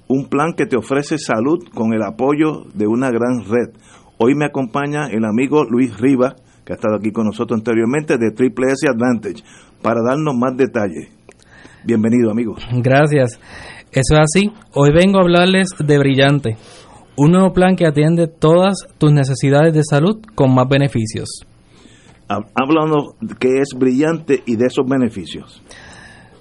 Un 0.10 0.28
plan 0.28 0.52
que 0.54 0.66
te 0.66 0.76
ofrece 0.76 1.18
salud 1.18 1.60
con 1.74 1.94
el 1.94 2.04
apoyo 2.04 2.66
de 2.74 2.88
una 2.88 3.10
gran 3.10 3.46
red. 3.46 3.74
Hoy 4.18 4.36
me 4.36 4.46
acompaña 4.46 5.08
el 5.08 5.24
amigo 5.24 5.64
Luis 5.64 5.98
Rivas, 5.98 6.36
que 6.66 6.74
ha 6.74 6.76
estado 6.76 6.98
aquí 6.98 7.12
con 7.12 7.26
nosotros 7.26 7.58
anteriormente, 7.58 8.18
de 8.18 8.32
Triple 8.32 8.74
S 8.74 8.86
Advantage, 8.86 9.44
para 9.82 10.02
darnos 10.06 10.36
más 10.36 10.58
detalles. 10.58 11.16
Bienvenido, 11.86 12.32
amigo. 12.32 12.56
Gracias. 12.72 13.40
Eso 13.92 14.16
es 14.16 14.20
así. 14.20 14.52
Hoy 14.74 14.92
vengo 14.92 15.20
a 15.20 15.22
hablarles 15.22 15.70
de 15.78 16.00
Brillante, 16.00 16.58
un 17.16 17.32
nuevo 17.32 17.54
plan 17.54 17.76
que 17.76 17.86
atiende 17.86 18.28
todas 18.28 18.88
tus 18.98 19.12
necesidades 19.12 19.72
de 19.72 19.84
salud 19.84 20.20
con 20.34 20.52
más 20.56 20.68
beneficios. 20.68 21.46
Hablando 22.28 23.16
que 23.40 23.60
es 23.60 23.78
brillante 23.78 24.42
y 24.48 24.56
de 24.56 24.66
esos 24.66 24.84
beneficios. 24.88 25.62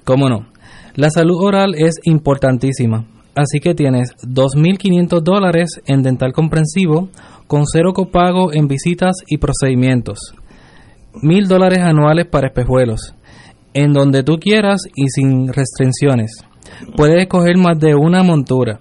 ¿Cómo 0.05 0.31
no? 0.31 0.47
La 0.95 1.11
salud 1.11 1.37
oral 1.43 1.75
es 1.77 1.97
importantísima, 2.05 3.05
así 3.35 3.61
que 3.61 3.75
tienes 3.75 4.15
2.500 4.23 5.21
dólares 5.21 5.83
en 5.87 6.03
dental 6.03 6.33
comprensivo 6.33 7.11
con 7.47 7.65
cero 7.67 7.93
copago 7.93 8.51
en 8.55 8.67
visitas 8.67 9.17
y 9.27 9.37
procedimientos, 9.37 10.35
1.000 11.15 11.49
dólares 11.49 11.81
anuales 11.81 12.27
para 12.27 12.47
espejuelos, 12.47 13.15
en 13.75 13.93
donde 13.93 14.23
tú 14.23 14.39
quieras 14.39 14.83
y 14.95 15.09
sin 15.09 15.53
restricciones. 15.53 16.31
Puedes 16.97 17.23
escoger 17.23 17.59
más 17.59 17.79
de 17.79 17.95
una 17.95 18.23
montura. 18.23 18.81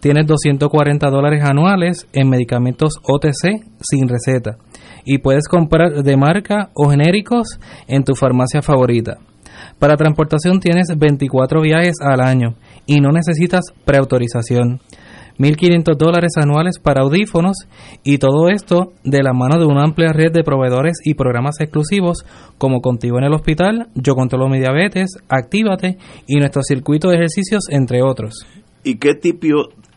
Tienes 0.00 0.26
240 0.26 1.08
dólares 1.08 1.42
anuales 1.42 2.06
en 2.12 2.28
medicamentos 2.28 3.00
OTC 3.02 3.64
sin 3.80 4.08
receta 4.08 4.58
y 5.06 5.18
puedes 5.18 5.48
comprar 5.48 6.02
de 6.02 6.16
marca 6.16 6.70
o 6.74 6.90
genéricos 6.90 7.58
en 7.88 8.04
tu 8.04 8.14
farmacia 8.14 8.60
favorita. 8.60 9.18
Para 9.78 9.96
transportación 9.96 10.60
tienes 10.60 10.88
24 10.96 11.60
viajes 11.62 11.94
al 12.00 12.20
año 12.20 12.54
y 12.86 13.00
no 13.00 13.10
necesitas 13.12 13.64
preautorización. 13.84 14.80
1.500 15.38 15.96
dólares 15.96 16.32
anuales 16.36 16.78
para 16.78 17.02
audífonos 17.02 17.56
y 18.02 18.18
todo 18.18 18.48
esto 18.48 18.92
de 19.02 19.22
la 19.22 19.32
mano 19.32 19.58
de 19.58 19.66
una 19.66 19.82
amplia 19.82 20.12
red 20.12 20.32
de 20.32 20.44
proveedores 20.44 20.98
y 21.04 21.14
programas 21.14 21.60
exclusivos 21.60 22.24
como 22.58 22.80
Contigo 22.80 23.18
en 23.18 23.24
el 23.24 23.34
Hospital, 23.34 23.88
Yo 23.94 24.14
Controlo 24.14 24.48
Mi 24.48 24.58
Diabetes, 24.58 25.10
Actívate 25.28 25.98
y 26.26 26.36
nuestro 26.36 26.62
circuito 26.62 27.08
de 27.08 27.16
ejercicios, 27.16 27.64
entre 27.70 28.02
otros. 28.02 28.46
¿Y 28.84 28.96
qué 28.96 29.14
tipo, 29.14 29.48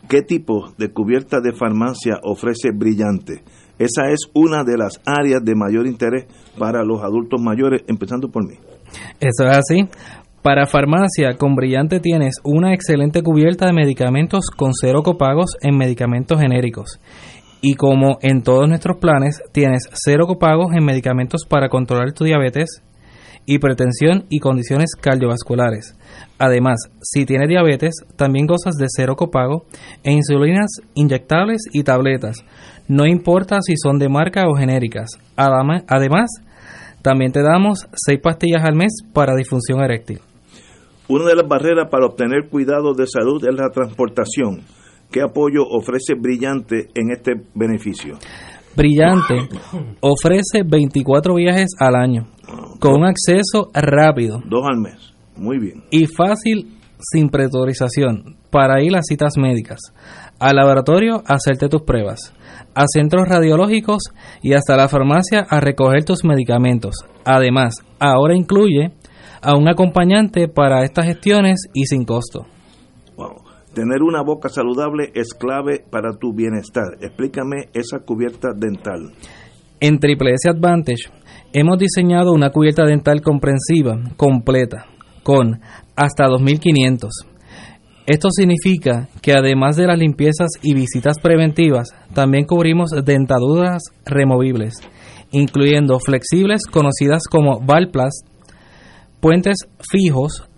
qué 0.08 0.22
tipo 0.22 0.72
de 0.78 0.90
cubierta 0.90 1.40
de 1.40 1.52
farmacia 1.52 2.18
ofrece 2.22 2.70
Brillante? 2.74 3.42
Esa 3.78 4.10
es 4.10 4.28
una 4.34 4.64
de 4.64 4.76
las 4.76 5.00
áreas 5.06 5.44
de 5.44 5.54
mayor 5.54 5.86
interés 5.86 6.26
para 6.58 6.82
los 6.84 7.00
adultos 7.02 7.40
mayores, 7.40 7.82
empezando 7.86 8.28
por 8.28 8.44
mí. 8.44 8.56
Eso 9.20 9.44
es 9.48 9.56
así. 9.56 9.88
Para 10.42 10.66
farmacia 10.66 11.34
con 11.36 11.56
Brillante 11.56 11.98
tienes 11.98 12.36
una 12.44 12.72
excelente 12.72 13.22
cubierta 13.22 13.66
de 13.66 13.72
medicamentos 13.72 14.50
con 14.56 14.70
cero 14.72 15.02
copagos 15.02 15.56
en 15.62 15.76
medicamentos 15.76 16.40
genéricos. 16.40 17.00
Y 17.60 17.74
como 17.74 18.18
en 18.22 18.42
todos 18.42 18.68
nuestros 18.68 18.98
planes, 18.98 19.42
tienes 19.50 19.88
cero 19.92 20.26
copagos 20.28 20.72
en 20.76 20.84
medicamentos 20.84 21.44
para 21.44 21.68
controlar 21.68 22.12
tu 22.12 22.24
diabetes, 22.24 22.84
hipertensión 23.46 24.26
y 24.30 24.38
condiciones 24.38 24.90
cardiovasculares. 25.00 25.96
Además, 26.38 26.88
si 27.02 27.26
tienes 27.26 27.48
diabetes, 27.48 27.96
también 28.14 28.46
gozas 28.46 28.76
de 28.76 28.86
cero 28.88 29.16
copago 29.16 29.64
en 30.04 30.18
insulinas 30.18 30.70
inyectables 30.94 31.62
y 31.72 31.82
tabletas. 31.82 32.44
No 32.86 33.06
importa 33.06 33.58
si 33.60 33.74
son 33.76 33.98
de 33.98 34.08
marca 34.08 34.44
o 34.48 34.54
genéricas. 34.54 35.10
Además, 35.36 36.30
también 37.02 37.32
te 37.32 37.42
damos 37.42 37.88
6 38.06 38.20
pastillas 38.22 38.64
al 38.64 38.76
mes 38.76 39.02
para 39.12 39.34
disfunción 39.34 39.82
eréctil. 39.82 40.20
Una 41.08 41.24
de 41.24 41.36
las 41.36 41.48
barreras 41.48 41.88
para 41.90 42.04
obtener 42.04 42.48
cuidado 42.50 42.92
de 42.92 43.06
salud 43.06 43.42
es 43.42 43.54
la 43.54 43.70
transportación. 43.70 44.60
¿Qué 45.10 45.22
apoyo 45.22 45.62
ofrece 45.66 46.14
Brillante 46.14 46.88
en 46.94 47.10
este 47.10 47.32
beneficio? 47.54 48.18
Brillante 48.76 49.48
ofrece 50.00 50.62
24 50.66 51.34
viajes 51.34 51.70
al 51.80 51.96
año 51.96 52.28
con 52.78 53.00
un 53.00 53.06
acceso 53.06 53.70
rápido. 53.72 54.40
Dos 54.46 54.64
al 54.70 54.80
mes. 54.80 55.14
Muy 55.34 55.58
bien. 55.58 55.84
Y 55.90 56.06
fácil 56.06 56.76
sin 57.00 57.30
preautorización 57.30 58.36
para 58.50 58.82
ir 58.82 58.94
a 58.96 59.02
citas 59.02 59.34
médicas, 59.38 59.78
al 60.38 60.56
laboratorio 60.56 61.22
a 61.26 61.34
hacerte 61.34 61.68
tus 61.68 61.82
pruebas, 61.82 62.34
a 62.74 62.84
centros 62.86 63.28
radiológicos 63.28 64.02
y 64.42 64.52
hasta 64.54 64.76
la 64.76 64.88
farmacia 64.88 65.46
a 65.48 65.60
recoger 65.60 66.04
tus 66.04 66.24
medicamentos. 66.24 66.96
Además, 67.24 67.76
ahora 67.98 68.36
incluye 68.36 68.92
a 69.42 69.56
un 69.56 69.68
acompañante 69.68 70.48
para 70.48 70.84
estas 70.84 71.06
gestiones 71.06 71.60
y 71.74 71.86
sin 71.86 72.04
costo. 72.04 72.46
Wow. 73.16 73.48
Tener 73.74 74.02
una 74.02 74.22
boca 74.22 74.48
saludable 74.48 75.12
es 75.14 75.34
clave 75.34 75.84
para 75.90 76.12
tu 76.18 76.32
bienestar. 76.32 76.96
Explícame 77.00 77.68
esa 77.74 78.00
cubierta 78.00 78.48
dental. 78.56 79.12
En 79.80 80.00
Triple 80.00 80.32
S 80.32 80.48
Advantage 80.48 81.10
hemos 81.52 81.78
diseñado 81.78 82.32
una 82.32 82.50
cubierta 82.50 82.84
dental 82.84 83.20
comprensiva, 83.20 84.00
completa, 84.16 84.86
con 85.22 85.60
hasta 85.94 86.26
2500. 86.26 87.10
Esto 88.06 88.30
significa 88.30 89.08
que 89.20 89.32
además 89.32 89.76
de 89.76 89.86
las 89.86 89.98
limpiezas 89.98 90.48
y 90.62 90.74
visitas 90.74 91.18
preventivas, 91.22 91.90
también 92.14 92.46
cubrimos 92.46 92.90
dentaduras 93.04 93.82
removibles, 94.06 94.74
incluyendo 95.30 95.98
flexibles 96.00 96.62
conocidas 96.64 97.24
como 97.30 97.60
Valplast, 97.60 98.26
puentes 99.20 99.68
fijos, 99.90 100.48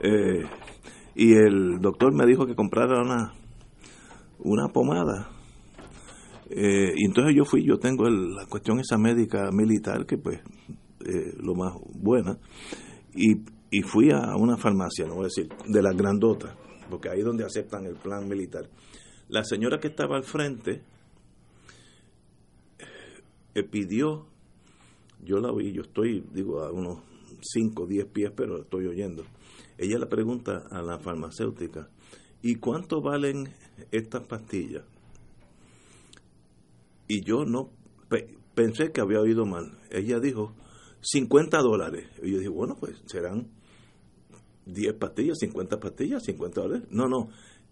Eh, 0.01 0.43
y 1.15 1.34
el 1.34 1.80
doctor 1.82 2.13
me 2.13 2.25
dijo 2.25 2.45
que 2.45 2.55
comprara 2.55 3.01
una, 3.01 3.34
una 4.39 4.67
pomada. 4.67 5.30
Eh, 6.49 6.93
y 6.95 7.05
entonces 7.05 7.36
yo 7.36 7.45
fui, 7.45 7.63
yo 7.65 7.77
tengo 7.77 8.07
el- 8.07 8.34
la 8.36 8.45
cuestión 8.47 8.80
esa 8.80 8.97
médica 8.97 9.49
militar, 9.51 10.05
que 10.05 10.17
pues 10.17 10.39
eh, 11.05 11.34
lo 11.41 11.55
más 11.55 11.73
buena, 11.93 12.38
y, 13.15 13.38
y 13.71 13.82
fui 13.82 14.11
a 14.11 14.36
una 14.36 14.57
farmacia, 14.57 15.05
no 15.07 15.15
voy 15.15 15.23
a 15.25 15.30
decir, 15.34 15.47
de 15.67 15.82
las 15.82 15.95
grandotas, 15.95 16.53
porque 16.90 17.10
ahí 17.10 17.20
es 17.20 17.26
donde 17.26 17.46
aceptan 17.46 17.86
el 17.86 17.96
plan 17.96 18.28
militar. 18.28 18.68
La 19.28 19.44
señora 19.44 19.80
que 19.80 19.88
estaba 19.88 20.18
al 20.18 20.24
frente 20.24 20.82
eh, 23.56 23.64
pidió, 23.64 24.26
yo 25.24 25.40
la 25.40 25.52
vi, 25.52 25.72
yo 25.74 25.82
estoy, 25.84 26.24
digo, 26.34 26.62
a 26.64 26.72
unos 26.72 27.00
5 27.42 27.84
o 27.84 27.88
10 27.88 28.06
pies, 28.08 28.32
pero 28.36 28.62
estoy 28.62 28.88
oyendo. 28.88 29.24
Ella 29.78 29.98
le 30.00 30.06
pregunta 30.08 30.64
a 30.72 30.82
la 30.82 31.00
farmacéutica, 31.00 31.90
¿y 32.42 32.56
cuánto 32.56 33.02
valen 33.02 33.50
estas 33.92 34.24
pastillas? 34.24 34.84
Y 37.08 37.24
yo 37.24 37.46
no, 37.46 37.70
pe- 38.10 38.38
pensé 38.56 38.92
que 38.92 39.02
había 39.02 39.20
oído 39.20 39.46
mal. 39.46 39.78
Ella 39.90 40.20
dijo, 40.20 40.54
50 41.02 41.58
dólares. 41.60 42.08
Y 42.22 42.32
yo 42.32 42.38
dije, 42.38 42.50
bueno, 42.50 42.76
pues 42.80 43.02
serán 43.08 43.48
10 44.74 44.93
pastillas, 44.95 45.38
50 45.39 45.80
pastillas, 45.80 46.24
50 46.24 46.61
dólares. 46.61 46.88
No, 46.91 47.07
no, 47.07 47.30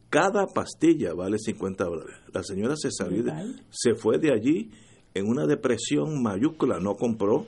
cada 0.10 0.46
pastilla 0.48 1.14
vale 1.14 1.38
50 1.40 1.84
dólares. 1.84 2.16
La 2.34 2.44
señora 2.44 2.76
se 2.78 2.90
salió, 2.92 3.24
de- 3.24 3.32
se 3.70 3.96
fue 3.96 4.18
de 4.20 4.32
allí 4.34 4.72
en 5.14 5.28
una 5.28 5.46
depresión 5.46 6.22
mayúscula, 6.22 6.80
no 6.80 6.96
compró. 6.96 7.46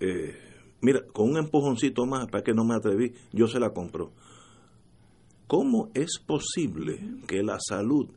eh, 0.00 0.32
mira, 0.80 1.00
con 1.12 1.30
un 1.30 1.38
empujoncito 1.38 2.06
más, 2.06 2.28
para 2.30 2.44
que 2.44 2.54
no 2.54 2.64
me 2.64 2.74
atreví, 2.76 3.12
yo 3.32 3.46
se 3.48 3.58
la 3.58 3.70
compró. 3.70 4.12
¿Cómo 5.46 5.88
es 5.94 6.18
posible 6.24 7.00
que 7.26 7.42
la 7.42 7.58
salud 7.58 8.08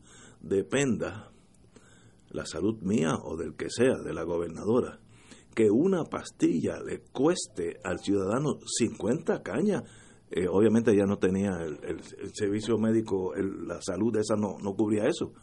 dependa, 0.41 1.31
la 2.29 2.45
salud 2.45 2.77
mía 2.81 3.15
o 3.23 3.37
del 3.37 3.55
que 3.55 3.67
sea, 3.69 3.97
de 4.03 4.13
la 4.13 4.23
gobernadora, 4.23 4.99
que 5.55 5.69
una 5.71 6.03
pastilla 6.03 6.79
le 6.81 6.99
cueste 7.11 7.77
al 7.83 7.99
ciudadano 7.99 8.59
50 8.65 9.41
cañas? 9.41 9.83
Eh, 10.31 10.47
obviamente 10.47 10.95
ya 10.95 11.05
no 11.05 11.17
tenía 11.17 11.51
el, 11.61 11.79
el- 11.83 12.33
servicio 12.33 12.77
médico, 12.77 13.35
el- 13.35 13.67
la 13.67 13.81
salud 13.81 14.15
esa 14.15 14.35
no, 14.35 14.57
no 14.63 14.73
cubría 14.75 15.05
eso, 15.07 15.33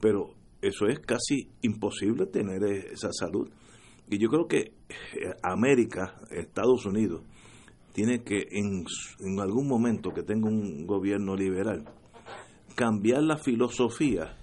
pero 0.00 0.34
eso 0.60 0.86
es 0.86 0.98
casi 0.98 1.50
imposible 1.62 2.26
tener 2.26 2.62
esa 2.64 3.10
salud. 3.12 3.48
Y 4.10 4.18
yo 4.18 4.28
creo 4.28 4.46
que 4.48 4.58
eh, 4.58 4.72
América, 5.42 6.16
Estados 6.30 6.84
Unidos, 6.84 7.22
tiene 7.92 8.24
que 8.24 8.48
en 8.50 8.84
algún 9.40 9.68
momento 9.68 10.10
que 10.10 10.22
tenga 10.24 10.48
un 10.48 10.84
gobierno 10.84 11.36
liberal, 11.36 11.84
cambiar 12.74 13.22
la 13.22 13.36
filosofía 13.36 14.36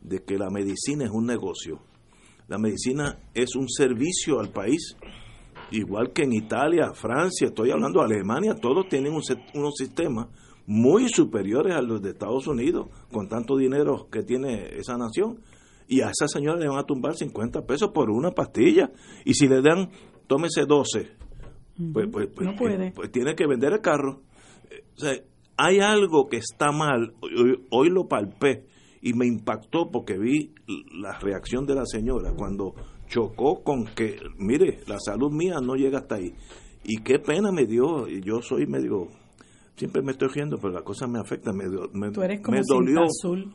de 0.00 0.22
que 0.22 0.38
la 0.38 0.48
medicina 0.48 1.04
es 1.04 1.10
un 1.10 1.26
negocio. 1.26 1.80
La 2.46 2.56
medicina 2.58 3.18
es 3.34 3.56
un 3.56 3.68
servicio 3.68 4.38
al 4.38 4.52
país, 4.52 4.96
igual 5.70 6.12
que 6.12 6.22
en 6.22 6.32
Italia, 6.32 6.92
Francia, 6.94 7.48
estoy 7.48 7.70
hablando 7.70 8.00
de 8.00 8.06
Alemania, 8.06 8.54
todos 8.54 8.88
tienen 8.88 9.12
un 9.12 9.22
unos 9.54 9.74
sistemas 9.76 10.28
muy 10.66 11.08
superiores 11.08 11.74
a 11.74 11.82
los 11.82 12.00
de 12.00 12.10
Estados 12.10 12.46
Unidos, 12.46 12.88
con 13.12 13.28
tanto 13.28 13.56
dinero 13.56 14.08
que 14.10 14.22
tiene 14.22 14.76
esa 14.76 14.96
nación. 14.96 15.40
Y 15.86 16.00
a 16.00 16.08
esa 16.08 16.26
señora 16.26 16.58
le 16.58 16.68
van 16.68 16.78
a 16.78 16.84
tumbar 16.84 17.14
50 17.14 17.66
pesos 17.66 17.90
por 17.92 18.10
una 18.10 18.30
pastilla. 18.30 18.90
Y 19.24 19.34
si 19.34 19.46
le 19.46 19.60
dan, 19.60 19.90
tómese 20.26 20.64
12, 20.64 21.10
pues, 21.92 22.08
pues, 22.10 22.28
pues, 22.34 22.46
No 22.48 22.56
puede. 22.56 22.86
eh, 22.86 22.92
pues 22.94 23.10
tiene 23.12 23.34
que 23.34 23.46
vender 23.46 23.74
el 23.74 23.80
carro. 23.80 24.22
O 24.96 24.98
sea, 24.98 25.12
hay 25.58 25.80
algo 25.80 26.28
que 26.28 26.38
está 26.38 26.72
mal. 26.72 27.12
Hoy, 27.20 27.62
hoy 27.70 27.90
lo 27.90 28.08
palpé 28.08 28.64
y 29.02 29.12
me 29.12 29.26
impactó 29.26 29.90
porque 29.90 30.16
vi 30.16 30.54
la 30.98 31.18
reacción 31.18 31.66
de 31.66 31.74
la 31.74 31.84
señora 31.84 32.32
cuando 32.34 32.74
chocó 33.08 33.62
con 33.62 33.84
que, 33.86 34.18
mire, 34.38 34.80
la 34.86 34.98
salud 34.98 35.30
mía 35.32 35.56
no 35.62 35.74
llega 35.74 35.98
hasta 35.98 36.16
ahí. 36.16 36.32
Y 36.84 37.02
qué 37.02 37.18
pena 37.18 37.50
me 37.52 37.66
dio. 37.66 38.08
y 38.08 38.20
Yo 38.22 38.42
soy 38.42 38.66
medio, 38.66 39.08
siempre 39.76 40.02
me 40.02 40.12
estoy 40.12 40.28
riendo, 40.28 40.58
pero 40.58 40.72
la 40.74 40.82
cosa 40.82 41.06
me 41.06 41.18
afecta. 41.18 41.52
Me, 41.52 41.64
me, 41.92 42.10
Tú 42.10 42.22
eres 42.22 42.40
como 42.40 42.56
me 42.58 42.62
dolió. 42.66 43.02
azul. 43.04 43.54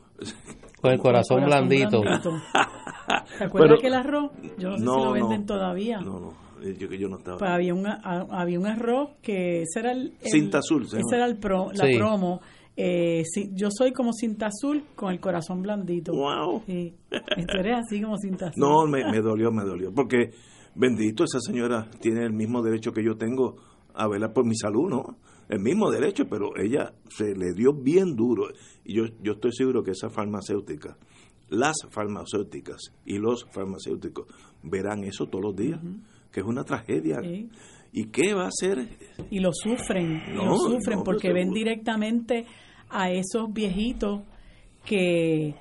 Con 0.82 0.91
el 0.91 1.00
corazón 1.00 1.43
blandito. 1.45 2.02
¿Te 3.38 3.43
acuerdas 3.43 3.52
Pero- 3.54 3.76
aquel 3.76 3.93
arroz? 3.93 4.32
Yo 4.58 4.70
no 4.72 4.78
sé 4.78 4.84
No, 4.84 4.93
si 4.95 5.04
lo 5.06 5.12
venden 5.14 5.39
no. 5.41 5.45
todavía. 5.45 6.00
No, 6.02 6.20
no, 6.20 6.34
eh, 6.64 6.76
yo, 6.78 6.88
yo 6.88 7.08
no 7.10 7.18
estaba. 7.18 7.38
Pues 7.38 7.52
había 7.52 7.74
un, 7.74 7.88
a- 7.88 8.28
había 8.32 8.60
un 8.60 8.66
arroz 8.68 9.10
que 9.22 9.62
ese 9.64 9.80
era 9.80 9.91
el, 9.91 10.14
el- 10.22 10.32
Cinta 10.32 10.60
azul, 10.60 10.88
se 10.88 10.97
ese 11.00 11.16
era 11.16 11.26
el 11.26 11.38
pro, 11.38 11.70
la 11.74 11.86
Sí. 11.86 11.97
promo 11.97 12.41
eh, 12.82 13.24
sí, 13.26 13.50
yo 13.54 13.68
soy 13.72 13.92
como 13.92 14.14
cinta 14.14 14.48
azul 14.48 14.84
con 14.96 15.12
el 15.12 15.20
corazón 15.20 15.62
blandito 15.62 16.14
Wow. 16.14 16.64
sí. 16.66 16.94
eres 17.36 17.78
así 17.86 18.02
como 18.02 18.18
cinta 18.18 18.48
azul 18.48 18.62
No, 18.62 18.86
me, 18.88 19.04
me 19.12 19.20
dolió, 19.22 19.52
me 19.52 19.64
dolió, 19.64 19.92
porque 19.94 20.32
bendito 20.76 21.24
esa 21.26 21.40
señora 21.42 21.90
tiene 22.00 22.24
el 22.24 22.32
mismo 22.32 22.62
derecho 22.62 22.92
que 22.94 23.04
yo 23.04 23.18
tengo 23.18 23.58
a 23.94 24.08
velar 24.08 24.32
por 24.32 24.46
mi 24.46 24.56
salud, 24.56 24.90
¿no? 24.90 25.18
El 25.50 25.60
mismo 25.60 25.90
derecho, 25.92 26.26
pero 26.30 26.56
ella 26.58 26.94
se 27.10 27.36
le 27.36 27.54
dio 27.54 27.74
bien 27.74 28.16
duro. 28.16 28.50
Y 28.86 28.94
yo, 28.96 29.06
yo 29.22 29.34
estoy 29.34 29.52
seguro 29.52 29.84
que 29.84 29.92
esa 29.92 30.10
farmacéutica, 30.10 30.96
las 31.50 31.76
farmacéuticas 31.90 32.78
y 33.06 33.18
los 33.18 33.46
farmacéuticos 33.52 34.28
verán 34.64 35.04
eso 35.04 35.26
todos 35.26 35.44
los 35.46 35.56
días, 35.56 35.82
que 36.32 36.42
es 36.42 36.46
una 36.46 36.64
tragedia. 36.64 37.20
Sí. 37.22 37.50
¿Y 37.92 38.06
qué 38.12 38.36
va 38.36 38.46
a 38.46 38.50
hacer? 38.50 38.88
y 39.32 39.40
lo 39.40 39.50
sufren, 39.52 40.22
No, 40.36 40.46
lo 40.46 40.56
sufren 40.58 41.00
no, 41.00 41.04
porque 41.04 41.34
ven 41.34 41.50
directamente 41.50 42.46
a 42.90 43.12
esos 43.12 43.52
viejitos 43.54 44.22
que 44.86 45.56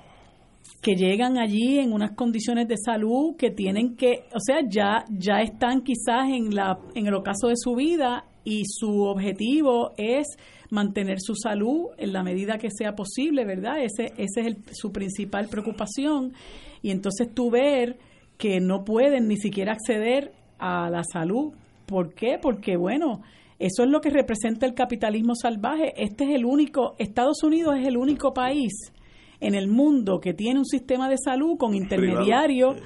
que 0.81 0.95
llegan 0.95 1.37
allí 1.37 1.79
en 1.79 1.91
unas 1.91 2.11
condiciones 2.11 2.67
de 2.69 2.77
salud 2.77 3.35
que 3.37 3.51
tienen 3.51 3.97
que, 3.97 4.23
o 4.33 4.39
sea, 4.39 4.59
ya 4.69 5.03
ya 5.09 5.41
están 5.41 5.81
quizás 5.81 6.29
en 6.29 6.55
la 6.55 6.79
en 6.95 7.07
el 7.07 7.13
ocaso 7.15 7.47
de 7.47 7.55
su 7.57 7.75
vida 7.75 8.25
y 8.45 8.63
su 8.65 9.01
objetivo 9.03 9.91
es 9.97 10.25
mantener 10.69 11.17
su 11.19 11.35
salud 11.35 11.87
en 11.97 12.13
la 12.13 12.23
medida 12.23 12.57
que 12.57 12.69
sea 12.71 12.93
posible, 12.93 13.43
¿verdad? 13.45 13.83
Ese 13.83 14.13
ese 14.17 14.41
es 14.41 14.47
el- 14.47 14.57
su 14.71 14.91
principal 14.91 15.47
preocupación 15.49 16.33
y 16.81 16.91
entonces 16.91 17.33
tú 17.33 17.49
ver 17.51 17.97
que 18.37 18.61
no 18.61 18.85
pueden 18.85 19.27
ni 19.27 19.35
siquiera 19.35 19.73
acceder 19.73 20.31
a 20.59 20.89
la 20.89 21.01
salud. 21.03 21.53
¿Por 21.85 22.13
qué? 22.13 22.37
Porque 22.41 22.77
bueno, 22.77 23.21
eso 23.59 23.83
es 23.83 23.89
lo 23.89 23.99
que 24.01 24.09
representa 24.09 24.65
el 24.65 24.73
capitalismo 24.73 25.35
salvaje. 25.35 25.93
Este 26.01 26.23
es 26.23 26.29
el 26.31 26.45
único, 26.45 26.95
Estados 26.97 27.43
Unidos 27.43 27.75
es 27.77 27.87
el 27.87 27.97
único 27.97 28.33
país 28.33 28.93
en 29.41 29.53
el 29.53 29.67
mundo 29.67 30.19
que 30.19 30.33
tiene 30.33 30.59
un 30.59 30.65
sistema 30.65 31.09
de 31.09 31.17
salud 31.17 31.57
con 31.57 31.75
intermediarios 31.75 32.77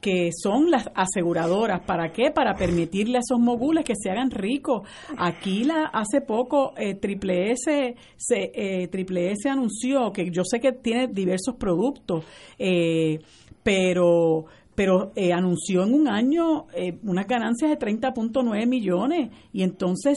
que 0.00 0.30
son 0.32 0.70
las 0.70 0.88
aseguradoras. 0.94 1.80
¿Para 1.84 2.12
qué? 2.12 2.30
Para 2.30 2.54
permitirle 2.54 3.18
a 3.18 3.20
esos 3.20 3.40
mogules 3.40 3.84
que 3.84 3.94
se 3.96 4.10
hagan 4.10 4.30
ricos. 4.30 4.86
Aquí 5.16 5.64
la, 5.64 5.86
hace 5.86 6.20
poco 6.20 6.72
eh, 6.76 6.94
Triple 6.94 7.52
S 7.52 7.96
se, 8.16 8.52
eh, 8.54 8.88
Triple 8.88 9.32
S 9.32 9.48
anunció 9.48 10.12
que 10.12 10.30
yo 10.30 10.42
sé 10.44 10.60
que 10.60 10.72
tiene 10.72 11.08
diversos 11.08 11.56
productos, 11.56 12.24
eh, 12.58 13.18
pero 13.62 14.46
pero 14.78 15.10
eh, 15.16 15.32
anunció 15.32 15.82
en 15.82 15.92
un 15.92 16.06
año 16.06 16.66
eh, 16.72 17.00
unas 17.02 17.26
ganancias 17.26 17.68
de 17.68 17.76
30.9 17.80 18.64
millones. 18.68 19.30
Y 19.52 19.64
entonces 19.64 20.16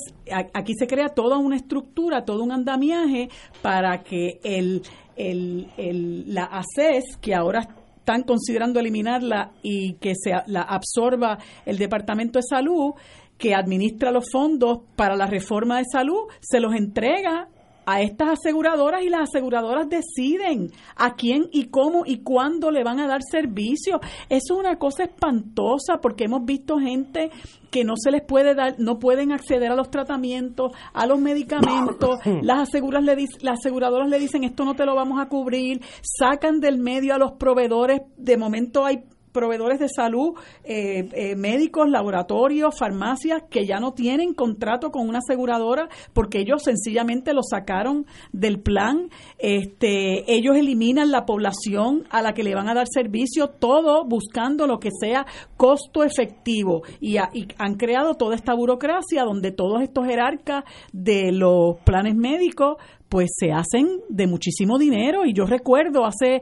aquí 0.54 0.74
se 0.78 0.86
crea 0.86 1.10
toda 1.10 1.40
una 1.40 1.56
estructura, 1.56 2.26
todo 2.26 2.44
un 2.44 2.52
andamiaje 2.52 3.30
para 3.64 4.04
que 4.04 4.40
el, 4.44 4.84
el, 5.16 5.66
el- 5.78 6.32
la 6.32 6.44
ACES, 6.44 7.18
que 7.20 7.34
ahora 7.34 7.68
están 7.98 8.22
considerando 8.22 8.80
eliminarla 8.80 9.52
y 9.64 9.94
que 9.94 10.14
se 10.16 10.32
la 10.46 10.62
absorba 10.62 11.40
el 11.66 11.80
Departamento 11.80 12.38
de 12.38 12.44
Salud, 12.48 12.94
que 13.40 13.56
administra 13.56 14.12
los 14.12 14.30
fondos 14.32 14.82
para 14.96 15.16
la 15.16 15.26
reforma 15.26 15.80
de 15.80 15.86
salud, 15.92 16.28
se 16.40 16.60
los 16.60 16.76
entrega 16.76 17.48
a 17.86 18.02
estas 18.02 18.40
aseguradoras 18.40 19.04
y 19.04 19.10
las 19.10 19.30
aseguradoras 19.30 19.88
deciden 19.90 20.72
a 20.96 21.16
quién 21.16 21.48
y 21.52 21.66
cómo 21.66 22.04
y 22.06 22.20
cuándo 22.20 22.72
le 22.72 22.84
van 22.84 23.00
a 23.00 23.08
dar 23.08 23.22
servicio. 23.24 24.00
Eso 24.30 24.54
es 24.54 24.60
una 24.60 24.78
cosa 24.78 25.04
espantosa 25.04 26.00
porque 26.02 26.26
hemos 26.26 26.46
visto 26.46 26.78
gente 26.78 27.32
que 27.72 27.84
no 27.84 27.94
se 27.96 28.12
les 28.12 28.22
puede 28.22 28.54
dar, 28.54 28.76
no 28.80 29.00
pueden 29.00 29.32
acceder 29.32 29.72
a 29.72 29.76
los 29.76 29.90
tratamientos, 29.90 30.74
a 30.94 31.08
los 31.08 31.20
medicamentos, 31.20 32.20
las 32.42 32.70
aseguras 32.70 33.04
le 33.04 33.16
las 33.42 33.60
aseguradoras 33.60 34.10
le 34.10 34.20
dicen 34.20 34.44
esto 34.44 34.66
no 34.66 34.76
te 34.76 34.86
lo 34.86 34.96
vamos 34.96 35.22
a 35.22 35.28
cubrir, 35.28 35.82
sacan 36.02 36.60
del 36.60 36.78
medio 36.78 37.16
a 37.16 37.18
los 37.18 37.34
proveedores, 37.34 38.02
de 38.18 38.38
momento 38.38 38.86
hay 38.86 39.04
proveedores 39.32 39.80
de 39.80 39.88
salud, 39.90 40.34
eh, 40.64 41.10
eh, 41.14 41.36
médicos, 41.36 41.90
laboratorios, 41.90 42.78
farmacias 42.78 43.44
que 43.50 43.66
ya 43.66 43.80
no 43.80 43.94
tienen 43.94 44.34
contrato 44.34 44.92
con 44.92 45.08
una 45.08 45.20
aseguradora 45.20 45.90
porque 46.14 46.40
ellos 46.40 46.64
sencillamente 46.64 47.34
lo 47.34 47.42
sacaron 47.44 48.06
del 48.32 48.60
plan. 48.60 49.10
Este, 49.38 50.32
ellos 50.32 50.56
eliminan 50.56 51.12
la 51.12 51.26
población 51.26 52.04
a 52.10 52.22
la 52.22 52.34
que 52.34 52.44
le 52.44 52.56
van 52.56 52.70
a 52.70 52.74
dar 52.74 52.88
servicio, 52.92 53.48
todo 53.48 54.06
buscando 54.06 54.68
lo 54.68 54.80
que 54.80 54.90
sea 54.92 55.26
costo 55.58 56.04
efectivo 56.04 56.84
y, 57.00 57.18
y 57.18 57.48
han 57.58 57.76
creado 57.76 58.16
toda 58.16 58.36
esta 58.36 58.54
burocracia 58.54 59.24
donde 59.24 59.52
todos 59.52 59.82
estos 59.82 60.06
jerarcas 60.06 60.64
de 60.92 61.32
los 61.32 61.78
planes 61.84 62.16
médicos 62.16 62.78
pues 63.12 63.30
se 63.38 63.52
hacen 63.52 64.00
de 64.08 64.26
muchísimo 64.26 64.80
dinero 64.80 65.26
y 65.26 65.34
yo 65.34 65.46
recuerdo 65.46 66.06
hace 66.06 66.42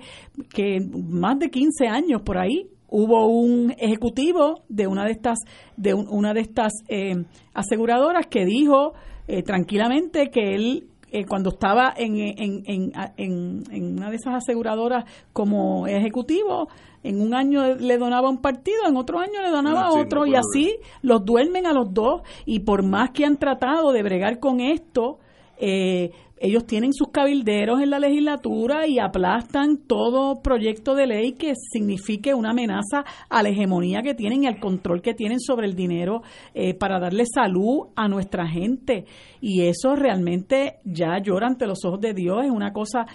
que 0.54 0.78
más 0.94 1.40
de 1.40 1.50
15 1.50 1.88
años 1.88 2.22
por 2.22 2.38
ahí 2.38 2.70
hubo 2.90 3.28
un 3.28 3.74
ejecutivo 3.78 4.62
de 4.68 4.88
una 4.88 5.06
de 5.06 5.12
estas 5.12 5.40
de 5.78 5.94
una 5.94 6.34
de 6.34 6.42
estas 6.42 6.74
eh, 6.88 7.24
aseguradoras 7.54 8.28
que 8.28 8.46
dijo 8.46 8.94
eh, 9.28 9.44
tranquilamente 9.44 10.30
que 10.30 10.56
él 10.56 10.90
eh, 11.12 11.26
cuando 11.26 11.50
estaba 11.50 11.92
en, 11.98 12.20
en, 12.20 12.64
en, 12.68 13.64
en, 13.72 13.98
una 13.98 14.12
de 14.12 14.16
esas 14.16 14.36
aseguradoras 14.36 15.06
como 15.34 15.88
ejecutivo, 15.88 16.68
en 17.02 17.20
un 17.20 17.34
año 17.34 17.76
le 17.76 17.98
donaba 17.98 18.30
un 18.30 18.42
partido, 18.42 18.88
en 18.88 18.96
otro 18.96 19.18
año 19.18 19.42
le 19.42 19.50
donaba 19.50 19.88
ah, 19.88 19.94
otro, 19.94 20.28
y 20.28 20.36
así 20.36 20.78
los 21.02 21.26
duermen 21.26 21.66
a 21.66 21.74
los 21.74 21.92
dos, 21.92 22.22
y 22.46 22.60
por 22.60 22.84
más 22.84 23.10
que 23.10 23.26
han 23.26 23.38
tratado 23.38 23.92
de 23.92 24.04
bregar 24.04 24.40
con 24.40 24.60
esto, 24.60 25.18
eh, 25.58 26.12
ellos 26.40 26.66
tienen 26.66 26.94
sus 26.94 27.10
cabilderos 27.10 27.82
en 27.82 27.90
la 27.90 28.00
legislatura 28.00 28.88
y 28.88 29.00
aplastan 29.00 29.78
todo 29.88 30.42
proyecto 30.42 30.96
de 30.96 31.08
ley 31.08 31.34
que 31.34 31.54
signifique 31.56 32.34
una 32.34 32.52
amenaza 32.52 33.04
a 33.30 33.44
la 33.44 33.50
hegemonía 33.50 34.02
que 34.02 34.14
tienen 34.14 34.44
y 34.44 34.48
al 34.48 34.60
control 34.60 35.02
que 35.02 35.14
tienen 35.14 35.40
sobre 35.40 35.68
el 35.68 35.76
dinero 35.76 36.22
eh, 36.54 36.74
para 36.74 37.00
darle 37.00 37.26
salud 37.26 37.88
a 37.96 38.08
nuestra 38.08 38.48
gente. 38.48 39.06
Y 39.42 39.64
eso 39.64 39.96
realmente 39.96 40.80
ya 40.84 41.20
llora 41.22 41.48
ante 41.48 41.68
los 41.68 41.84
ojos 41.86 42.00
de 42.00 42.14
Dios, 42.14 42.46
es 42.46 42.52
una 42.52 42.72
cosa 42.72 43.06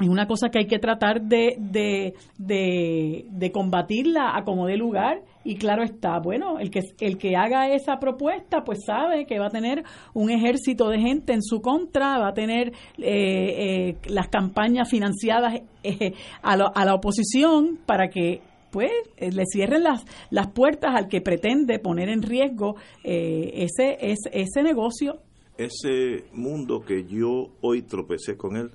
es 0.00 0.08
una 0.08 0.26
cosa 0.26 0.48
que 0.48 0.60
hay 0.60 0.66
que 0.66 0.78
tratar 0.78 1.22
de, 1.22 1.56
de, 1.58 2.14
de, 2.38 3.52
combatirla 3.52 4.36
a 4.36 4.44
como 4.44 4.66
dé 4.66 4.76
lugar 4.76 5.22
y 5.44 5.56
claro 5.56 5.82
está, 5.82 6.18
bueno, 6.18 6.58
el 6.58 6.70
que, 6.70 6.80
el 7.00 7.18
que 7.18 7.36
haga 7.36 7.72
esa 7.74 7.98
propuesta 7.98 8.62
pues 8.64 8.80
sabe 8.86 9.26
que 9.26 9.38
va 9.38 9.46
a 9.46 9.50
tener 9.50 9.84
un 10.14 10.30
ejército 10.30 10.88
de 10.88 11.00
gente 11.00 11.32
en 11.32 11.42
su 11.42 11.60
contra, 11.60 12.18
va 12.18 12.28
a 12.28 12.34
tener 12.34 12.72
eh, 12.98 13.88
eh, 13.88 13.96
las 14.08 14.28
campañas 14.28 14.88
financiadas 14.88 15.60
eh, 15.82 16.14
a, 16.42 16.52
a 16.52 16.84
la 16.84 16.94
oposición 16.94 17.78
para 17.84 18.08
que 18.08 18.40
pues 18.70 18.92
le 19.18 19.44
cierren 19.52 19.82
las, 19.82 20.04
las 20.30 20.46
puertas 20.52 20.94
al 20.94 21.08
que 21.08 21.20
pretende 21.20 21.80
poner 21.80 22.08
en 22.08 22.22
riesgo 22.22 22.76
ese, 23.02 23.98
ese, 24.00 24.30
ese 24.32 24.62
negocio. 24.62 25.18
Ese 25.58 26.24
mundo 26.32 26.80
que 26.80 27.04
yo 27.04 27.48
hoy 27.62 27.82
tropecé 27.82 28.36
con 28.36 28.56
él, 28.56 28.70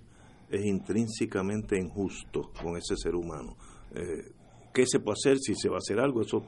es 0.56 0.66
intrínsecamente 0.66 1.78
injusto 1.80 2.52
con 2.62 2.78
ese 2.78 2.96
ser 2.96 3.16
humano. 3.16 3.56
Eh, 3.94 4.32
¿Qué 4.74 4.86
se 4.86 5.00
puede 5.00 5.14
hacer? 5.14 5.38
Si 5.38 5.56
se 5.56 5.70
va 5.70 5.76
a 5.76 5.78
hacer 5.80 6.00
algo, 6.00 6.22
eso 6.22 6.44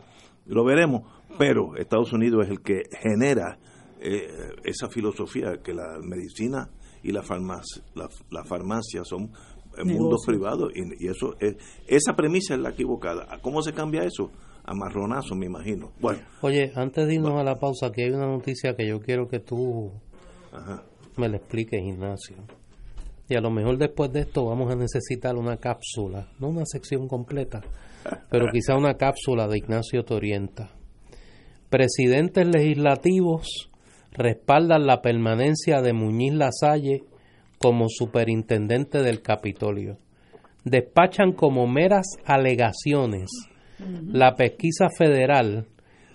lo 0.46 0.66
veremos. 0.66 1.04
Pero 1.38 1.76
Estados 1.76 2.12
Unidos 2.14 2.46
es 2.46 2.52
el 2.52 2.62
que 2.62 2.84
genera 3.02 3.58
eh, 4.02 4.28
esa 4.64 4.90
filosofía 4.90 5.62
que 5.64 5.74
la 5.74 6.00
medicina 6.02 6.70
y 7.04 7.12
la 7.12 7.24
farmacia, 7.24 7.84
la, 7.96 8.44
farmacia 8.44 9.04
son 9.04 9.32
mundos 9.86 10.24
privados 10.26 10.72
y, 10.76 11.08
eso 11.08 11.36
es, 11.40 11.56
esa 11.88 12.16
premisa 12.16 12.56
es 12.56 12.60
la 12.60 12.70
equivocada. 12.70 13.40
¿Cómo 13.42 13.62
se 13.62 13.74
cambia 13.74 14.04
eso? 14.04 14.32
A 14.66 14.74
marronazo, 14.74 15.36
me 15.36 15.46
imagino. 15.46 15.94
Bueno. 16.02 16.20
Oye, 16.42 16.74
antes 16.76 17.08
de 17.08 17.16
irnos 17.16 17.40
a 17.40 17.44
la 17.44 17.58
pausa, 17.58 17.88
aquí 17.88 18.02
hay 18.02 18.12
una 18.12 18.28
noticia 18.28 18.76
que 18.76 18.88
yo 18.88 19.00
quiero 19.00 19.28
que 19.30 19.40
tú 19.40 19.92
me 21.18 21.30
la 21.30 21.38
expliques, 21.38 21.82
Ignacio. 21.82 22.36
Y 23.30 23.36
a 23.36 23.42
lo 23.42 23.52
mejor 23.52 23.78
después 23.78 24.12
de 24.14 24.22
esto 24.22 24.46
vamos 24.46 24.72
a 24.72 24.76
necesitar 24.76 25.36
una 25.36 25.58
cápsula, 25.58 26.30
no 26.40 26.48
una 26.48 26.66
sección 26.66 27.08
completa, 27.08 27.62
pero 28.30 28.46
quizá 28.54 28.76
una 28.76 28.96
cápsula 28.96 29.48
de 29.48 29.58
Ignacio 29.58 30.04
Torienta. 30.04 30.70
Presidentes 31.70 32.48
legislativos 32.48 33.70
respaldan 34.14 34.88
la 34.88 35.02
permanencia 35.02 35.82
de 35.82 35.92
Muñiz 35.92 36.34
Lasalle 36.34 37.04
como 37.60 37.88
superintendente 37.90 39.02
del 39.02 39.22
Capitolio. 39.22 39.98
Despachan 40.64 41.34
como 41.34 41.68
meras 41.68 42.06
alegaciones 42.26 43.30
la 43.80 44.36
pesquisa 44.36 44.88
federal 44.90 45.68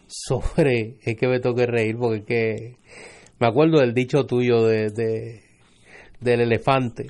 sobre, 0.07 0.97
es 1.03 1.17
que 1.17 1.29
me 1.29 1.41
toque 1.41 1.67
reír 1.67 1.97
porque 1.97 2.25
que, 2.25 2.77
me 3.39 3.47
acuerdo 3.47 3.81
del 3.81 3.95
dicho 3.95 4.27
tuyo 4.27 4.65
de 4.65 5.43
del 6.23 6.41
elefante 6.41 7.07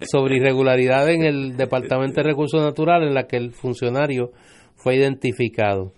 sobre 0.00 0.36
irregularidad 0.36 1.08
en 1.10 1.22
el 1.22 1.56
Departamento 1.56 2.20
de 2.20 2.28
Recursos 2.28 2.60
Naturales 2.60 3.08
en 3.08 3.14
la 3.14 3.26
que 3.26 3.36
el 3.36 3.52
funcionario 3.52 4.32
fue 4.74 4.96
identificado. 4.96 5.92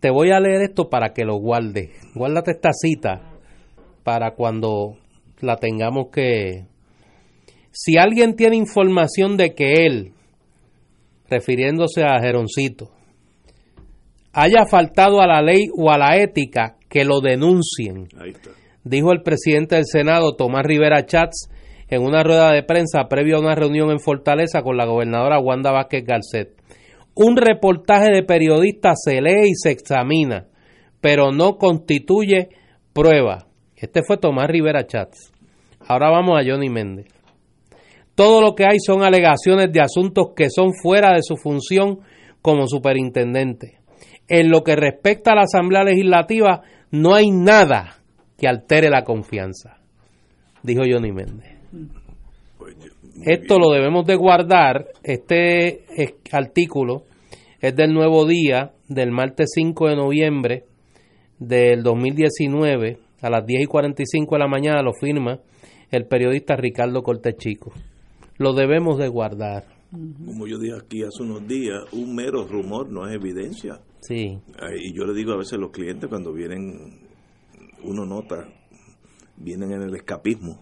Te 0.00 0.10
voy 0.10 0.30
a 0.30 0.40
leer 0.40 0.62
esto 0.62 0.88
para 0.90 1.12
que 1.12 1.24
lo 1.24 1.36
guardes. 1.36 1.90
Guárdate 2.14 2.52
esta 2.52 2.70
cita 2.72 3.22
para 4.02 4.34
cuando 4.34 4.98
la 5.40 5.56
tengamos 5.56 6.08
que... 6.12 6.66
Si 7.72 7.96
alguien 7.98 8.36
tiene 8.36 8.56
información 8.56 9.36
de 9.36 9.54
que 9.54 9.86
él, 9.86 10.12
refiriéndose 11.28 12.04
a 12.04 12.20
Jeroncito, 12.20 12.90
haya 14.32 14.66
faltado 14.66 15.20
a 15.20 15.26
la 15.26 15.42
ley 15.42 15.64
o 15.76 15.90
a 15.90 15.98
la 15.98 16.16
ética, 16.18 16.76
que 16.88 17.04
lo 17.04 17.20
denuncien. 17.20 18.06
Ahí 18.16 18.30
está 18.30 18.50
dijo 18.84 19.12
el 19.12 19.22
presidente 19.22 19.76
del 19.76 19.86
Senado, 19.86 20.36
Tomás 20.36 20.64
Rivera 20.64 21.04
Chats, 21.04 21.48
en 21.88 22.02
una 22.02 22.22
rueda 22.22 22.52
de 22.52 22.62
prensa 22.62 23.08
previo 23.08 23.36
a 23.36 23.40
una 23.40 23.54
reunión 23.54 23.90
en 23.90 24.00
Fortaleza 24.00 24.62
con 24.62 24.76
la 24.76 24.86
gobernadora 24.86 25.40
Wanda 25.40 25.72
Vázquez 25.72 26.04
Garcet. 26.04 26.54
Un 27.14 27.36
reportaje 27.36 28.10
de 28.10 28.22
periodistas 28.22 29.00
se 29.04 29.20
lee 29.20 29.50
y 29.50 29.54
se 29.54 29.70
examina, 29.70 30.46
pero 31.00 31.30
no 31.32 31.56
constituye 31.58 32.48
prueba. 32.92 33.46
Este 33.76 34.02
fue 34.02 34.16
Tomás 34.16 34.48
Rivera 34.48 34.86
Chats. 34.86 35.32
Ahora 35.86 36.10
vamos 36.10 36.40
a 36.40 36.44
Johnny 36.44 36.70
Méndez. 36.70 37.06
Todo 38.14 38.40
lo 38.40 38.54
que 38.54 38.64
hay 38.64 38.78
son 38.78 39.02
alegaciones 39.02 39.72
de 39.72 39.80
asuntos 39.80 40.28
que 40.36 40.48
son 40.48 40.70
fuera 40.80 41.12
de 41.14 41.22
su 41.22 41.36
función 41.36 42.00
como 42.40 42.66
superintendente. 42.66 43.78
En 44.28 44.50
lo 44.50 44.62
que 44.62 44.76
respecta 44.76 45.32
a 45.32 45.34
la 45.34 45.42
Asamblea 45.42 45.84
Legislativa, 45.84 46.62
no 46.90 47.14
hay 47.14 47.30
nada 47.30 48.03
que 48.44 48.48
altere 48.48 48.90
la 48.90 49.04
confianza, 49.04 49.78
dijo 50.62 50.82
Johnny 50.86 51.12
Méndez. 51.12 51.56
Esto 53.24 53.58
lo 53.58 53.70
debemos 53.70 54.04
de 54.04 54.16
guardar, 54.16 54.88
este 55.02 55.86
artículo 56.30 57.04
es 57.62 57.74
del 57.74 57.94
nuevo 57.94 58.26
día 58.26 58.72
del 58.86 59.12
martes 59.12 59.48
5 59.54 59.88
de 59.88 59.96
noviembre 59.96 60.64
del 61.38 61.82
2019 61.82 62.98
a 63.22 63.30
las 63.30 63.46
10 63.46 63.62
y 63.62 63.64
45 63.64 64.34
de 64.34 64.38
la 64.38 64.46
mañana 64.46 64.82
lo 64.82 64.92
firma 64.92 65.40
el 65.90 66.04
periodista 66.04 66.54
Ricardo 66.54 67.02
Cortés 67.02 67.38
Chico. 67.38 67.72
Lo 68.36 68.52
debemos 68.52 68.98
de 68.98 69.08
guardar. 69.08 69.64
Como 69.90 70.46
yo 70.46 70.58
dije 70.58 70.76
aquí 70.76 71.02
hace 71.02 71.22
unos 71.22 71.48
días, 71.48 71.82
un 71.92 72.14
mero 72.14 72.46
rumor 72.46 72.92
no 72.92 73.08
es 73.08 73.14
evidencia. 73.14 73.80
Sí. 74.02 74.38
Y 74.82 74.92
yo 74.92 75.06
le 75.06 75.14
digo 75.14 75.32
a 75.32 75.38
veces 75.38 75.54
a 75.54 75.56
los 75.56 75.70
clientes 75.70 76.10
cuando 76.10 76.30
vienen 76.30 77.03
uno 77.84 78.04
nota, 78.04 78.48
vienen 79.36 79.72
en 79.72 79.82
el 79.82 79.94
escapismo. 79.94 80.58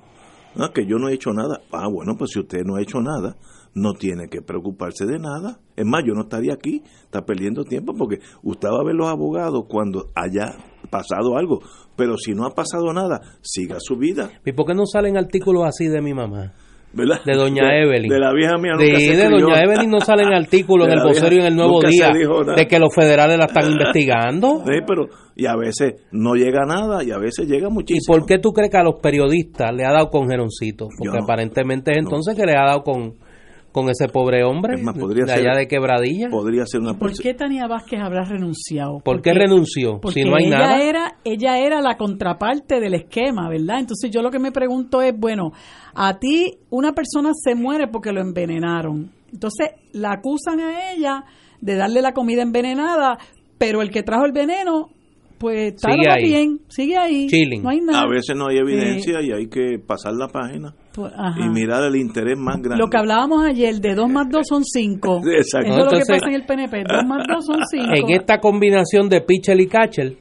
Ah, 0.56 0.70
que 0.74 0.84
yo 0.86 0.98
no 0.98 1.08
he 1.08 1.14
hecho 1.14 1.32
nada. 1.32 1.60
Ah, 1.72 1.88
bueno, 1.88 2.16
pues 2.16 2.32
si 2.32 2.40
usted 2.40 2.62
no 2.64 2.76
ha 2.76 2.82
hecho 2.82 3.00
nada, 3.00 3.36
no 3.74 3.94
tiene 3.94 4.28
que 4.28 4.42
preocuparse 4.42 5.06
de 5.06 5.18
nada. 5.18 5.60
Es 5.76 5.86
más, 5.86 6.02
yo 6.06 6.12
no 6.12 6.22
estaría 6.22 6.52
aquí, 6.52 6.82
está 7.04 7.24
perdiendo 7.24 7.64
tiempo 7.64 7.94
porque 7.96 8.18
usted 8.42 8.68
va 8.68 8.80
a 8.80 8.84
ver 8.84 8.94
los 8.94 9.08
abogados 9.08 9.64
cuando 9.68 10.10
haya 10.14 10.56
pasado 10.90 11.38
algo. 11.38 11.60
Pero 11.96 12.16
si 12.18 12.34
no 12.34 12.44
ha 12.44 12.54
pasado 12.54 12.92
nada, 12.92 13.20
siga 13.40 13.76
su 13.80 13.96
vida. 13.96 14.30
¿Y 14.44 14.52
por 14.52 14.66
qué 14.66 14.74
no 14.74 14.84
salen 14.84 15.16
artículos 15.16 15.64
así 15.64 15.88
de 15.88 16.02
mi 16.02 16.12
mamá? 16.12 16.52
De 16.92 17.36
doña 17.36 17.74
Evelyn. 17.74 18.10
De 18.10 18.18
la 18.18 18.32
vieja 18.32 18.58
mía 18.58 18.72
de 18.78 19.28
doña 19.28 19.60
Evelyn 19.62 19.90
no 19.90 20.00
salen 20.00 20.32
artículos 20.32 20.88
en 20.88 20.94
el 20.94 21.02
vocero 21.02 21.34
y 21.34 21.38
en 21.38 21.46
el 21.46 21.56
Nuevo 21.56 21.80
Día 21.80 22.10
de 22.10 22.66
que 22.66 22.78
los 22.78 22.94
federales 22.94 23.38
la 23.38 23.46
están 23.46 23.70
investigando. 23.70 24.62
Sí, 24.72 24.78
pero 24.86 25.06
y 25.34 25.46
a 25.46 25.56
veces 25.56 25.94
no 26.12 26.34
llega 26.34 26.64
nada 26.64 27.02
y 27.02 27.10
a 27.10 27.18
veces 27.18 27.46
llega 27.46 27.68
muchísimo. 27.68 28.16
¿Y 28.16 28.18
por 28.20 28.26
qué 28.26 28.38
tú 28.38 28.52
crees 28.52 28.70
que 28.70 28.76
a 28.78 28.82
los 28.82 29.00
periodistas 29.00 29.74
le 29.74 29.84
ha 29.84 29.92
dado 29.92 30.08
con 30.08 30.28
Geroncito? 30.28 30.88
Porque 30.96 31.18
aparentemente 31.18 31.92
es 31.92 31.98
entonces 31.98 32.34
que 32.36 32.44
le 32.44 32.52
ha 32.52 32.66
dado 32.66 32.82
con 32.82 33.14
con 33.72 33.88
ese 33.88 34.06
pobre 34.08 34.44
hombre 34.44 34.76
de 34.76 35.32
allá 35.32 35.56
de 35.56 35.66
Quebradilla. 35.66 36.28
Podría 36.28 36.64
ser 36.66 36.80
una 36.80 36.94
¿Por 36.94 37.12
qué 37.14 37.32
Tania 37.34 37.66
Vázquez 37.66 38.00
habrá 38.00 38.24
renunciado? 38.24 39.00
¿Por 39.02 39.22
qué 39.22 39.32
renunció? 39.32 39.98
si 40.12 40.24
no 40.24 40.36
hay 40.36 40.46
ella 40.46 40.58
nada. 40.58 40.82
Era, 40.82 41.16
ella 41.24 41.58
era 41.58 41.80
la 41.80 41.96
contraparte 41.96 42.80
del 42.80 42.94
esquema, 42.94 43.48
¿verdad? 43.48 43.80
Entonces 43.80 44.10
yo 44.10 44.20
lo 44.20 44.30
que 44.30 44.38
me 44.38 44.52
pregunto 44.52 45.00
es, 45.00 45.18
bueno, 45.18 45.52
a 45.94 46.18
ti 46.18 46.52
una 46.70 46.92
persona 46.92 47.30
se 47.34 47.54
muere 47.54 47.88
porque 47.88 48.12
lo 48.12 48.20
envenenaron 48.20 49.10
Entonces 49.32 49.70
la 49.92 50.12
acusan 50.12 50.60
a 50.60 50.92
ella 50.92 51.24
de 51.60 51.76
darle 51.76 52.02
la 52.02 52.12
comida 52.12 52.42
envenenada, 52.42 53.18
pero 53.56 53.80
el 53.80 53.90
que 53.90 54.02
trajo 54.02 54.26
el 54.26 54.32
veneno, 54.32 54.88
pues 55.38 55.74
está 55.74 55.92
Sigue 55.92 56.04
todo 56.04 56.14
ahí. 56.14 56.24
bien, 56.24 56.60
sigue 56.68 56.96
ahí, 56.96 57.26
Chilling. 57.28 57.62
no 57.62 57.70
hay 57.70 57.80
nada. 57.80 58.02
A 58.02 58.08
veces 58.08 58.36
no 58.36 58.48
hay 58.48 58.58
evidencia 58.58 59.22
y 59.22 59.32
hay 59.32 59.48
que 59.48 59.78
pasar 59.78 60.12
la 60.12 60.28
página 60.28 60.74
Pues, 60.94 61.12
y 61.38 61.48
mirar 61.48 61.84
el 61.84 61.96
interés 61.96 62.36
más 62.38 62.56
grande. 62.60 62.76
Lo 62.82 62.88
que 62.90 62.98
hablábamos 62.98 63.44
ayer 63.44 63.74
de 63.76 63.94
2 63.94 64.10
más 64.10 64.26
2 64.28 64.42
son 64.46 64.62
5. 64.64 65.20
Sí, 65.24 65.30
exacto. 65.36 65.70
Eso 65.70 65.78
es 65.78 65.84
lo 65.84 65.90
que 65.90 65.96
Entonces- 65.98 66.20
pasa 66.20 66.28
en 66.28 66.34
el 66.34 66.44
PNP. 66.46 66.84
2 66.86 67.04
más 67.06 67.22
2 67.28 67.46
son 67.46 67.60
5. 67.70 67.86
En 67.94 68.10
esta 68.10 68.38
combinación 68.38 69.08
de 69.08 69.20
pitcher 69.22 69.58
y 69.60 69.66
catcher, 69.68 70.16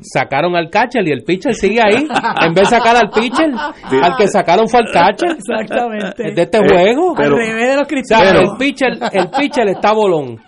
sacaron 0.00 0.56
al 0.56 0.68
catcher 0.70 1.06
y 1.06 1.12
el 1.12 1.22
pitcher 1.24 1.54
sigue 1.54 1.80
ahí. 1.80 2.06
En 2.44 2.54
vez 2.54 2.68
de 2.70 2.76
sacar 2.76 2.96
al 2.96 3.10
pitcher, 3.10 3.50
al 3.54 4.16
que 4.16 4.26
sacaron 4.28 4.68
fue 4.68 4.80
al 4.80 4.90
catcher. 4.92 5.30
Exactamente. 5.36 6.32
De 6.34 6.42
este 6.42 6.58
Eh, 6.58 6.68
juego. 6.68 7.14
pero- 7.16 7.36
Al 7.36 7.40
revés 7.46 7.68
de 7.70 7.76
los 7.76 7.88
cristianos. 7.88 8.42
el 8.42 8.56
pitcher, 8.58 8.92
el 9.12 9.28
pitcher 9.30 9.68
está 9.68 9.92
bolón. 9.92 10.38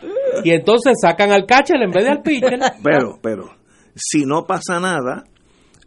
Y 0.45 0.51
entonces 0.51 0.95
sacan 1.01 1.31
al 1.31 1.47
catcher 1.47 1.81
en 1.83 1.91
vez 1.91 2.05
de 2.05 2.11
al 2.11 2.23
pitcher. 2.23 2.59
Pero, 2.83 3.19
pero, 3.23 3.45
si 3.95 4.25
no 4.25 4.45
pasa 4.45 4.81
nada, 4.81 5.25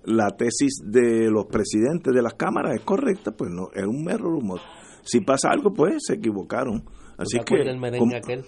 la 0.08 0.30
tesis 0.38 0.82
de 0.86 1.30
los 1.30 1.46
presidentes 1.46 2.14
de 2.14 2.22
las 2.22 2.34
cámaras 2.34 2.76
es 2.76 2.82
correcta, 2.82 3.32
pues 3.32 3.52
no, 3.52 3.70
es 3.74 3.86
un 3.86 4.04
mero 4.04 4.24
rumor. 4.30 4.60
Si 5.04 5.20
pasa 5.22 5.50
algo, 5.52 5.74
pues 5.74 5.98
se 6.06 6.16
equivocaron. 6.16 6.84
Así 7.18 7.38
¿No 7.38 7.44
te 7.44 7.46
que. 7.46 7.54
acuerdas 7.56 7.66
del 7.68 7.78
merengue 7.80 8.00
¿cómo? 8.00 8.16
aquel? 8.18 8.46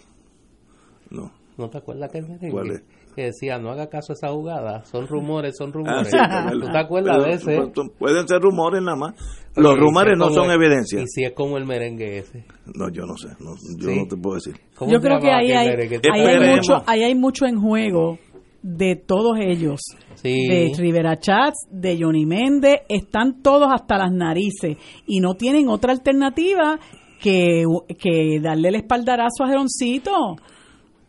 No. 1.10 1.32
¿No 1.58 1.70
te 1.70 1.78
acuerdas 1.78 2.10
aquel 2.10 2.24
merengue? 2.24 2.52
¿Cuál 2.52 2.72
es? 2.72 2.84
Que 3.16 3.24
decía, 3.26 3.58
no 3.58 3.72
haga 3.72 3.90
caso 3.90 4.14
a 4.14 4.16
esa 4.16 4.30
jugada. 4.30 4.86
Son 4.86 5.08
rumores, 5.08 5.56
son 5.58 5.70
Ah, 5.70 5.74
rumores. 5.74 6.08
sí, 6.12 6.18
pero- 6.48 6.60
¿Tú 6.66 6.72
te 6.72 6.78
acuerdas 6.78 7.18
pero- 7.18 7.30
de 7.30 7.34
ese? 7.34 7.90
Pueden 7.98 8.28
ser 8.28 8.40
rumores 8.42 8.82
nada 8.82 8.96
más. 8.98 9.16
Los 9.58 9.78
rumores 9.78 10.14
es 10.14 10.20
no 10.20 10.30
son 10.30 10.52
el- 10.52 10.56
evidencia. 10.62 11.02
Y 11.02 11.08
si 11.08 11.24
es 11.26 11.34
como 11.34 11.58
el 11.58 11.66
merengue 11.66 12.20
ese. 12.20 12.46
No, 12.76 12.90
yo 12.90 13.06
no 13.06 13.18
sé. 13.18 13.30
No, 13.40 13.56
yo 13.78 13.90
Sí. 13.90 13.98
no 14.00 14.08
te 14.08 14.16
puedo 14.16 14.36
decir. 14.36 14.56
¿Cómo 14.78 14.92
Yo 14.92 15.02
creo 15.02 15.20
que 15.20 15.32
ahí 15.32 15.52
hay, 15.52 15.70
ahí, 15.70 15.90
hay 16.14 16.56
mucho, 16.56 16.84
ahí 16.86 17.04
hay 17.04 17.16
mucho 17.16 17.46
en 17.46 17.60
juego 17.60 18.18
de 18.62 18.96
todos 18.96 19.38
ellos. 19.40 19.80
Sí. 20.16 20.48
De 20.48 20.72
Rivera 20.78 21.18
Chats, 21.18 21.68
de 21.72 21.98
Johnny 22.00 22.26
Méndez, 22.26 22.82
están 22.90 23.42
todos 23.42 23.70
hasta 23.72 23.98
las 23.98 24.12
narices 24.12 24.78
y 25.08 25.20
no 25.22 25.36
tienen 25.36 25.70
otra 25.70 25.92
alternativa 25.94 26.78
que, 27.22 27.64
que 27.98 28.40
darle 28.42 28.70
el 28.70 28.76
espaldarazo 28.76 29.44
a 29.46 29.48
Jeroncito. 29.50 30.12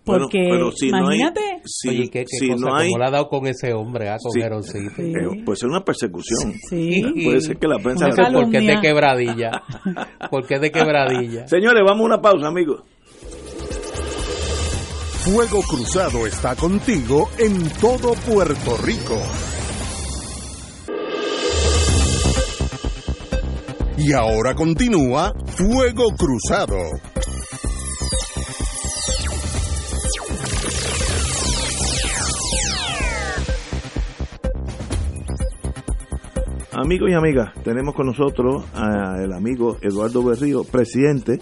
Porque, 0.02 0.48
pero 0.50 0.72
si 0.72 0.90
no 0.90 0.96
hay- 0.96 1.02
imagínate, 1.02 1.40
si, 1.66 1.88
Oye, 1.90 2.08
¿qué, 2.10 2.20
qué 2.20 2.38
si 2.38 2.48
cosa? 2.48 2.66
no 2.66 2.74
hay. 2.74 2.88
¿Cómo 2.88 2.98
le 2.98 3.04
ha 3.06 3.10
dado 3.10 3.28
con 3.28 3.46
ese 3.46 3.74
hombre, 3.74 4.08
ah, 4.08 4.16
con 4.20 4.32
Sí. 4.32 4.40
Jeroncito? 4.40 4.94
Sí. 4.96 5.02
eh, 5.12 5.42
puede 5.44 5.56
ser 5.56 5.68
una 5.68 5.84
persecución. 5.84 6.52
sí. 6.68 7.02
Puede 7.22 7.40
ser 7.42 7.58
que 7.58 7.68
la 7.68 7.76
prensa. 7.78 8.08
Porque 8.32 8.56
es 8.58 8.66
de 8.66 8.80
quebradilla. 8.80 9.50
Porque 10.30 10.54
es 10.54 10.60
de 10.62 10.70
quebradilla. 10.72 11.46
Señores, 11.46 11.82
vamos 11.86 12.02
a 12.02 12.06
una 12.06 12.20
pausa, 12.20 12.48
amigos. 12.48 12.82
Fuego 15.24 15.60
Cruzado 15.60 16.26
está 16.26 16.56
contigo 16.56 17.28
en 17.36 17.68
todo 17.78 18.14
Puerto 18.14 18.78
Rico. 18.78 19.18
Y 23.98 24.14
ahora 24.14 24.54
continúa 24.54 25.34
Fuego 25.44 26.14
Cruzado. 26.16 26.76
Amigos 36.72 37.10
y 37.10 37.12
amigas, 37.12 37.52
tenemos 37.62 37.94
con 37.94 38.06
nosotros 38.06 38.64
al 38.72 39.34
amigo 39.34 39.76
Eduardo 39.82 40.24
Berrío, 40.24 40.64
presidente 40.64 41.40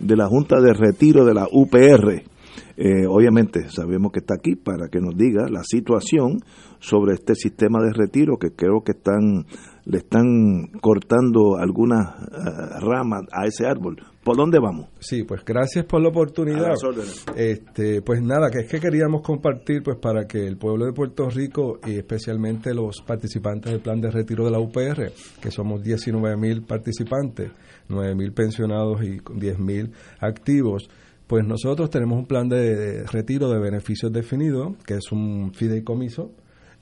de 0.00 0.16
la 0.16 0.26
Junta 0.26 0.60
de 0.60 0.72
Retiro 0.72 1.24
de 1.24 1.34
la 1.34 1.46
UPR. 1.52 2.31
Eh, 2.76 3.06
obviamente 3.06 3.68
sabemos 3.68 4.12
que 4.12 4.20
está 4.20 4.34
aquí 4.34 4.56
para 4.56 4.88
que 4.88 5.00
nos 5.00 5.16
diga 5.16 5.48
la 5.50 5.62
situación 5.62 6.40
sobre 6.78 7.14
este 7.14 7.34
sistema 7.34 7.80
de 7.82 7.92
retiro 7.92 8.38
que 8.38 8.52
creo 8.52 8.82
que 8.84 8.92
están 8.92 9.46
le 9.84 9.98
están 9.98 10.68
cortando 10.80 11.56
algunas 11.56 12.14
eh, 12.22 12.80
ramas 12.80 13.22
a 13.32 13.46
ese 13.46 13.66
árbol. 13.66 13.96
¿Por 14.22 14.36
dónde 14.36 14.60
vamos? 14.60 14.88
Sí, 15.00 15.24
pues 15.24 15.44
gracias 15.44 15.84
por 15.84 16.00
la 16.00 16.10
oportunidad. 16.10 16.74
Este, 17.36 18.02
pues 18.02 18.22
nada, 18.22 18.50
que 18.50 18.60
es 18.60 18.70
que 18.70 18.78
queríamos 18.78 19.22
compartir 19.22 19.82
pues 19.82 19.98
para 19.98 20.26
que 20.26 20.46
el 20.46 20.56
pueblo 20.56 20.86
de 20.86 20.92
Puerto 20.92 21.28
Rico 21.28 21.80
y 21.84 21.96
especialmente 21.96 22.72
los 22.72 23.02
participantes 23.02 23.72
del 23.72 23.80
plan 23.80 24.00
de 24.00 24.12
retiro 24.12 24.44
de 24.44 24.52
la 24.52 24.60
UPR, 24.60 25.12
que 25.40 25.50
somos 25.50 25.82
19 25.82 26.36
mil 26.36 26.62
participantes, 26.62 27.50
9 27.88 28.14
mil 28.14 28.32
pensionados 28.32 29.02
y 29.02 29.18
10 29.34 29.58
mil 29.58 29.90
activos, 30.20 30.88
pues 31.32 31.46
nosotros 31.46 31.88
tenemos 31.88 32.18
un 32.18 32.26
plan 32.26 32.46
de, 32.48 32.76
de 32.76 33.02
retiro 33.04 33.48
de 33.50 33.58
beneficios 33.58 34.12
definidos, 34.12 34.76
que 34.84 34.94
es 34.94 35.10
un 35.12 35.52
fideicomiso, 35.54 36.30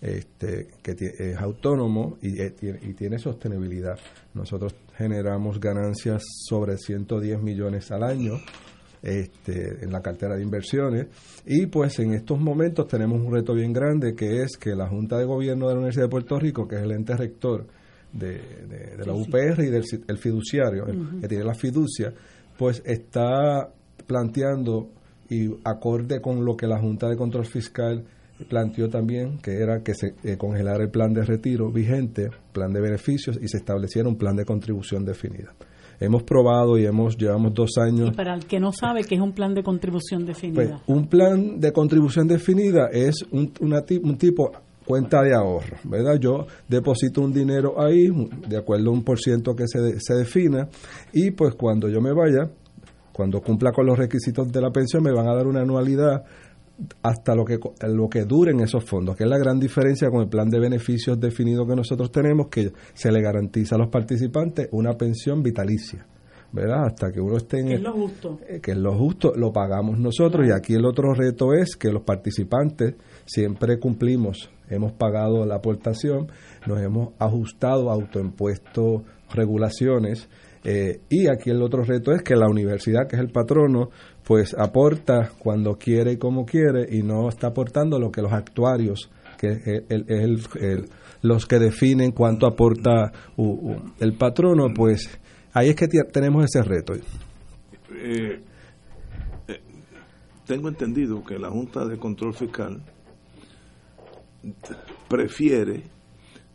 este, 0.01 0.66
que 0.82 0.96
es 0.98 1.36
autónomo 1.38 2.16
y, 2.20 2.40
eh, 2.40 2.51
tiene, 2.51 2.80
y 2.82 2.94
tiene 2.94 3.18
sostenibilidad. 3.18 3.98
Nosotros 4.34 4.74
generamos 4.96 5.61
ganancias 5.61 6.22
sobre 6.48 6.76
110 6.78 7.40
millones 7.42 7.92
al 7.92 8.03
año 8.03 8.32
este, 9.03 9.84
en 9.84 9.92
la 9.92 10.01
cartera 10.01 10.36
de 10.36 10.42
inversiones. 10.42 11.07
Y 11.46 11.66
pues 11.66 11.98
en 12.01 12.12
estos 12.14 12.40
momentos 12.40 12.88
tenemos 12.88 13.20
un 13.22 13.32
reto 13.32 13.55
bien 13.55 13.72
grande 13.72 14.14
que 14.14 14.42
es 14.42 14.57
que 14.57 14.74
la 14.74 14.88
Junta 14.88 15.16
de 15.18 15.24
Gobierno 15.26 15.68
de 15.68 15.74
la 15.74 15.78
Universidad 15.78 16.07
de 16.07 16.11
Puerto 16.11 16.38
Rico, 16.38 16.66
que 16.66 16.76
es 16.76 16.82
el 16.82 16.92
ente 16.92 17.16
rector 17.16 17.66
de, 18.12 18.32
de- 18.68 18.96
de 18.96 19.07
la 19.07 19.12
UPR 19.12 19.62
y 19.62 19.70
del 19.70 19.84
el 20.09 20.18
fiduciario, 20.18 20.86
el- 20.86 21.20
que 21.20 21.28
tiene 21.28 21.44
la 21.44 21.55
fiducia, 21.55 22.12
pues 22.59 22.82
está 22.84 23.72
planteando 24.14 24.88
y 25.28 25.48
acorde 25.64 26.20
con 26.20 26.44
lo 26.44 26.56
que 26.56 26.66
la 26.66 26.78
Junta 26.80 27.08
de 27.08 27.16
Control 27.16 27.46
Fiscal 27.46 28.02
planteó 28.48 28.88
también 28.88 29.38
que 29.38 29.52
era 29.62 29.82
que 29.84 29.94
se 29.94 30.14
eh, 30.24 30.36
congelara 30.36 30.82
el 30.82 30.90
plan 30.90 31.12
de 31.14 31.22
retiro 31.24 31.70
vigente, 31.70 32.28
plan 32.52 32.72
de 32.72 32.80
beneficios 32.80 33.38
y 33.40 33.46
se 33.46 33.58
estableciera 33.58 34.08
un 34.08 34.16
plan 34.16 34.34
de 34.34 34.44
contribución 34.44 35.04
definida. 35.04 35.52
Hemos 36.00 36.24
probado 36.24 36.76
y 36.78 36.86
hemos 36.86 37.16
llevamos 37.16 37.52
dos 37.54 37.70
años. 37.78 38.08
Y 38.08 38.12
para 38.12 38.34
el 38.34 38.46
que 38.46 38.58
no 38.58 38.72
sabe 38.72 39.04
que 39.04 39.14
es 39.14 39.20
un 39.20 39.32
plan 39.32 39.54
de 39.54 39.62
contribución 39.62 40.24
Pues, 40.24 40.40
definida. 40.40 40.80
un 40.88 41.06
plan 41.06 41.61
de 41.61 41.72
contribución 41.72 42.26
definida 42.26 42.88
es 42.90 43.24
un, 43.30 43.52
una 43.61 43.82
ti- 43.82 44.00
un 44.02 44.16
tipo 44.16 44.50
cuenta 44.86 45.22
de 45.22 45.34
ahorro, 45.34 45.76
¿verdad? 45.84 46.16
Yo 46.18 46.46
deposito 46.66 47.20
un 47.20 47.32
dinero 47.32 47.80
ahí, 47.80 48.08
de 48.48 48.56
acuerdo 48.56 48.88
a 48.90 48.92
un 48.92 49.04
por 49.04 49.20
ciento 49.20 49.54
que 49.54 49.64
se, 49.68 49.78
de- 49.80 50.00
se 50.00 50.14
defina, 50.14 50.68
y 51.12 51.30
pues 51.30 51.54
cuando 51.54 51.88
yo 51.88 52.00
me 52.00 52.12
vaya, 52.12 52.50
cuando 53.12 53.40
cumpla 53.40 53.72
con 53.72 53.86
los 53.86 53.98
requisitos 53.98 54.50
de 54.52 54.61
la 54.61 54.70
pensión, 54.70 55.02
me 55.02 55.12
van 55.12 55.28
a 55.28 55.34
dar 55.34 55.46
una 55.46 55.61
anualidad 55.62 56.24
hasta 57.02 57.34
lo 57.34 57.44
que 57.44 57.58
lo 57.88 58.08
que 58.08 58.24
duren 58.24 58.61
esos 58.61 58.84
fondos, 58.84 59.14
que 59.16 59.24
es 59.24 59.30
la 59.30 59.36
gran 59.38 59.61
diferencia 59.61 60.08
con 60.11 60.22
el 60.22 60.28
plan 60.28 60.48
de 60.48 60.58
beneficios 60.58 61.20
definido 61.20 61.66
que 61.66 61.76
nosotros 61.76 62.11
tenemos, 62.11 62.48
que 62.48 62.72
se 62.94 63.12
le 63.12 63.20
garantiza 63.20 63.74
a 63.74 63.78
los 63.78 63.88
participantes 63.88 64.68
una 64.72 64.94
pensión 64.94 65.42
vitalicia, 65.42 66.06
¿verdad? 66.52 66.86
Hasta 66.86 67.12
que 67.12 67.20
uno 67.20 67.36
esté 67.36 67.58
en 67.61 67.68
es 67.68 67.74
el- 67.76 67.82
lo 67.82 67.92
justo. 67.92 68.38
eh, 68.48 68.61
que 68.62 68.70
es 68.72 68.78
lo 68.78 68.96
justo 68.96 69.34
lo 69.36 69.52
pagamos 69.52 69.98
nosotros 69.98 70.46
y 70.48 70.52
aquí 70.52 70.72
el 70.72 70.86
otro 70.86 71.12
reto 71.12 71.52
es 71.52 71.76
que 71.76 71.92
los 71.92 72.02
participantes 72.02 72.94
siempre 73.26 73.78
cumplimos, 73.78 74.50
hemos 74.70 74.92
pagado 74.92 75.44
la 75.44 75.56
aportación, 75.56 76.28
nos 76.66 76.80
hemos 76.80 77.11
ajustado, 77.18 77.90
autoimpuesto 77.90 79.02
regulaciones 79.34 80.28
eh, 80.64 81.00
y 81.08 81.26
aquí 81.28 81.50
el 81.50 81.62
otro 81.62 81.82
reto 81.84 82.12
es 82.12 82.22
que 82.22 82.36
la 82.36 82.48
universidad, 82.48 83.06
que 83.08 83.16
es 83.16 83.22
el 83.22 83.30
patrono, 83.30 83.90
pues 84.24 84.54
aporta 84.58 85.30
cuando 85.38 85.76
quiere 85.76 86.12
y 86.12 86.16
como 86.18 86.44
quiere 86.44 86.86
y 86.90 87.02
no 87.02 87.28
está 87.28 87.48
aportando 87.48 87.98
lo 87.98 88.11
que 88.11 88.20
los 88.22 88.32
actuarios, 88.32 89.11
que 89.38 89.48
es 89.48 89.66
el- 89.88 90.04
el- 90.08 90.40
el- 90.61 90.84
los 91.22 91.46
que 91.46 91.58
definen 91.58 92.12
cuánto 92.12 92.46
aporta 92.46 93.11
u- 93.36 93.72
u- 93.72 93.92
el 94.00 94.14
patrono, 94.14 94.68
pues 94.74 95.08
ahí 95.54 95.70
es 95.70 95.76
que 95.76 95.88
tenemos 96.12 96.44
ese 96.44 96.62
reto. 96.62 96.94
Eh, 96.94 98.40
eh, 99.48 99.61
tengo 100.46 100.68
entendido 100.68 101.22
que 101.24 101.38
la 101.38 101.48
Junta 101.50 101.86
de 101.86 101.98
Control 101.98 102.34
Fiscal 102.34 102.82
prefiere 105.08 105.82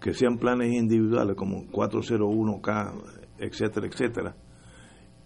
que 0.01 0.14
sean 0.14 0.38
planes 0.38 0.72
individuales 0.74 1.36
como 1.36 1.66
401k, 1.72 2.93
etcétera, 3.40 3.88
etcétera. 3.88 4.36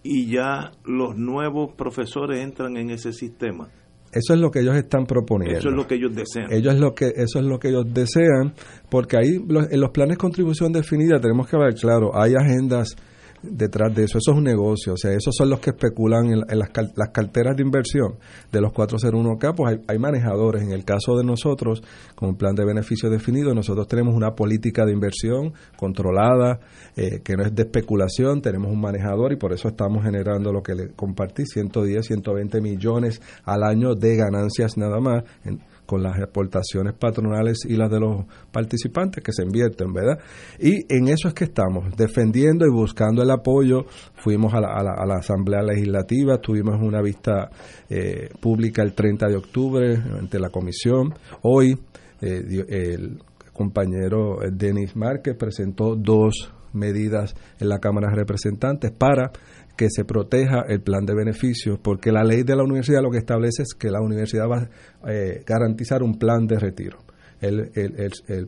Y 0.02 0.30
ya 0.32 0.72
los 0.84 1.16
nuevos 1.16 1.74
profesores 1.76 2.40
entran 2.42 2.76
en 2.76 2.90
ese 2.90 3.12
sistema. 3.12 3.68
Eso 4.12 4.34
es 4.34 4.40
lo 4.40 4.50
que 4.50 4.60
ellos 4.60 4.74
están 4.76 5.04
proponiendo. 5.06 5.58
Eso 5.58 5.68
es 5.68 5.74
lo 5.76 5.86
que 5.86 5.94
ellos 5.94 6.14
desean. 6.14 6.50
ellos 6.52 6.74
lo 6.80 6.94
que 6.94 7.12
eso 7.14 7.38
es 7.38 7.44
lo 7.44 7.58
que 7.58 7.68
ellos 7.68 7.84
desean, 7.94 8.54
porque 8.90 9.16
ahí 9.16 9.38
los- 9.46 9.70
en 9.70 9.80
los 9.80 9.90
planes 9.90 10.16
de 10.16 10.20
contribución 10.20 10.72
definida 10.72 11.20
tenemos 11.20 11.46
que 11.48 11.56
ver, 11.56 11.74
claro, 11.74 12.10
hay 12.20 12.34
agendas 12.34 12.96
detrás 13.42 13.94
de 13.94 14.04
eso. 14.04 14.18
Eso 14.18 14.32
es 14.32 14.36
un 14.36 14.44
negocio, 14.44 14.94
o 14.94 14.96
sea, 14.96 15.12
esos 15.12 15.34
son 15.36 15.50
los 15.50 15.60
que 15.60 15.70
especulan 15.70 16.26
en, 16.26 16.58
las, 16.58 16.70
las, 16.96 17.08
carteras 17.10 17.56
de 17.56 17.62
inversión 17.62 18.16
de 18.52 18.60
los 18.60 18.72
401k, 18.72 19.54
pues 19.56 19.80
hay, 19.86 19.98
manejadores. 19.98 20.62
En 20.62 20.72
el 20.72 20.84
caso 20.84 21.16
de 21.16 21.24
nosotros, 21.24 21.82
con 22.14 22.30
un 22.30 22.36
plan 22.36 22.54
de 22.54 22.64
beneficio 22.64 23.10
definido, 23.10 23.54
nosotros 23.54 23.86
tenemos 23.88 24.14
una 24.14 24.34
política 24.34 24.84
de 24.84 24.92
inversión 24.92 25.52
controlada, 25.76 26.60
eh, 26.96 27.20
que 27.22 27.36
no 27.36 27.44
es 27.44 27.54
de 27.54 27.62
especulación, 27.62 28.42
tenemos 28.42 28.70
un 28.70 28.80
manejador 28.80 29.32
y 29.32 29.36
por 29.36 29.52
eso 29.52 29.68
estamos 29.68 30.04
generando 30.04 30.52
lo 30.52 30.62
que 30.62 30.74
le 30.74 30.88
compartí, 30.92 31.44
110, 31.46 32.06
120 32.06 32.60
millones 32.60 33.20
al 33.44 33.62
año 33.62 33.94
de 33.94 34.16
ganancias 34.16 34.76
nada 34.76 35.00
más. 35.00 35.24
En, 35.44 35.60
con 35.90 36.04
las 36.04 36.20
aportaciones 36.20 36.94
patronales 36.94 37.64
y 37.68 37.74
las 37.74 37.90
de 37.90 37.98
los 37.98 38.24
participantes 38.52 39.24
que 39.24 39.32
se 39.32 39.42
invierten, 39.42 39.92
¿verdad? 39.92 40.20
Y 40.60 40.86
en 40.88 41.08
eso 41.08 41.26
es 41.26 41.34
que 41.34 41.42
estamos, 41.42 41.96
defendiendo 41.96 42.64
y 42.64 42.70
buscando 42.70 43.24
el 43.24 43.30
apoyo. 43.32 43.86
Fuimos 44.14 44.54
a 44.54 44.60
la, 44.60 45.16
Asamblea 45.16 45.62
Legislativa, 45.62 46.38
tuvimos 46.38 46.80
una 46.80 47.02
vista 47.02 47.50
eh, 47.88 48.28
pública 48.40 48.82
el 48.82 48.92
30 48.94 49.26
de 49.26 49.36
octubre 49.36 49.96
ante 49.96 50.38
la 50.38 50.50
comisión. 50.50 51.12
Hoy 51.42 51.76
eh, 52.20 52.64
el 52.68 53.18
compañero 53.52 54.38
Denis 54.48 54.94
Márquez 54.94 55.34
presentó 55.36 55.96
dos 55.96 56.52
medidas 56.72 57.34
en 57.58 57.68
la 57.68 57.78
Cámara 57.78 58.08
de 58.10 58.16
Representantes 58.16 58.90
para 58.90 59.32
que 59.76 59.88
se 59.88 60.04
proteja 60.04 60.62
el 60.68 60.82
plan 60.82 61.06
de 61.06 61.14
beneficios, 61.14 61.78
porque 61.82 62.12
la 62.12 62.22
ley 62.22 62.42
de 62.42 62.54
la 62.54 62.64
universidad 62.64 63.02
lo 63.02 63.10
que 63.10 63.18
establece 63.18 63.62
es 63.62 63.74
que 63.74 63.90
la 63.90 64.00
universidad 64.00 64.46
va 64.46 64.68
a 65.02 65.12
eh, 65.12 65.42
garantizar 65.46 66.02
un 66.02 66.18
plan 66.18 66.46
de 66.46 66.58
retiro. 66.58 66.98
Él, 67.40 67.70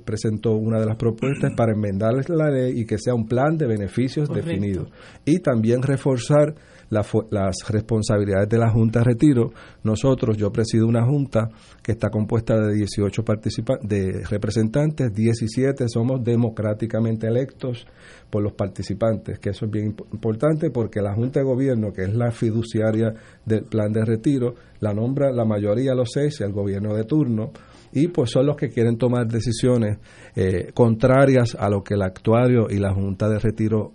presentó 0.05 0.53
una 0.53 0.79
de 0.79 0.87
las 0.87 0.97
propuestas 0.97 1.53
para 1.57 1.73
enmendar 1.73 2.13
la 2.29 2.51
ley 2.51 2.81
y 2.81 2.85
que 2.85 2.99
sea 2.99 3.15
un 3.15 3.27
plan 3.27 3.57
de 3.57 3.67
beneficios 3.67 4.29
definido. 4.29 4.89
Y 5.25 5.39
también 5.39 5.83
reforzar 5.83 6.55
las 6.93 7.69
responsabilidades 7.71 8.49
de 8.49 8.59
la 8.59 8.71
Junta 8.71 9.01
de 9.01 9.07
Retiro. 9.07 9.53
Nosotros, 9.83 10.37
yo 10.37 10.53
presido 10.53 10.87
una 10.87 11.05
Junta 11.05 11.49
que 11.83 11.93
está 11.93 12.11
compuesta 12.11 12.55
de 12.61 12.75
18 12.75 13.25
de 13.83 14.23
representantes, 14.29 15.13
17 15.13 15.89
somos 15.89 16.23
democráticamente 16.23 17.27
electos 17.27 17.87
por 18.29 18.43
los 18.43 18.53
participantes, 18.53 19.39
que 19.39 19.51
eso 19.51 19.65
es 19.65 19.71
bien 19.71 19.95
importante 20.13 20.71
porque 20.71 21.01
la 21.01 21.15
Junta 21.15 21.41
de 21.41 21.47
Gobierno, 21.47 21.93
que 21.93 22.03
es 22.03 22.15
la 22.15 22.31
fiduciaria 22.31 23.15
del 23.45 23.65
plan 23.65 23.93
de 23.93 24.05
retiro, 24.05 24.55
la 24.81 24.93
nombra 24.93 25.33
la 25.33 25.45
mayoría 25.45 25.95
los 25.95 26.11
seis, 26.13 26.41
el 26.41 26.53
gobierno 26.53 26.95
de 26.95 27.05
turno, 27.05 27.53
y 27.93 28.09
pues 28.09 28.31
son 28.31 28.47
los 28.47 28.57
que 28.57 28.71
quieren 28.71 28.97
tomar 28.97 29.27
decisiones 29.27 29.99
eh, 30.35 30.71
contrarias 30.75 31.55
a 31.55 31.69
lo 31.69 31.83
que 31.83 31.95
el 31.95 32.03
actuario 32.03 32.67
y 32.71 32.79
la 32.79 32.93
Junta 32.93 33.29
de 33.29 33.39
Retiro 33.39 33.93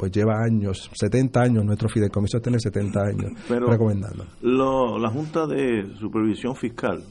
pues 0.00 0.12
lleva 0.12 0.42
años, 0.42 0.90
70 0.94 1.42
años, 1.42 1.62
nuestro 1.62 1.86
fideicomiso 1.90 2.40
tiene 2.40 2.58
70 2.58 3.00
años 3.02 3.32
recomendando. 3.50 4.24
la 4.40 5.10
Junta 5.10 5.46
de 5.46 5.94
Supervisión 5.98 6.56
Fiscal 6.56 7.04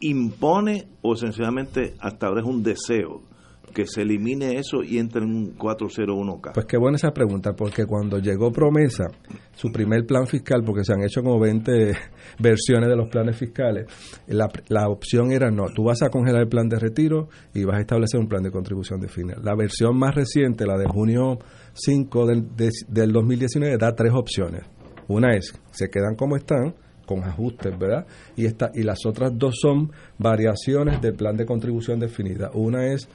impone 0.00 0.88
o 1.02 1.14
sencillamente 1.16 1.96
hasta 2.00 2.28
ahora 2.28 2.40
es 2.40 2.46
un 2.46 2.62
deseo 2.62 3.28
que 3.74 3.84
se 3.86 4.00
elimine 4.00 4.56
eso 4.56 4.82
y 4.82 4.96
entre 4.96 5.22
en 5.22 5.28
un 5.28 5.58
401k? 5.58 6.52
Pues 6.54 6.66
qué 6.66 6.78
buena 6.78 6.96
esa 6.96 7.10
pregunta, 7.10 7.52
porque 7.52 7.84
cuando 7.84 8.18
llegó 8.18 8.50
Promesa, 8.50 9.04
su 9.52 9.70
primer 9.70 10.06
plan 10.06 10.26
fiscal, 10.26 10.62
porque 10.64 10.84
se 10.84 10.94
han 10.94 11.02
hecho 11.02 11.22
como 11.22 11.38
20 11.38 11.92
versiones 12.38 12.88
de 12.88 12.96
los 12.96 13.10
planes 13.10 13.36
fiscales, 13.36 13.86
la, 14.28 14.48
la 14.68 14.88
opción 14.88 15.30
era 15.30 15.50
no, 15.50 15.66
tú 15.74 15.84
vas 15.84 16.02
a 16.02 16.08
congelar 16.08 16.42
el 16.42 16.48
plan 16.48 16.68
de 16.68 16.78
retiro 16.78 17.28
y 17.54 17.64
vas 17.64 17.76
a 17.76 17.80
establecer 17.80 18.18
un 18.18 18.28
plan 18.28 18.42
de 18.42 18.50
contribución 18.50 18.98
de 19.00 19.08
fines. 19.08 19.36
La 19.42 19.54
versión 19.54 19.98
más 19.98 20.14
reciente, 20.14 20.66
la 20.66 20.78
de 20.78 20.86
junio 20.86 21.38
5 21.78 22.26
del, 22.26 22.46
del 22.88 23.12
2019 23.12 23.76
da 23.78 23.94
tres 23.94 24.12
opciones. 24.12 24.62
Una 25.08 25.34
es, 25.34 25.54
se 25.70 25.88
quedan 25.88 26.16
como 26.16 26.36
están, 26.36 26.74
con 27.06 27.24
ajustes, 27.24 27.76
¿verdad? 27.78 28.06
Y, 28.36 28.44
esta, 28.44 28.70
y 28.74 28.82
las 28.82 29.06
otras 29.06 29.32
dos 29.34 29.54
son 29.60 29.90
variaciones 30.18 31.00
del 31.00 31.14
plan 31.14 31.36
de 31.36 31.46
contribución 31.46 31.98
definida. 31.98 32.50
Una 32.52 32.92
es 32.92 33.08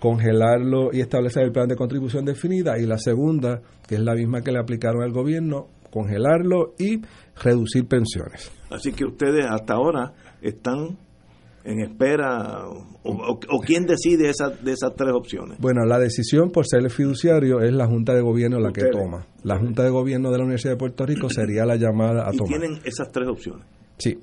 congelarlo 0.00 0.90
y 0.92 1.00
establecer 1.00 1.44
el 1.44 1.52
plan 1.52 1.68
de 1.68 1.76
contribución 1.76 2.24
definida 2.24 2.78
y 2.78 2.86
la 2.86 2.98
segunda, 2.98 3.62
que 3.86 3.94
es 3.94 4.00
la 4.00 4.14
misma 4.14 4.42
que 4.42 4.50
le 4.50 4.58
aplicaron 4.58 5.02
al 5.02 5.12
gobierno, 5.12 5.68
congelarlo 5.90 6.74
y 6.78 7.00
reducir 7.42 7.86
pensiones. 7.86 8.50
Así 8.70 8.92
que 8.92 9.04
ustedes 9.04 9.46
hasta 9.48 9.74
ahora 9.74 10.12
están 10.42 10.98
en 11.66 11.80
espera 11.80 12.68
o, 12.68 13.60
quién 13.64 13.84
decide 13.86 14.30
esa, 14.30 14.50
de 14.50 14.72
esas 14.72 14.94
tres 14.96 15.12
opciones? 15.12 15.58
Bueno, 15.58 15.84
la 15.84 15.98
decisión 15.98 16.50
por 16.50 16.66
ser 16.66 16.80
el 16.80 16.90
fiduciario 16.90 17.60
es 17.60 17.72
la 17.72 17.86
Junta 17.86 18.14
de 18.14 18.22
Gobierno 18.22 18.58
la 18.58 18.72
que 18.72 18.86
toma. 18.86 19.26
La 19.42 19.58
Junta 19.58 19.82
de 19.82 19.90
Gobierno 19.90 20.30
de 20.30 20.38
la 20.38 20.44
Universidad 20.44 20.74
de 20.74 20.78
Puerto 20.78 21.04
Rico 21.04 21.28
sería 21.28 21.64
la 21.66 21.76
llamada 21.76 22.28
a 22.28 22.34
¿Y 22.34 22.36
tomar. 22.36 22.58
tienen 22.58 22.80
esas 22.84 23.10
tres 23.12 23.28
opciones? 23.28 23.66
Sí. 23.98 24.18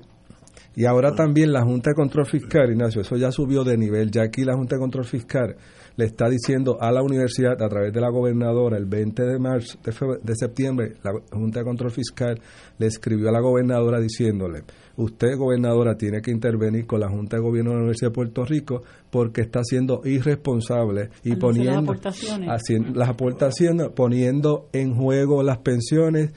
Y 0.76 0.86
ahora 0.86 1.10
ah. 1.10 1.14
también 1.14 1.52
la 1.52 1.62
Junta 1.62 1.90
de 1.90 1.94
Control 1.94 2.26
Fiscal, 2.26 2.70
Ignacio, 2.70 3.02
eso 3.02 3.16
ya 3.16 3.30
subió 3.30 3.62
de 3.62 3.76
nivel. 3.76 4.10
Ya 4.10 4.22
aquí 4.22 4.44
la 4.44 4.54
Junta 4.54 4.76
de 4.76 4.80
Control 4.80 5.04
Fiscal 5.04 5.56
le 5.96 6.04
está 6.06 6.28
diciendo 6.28 6.78
a 6.80 6.90
la 6.90 7.02
universidad 7.02 7.60
a 7.62 7.68
través 7.68 7.92
de 7.92 8.00
la 8.00 8.10
gobernadora 8.10 8.76
el 8.76 8.86
20 8.86 9.22
de 9.22 9.38
marzo 9.38 9.78
de, 9.84 10.34
septiembre 10.34 10.94
la 11.04 11.12
Junta 11.30 11.60
de 11.60 11.64
Control 11.64 11.90
Fiscal 11.92 12.40
le 12.78 12.86
escribió 12.86 13.28
a 13.28 13.32
la 13.32 13.40
gobernadora 13.40 14.00
diciéndole 14.00 14.64
usted 14.96 15.36
gobernadora 15.36 15.96
tiene 15.96 16.20
que 16.20 16.30
intervenir 16.30 16.86
con 16.86 17.00
la 17.00 17.08
Junta 17.08 17.36
de 17.36 17.42
Gobierno 17.42 17.70
de 17.70 17.76
la 17.76 17.82
Universidad 17.82 18.10
de 18.10 18.14
Puerto 18.14 18.44
Rico 18.44 18.82
porque 19.10 19.42
está 19.42 19.60
siendo 19.64 20.02
irresponsable 20.04 21.10
y 21.22 21.36
poniendo 21.36 21.72
las 21.72 21.82
aportaciones. 21.82 22.96
las 22.96 23.08
aportaciones 23.08 23.88
poniendo 23.94 24.68
en 24.72 24.94
juego 24.94 25.42
las 25.42 25.58
pensiones 25.58 26.32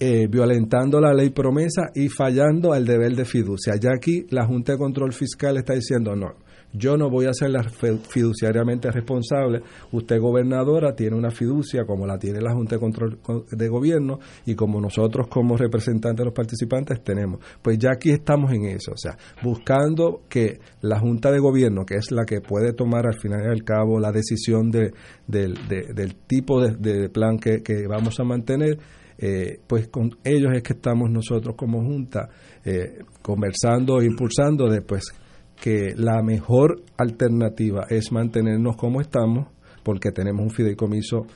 eh, 0.00 0.28
violentando 0.28 1.00
la 1.00 1.12
ley 1.12 1.30
promesa 1.30 1.90
y 1.92 2.08
fallando 2.08 2.72
al 2.72 2.86
deber 2.86 3.16
de 3.16 3.24
fiducia. 3.24 3.74
Ya 3.74 3.90
aquí 3.92 4.26
la 4.30 4.46
Junta 4.46 4.72
de 4.72 4.78
Control 4.78 5.12
Fiscal 5.12 5.56
está 5.56 5.74
diciendo 5.74 6.14
no, 6.14 6.34
yo 6.72 6.96
no 6.96 7.08
voy 7.08 7.26
a 7.26 7.32
ser 7.32 7.50
la 7.50 7.62
fiduciariamente 7.62 8.90
responsable. 8.90 9.62
Usted, 9.92 10.20
gobernadora, 10.20 10.94
tiene 10.94 11.16
una 11.16 11.30
fiducia 11.30 11.84
como 11.86 12.06
la 12.06 12.18
tiene 12.18 12.40
la 12.40 12.52
Junta 12.52 12.76
de 12.76 12.80
Control 12.80 13.18
de 13.50 13.68
Gobierno 13.68 14.18
y 14.44 14.54
como 14.54 14.80
nosotros 14.80 15.28
como 15.28 15.56
representantes 15.56 16.18
de 16.18 16.24
los 16.26 16.34
participantes 16.34 17.02
tenemos. 17.02 17.40
Pues 17.62 17.78
ya 17.78 17.90
aquí 17.92 18.10
estamos 18.10 18.52
en 18.52 18.66
eso, 18.66 18.92
o 18.92 18.96
sea, 18.96 19.16
buscando 19.42 20.22
que 20.28 20.60
la 20.82 20.98
Junta 20.98 21.30
de 21.30 21.38
Gobierno, 21.38 21.84
que 21.86 21.96
es 21.96 22.10
la 22.10 22.24
que 22.24 22.40
puede 22.40 22.72
tomar 22.72 23.06
al 23.06 23.18
final 23.18 23.42
y 23.44 23.48
al 23.48 23.64
cabo 23.64 23.98
la 23.98 24.12
decisión 24.12 24.70
de, 24.70 24.92
del 25.26 26.14
tipo 26.26 26.60
de, 26.60 27.08
plan 27.08 27.38
que, 27.38 27.62
vamos 27.88 28.20
a 28.20 28.24
mantener, 28.24 28.78
eh, 29.16 29.58
pues 29.66 29.88
con 29.88 30.10
ellos 30.22 30.52
es 30.54 30.62
que 30.62 30.74
estamos 30.74 31.10
nosotros 31.10 31.56
como 31.56 31.82
Junta 31.82 32.28
eh, 32.64 32.98
conversando 33.20 34.00
e 34.00 34.04
impulsando 34.04 34.68
de 34.68 34.80
pues 34.82 35.12
que 35.60 35.94
la 35.96 36.22
mejor 36.22 36.82
alternativa 36.96 37.86
es 37.88 38.12
mantenernos 38.12 38.76
como 38.76 39.00
estamos, 39.00 39.48
porque 39.82 40.12
tenemos 40.12 40.42
un 40.42 40.50
fideicomiso 40.50 41.26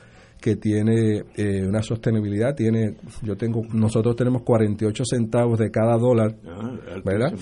que 0.43 0.57
tiene 0.57 1.23
eh, 1.37 1.65
una 1.65 1.81
sostenibilidad, 1.81 2.53
tiene, 2.53 2.97
yo 3.21 3.37
tengo, 3.37 3.61
nosotros 3.71 4.13
tenemos 4.17 4.41
48 4.41 5.03
centavos 5.05 5.57
de 5.57 5.71
cada 5.71 5.97
dólar, 5.97 6.35
ah, 6.45 6.75
¿verdad? 7.05 7.33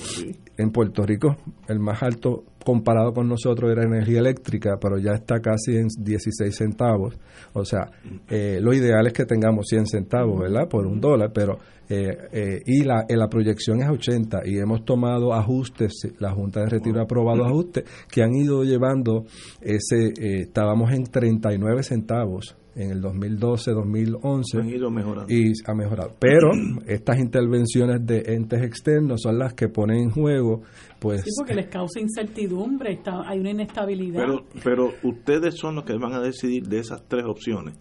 En 0.55 0.69
Puerto 0.69 1.01
Rico, 1.01 1.35
el 1.67 1.79
más 1.79 2.03
alto 2.03 2.43
comparado 2.63 3.11
con 3.11 3.27
nosotros 3.27 3.71
era 3.71 3.85
energía 3.85 4.19
eléctrica, 4.19 4.77
pero 4.79 4.99
ya 4.99 5.13
está 5.13 5.39
casi 5.39 5.77
en 5.77 5.87
16 5.97 6.55
centavos. 6.55 7.17
O 7.53 7.65
sea, 7.65 7.89
eh, 8.29 8.59
lo 8.61 8.71
ideal 8.71 9.07
es 9.07 9.13
que 9.13 9.25
tengamos 9.25 9.65
100 9.67 9.87
centavos, 9.87 10.39
¿verdad? 10.39 10.69
Por 10.69 10.85
un 10.85 11.01
dólar, 11.01 11.31
pero 11.33 11.57
eh, 11.89 12.15
eh, 12.31 12.61
y 12.67 12.83
la, 12.83 13.03
la 13.09 13.27
proyección 13.29 13.81
es 13.81 13.89
80 13.89 14.41
y 14.45 14.59
hemos 14.59 14.85
tomado 14.85 15.33
ajustes, 15.33 16.07
la 16.19 16.29
Junta 16.33 16.59
de 16.59 16.69
Retiro 16.69 16.99
ha 16.99 17.05
aprobado 17.05 17.45
ajustes 17.47 17.83
que 18.11 18.21
han 18.21 18.35
ido 18.35 18.63
llevando 18.63 19.25
ese, 19.59 20.13
estábamos 20.19 20.91
en 20.91 21.05
39 21.05 21.81
centavos 21.81 22.55
en 22.75 22.91
el 22.91 23.01
2012, 23.01 23.71
2011 23.71 24.57
han 24.59 24.69
ido 24.69 24.89
mejorando. 24.89 25.33
y 25.33 25.51
ha 25.65 25.73
mejorado. 25.73 26.15
Pero 26.19 26.51
estas 26.87 27.19
intervenciones 27.19 28.05
de 28.05 28.23
entes 28.33 28.63
externos 28.63 29.21
son 29.21 29.37
las 29.37 29.53
que 29.53 29.67
ponen 29.67 29.97
en 29.97 30.09
juego 30.11 30.61
pues 30.99 31.21
sí, 31.23 31.31
porque 31.35 31.55
les 31.55 31.67
causa 31.67 31.99
incertidumbre, 31.99 32.93
está, 32.93 33.27
hay 33.27 33.39
una 33.39 33.49
inestabilidad. 33.49 34.21
Pero, 34.21 34.45
pero 34.63 34.93
ustedes 35.03 35.55
son 35.57 35.75
los 35.75 35.83
que 35.83 35.93
van 35.97 36.13
a 36.13 36.21
decidir 36.21 36.67
de 36.67 36.79
esas 36.79 37.03
tres 37.07 37.25
opciones. 37.25 37.75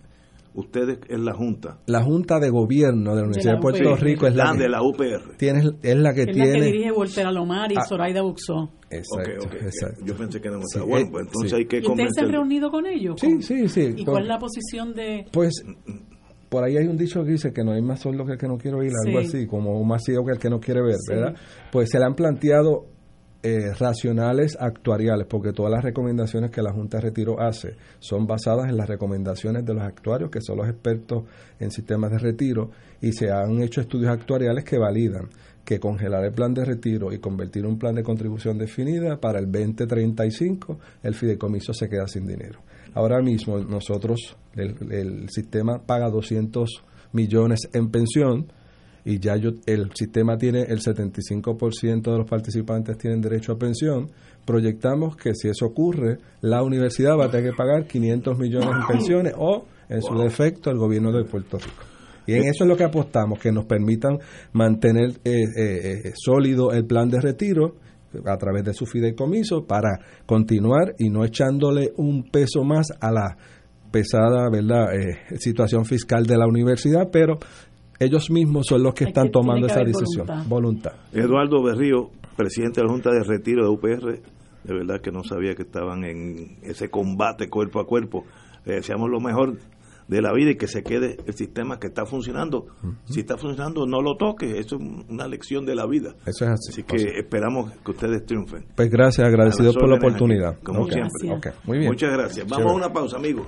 Ustedes 0.54 0.98
es 1.08 1.20
la 1.20 1.32
Junta. 1.32 1.78
La 1.86 2.02
Junta 2.02 2.40
de 2.40 2.50
Gobierno 2.50 3.10
de 3.14 3.20
la 3.20 3.26
Universidad 3.26 3.54
de, 3.54 3.60
Puerto 3.60 3.96
Rico 3.96 4.26
es 4.26 4.34
la, 4.34 4.52
de 4.52 4.68
la 4.68 4.82
UPR. 4.82 5.36
Tiene, 5.36 5.62
es 5.82 5.96
la 5.96 6.12
que 6.12 6.22
es 6.22 6.32
tiene. 6.32 6.52
La 6.52 6.58
que 6.58 6.64
dirige 6.64 6.90
Volter 6.90 7.26
Alomar 7.26 7.70
y 7.70 7.76
ah, 7.78 7.84
Zoraida 7.88 8.22
Buxó. 8.22 8.70
Exacto, 8.90 9.46
exacto. 9.56 10.04
Yo 10.04 10.16
pensé 10.16 10.40
que 10.40 10.48
no 10.48 10.58
estaba 10.58 10.86
bueno, 10.86 11.08
pues 11.12 11.26
entonces 11.26 11.52
hay 11.52 11.66
que 11.66 11.78
¿Y 11.78 11.86
ustedes 11.86 12.10
se 12.14 12.22
han 12.22 12.32
reunido 12.32 12.70
con 12.70 12.86
ellos? 12.86 13.14
Sí, 13.20 13.40
sí, 13.42 13.68
sí. 13.68 13.94
¿Y 13.96 14.04
cuál 14.04 14.24
es 14.24 14.28
la 14.28 14.38
posición 14.38 14.92
de.? 14.94 15.26
Pues 15.32 15.64
por 16.48 16.64
ahí 16.64 16.76
hay 16.76 16.86
un 16.86 16.96
dicho 16.96 17.22
que 17.22 17.30
dice 17.30 17.52
que 17.52 17.62
no 17.62 17.72
hay 17.72 17.82
más 17.82 18.00
solo 18.00 18.26
que 18.26 18.32
el 18.32 18.38
que 18.38 18.48
no 18.48 18.58
quiere 18.58 18.76
oír, 18.76 18.90
algo 19.06 19.20
así, 19.20 19.46
como 19.46 19.82
más 19.84 20.02
ciego 20.04 20.24
que 20.24 20.32
el 20.32 20.38
que 20.38 20.50
no 20.50 20.58
quiere 20.58 20.82
ver, 20.82 20.96
¿verdad? 21.08 21.36
Pues 21.70 21.88
se 21.90 21.98
le 21.98 22.04
han 22.04 22.14
planteado 22.14 22.86
eh, 23.42 23.72
racionales 23.78 24.56
actuariales, 24.60 25.26
porque 25.26 25.52
todas 25.52 25.72
las 25.72 25.82
recomendaciones 25.82 26.50
que 26.50 26.60
la 26.60 26.72
Junta 26.72 26.98
de 26.98 27.04
Retiro 27.04 27.40
hace 27.40 27.74
son 27.98 28.26
basadas 28.26 28.68
en 28.68 28.76
las 28.76 28.88
recomendaciones 28.88 29.64
de 29.64 29.72
los 29.72 29.82
actuarios, 29.82 30.30
que 30.30 30.42
son 30.42 30.58
los 30.58 30.68
expertos 30.68 31.24
en 31.58 31.70
sistemas 31.70 32.10
de 32.10 32.18
retiro, 32.18 32.70
y 33.00 33.12
se 33.12 33.30
han 33.30 33.62
hecho 33.62 33.80
estudios 33.80 34.10
actuariales 34.10 34.64
que 34.64 34.78
validan 34.78 35.28
que 35.64 35.78
congelar 35.78 36.24
el 36.24 36.32
plan 36.32 36.52
de 36.52 36.64
retiro 36.64 37.12
y 37.12 37.18
convertir 37.18 37.64
un 37.64 37.78
plan 37.78 37.94
de 37.94 38.02
contribución 38.02 38.58
definida 38.58 39.20
para 39.20 39.38
el 39.38 39.50
2035, 39.50 40.78
el 41.02 41.14
fideicomiso 41.14 41.72
se 41.72 41.88
queda 41.88 42.08
sin 42.08 42.26
dinero. 42.26 42.60
Ahora 42.92 43.22
mismo 43.22 43.58
nosotros, 43.58 44.36
el, 44.54 44.74
el 44.90 45.28
sistema 45.30 45.78
paga 45.78 46.10
200 46.10 46.84
millones 47.12 47.60
en 47.72 47.90
pensión, 47.90 48.52
y 49.04 49.18
ya 49.18 49.36
yo, 49.36 49.50
el 49.66 49.90
sistema 49.94 50.36
tiene 50.36 50.62
el 50.62 50.80
75% 50.80 52.02
de 52.02 52.18
los 52.18 52.28
participantes 52.28 52.98
tienen 52.98 53.20
derecho 53.20 53.52
a 53.52 53.58
pensión, 53.58 54.10
proyectamos 54.44 55.16
que 55.16 55.34
si 55.34 55.48
eso 55.48 55.66
ocurre, 55.66 56.18
la 56.40 56.62
universidad 56.62 57.16
va 57.18 57.26
a 57.26 57.30
tener 57.30 57.50
que 57.50 57.56
pagar 57.56 57.86
500 57.86 58.38
millones 58.38 58.68
en 58.68 58.86
pensiones 58.86 59.34
o, 59.36 59.64
en 59.88 60.02
su 60.02 60.16
defecto, 60.18 60.70
el 60.70 60.78
gobierno 60.78 61.12
de 61.12 61.24
Puerto 61.24 61.58
Rico. 61.58 61.90
Y 62.26 62.34
en 62.34 62.44
eso 62.44 62.64
es 62.64 62.68
lo 62.68 62.76
que 62.76 62.84
apostamos, 62.84 63.38
que 63.38 63.50
nos 63.50 63.64
permitan 63.64 64.18
mantener 64.52 65.10
eh, 65.24 65.42
eh, 65.56 66.00
eh, 66.04 66.12
sólido 66.14 66.72
el 66.72 66.84
plan 66.84 67.08
de 67.08 67.20
retiro 67.20 67.74
a 68.26 68.36
través 68.36 68.64
de 68.64 68.74
su 68.74 68.86
fideicomiso 68.86 69.66
para 69.66 69.98
continuar 70.26 70.94
y 70.98 71.10
no 71.10 71.24
echándole 71.24 71.92
un 71.96 72.30
peso 72.30 72.62
más 72.64 72.88
a 73.00 73.10
la 73.10 73.36
pesada 73.90 74.48
verdad 74.50 74.86
situación 75.38 75.84
fiscal 75.84 76.24
de 76.24 76.36
la 76.36 76.46
universidad, 76.46 77.08
pero 77.10 77.38
ellos 78.00 78.30
mismos 78.30 78.66
son 78.66 78.82
los 78.82 78.94
que 78.94 79.04
están 79.04 79.30
tomando 79.30 79.66
esa 79.66 79.84
decisión. 79.84 80.26
Voluntad. 80.48 80.92
Eduardo 81.12 81.62
Berrío, 81.62 82.10
presidente 82.36 82.80
de 82.80 82.86
la 82.86 82.92
Junta 82.92 83.10
de 83.10 83.22
Retiro 83.22 83.62
de 83.62 83.70
UPR, 83.70 84.20
de 84.64 84.74
verdad 84.74 85.00
que 85.00 85.12
no 85.12 85.22
sabía 85.22 85.54
que 85.54 85.62
estaban 85.62 86.04
en 86.04 86.58
ese 86.62 86.88
combate 86.88 87.48
cuerpo 87.48 87.78
a 87.78 87.86
cuerpo. 87.86 88.24
Le 88.64 88.76
deseamos 88.76 89.10
lo 89.10 89.20
mejor 89.20 89.58
de 90.08 90.20
la 90.20 90.32
vida 90.32 90.50
y 90.50 90.56
que 90.56 90.66
se 90.66 90.82
quede 90.82 91.18
el 91.24 91.34
sistema 91.34 91.78
que 91.78 91.86
está 91.86 92.04
funcionando. 92.04 92.66
Si 93.04 93.20
está 93.20 93.36
funcionando, 93.36 93.86
no 93.86 94.02
lo 94.02 94.16
toque. 94.16 94.58
Eso 94.58 94.76
es 94.76 94.82
una 95.08 95.28
lección 95.28 95.64
de 95.64 95.74
la 95.74 95.86
vida. 95.86 96.14
Eso 96.26 96.46
es 96.46 96.50
así. 96.50 96.70
Así 96.72 96.82
que 96.82 97.18
esperamos 97.18 97.70
que 97.84 97.90
ustedes 97.92 98.26
triunfen. 98.26 98.66
Pues 98.74 98.90
gracias, 98.90 99.26
agradecidos 99.26 99.76
por 99.76 99.88
la 99.88 99.96
oportunidad. 99.96 100.58
como 100.62 100.86
siempre. 100.86 101.32
Okay. 101.36 101.52
Muy 101.64 101.78
bien. 101.78 101.90
Muchas 101.90 102.12
gracias. 102.12 102.46
Vamos 102.48 102.72
a 102.72 102.74
una 102.74 102.92
pausa, 102.92 103.18
amigos. 103.18 103.46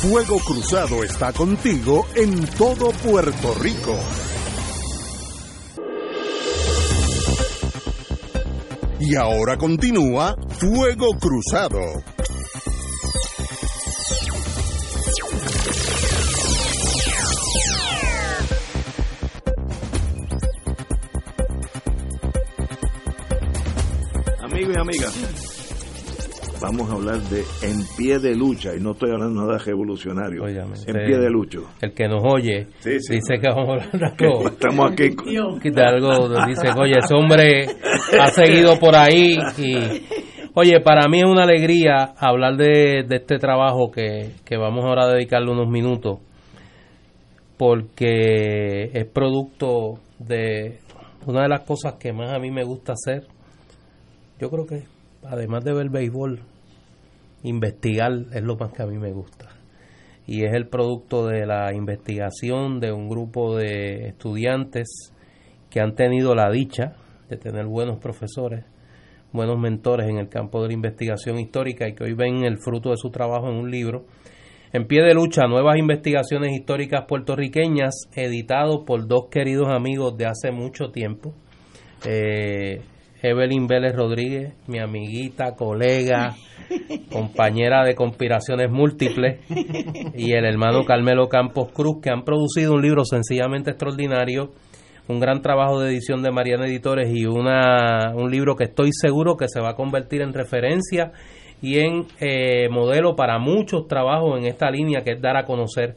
Fuego 0.00 0.38
Cruzado 0.38 1.02
está 1.02 1.32
contigo 1.32 2.06
en 2.14 2.46
todo 2.56 2.92
Puerto 2.92 3.54
Rico. 3.54 3.98
Y 9.00 9.16
ahora 9.16 9.56
continúa 9.56 10.36
Fuego 10.60 11.08
Cruzado. 11.18 11.80
Amigos 24.44 24.76
y 24.76 24.78
amigas, 24.78 25.14
vamos 26.60 26.90
a 26.90 26.94
hablar 26.94 27.18
de 27.30 27.40
en 27.62 27.78
pie 27.96 28.18
de 28.18 28.34
lucha, 28.34 28.74
y 28.74 28.80
no 28.80 28.92
estoy 28.92 29.10
hablando 29.12 29.42
nada 29.46 29.58
revolucionario, 29.58 30.46
en 30.48 30.66
pie 31.06 31.18
de 31.18 31.30
lucha. 31.30 31.58
El 31.80 31.92
que 31.94 32.08
nos 32.08 32.22
oye 32.24 32.66
Sí, 32.80 32.98
sí. 33.00 33.14
dice 33.14 33.38
que 33.40 33.48
vamos 33.48 33.68
a 33.68 33.72
hablar 33.72 33.90
de 33.92 34.06
algo, 34.26 34.48
Estamos 34.48 34.90
aquí. 34.92 35.08
de 35.70 35.82
algo, 35.82 36.28
dice, 36.46 36.68
oye, 36.76 36.94
ese 36.98 37.14
hombre 37.14 37.66
ha 38.20 38.26
seguido 38.30 38.78
por 38.78 38.96
ahí 38.96 39.38
y, 39.58 39.74
oye, 40.54 40.80
para 40.80 41.08
mí 41.08 41.18
es 41.20 41.26
una 41.26 41.44
alegría 41.44 42.12
hablar 42.18 42.56
de, 42.56 43.04
de 43.08 43.16
este 43.16 43.38
trabajo 43.38 43.90
que, 43.90 44.32
que 44.44 44.56
vamos 44.56 44.84
ahora 44.84 45.04
a 45.04 45.12
dedicarle 45.14 45.50
unos 45.50 45.68
minutos 45.68 46.18
porque 47.56 48.90
es 48.92 49.04
producto 49.06 49.94
de 50.18 50.78
una 51.26 51.42
de 51.42 51.48
las 51.48 51.62
cosas 51.62 51.94
que 51.94 52.12
más 52.12 52.32
a 52.32 52.38
mí 52.38 52.50
me 52.50 52.62
gusta 52.64 52.92
hacer. 52.92 53.26
Yo 54.38 54.48
creo 54.50 54.64
que 54.66 54.84
además 55.28 55.64
de 55.64 55.74
ver 55.74 55.90
béisbol, 55.90 56.40
investigar 57.42 58.12
es 58.32 58.42
lo 58.42 58.56
más 58.56 58.72
que 58.72 58.82
a 58.82 58.86
mí 58.86 58.98
me 58.98 59.12
gusta. 59.12 59.48
Y 60.26 60.44
es 60.44 60.52
el 60.52 60.68
producto 60.68 61.26
de 61.26 61.46
la 61.46 61.72
investigación 61.74 62.80
de 62.80 62.92
un 62.92 63.08
grupo 63.08 63.56
de 63.56 64.08
estudiantes 64.08 65.12
que 65.70 65.80
han 65.80 65.94
tenido 65.94 66.34
la 66.34 66.50
dicha 66.50 66.96
de 67.28 67.36
tener 67.36 67.66
buenos 67.66 67.98
profesores, 67.98 68.64
buenos 69.32 69.58
mentores 69.58 70.08
en 70.08 70.18
el 70.18 70.28
campo 70.28 70.62
de 70.62 70.68
la 70.68 70.74
investigación 70.74 71.38
histórica 71.38 71.88
y 71.88 71.94
que 71.94 72.04
hoy 72.04 72.14
ven 72.14 72.44
el 72.44 72.58
fruto 72.58 72.90
de 72.90 72.96
su 72.96 73.10
trabajo 73.10 73.48
en 73.48 73.56
un 73.56 73.70
libro. 73.70 74.04
En 74.72 74.86
pie 74.86 75.02
de 75.02 75.14
lucha, 75.14 75.46
nuevas 75.46 75.78
investigaciones 75.78 76.52
históricas 76.52 77.06
puertorriqueñas, 77.08 77.94
editado 78.14 78.84
por 78.84 79.06
dos 79.06 79.28
queridos 79.30 79.68
amigos 79.68 80.16
de 80.18 80.26
hace 80.26 80.50
mucho 80.50 80.90
tiempo. 80.90 81.32
Eh, 82.06 82.82
Evelyn 83.22 83.66
Vélez 83.66 83.94
Rodríguez, 83.94 84.54
mi 84.66 84.78
amiguita, 84.78 85.54
colega, 85.54 86.36
compañera 87.12 87.84
de 87.84 87.94
conspiraciones 87.94 88.70
múltiples, 88.70 89.40
y 90.14 90.32
el 90.32 90.44
hermano 90.44 90.84
Carmelo 90.84 91.28
Campos 91.28 91.72
Cruz, 91.72 92.00
que 92.02 92.10
han 92.10 92.22
producido 92.22 92.74
un 92.74 92.82
libro 92.82 93.04
sencillamente 93.04 93.70
extraordinario, 93.70 94.52
un 95.08 95.20
gran 95.20 95.40
trabajo 95.42 95.80
de 95.80 95.90
edición 95.90 96.22
de 96.22 96.30
Mariana 96.30 96.66
Editores 96.66 97.10
y 97.12 97.26
una, 97.26 98.12
un 98.14 98.30
libro 98.30 98.54
que 98.54 98.64
estoy 98.64 98.90
seguro 98.92 99.36
que 99.36 99.48
se 99.48 99.60
va 99.60 99.70
a 99.70 99.74
convertir 99.74 100.20
en 100.20 100.34
referencia 100.34 101.12
y 101.60 101.78
en 101.78 102.06
eh, 102.20 102.68
modelo 102.68 103.16
para 103.16 103.38
muchos 103.38 103.88
trabajos 103.88 104.38
en 104.38 104.46
esta 104.46 104.70
línea, 104.70 105.00
que 105.00 105.12
es 105.12 105.20
dar 105.20 105.36
a 105.36 105.44
conocer 105.44 105.96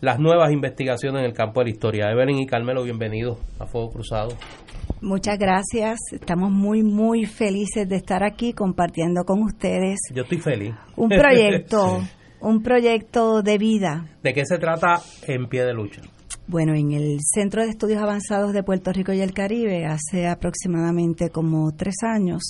las 0.00 0.18
nuevas 0.20 0.52
investigaciones 0.52 1.20
en 1.20 1.26
el 1.26 1.32
campo 1.32 1.60
de 1.60 1.66
la 1.66 1.70
historia. 1.70 2.10
Evelyn 2.10 2.38
y 2.38 2.46
Carmelo, 2.46 2.82
bienvenidos 2.84 3.38
a 3.58 3.66
Fuego 3.66 3.90
Cruzado. 3.90 4.28
Muchas 5.00 5.38
gracias. 5.38 5.98
Estamos 6.12 6.50
muy, 6.50 6.82
muy 6.82 7.24
felices 7.26 7.88
de 7.88 7.96
estar 7.96 8.22
aquí 8.24 8.52
compartiendo 8.52 9.24
con 9.24 9.42
ustedes 9.42 9.98
Yo 10.14 10.22
estoy 10.22 10.38
feliz. 10.38 10.74
un 10.96 11.08
proyecto, 11.08 12.00
un 12.40 12.62
proyecto 12.62 13.42
de 13.42 13.58
vida. 13.58 14.06
¿De 14.22 14.32
qué 14.34 14.44
se 14.44 14.58
trata 14.58 15.00
en 15.26 15.46
pie 15.48 15.64
de 15.64 15.72
lucha? 15.74 16.02
Bueno, 16.46 16.74
en 16.74 16.92
el 16.92 17.18
Centro 17.20 17.62
de 17.62 17.68
Estudios 17.68 18.02
Avanzados 18.02 18.54
de 18.54 18.62
Puerto 18.62 18.90
Rico 18.92 19.12
y 19.12 19.20
el 19.20 19.34
Caribe, 19.34 19.84
hace 19.84 20.26
aproximadamente 20.26 21.28
como 21.28 21.70
tres 21.72 21.96
años, 22.02 22.42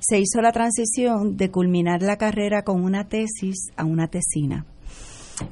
se 0.00 0.18
hizo 0.18 0.42
la 0.42 0.52
transición 0.52 1.36
de 1.38 1.50
culminar 1.50 2.02
la 2.02 2.16
carrera 2.16 2.62
con 2.62 2.82
una 2.82 3.08
tesis 3.08 3.68
a 3.76 3.84
una 3.84 4.08
tesina. 4.08 4.66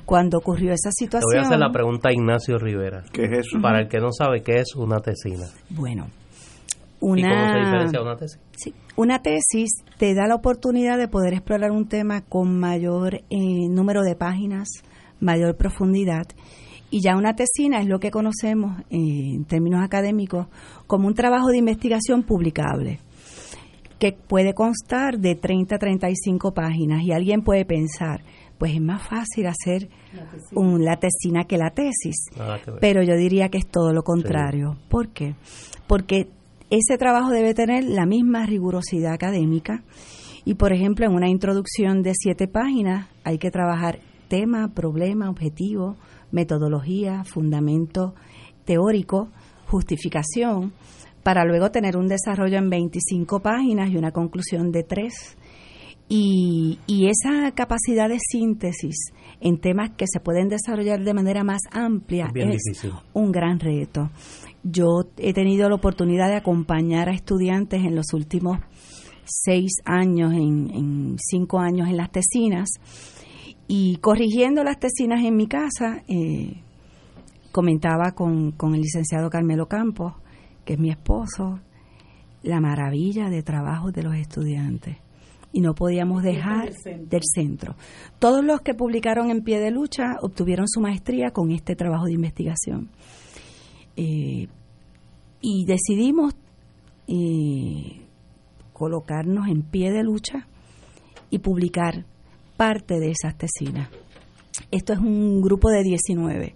Cuando 0.05 0.37
ocurrió 0.37 0.73
esa 0.75 0.91
Te 0.91 1.05
situación, 1.05 1.31
voy 1.33 1.39
a 1.39 1.47
hacer 1.47 1.59
la 1.59 1.73
pregunta 1.73 2.11
a 2.11 2.13
Ignacio 2.13 2.59
Rivera. 2.59 3.05
¿Qué 3.11 3.25
es 3.25 3.39
eso? 3.39 3.59
Para 3.63 3.81
el 3.81 3.89
que 3.89 4.01
no 4.01 4.13
sabe 4.13 4.43
qué 4.43 4.59
es 4.61 4.77
una 4.77 4.99
tesina. 5.01 5.47
bueno, 5.71 6.09
¿Y 7.01 7.23
cómo 7.23 7.23
se 7.23 7.27
una 7.27 7.65
diferencia 7.65 7.99
de 7.99 8.05
una 8.05 8.17
tesis? 8.17 8.41
Sí, 8.57 8.75
una 8.97 9.23
tesis 9.23 9.71
te 9.99 10.15
da 10.15 10.27
la 10.27 10.35
oportunidad 10.35 10.99
de 10.99 11.09
poder 11.09 11.35
explorar 11.35 11.71
un 11.71 11.87
tema 11.87 12.23
con 12.23 12.59
mayor 12.59 13.23
eh, 13.31 13.69
número 13.69 14.03
de 14.03 14.17
páginas, 14.17 14.69
mayor 15.21 15.57
profundidad. 15.57 16.27
Y 16.91 17.03
ya 17.03 17.17
una 17.17 17.37
tesina 17.37 17.81
es 17.81 17.87
lo 17.87 18.01
que 18.01 18.11
conocemos 18.11 18.81
eh, 18.91 18.97
en 19.35 19.45
términos 19.45 19.85
académicos 19.85 20.47
como 20.87 21.07
un 21.07 21.15
trabajo 21.15 21.49
de 21.49 21.59
investigación 21.59 22.23
publicable, 22.23 22.99
que 23.99 24.13
puede 24.13 24.55
constar 24.55 25.19
de 25.19 25.35
30 25.35 25.77
a 25.77 25.79
35 25.79 26.55
páginas. 26.55 27.03
Y 27.03 27.13
alguien 27.13 27.43
puede 27.43 27.67
pensar, 27.67 28.23
pues 28.57 28.73
es 28.73 28.81
más 28.81 29.07
fácil 29.07 29.47
hacer 29.47 29.91
un, 30.55 30.83
la 30.83 30.97
tesina 30.97 31.45
que 31.45 31.59
la 31.59 31.71
tesis. 31.71 32.17
Pero 32.81 33.03
yo 33.03 33.17
diría 33.17 33.51
que 33.51 33.59
es 33.59 33.67
todo 33.67 33.93
lo 33.93 34.03
contrario. 34.03 34.77
¿Por 34.89 35.09
qué? 35.11 35.35
Porque 35.87 36.29
ese 36.71 36.99
trabajo 36.99 37.31
debe 37.31 37.55
tener 37.55 37.85
la 37.85 38.07
misma 38.07 38.47
rigurosidad 38.47 39.13
académica 39.13 39.83
y, 40.45 40.55
por 40.55 40.73
ejemplo, 40.73 41.07
en 41.07 41.15
una 41.15 41.29
introducción 41.29 42.03
de 42.03 42.13
siete 42.15 42.49
páginas 42.49 43.09
hay 43.25 43.39
que 43.39 43.51
trabajar 43.51 44.01
tema, 44.29 44.69
problema, 44.75 45.31
objetivo, 45.31 45.97
metodología, 46.31 47.25
fundamento 47.25 48.15
teórico, 48.65 49.29
justificación, 49.67 50.73
para 51.23 51.45
luego 51.45 51.71
tener 51.71 51.97
un 51.97 52.09
desarrollo 52.09 52.59
en 52.59 52.71
25 52.71 53.41
páginas 53.41 53.91
y 53.91 53.97
una 53.97 54.13
conclusión 54.13 54.71
de 54.71 54.83
tres. 54.83 55.37
Y, 56.11 56.79
y 56.87 57.09
esa 57.09 57.53
capacidad 57.53 58.09
de 58.09 58.19
síntesis 58.19 59.13
en 59.41 59.59
temas 59.61 59.91
que 59.91 60.07
se 60.07 60.21
pueden 60.21 60.49
desarrollar 60.49 61.05
de 61.05 61.13
manera 61.13 61.45
más 61.45 61.61
amplia 61.71 62.27
Es 62.29 62.33
bien 62.33 62.49
es 62.51 62.63
difícil. 62.65 62.93
un 63.13 63.31
gran 63.31 63.61
reto. 63.61 64.11
Yo 64.63 65.05
he 65.17 65.33
tenido 65.33 65.69
la 65.69 65.77
oportunidad 65.77 66.29
de 66.29 66.37
acompañar 66.37 67.09
a 67.09 67.15
estudiantes 67.15 67.85
en 67.85 67.95
los 67.95 68.13
últimos 68.13 68.59
seis 69.25 69.73
años, 69.85 70.33
en, 70.33 70.71
en 70.75 71.17
cinco 71.19 71.59
años 71.59 71.89
en 71.89 71.97
las 71.97 72.11
tesinas, 72.11 72.69
y 73.67 73.97
corrigiendo 73.97 74.65
las 74.65 74.79
tesinas 74.79 75.23
en 75.25 75.37
mi 75.37 75.47
casa, 75.47 76.03
eh, 76.09 76.63
comentaba 77.53 78.13
con, 78.13 78.53
con 78.53 78.75
el 78.75 78.81
licenciado 78.81 79.31
Carmelo 79.31 79.67
Campos, 79.67 80.15
que 80.65 80.75
es 80.75 80.79
mi 80.79 80.91
esposo, 80.91 81.61
la 82.43 82.61
maravilla 82.61 83.29
de 83.29 83.43
trabajo 83.43 83.91
de 83.91 84.03
los 84.03 84.15
estudiantes 84.15 84.97
y 85.53 85.61
no 85.61 85.75
podíamos 85.75 86.23
dejar 86.23 86.73
del 86.85 87.23
centro. 87.23 87.75
Todos 88.19 88.45
los 88.45 88.61
que 88.61 88.75
publicaron 88.75 89.31
en 89.31 89.43
pie 89.43 89.61
de 89.61 89.71
lucha 89.71 90.17
obtuvieron 90.21 90.69
su 90.69 90.81
maestría 90.81 91.31
con 91.31 91.51
este 91.51 91.75
trabajo 91.75 92.05
de 92.05 92.13
investigación. 92.13 92.91
Eh, 94.01 94.47
y 95.41 95.65
decidimos 95.65 96.33
eh, 97.09 98.01
colocarnos 98.73 99.49
en 99.49 99.63
pie 99.63 99.91
de 99.91 100.05
lucha 100.05 100.47
y 101.31 101.41
publicar 101.41 102.05
parte 102.57 103.01
de 103.01 103.11
esas 103.11 103.37
tesinas. 103.37 103.89
Esto 104.71 104.93
es 104.93 105.01
un 105.01 105.43
grupo 105.43 105.69
de 105.71 105.83
19. 105.83 106.55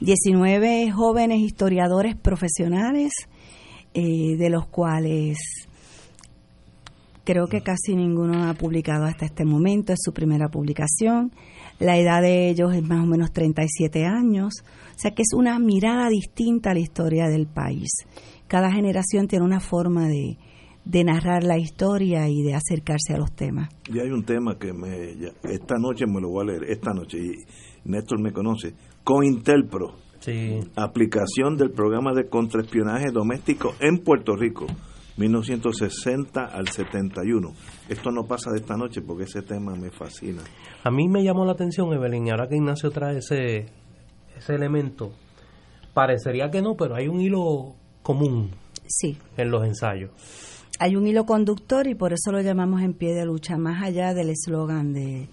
19 0.00 0.90
jóvenes 0.90 1.40
historiadores 1.40 2.16
profesionales, 2.16 3.12
eh, 3.92 4.36
de 4.38 4.48
los 4.48 4.66
cuales 4.66 5.36
creo 7.24 7.46
que 7.46 7.60
casi 7.60 7.94
ninguno 7.94 8.48
ha 8.48 8.54
publicado 8.54 9.04
hasta 9.04 9.26
este 9.26 9.44
momento, 9.44 9.92
es 9.92 9.98
su 10.02 10.14
primera 10.14 10.48
publicación. 10.48 11.30
La 11.80 11.98
edad 11.98 12.20
de 12.20 12.50
ellos 12.50 12.74
es 12.74 12.82
más 12.82 13.02
o 13.02 13.06
menos 13.06 13.32
37 13.32 14.04
años, 14.04 14.52
o 14.62 14.98
sea 14.98 15.12
que 15.12 15.22
es 15.22 15.32
una 15.34 15.58
mirada 15.58 16.10
distinta 16.10 16.70
a 16.70 16.74
la 16.74 16.80
historia 16.80 17.26
del 17.28 17.46
país. 17.46 17.88
Cada 18.48 18.70
generación 18.70 19.26
tiene 19.28 19.46
una 19.46 19.60
forma 19.60 20.06
de, 20.06 20.36
de 20.84 21.04
narrar 21.04 21.42
la 21.42 21.56
historia 21.56 22.28
y 22.28 22.42
de 22.42 22.54
acercarse 22.54 23.14
a 23.14 23.18
los 23.18 23.32
temas. 23.32 23.70
Y 23.88 23.98
hay 23.98 24.10
un 24.10 24.24
tema 24.24 24.58
que 24.58 24.74
me, 24.74 25.12
esta 25.44 25.76
noche 25.78 26.04
me 26.06 26.20
lo 26.20 26.28
voy 26.28 26.42
a 26.42 26.52
leer, 26.52 26.64
esta 26.70 26.92
noche, 26.92 27.18
y 27.18 27.88
Néstor 27.88 28.20
me 28.20 28.32
conoce, 28.32 28.74
COINTELPRO, 29.02 29.94
sí. 30.20 30.60
aplicación 30.76 31.56
del 31.56 31.70
programa 31.70 32.12
de 32.12 32.28
contraespionaje 32.28 33.10
doméstico 33.10 33.72
en 33.80 33.98
Puerto 33.98 34.36
Rico, 34.36 34.66
1960 35.20 36.44
al 36.46 36.68
71. 36.68 37.52
Esto 37.88 38.10
no 38.10 38.24
pasa 38.26 38.50
de 38.50 38.58
esta 38.58 38.76
noche 38.76 39.02
porque 39.02 39.24
ese 39.24 39.42
tema 39.42 39.74
me 39.74 39.90
fascina. 39.90 40.42
A 40.82 40.90
mí 40.90 41.08
me 41.08 41.22
llamó 41.22 41.44
la 41.44 41.52
atención, 41.52 41.92
Evelyn, 41.92 42.30
ahora 42.30 42.48
que 42.48 42.56
Ignacio 42.56 42.90
trae 42.90 43.18
ese, 43.18 43.66
ese 44.36 44.54
elemento, 44.54 45.12
parecería 45.92 46.50
que 46.50 46.62
no, 46.62 46.74
pero 46.74 46.96
hay 46.96 47.06
un 47.06 47.20
hilo 47.20 47.74
común 48.02 48.50
sí. 48.86 49.18
en 49.36 49.50
los 49.50 49.64
ensayos 49.64 50.10
hay 50.80 50.96
un 50.96 51.06
hilo 51.06 51.26
conductor 51.26 51.86
y 51.86 51.94
por 51.94 52.14
eso 52.14 52.32
lo 52.32 52.40
llamamos 52.40 52.80
en 52.80 52.94
pie 52.94 53.14
de 53.14 53.26
lucha, 53.26 53.58
más 53.58 53.82
allá 53.82 54.14
del 54.14 54.30
eslogan 54.30 54.94
de, 54.94 55.28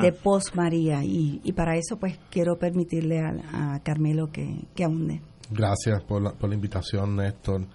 de 0.00 0.12
Post 0.12 0.54
María. 0.54 1.02
Y, 1.02 1.40
para 1.56 1.76
eso 1.76 1.96
pues 1.98 2.20
quiero 2.30 2.56
permitirle 2.56 3.18
a, 3.18 3.80
Carmelo 3.82 4.30
que, 4.30 4.64
que 4.76 4.84
ahonde. 4.84 5.20
Gracias 5.52 6.02
por 6.04 6.22
la, 6.22 6.32
por 6.32 6.48
la 6.48 6.54
invitación, 6.54 7.16
Néstor, 7.16 7.66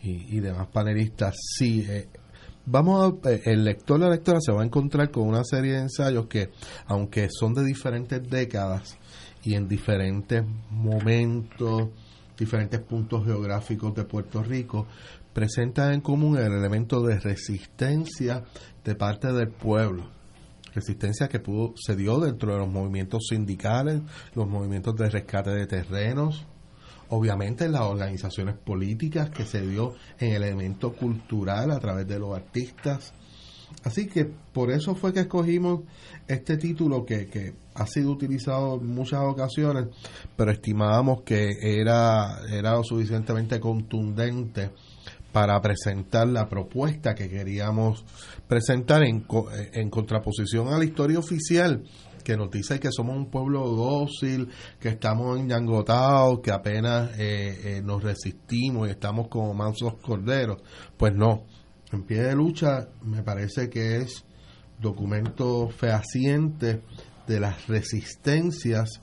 y, 0.00 0.40
demás 0.40 0.68
panelistas. 0.68 1.34
Sí, 1.58 1.84
eh, 1.88 2.08
vamos 2.64 3.14
a, 3.24 3.30
eh, 3.30 3.42
el 3.44 3.64
lector 3.64 4.00
la 4.00 4.08
lectora 4.08 4.40
se 4.40 4.52
va 4.52 4.62
a 4.62 4.64
encontrar 4.64 5.10
con 5.10 5.24
una 5.28 5.44
serie 5.44 5.72
de 5.72 5.80
ensayos 5.80 6.26
que, 6.26 6.50
aunque 6.86 7.28
son 7.30 7.52
de 7.52 7.64
diferentes 7.64 8.22
décadas 8.28 8.96
y 9.42 9.54
en 9.54 9.68
diferentes 9.68 10.44
momentos, 10.70 11.90
diferentes 12.38 12.80
puntos 12.80 13.24
geográficos 13.24 13.94
de 13.94 14.04
Puerto 14.04 14.42
Rico, 14.42 14.86
presenta 15.32 15.92
en 15.92 16.00
común 16.00 16.38
el 16.38 16.52
elemento 16.52 17.02
de 17.02 17.20
resistencia 17.20 18.44
de 18.82 18.94
parte 18.94 19.32
del 19.32 19.50
pueblo. 19.50 20.10
Resistencia 20.74 21.28
que 21.28 21.40
pudo, 21.40 21.74
se 21.76 21.96
dio 21.96 22.18
dentro 22.20 22.52
de 22.52 22.58
los 22.58 22.68
movimientos 22.68 23.26
sindicales, 23.28 24.00
los 24.34 24.48
movimientos 24.48 24.94
de 24.96 25.10
rescate 25.10 25.50
de 25.50 25.66
terrenos, 25.66 26.46
obviamente 27.10 27.64
en 27.64 27.72
las 27.72 27.82
organizaciones 27.82 28.56
políticas 28.56 29.30
que 29.30 29.44
se 29.44 29.66
dio 29.66 29.94
en 30.18 30.34
el 30.34 30.42
elemento 30.42 30.92
cultural 30.92 31.70
a 31.70 31.78
través 31.78 32.06
de 32.06 32.18
los 32.18 32.36
artistas. 32.36 33.12
Así 33.84 34.06
que 34.06 34.24
por 34.24 34.70
eso 34.70 34.94
fue 34.94 35.12
que 35.12 35.20
escogimos 35.20 35.80
este 36.26 36.56
título 36.56 37.04
que, 37.04 37.26
que 37.26 37.54
ha 37.74 37.86
sido 37.86 38.12
utilizado 38.12 38.76
en 38.76 38.86
muchas 38.86 39.20
ocasiones, 39.22 39.86
pero 40.36 40.50
estimábamos 40.50 41.22
que 41.22 41.56
era, 41.60 42.40
era 42.50 42.80
suficientemente 42.82 43.60
contundente 43.60 44.70
para 45.32 45.60
presentar 45.60 46.28
la 46.28 46.48
propuesta 46.48 47.14
que 47.14 47.28
queríamos 47.28 48.04
presentar 48.48 49.02
en, 49.02 49.26
en 49.74 49.90
contraposición 49.90 50.68
a 50.68 50.78
la 50.78 50.84
historia 50.84 51.18
oficial 51.18 51.82
que 52.26 52.36
nos 52.36 52.50
dice 52.50 52.80
que 52.80 52.88
somos 52.90 53.16
un 53.16 53.30
pueblo 53.30 53.68
dócil, 53.68 54.48
que 54.80 54.88
estamos 54.88 55.38
enyangotados, 55.38 56.40
que 56.40 56.50
apenas 56.50 57.16
eh, 57.20 57.76
eh, 57.76 57.82
nos 57.84 58.02
resistimos 58.02 58.88
y 58.88 58.90
estamos 58.90 59.28
como 59.28 59.54
mansos 59.54 59.94
corderos. 59.98 60.60
Pues 60.96 61.14
no, 61.14 61.44
en 61.92 62.02
pie 62.02 62.22
de 62.22 62.34
lucha 62.34 62.88
me 63.04 63.22
parece 63.22 63.70
que 63.70 63.98
es 63.98 64.24
documento 64.80 65.68
fehaciente 65.68 66.82
de 67.28 67.38
las 67.38 67.68
resistencias 67.68 69.00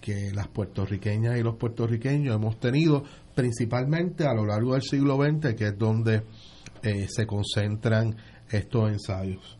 que 0.00 0.32
las 0.34 0.48
puertorriqueñas 0.48 1.38
y 1.38 1.44
los 1.44 1.54
puertorriqueños 1.54 2.34
hemos 2.34 2.58
tenido 2.58 3.04
principalmente 3.36 4.26
a 4.26 4.34
lo 4.34 4.44
largo 4.44 4.72
del 4.72 4.82
siglo 4.82 5.16
XX, 5.16 5.54
que 5.54 5.68
es 5.68 5.78
donde 5.78 6.24
eh, 6.82 7.06
se 7.08 7.28
concentran 7.28 8.16
estos 8.50 8.90
ensayos. 8.90 9.56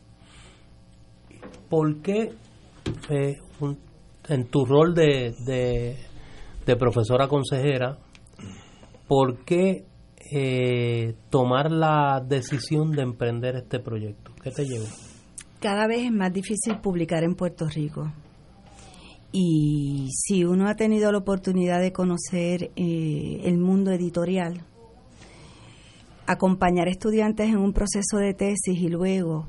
¿Por 1.69 2.01
qué 2.01 2.33
eh, 3.09 3.37
en 4.29 4.47
tu 4.47 4.65
rol 4.65 4.93
de, 4.93 5.95
de, 6.65 6.75
profesora 6.75 7.27
consejera, 7.27 7.97
por 9.07 9.43
qué 9.45 9.85
eh, 10.31 11.15
tomar 11.29 11.71
la 11.71 12.21
decisión 12.25 12.91
de 12.91 13.03
emprender 13.03 13.55
este 13.55 13.79
proyecto? 13.79 14.31
¿Qué 14.41 14.51
te 14.51 14.65
llevó? 14.65 14.85
Cada 15.59 15.87
vez 15.87 16.05
es 16.05 16.11
más 16.11 16.33
difícil 16.33 16.79
publicar 16.79 17.23
en 17.23 17.35
Puerto 17.35 17.67
Rico. 17.67 18.11
Y 19.31 20.07
si 20.11 20.45
uno 20.45 20.67
ha 20.67 20.75
tenido 20.75 21.11
la 21.11 21.17
oportunidad 21.17 21.81
de 21.81 21.91
conocer 21.91 22.71
eh, 22.75 23.41
el 23.43 23.57
mundo 23.57 23.91
editorial, 23.91 24.61
acompañar 26.25 26.87
estudiantes 26.87 27.47
en 27.47 27.57
un 27.57 27.73
proceso 27.73 28.17
de 28.17 28.33
tesis 28.33 28.79
y 28.79 28.89
luego 28.89 29.47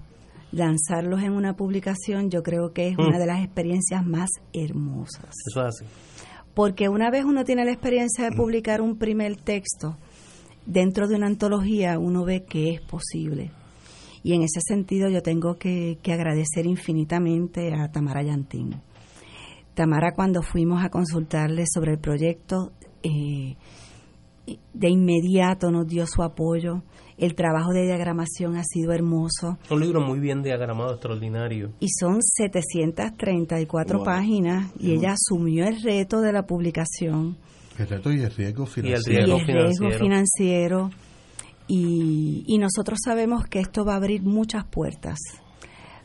lanzarlos 0.53 1.23
en 1.23 1.33
una 1.33 1.55
publicación, 1.55 2.31
yo 2.31 2.43
creo 2.43 2.73
que 2.73 2.89
es 2.89 2.99
una 2.99 3.16
mm. 3.16 3.20
de 3.20 3.27
las 3.27 3.45
experiencias 3.45 4.07
más 4.07 4.31
hermosas. 4.53 5.31
Eso 5.51 5.61
es 5.61 5.66
así. 5.66 5.85
Porque 6.55 6.89
una 6.89 7.11
vez 7.11 7.25
uno 7.25 7.45
tiene 7.45 7.65
la 7.65 7.73
experiencia 7.73 8.25
de 8.25 8.31
mm. 8.31 8.37
publicar 8.37 8.81
un 8.81 8.99
primer 8.99 9.37
texto 9.37 9.97
dentro 10.66 11.09
de 11.09 11.16
una 11.16 11.27
antología, 11.27 11.99
uno 11.99 12.25
ve 12.25 12.45
que 12.45 12.75
es 12.75 12.81
posible. 12.81 13.51
Y 14.23 14.35
en 14.35 14.43
ese 14.43 14.61
sentido 14.61 15.09
yo 15.09 15.23
tengo 15.23 15.57
que, 15.57 15.99
que 16.03 16.12
agradecer 16.12 16.66
infinitamente 16.66 17.73
a 17.73 17.91
Tamara 17.91 18.23
Yantín 18.23 18.83
Tamara 19.79 20.12
cuando 20.12 20.43
fuimos 20.43 20.83
a 20.83 20.91
consultarle 20.91 21.65
sobre 21.73 21.93
el 21.93 21.99
proyecto, 22.01 22.73
eh, 23.05 23.55
de 24.73 24.89
inmediato 24.89 25.70
nos 25.70 25.87
dio 25.87 26.07
su 26.07 26.23
apoyo. 26.23 26.83
El 27.16 27.35
trabajo 27.35 27.73
de 27.73 27.83
diagramación 27.83 28.57
ha 28.57 28.62
sido 28.65 28.93
hermoso. 28.93 29.59
Un 29.70 29.81
libro 29.81 30.01
muy 30.01 30.20
bien 30.20 30.43
diagramado, 30.43 30.93
extraordinario. 30.93 31.73
Y 31.81 31.89
son 31.89 32.23
734 32.23 34.03
páginas 34.05 34.70
y 34.79 34.93
ella 34.93 35.15
asumió 35.15 35.66
el 35.66 35.83
reto 35.83 36.20
de 36.20 36.33
la 36.33 36.47
publicación. 36.47 37.37
El 37.77 37.89
reto 37.89 38.12
y 38.12 38.20
el 38.20 38.31
riesgo 38.31 38.66
financiero. 38.66 39.37
Y 39.37 39.41
el 39.41 39.47
riesgo, 39.47 39.91
financiero. 39.91 40.91
Y, 41.66 42.45
y 42.47 42.59
nosotros 42.59 42.99
sabemos 43.05 43.45
que 43.47 43.61
esto 43.61 43.85
va 43.85 43.95
a 43.95 43.97
abrir 43.97 44.23
muchas 44.23 44.65
puertas 44.65 45.19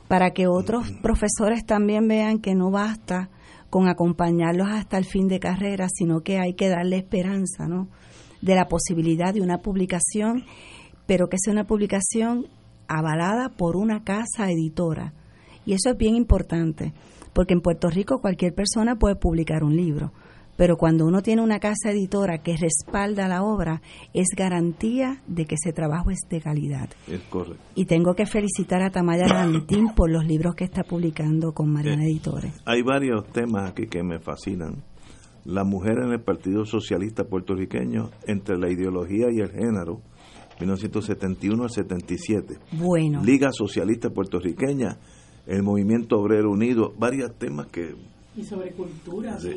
para 0.07 0.31
que 0.31 0.47
otros 0.47 0.91
profesores 1.01 1.65
también 1.65 2.07
vean 2.07 2.39
que 2.39 2.55
no 2.55 2.69
basta 2.69 3.29
con 3.69 3.87
acompañarlos 3.87 4.67
hasta 4.69 4.99
el 4.99 5.05
fin 5.05 5.27
de 5.27 5.39
carrera, 5.39 5.87
sino 5.91 6.21
que 6.21 6.37
hay 6.37 6.53
que 6.53 6.69
darle 6.69 6.97
esperanza, 6.97 7.67
¿no? 7.67 7.87
De 8.43 8.55
la 8.55 8.67
posibilidad 8.67 9.33
de 9.33 9.41
una 9.41 9.59
publicación, 9.59 10.43
pero 11.05 11.29
que 11.29 11.37
sea 11.39 11.53
una 11.53 11.65
publicación 11.65 12.47
avalada 12.87 13.49
por 13.49 13.75
una 13.75 14.03
casa 14.03 14.49
editora. 14.51 15.13
Y 15.65 15.73
eso 15.73 15.91
es 15.91 15.97
bien 15.97 16.15
importante, 16.15 16.93
porque 17.33 17.53
en 17.53 17.61
Puerto 17.61 17.89
Rico 17.89 18.19
cualquier 18.19 18.53
persona 18.53 18.97
puede 18.97 19.15
publicar 19.15 19.63
un 19.63 19.75
libro, 19.75 20.11
pero 20.57 20.77
cuando 20.77 21.05
uno 21.05 21.21
tiene 21.21 21.41
una 21.41 21.59
casa 21.59 21.91
editora 21.91 22.39
que 22.39 22.55
respalda 22.57 23.27
la 23.27 23.43
obra, 23.43 23.81
es 24.13 24.27
garantía 24.35 25.21
de 25.27 25.45
que 25.45 25.55
ese 25.55 25.73
trabajo 25.73 26.11
es 26.11 26.19
de 26.29 26.41
calidad. 26.41 26.89
Es 27.07 27.21
correcto. 27.21 27.63
Y 27.75 27.85
tengo 27.85 28.13
que 28.13 28.25
felicitar 28.25 28.83
a 28.83 28.91
Tamaya 28.91 29.27
Rantín 29.27 29.89
por 29.95 30.11
los 30.11 30.25
libros 30.25 30.55
que 30.55 30.65
está 30.65 30.83
publicando 30.83 31.53
con 31.53 31.71
Mariana 31.71 32.03
eh, 32.03 32.11
Editores. 32.11 32.53
Hay 32.65 32.83
varios 32.83 33.27
temas 33.31 33.71
aquí 33.71 33.87
que 33.87 34.03
me 34.03 34.19
fascinan. 34.19 34.83
La 35.45 35.63
mujer 35.63 35.99
en 36.03 36.11
el 36.11 36.21
Partido 36.21 36.65
Socialista 36.65 37.25
puertorriqueño 37.25 38.09
entre 38.27 38.57
la 38.57 38.71
ideología 38.71 39.27
y 39.31 39.39
el 39.39 39.49
género, 39.49 40.01
1971 40.59 41.63
al 41.63 41.69
77. 41.69 42.55
Bueno. 42.73 43.23
Liga 43.23 43.51
Socialista 43.51 44.09
Puertorriqueña, 44.09 44.97
el 45.47 45.63
Movimiento 45.63 46.17
Obrero 46.17 46.51
Unido, 46.51 46.93
varios 46.97 47.33
temas 47.37 47.67
que 47.67 47.95
y 48.35 48.43
sobre 48.43 48.71
cultura. 48.71 49.37
Sí, 49.39 49.51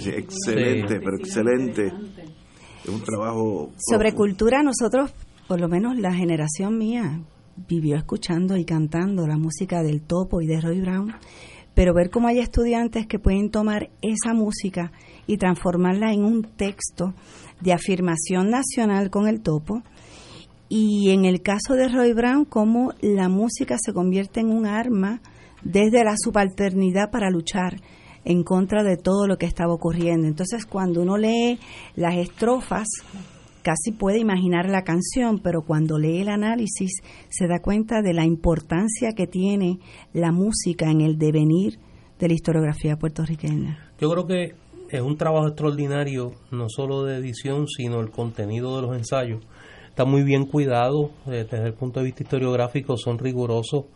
sí, 0.00 0.10
excelente, 0.10 1.00
pero 1.00 1.16
excelente. 1.18 1.92
Es 2.82 2.88
un 2.88 3.02
trabajo. 3.02 3.70
Sobre 3.76 4.14
cultura, 4.14 4.62
nosotros 4.62 5.12
por 5.46 5.60
lo 5.60 5.68
menos 5.68 5.98
la 5.98 6.14
generación 6.14 6.78
mía 6.78 7.20
vivió 7.68 7.96
escuchando 7.96 8.56
y 8.56 8.64
cantando 8.64 9.26
la 9.26 9.36
música 9.36 9.82
del 9.82 10.00
Topo 10.00 10.40
y 10.40 10.46
de 10.46 10.60
Roy 10.60 10.80
Brown, 10.80 11.12
pero 11.74 11.92
ver 11.92 12.10
cómo 12.10 12.28
hay 12.28 12.38
estudiantes 12.38 13.06
que 13.06 13.18
pueden 13.18 13.50
tomar 13.50 13.90
esa 14.00 14.32
música 14.32 14.92
y 15.26 15.36
transformarla 15.36 16.12
en 16.12 16.24
un 16.24 16.42
texto 16.42 17.14
de 17.60 17.72
afirmación 17.72 18.50
nacional 18.50 19.10
con 19.10 19.28
el 19.28 19.42
Topo, 19.42 19.82
y 20.74 21.10
en 21.10 21.26
el 21.26 21.42
caso 21.42 21.74
de 21.74 21.88
Roy 21.88 22.14
Brown, 22.14 22.46
cómo 22.46 22.94
la 23.02 23.28
música 23.28 23.76
se 23.78 23.92
convierte 23.92 24.40
en 24.40 24.48
un 24.48 24.64
arma 24.64 25.20
desde 25.62 26.02
la 26.02 26.14
subalternidad 26.16 27.10
para 27.10 27.28
luchar 27.28 27.76
en 28.24 28.42
contra 28.42 28.82
de 28.82 28.96
todo 28.96 29.26
lo 29.26 29.36
que 29.36 29.44
estaba 29.44 29.74
ocurriendo. 29.74 30.26
Entonces, 30.26 30.64
cuando 30.64 31.02
uno 31.02 31.18
lee 31.18 31.58
las 31.94 32.14
estrofas, 32.16 32.88
casi 33.62 33.92
puede 33.92 34.18
imaginar 34.18 34.68
la 34.70 34.82
canción, 34.82 35.40
pero 35.40 35.60
cuando 35.60 35.98
lee 35.98 36.22
el 36.22 36.28
análisis 36.28 37.02
se 37.28 37.46
da 37.48 37.60
cuenta 37.60 38.00
de 38.00 38.14
la 38.14 38.24
importancia 38.24 39.12
que 39.14 39.26
tiene 39.26 39.78
la 40.14 40.32
música 40.32 40.90
en 40.90 41.02
el 41.02 41.18
devenir 41.18 41.78
de 42.18 42.28
la 42.28 42.34
historiografía 42.34 42.96
puertorriqueña. 42.96 43.92
Yo 44.00 44.10
creo 44.10 44.26
que 44.26 44.61
es 44.92 45.00
un 45.00 45.16
trabajo 45.16 45.48
extraordinario, 45.48 46.32
no 46.50 46.66
solo 46.68 47.04
de 47.04 47.16
edición, 47.16 47.66
sino 47.66 48.00
el 48.00 48.10
contenido 48.10 48.76
de 48.76 48.82
los 48.82 48.94
ensayos. 48.94 49.42
Está 49.88 50.04
muy 50.04 50.22
bien 50.22 50.44
cuidado 50.44 51.10
eh, 51.26 51.46
desde 51.50 51.66
el 51.66 51.72
punto 51.72 52.00
de 52.00 52.06
vista 52.06 52.24
historiográfico, 52.24 52.98
son 52.98 53.18
rigurosos 53.18 53.86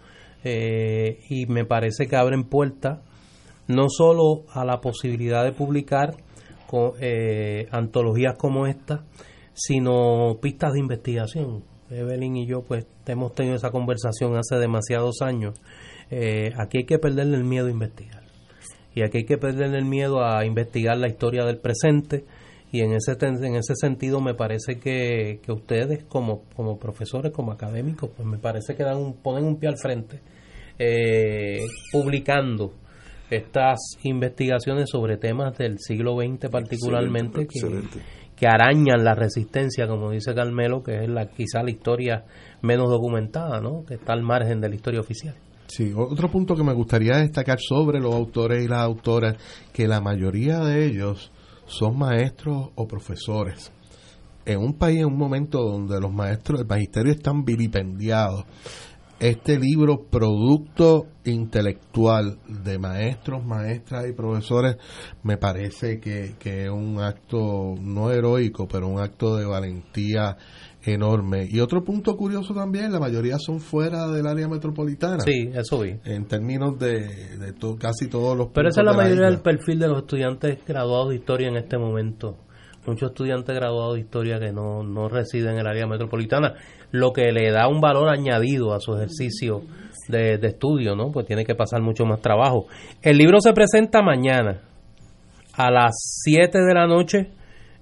eh, 0.42 1.20
y 1.28 1.44
me 1.46 1.66
parece 1.66 2.06
que 2.06 2.16
abren 2.16 2.44
puertas 2.44 3.00
no 3.68 3.90
solo 3.90 4.44
a 4.54 4.64
la 4.64 4.80
posibilidad 4.80 5.44
de 5.44 5.52
publicar 5.52 6.16
con, 6.66 6.92
eh, 6.98 7.66
antologías 7.72 8.34
como 8.38 8.66
esta, 8.66 9.04
sino 9.52 10.38
pistas 10.40 10.72
de 10.72 10.80
investigación. 10.80 11.62
Evelyn 11.90 12.36
y 12.36 12.46
yo 12.46 12.62
pues 12.62 12.86
hemos 13.06 13.34
tenido 13.34 13.56
esa 13.56 13.70
conversación 13.70 14.34
hace 14.36 14.56
demasiados 14.56 15.20
años. 15.20 15.60
Aquí 16.58 16.78
hay 16.78 16.84
que 16.84 16.98
perderle 16.98 17.36
el 17.36 17.44
miedo 17.44 17.66
a 17.66 17.70
investigar. 17.70 18.15
Y 18.96 19.02
aquí 19.02 19.18
hay 19.18 19.24
que 19.26 19.36
perderle 19.36 19.76
el 19.76 19.84
miedo 19.84 20.24
a 20.24 20.46
investigar 20.46 20.96
la 20.96 21.06
historia 21.06 21.44
del 21.44 21.58
presente. 21.58 22.24
Y 22.72 22.80
en 22.80 22.94
ese, 22.94 23.12
en 23.20 23.54
ese 23.54 23.74
sentido 23.78 24.22
me 24.22 24.32
parece 24.32 24.80
que, 24.80 25.38
que 25.42 25.52
ustedes 25.52 26.04
como, 26.04 26.44
como 26.56 26.78
profesores, 26.78 27.30
como 27.30 27.52
académicos, 27.52 28.08
pues 28.16 28.26
me 28.26 28.38
parece 28.38 28.74
que 28.74 28.82
dan 28.84 28.96
un, 28.96 29.12
ponen 29.18 29.44
un 29.44 29.58
pie 29.58 29.68
al 29.68 29.76
frente 29.76 30.20
eh, 30.78 31.58
publicando 31.92 32.72
estas 33.28 33.78
investigaciones 34.02 34.88
sobre 34.90 35.18
temas 35.18 35.58
del 35.58 35.78
siglo 35.78 36.16
XX 36.16 36.48
particularmente 36.48 37.46
que, 37.46 37.60
que 38.34 38.46
arañan 38.46 39.04
la 39.04 39.14
resistencia, 39.14 39.86
como 39.86 40.10
dice 40.10 40.34
Carmelo, 40.34 40.82
que 40.82 41.04
es 41.04 41.08
la 41.08 41.26
quizá 41.26 41.62
la 41.62 41.70
historia 41.70 42.24
menos 42.62 42.88
documentada, 42.88 43.60
¿no? 43.60 43.84
que 43.84 43.94
está 43.94 44.14
al 44.14 44.22
margen 44.22 44.62
de 44.62 44.70
la 44.70 44.74
historia 44.74 45.00
oficial. 45.00 45.34
Sí, 45.68 45.92
otro 45.94 46.30
punto 46.30 46.54
que 46.54 46.62
me 46.62 46.72
gustaría 46.72 47.16
destacar 47.16 47.58
sobre 47.60 48.00
los 48.00 48.14
autores 48.14 48.64
y 48.64 48.68
las 48.68 48.80
autoras, 48.80 49.36
que 49.72 49.88
la 49.88 50.00
mayoría 50.00 50.60
de 50.60 50.86
ellos 50.86 51.32
son 51.66 51.98
maestros 51.98 52.70
o 52.74 52.86
profesores. 52.86 53.72
En 54.44 54.60
un 54.60 54.74
país, 54.74 55.00
en 55.00 55.06
un 55.06 55.18
momento 55.18 55.60
donde 55.62 56.00
los 56.00 56.12
maestros, 56.12 56.60
el 56.60 56.66
magisterio 56.66 57.12
están 57.12 57.44
vilipendiados, 57.44 58.44
este 59.18 59.58
libro, 59.58 60.04
producto 60.10 61.06
intelectual 61.24 62.38
de 62.46 62.78
maestros, 62.78 63.44
maestras 63.44 64.06
y 64.08 64.12
profesores, 64.12 64.76
me 65.22 65.38
parece 65.38 65.98
que, 66.00 66.34
que 66.38 66.64
es 66.64 66.70
un 66.70 67.00
acto 67.00 67.74
no 67.80 68.10
heroico, 68.10 68.68
pero 68.68 68.88
un 68.88 69.00
acto 69.00 69.36
de 69.36 69.46
valentía 69.46 70.36
enorme. 70.86 71.46
Y 71.50 71.60
otro 71.60 71.84
punto 71.84 72.16
curioso 72.16 72.54
también, 72.54 72.92
la 72.92 73.00
mayoría 73.00 73.38
son 73.38 73.60
fuera 73.60 74.08
del 74.08 74.26
área 74.26 74.48
metropolitana. 74.48 75.20
Sí, 75.20 75.50
eso 75.54 75.80
vi. 75.80 75.98
En 76.04 76.26
términos 76.26 76.78
de, 76.78 77.38
de 77.38 77.54
casi 77.78 78.08
todos 78.08 78.36
los... 78.36 78.48
Pero 78.54 78.68
esa 78.68 78.80
es 78.80 78.86
la 78.86 78.92
mayoría 78.92 79.26
del 79.26 79.40
perfil 79.40 79.78
de 79.78 79.88
los 79.88 79.98
estudiantes 79.98 80.58
graduados 80.66 81.10
de 81.10 81.16
historia 81.16 81.48
en 81.48 81.56
este 81.56 81.78
momento 81.78 82.38
muchos 82.86 83.10
estudiantes 83.10 83.54
graduados 83.54 83.94
de 83.94 84.00
historia 84.00 84.38
que 84.38 84.52
no, 84.52 84.82
no 84.82 85.08
residen 85.08 85.54
en 85.54 85.58
el 85.58 85.66
área 85.66 85.86
metropolitana, 85.86 86.54
lo 86.92 87.12
que 87.12 87.32
le 87.32 87.50
da 87.50 87.68
un 87.68 87.80
valor 87.80 88.08
añadido 88.08 88.74
a 88.74 88.80
su 88.80 88.94
ejercicio 88.94 89.62
de, 90.08 90.34
estudio, 90.34 90.94
¿no? 90.94 91.10
Pues 91.10 91.26
tiene 91.26 91.44
que 91.44 91.54
pasar 91.54 91.82
mucho 91.82 92.04
más 92.04 92.20
trabajo. 92.20 92.66
El 93.02 93.18
libro 93.18 93.40
se 93.40 93.52
presenta 93.52 94.02
mañana 94.02 94.62
a 95.54 95.70
las 95.70 95.94
7 96.22 96.58
de 96.58 96.74
la 96.74 96.86
noche 96.86 97.30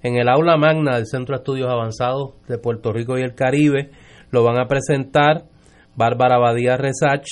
en 0.05 0.17
el 0.17 0.29
aula 0.29 0.55
magna 0.55 0.97
del 0.97 1.07
Centro 1.07 1.35
de 1.35 1.41
Estudios 1.41 1.67
Avanzados 1.67 2.35
de 2.47 2.59
Puerto 2.59 2.93
Rico 2.93 3.17
y 3.17 3.23
el 3.23 3.33
Caribe. 3.33 3.89
Lo 4.29 4.43
van 4.43 4.59
a 4.59 4.67
presentar 4.67 5.45
Bárbara 5.95 6.37
Badía 6.37 6.77
Resach, 6.77 7.25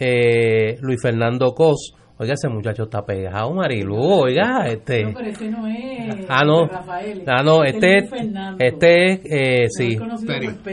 eh, 0.00 0.78
Luis 0.80 0.98
Fernando 1.02 1.52
Cos, 1.52 1.92
Oiga, 2.22 2.34
ese 2.34 2.50
muchacho 2.50 2.82
está 2.82 3.02
pegado, 3.02 3.50
Marilu. 3.54 3.96
Oiga, 3.96 4.66
este. 4.66 5.04
No, 5.04 5.14
pero 5.14 5.30
este 5.30 5.48
no 5.48 5.66
es. 5.66 6.26
Ah, 6.28 6.44
no. 6.44 6.66
Rafael. 6.66 7.24
Ah, 7.26 7.42
no, 7.42 7.64
este, 7.64 7.96
este, 7.96 8.18
este 8.58 9.12
es, 9.12 9.20
eh, 9.24 9.66
sí. 9.70 9.96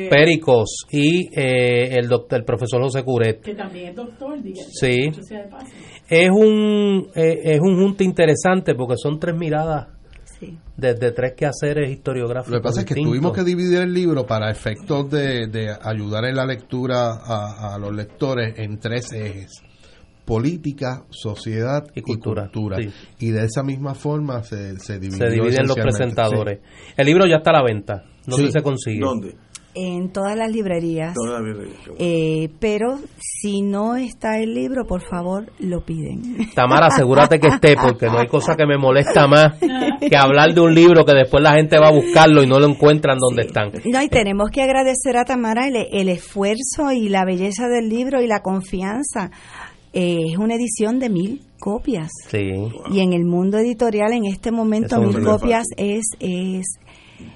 Pericos 0.10 0.86
y 0.92 1.30
eh, 1.40 1.96
el 1.98 2.10
doctor, 2.10 2.40
el 2.40 2.44
profesor 2.44 2.82
José 2.82 3.02
Curet. 3.02 3.42
Que 3.42 3.56
también 3.56 3.92
es 3.92 3.96
doctor, 3.96 4.42
digamos. 4.42 4.74
Sí. 4.74 5.10
Es 6.10 6.30
un, 6.30 7.08
eh, 7.16 7.40
es 7.44 7.62
un 7.62 7.82
junte 7.82 8.04
interesante 8.04 8.76
porque 8.76 8.96
son 8.98 9.18
tres 9.18 9.38
miradas 9.38 9.97
Sí. 10.40 10.58
desde 10.76 11.12
tres 11.12 11.34
quehaceres 11.34 11.90
historiográficos. 11.90 12.54
Lo 12.54 12.60
que 12.60 12.64
pasa 12.64 12.82
es 12.82 12.86
que 12.86 12.96
tuvimos 12.96 13.34
que 13.34 13.44
dividir 13.44 13.82
el 13.82 13.94
libro 13.94 14.26
para 14.26 14.52
efectos 14.52 15.10
de, 15.10 15.48
de 15.48 15.76
ayudar 15.82 16.26
en 16.26 16.36
la 16.36 16.46
lectura 16.46 17.14
a, 17.14 17.74
a, 17.74 17.78
los 17.80 17.92
lectores 17.94 18.58
en 18.60 18.78
tres 18.78 19.12
ejes 19.14 19.64
política, 20.28 21.06
sociedad 21.10 21.88
y 21.96 22.02
cultura. 22.02 22.52
Y, 23.18 23.32
de 23.32 23.46
esa 23.46 23.64
misma 23.64 23.96
forma 23.96 24.44
se, 24.44 24.78
se, 24.78 25.00
dividen 25.00 25.66
los 25.66 25.78
presentadores. 25.78 26.60
El 26.98 27.06
libro 27.06 27.26
ya 27.26 27.38
está 27.38 27.52
a 27.52 27.54
la 27.54 27.64
venta. 27.64 28.04
¿Dónde 28.26 28.52
se 28.52 28.62
consigue? 28.62 29.00
¿Dónde? 29.00 29.36
En 29.80 30.12
todas 30.12 30.36
las 30.36 30.52
librerías. 30.52 31.14
Todas 31.14 31.40
las 31.40 31.44
librerías. 31.44 31.80
Eh, 32.00 32.50
pero 32.60 32.98
si 33.20 33.62
no 33.62 33.96
está 33.96 34.40
el 34.40 34.56
libro, 34.56 34.88
por 34.88 35.02
favor, 35.02 35.52
lo 35.60 35.86
piden. 35.86 36.50
Tamara, 36.56 36.88
asegúrate 36.88 37.40
que 37.40 37.48
esté, 37.48 37.76
porque 37.76 38.08
no 38.08 38.18
hay 38.18 38.28
cosa 38.28 38.56
que 38.56 38.66
me 38.66 38.78
molesta 38.78 39.28
más 39.28 39.60
que 39.60 40.18
hablar 40.18 40.56
de 40.56 40.62
un 40.62 40.74
libro 40.74 41.06
que 41.06 41.14
después 41.14 41.44
la 41.44 41.54
gente 41.54 41.78
va 41.78 41.90
a 41.90 41.92
buscarlo 41.92 42.42
y 42.42 42.48
no 42.48 42.60
lo 42.60 42.68
encuentran 42.68 43.20
donde 43.20 43.44
están. 43.44 43.72
No, 43.86 44.02
y 44.02 44.10
tenemos 44.10 44.50
que 44.50 44.64
agradecer 44.64 45.16
a 45.16 45.26
Tamara 45.26 45.68
el, 45.68 45.76
el 45.92 46.10
esfuerzo 46.10 46.92
y 46.92 47.10
la 47.10 47.24
belleza 47.24 47.68
del 47.68 47.88
libro 47.88 48.22
y 48.22 48.28
la 48.28 48.42
confianza 48.42 49.30
eh, 49.94 50.32
es 50.32 50.38
una 50.38 50.56
edición 50.56 51.00
de 51.00 51.10
mil 51.10 51.42
copias. 51.60 52.10
Sí. 52.30 52.52
Y 52.92 53.00
en 53.00 53.14
el 53.14 53.26
mundo 53.26 53.58
editorial 53.58 54.14
en 54.14 54.26
este 54.26 54.52
momento 54.52 55.00
mil 55.02 55.24
copias 55.24 55.66
es, 55.76 56.04
es 56.20 56.66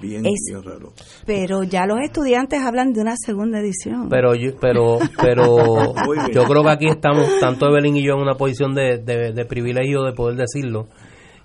Bien, 0.00 0.24
raro. 0.64 0.92
Pero 1.26 1.62
ya 1.64 1.86
los 1.86 1.98
estudiantes 2.00 2.60
hablan 2.60 2.92
de 2.92 3.00
una 3.00 3.14
segunda 3.16 3.60
edición. 3.60 4.08
Pero 4.08 4.34
yo, 4.34 4.52
pero, 4.60 4.98
pero 5.20 5.94
yo 6.32 6.44
creo 6.44 6.62
que 6.62 6.70
aquí 6.70 6.86
estamos, 6.88 7.26
tanto 7.40 7.66
Evelyn 7.66 7.96
y 7.96 8.04
yo, 8.04 8.14
en 8.14 8.20
una 8.20 8.34
posición 8.34 8.74
de, 8.74 8.98
de, 8.98 9.44
privilegio 9.44 10.02
de 10.02 10.12
poder 10.12 10.36
decirlo. 10.36 10.88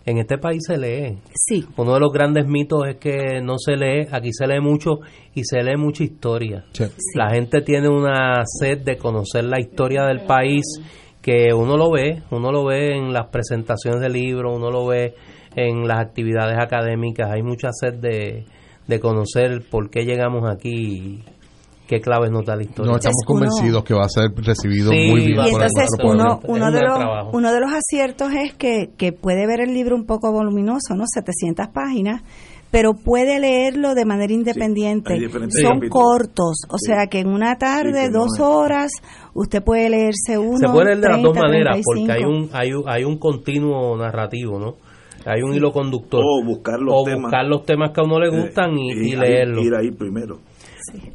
En 0.06 0.20
este 0.20 0.38
país 0.38 0.64
se 0.66 0.78
lee. 0.78 1.18
Sí. 1.34 1.66
Uno 1.76 1.96
de 1.96 2.00
los 2.00 2.14
grandes 2.14 2.48
mitos 2.48 2.88
es 2.88 2.96
que 2.96 3.42
no 3.42 3.58
se 3.58 3.76
lee, 3.76 4.08
aquí 4.10 4.32
se 4.32 4.48
lee 4.48 4.62
mucho 4.62 5.00
y 5.34 5.44
se 5.44 5.62
lee 5.62 5.76
mucha 5.76 6.04
historia. 6.04 6.64
La 7.14 7.30
gente 7.32 7.62
tiene 7.62 7.90
una 7.90 8.42
sed 8.46 8.84
de 8.84 8.98
conocer 8.98 9.44
la 9.44 9.60
historia 9.60 10.06
del 10.06 10.22
país 10.22 10.64
que 11.22 11.54
uno 11.54 11.76
lo 11.76 11.92
ve, 11.92 12.24
uno 12.32 12.54
lo 12.54 12.64
ve 12.64 12.96
en 12.96 13.12
las 13.12 13.28
presentaciones 13.28 14.00
de 14.00 14.08
libros, 14.08 14.56
uno 14.56 14.72
lo 14.72 14.88
ve 14.88 15.14
en 15.56 15.88
las 15.88 16.00
actividades 16.00 16.58
académicas, 16.60 17.30
hay 17.32 17.44
mucha 17.44 17.70
sed 17.72 17.96
de, 17.96 18.46
de 18.88 19.00
conocer 19.00 19.64
por 19.70 19.90
qué 19.90 20.06
llegamos 20.06 20.50
aquí 20.50 20.70
y 20.70 21.24
qué 21.88 22.02
claves 22.02 22.30
nos 22.30 22.46
da 22.46 22.56
la 22.56 22.64
historia. 22.64 22.92
No, 22.92 22.98
estamos 22.98 23.24
convencidos 23.26 23.84
que 23.84 23.94
va 23.94 24.04
a 24.04 24.10
ser 24.10 24.32
recibido 24.36 24.92
muy 24.92 25.28
bien. 25.28 25.46
Y 25.46 25.50
entonces 25.50 25.90
uno, 26.04 26.40
uno, 26.44 26.72
de 26.72 26.82
los, 26.82 27.34
uno 27.34 27.54
de 27.54 27.60
los 27.60 27.72
aciertos 27.72 28.32
es 28.34 28.54
que, 28.54 28.92
que 28.98 29.14
puede 29.14 29.48
ver 29.48 29.62
el 29.62 29.74
libro 29.74 29.96
un 29.96 30.06
poco 30.06 30.32
voluminoso, 30.32 30.96
¿no? 30.96 31.06
700 31.08 31.68
páginas, 31.70 32.22
pero 32.70 32.94
puede 32.94 33.40
leerlo 33.40 33.96
de 33.96 34.06
manera 34.06 34.34
independiente. 34.34 35.18
Son 35.62 35.80
cortos, 35.90 36.64
o 36.70 36.78
sea 36.78 37.08
que 37.08 37.20
en 37.20 37.30
una 37.30 37.58
tarde, 37.58 38.10
dos 38.10 38.40
horas, 38.40 38.92
usted 39.34 39.64
puede 39.64 39.90
leerse 39.90 40.38
uno. 40.38 40.58
Se 40.58 40.68
puede 40.68 40.96
leer 40.96 41.00
de 41.00 41.10
las 41.10 41.22
dos 41.22 41.36
maneras, 41.36 41.80
porque 41.84 42.12
hay 42.12 42.24
un, 42.24 42.50
hay, 42.52 42.74
un, 42.74 42.84
hay 42.88 43.04
un 43.06 43.18
continuo 43.18 43.98
narrativo, 43.98 44.60
¿no? 44.60 44.76
Hay 45.28 45.42
un 45.42 45.54
hilo 45.54 45.72
conductor. 45.72 46.22
O 46.24 46.44
buscar 46.44 46.80
los, 46.80 47.04
temas, 47.04 47.22
buscar 47.24 47.46
los 47.46 47.64
temas 47.64 47.92
que 47.92 48.02
a 48.02 48.04
uno 48.04 48.20
le 48.20 48.28
eh, 48.28 48.42
gustan 48.42 48.78
y, 48.78 48.92
y, 48.92 49.16
leerlos. 49.16 49.66
Ir 49.66 49.76
ahí 49.76 49.92
primero. 49.92 50.40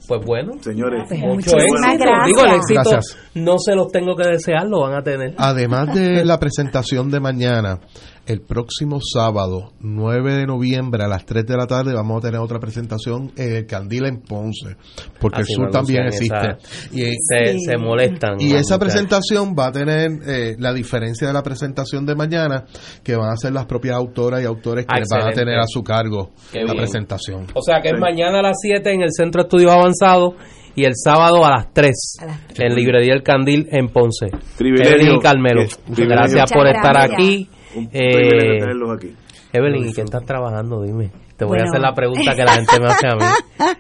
Pues 0.07 0.21
bueno, 0.27 0.53
señores, 0.61 1.11
mucho 1.11 1.57
éxito. 1.57 2.05
Digo, 2.27 2.45
el 2.45 2.57
éxito 2.57 2.99
no 3.37 3.59
se 3.59 3.75
los 3.75 3.91
tengo 3.91 4.15
que 4.15 4.29
desear, 4.29 4.67
lo 4.69 4.83
van 4.83 4.95
a 4.95 5.03
tener. 5.03 5.35
Además 5.39 5.95
de 5.95 6.25
la 6.25 6.39
presentación 6.39 7.11
de 7.11 7.21
mañana, 7.21 7.79
el 8.27 8.41
próximo 8.41 8.99
sábado, 9.03 9.73
9 9.81 10.35
de 10.37 10.47
noviembre, 10.47 11.03
a 11.03 11.09
las 11.09 11.25
3 11.27 11.45
de 11.45 11.57
la 11.57 11.67
tarde, 11.67 11.93
vamos 11.93 12.19
a 12.19 12.27
tener 12.29 12.41
otra 12.41 12.61
presentación 12.61 13.33
en 13.37 13.57
el 13.57 13.67
Candil 13.67 14.07
en 14.07 14.21
Ponce, 14.23 14.77
porque 15.21 15.41
Así 15.43 15.53
el 15.53 15.57
sur 15.57 15.71
también 15.71 16.05
existe. 16.07 16.57
Y, 16.93 17.03
se, 17.19 17.59
se 17.59 17.77
molestan. 17.79 18.41
y 18.41 18.53
esa 18.55 18.79
presentación 18.79 19.55
va 19.59 19.67
a 19.67 19.73
tener 19.73 20.11
eh, 20.27 20.55
la 20.59 20.73
diferencia 20.73 21.27
de 21.27 21.33
la 21.33 21.43
presentación 21.43 22.07
de 22.07 22.15
mañana, 22.15 22.65
que 23.03 23.17
van 23.17 23.31
a 23.33 23.37
ser 23.37 23.53
las 23.53 23.67
propias 23.67 23.97
autoras 23.97 24.41
y 24.41 24.45
autores 24.45 24.87
que 24.87 24.95
Ah, 24.95 25.03
van 25.11 25.29
a 25.29 25.33
tener 25.33 25.59
a 25.59 25.67
su 25.67 25.83
cargo 25.83 26.31
Qué 26.53 26.61
la 26.61 26.73
bien. 26.73 26.77
presentación. 26.77 27.47
O 27.55 27.61
sea 27.63 27.81
que 27.83 27.89
es 27.89 27.99
mañana 27.99 28.39
a 28.39 28.43
las 28.43 28.57
7 28.61 28.93
en 28.93 29.03
el 29.03 29.11
Centro 29.13 29.43
de 29.43 29.47
Estudios 29.49 29.73
Avanzados 29.73 30.35
y 30.75 30.85
el 30.85 30.93
sábado 30.95 31.45
a 31.45 31.51
las 31.51 31.73
3 31.75 31.91
A 32.21 32.27
las 32.27 32.39
en 32.59 32.75
Librería 32.75 33.15
El 33.15 33.23
Candil 33.23 33.67
en 33.73 33.89
Ponce. 33.89 34.27
Y 34.61 35.19
Carmelo, 35.21 35.65
gracias 35.89 36.53
por 36.53 36.67
estar 36.69 36.93
gracias. 36.95 37.13
aquí. 37.15 37.49
Un 37.77 37.85
Eh, 37.93 38.13
privilegio 38.13 38.59
tenerlos 38.61 38.91
aquí. 38.97 39.15
Evelyn, 39.53 39.89
¿y 39.89 39.93
qué 39.93 40.01
estás 40.03 40.25
trabajando? 40.25 40.83
Dime. 40.83 41.11
Te 41.37 41.45
voy 41.45 41.59
a 41.59 41.65
hacer 41.65 41.81
la 41.81 41.93
pregunta 41.93 42.35
que 42.35 42.45
la 42.45 42.53
gente 42.53 42.81
me 42.81 42.87
hace 42.87 43.07
a 43.09 43.15
mí. 43.17 43.25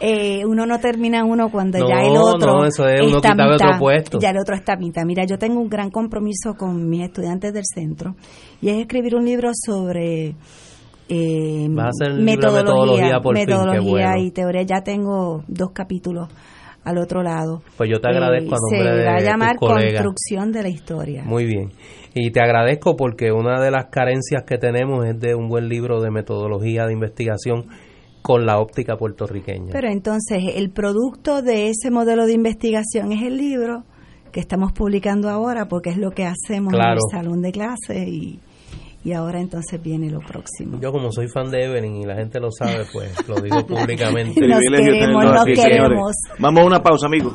Eh, 0.00 0.44
uno 0.44 0.66
no 0.66 0.78
termina 0.80 1.24
uno 1.24 1.48
cuando 1.50 1.78
No, 1.78 1.88
ya 1.88 2.02
el 2.02 2.16
otro 2.16 2.58
no, 2.58 2.64
eso 2.66 2.88
es 2.88 3.00
uno 3.00 3.16
está 3.16 3.28
a 3.28 3.32
quitarle 3.32 3.54
otro 3.54 3.78
puesto. 3.78 4.18
Ya 4.20 4.30
el 4.30 4.38
otro 4.38 4.56
está 4.56 4.72
a 4.72 4.76
mitad. 4.76 5.04
Mira, 5.04 5.24
yo 5.24 5.38
tengo 5.38 5.60
un 5.60 5.68
gran 5.68 5.90
compromiso 5.90 6.54
con 6.54 6.88
mis 6.88 7.02
estudiantes 7.04 7.52
del 7.52 7.62
centro 7.64 8.16
y 8.60 8.70
es 8.70 8.78
escribir 8.78 9.14
un 9.14 9.24
libro 9.24 9.50
sobre 9.54 10.34
eh, 11.08 11.68
a 11.78 12.08
metodología 12.20 13.20
por 13.20 13.36
fin, 13.36 13.46
qué 13.46 13.52
metodología 13.52 13.82
bueno. 14.10 14.22
y 14.24 14.30
teoría. 14.32 14.62
Ya 14.62 14.82
tengo 14.82 15.44
dos 15.46 15.70
capítulos 15.72 16.28
al 16.84 16.98
otro 16.98 17.22
lado. 17.22 17.62
Pues 17.76 17.90
yo 17.90 18.00
te 18.00 18.08
agradezco 18.08 18.54
a 18.54 18.58
se 18.70 18.76
nombre 18.76 18.96
de 18.96 19.04
va 19.06 19.14
a 19.14 19.20
llamar. 19.20 19.56
Construcción 19.56 20.52
de 20.52 20.62
la 20.62 20.68
Historia. 20.68 21.22
Muy 21.24 21.44
bien. 21.44 21.70
Y 22.14 22.30
te 22.30 22.40
agradezco 22.40 22.96
porque 22.96 23.32
una 23.32 23.60
de 23.62 23.70
las 23.70 23.86
carencias 23.86 24.44
que 24.46 24.58
tenemos 24.58 25.06
es 25.06 25.18
de 25.18 25.34
un 25.34 25.48
buen 25.48 25.68
libro 25.68 26.00
de 26.00 26.10
metodología 26.10 26.86
de 26.86 26.92
investigación 26.92 27.66
con 28.20 28.46
la 28.46 28.58
óptica 28.58 28.96
puertorriqueña. 28.96 29.72
Pero 29.72 29.88
entonces 29.88 30.42
el 30.54 30.70
producto 30.70 31.42
de 31.42 31.68
ese 31.68 31.90
modelo 31.90 32.26
de 32.26 32.34
investigación 32.34 33.12
es 33.12 33.22
el 33.22 33.36
libro 33.36 33.84
que 34.30 34.40
estamos 34.40 34.72
publicando 34.72 35.28
ahora 35.28 35.66
porque 35.68 35.90
es 35.90 35.98
lo 35.98 36.10
que 36.12 36.24
hacemos 36.24 36.72
en 36.72 36.80
el 36.80 36.98
salón 37.10 37.42
de 37.42 37.52
clase 37.52 38.08
y, 38.08 38.40
y 39.04 39.12
ahora 39.12 39.40
entonces 39.40 39.82
viene 39.82 40.10
lo 40.10 40.20
próximo. 40.20 40.78
Yo 40.80 40.92
como 40.92 41.10
soy 41.10 41.28
fan 41.28 41.50
de 41.50 41.64
Evelyn 41.64 41.96
y 41.96 42.04
la 42.04 42.14
gente 42.14 42.40
lo 42.40 42.50
sabe, 42.50 42.84
pues 42.92 43.28
lo 43.28 43.40
digo 43.40 43.66
públicamente. 43.66 44.40
Nos 44.46 44.58
Privilegio 44.58 44.92
queremos, 44.92 45.24
nos 45.24 45.44
queremos. 45.44 46.12
Vamos 46.38 46.62
a 46.62 46.66
una 46.66 46.82
pausa, 46.82 47.06
amigos. 47.06 47.34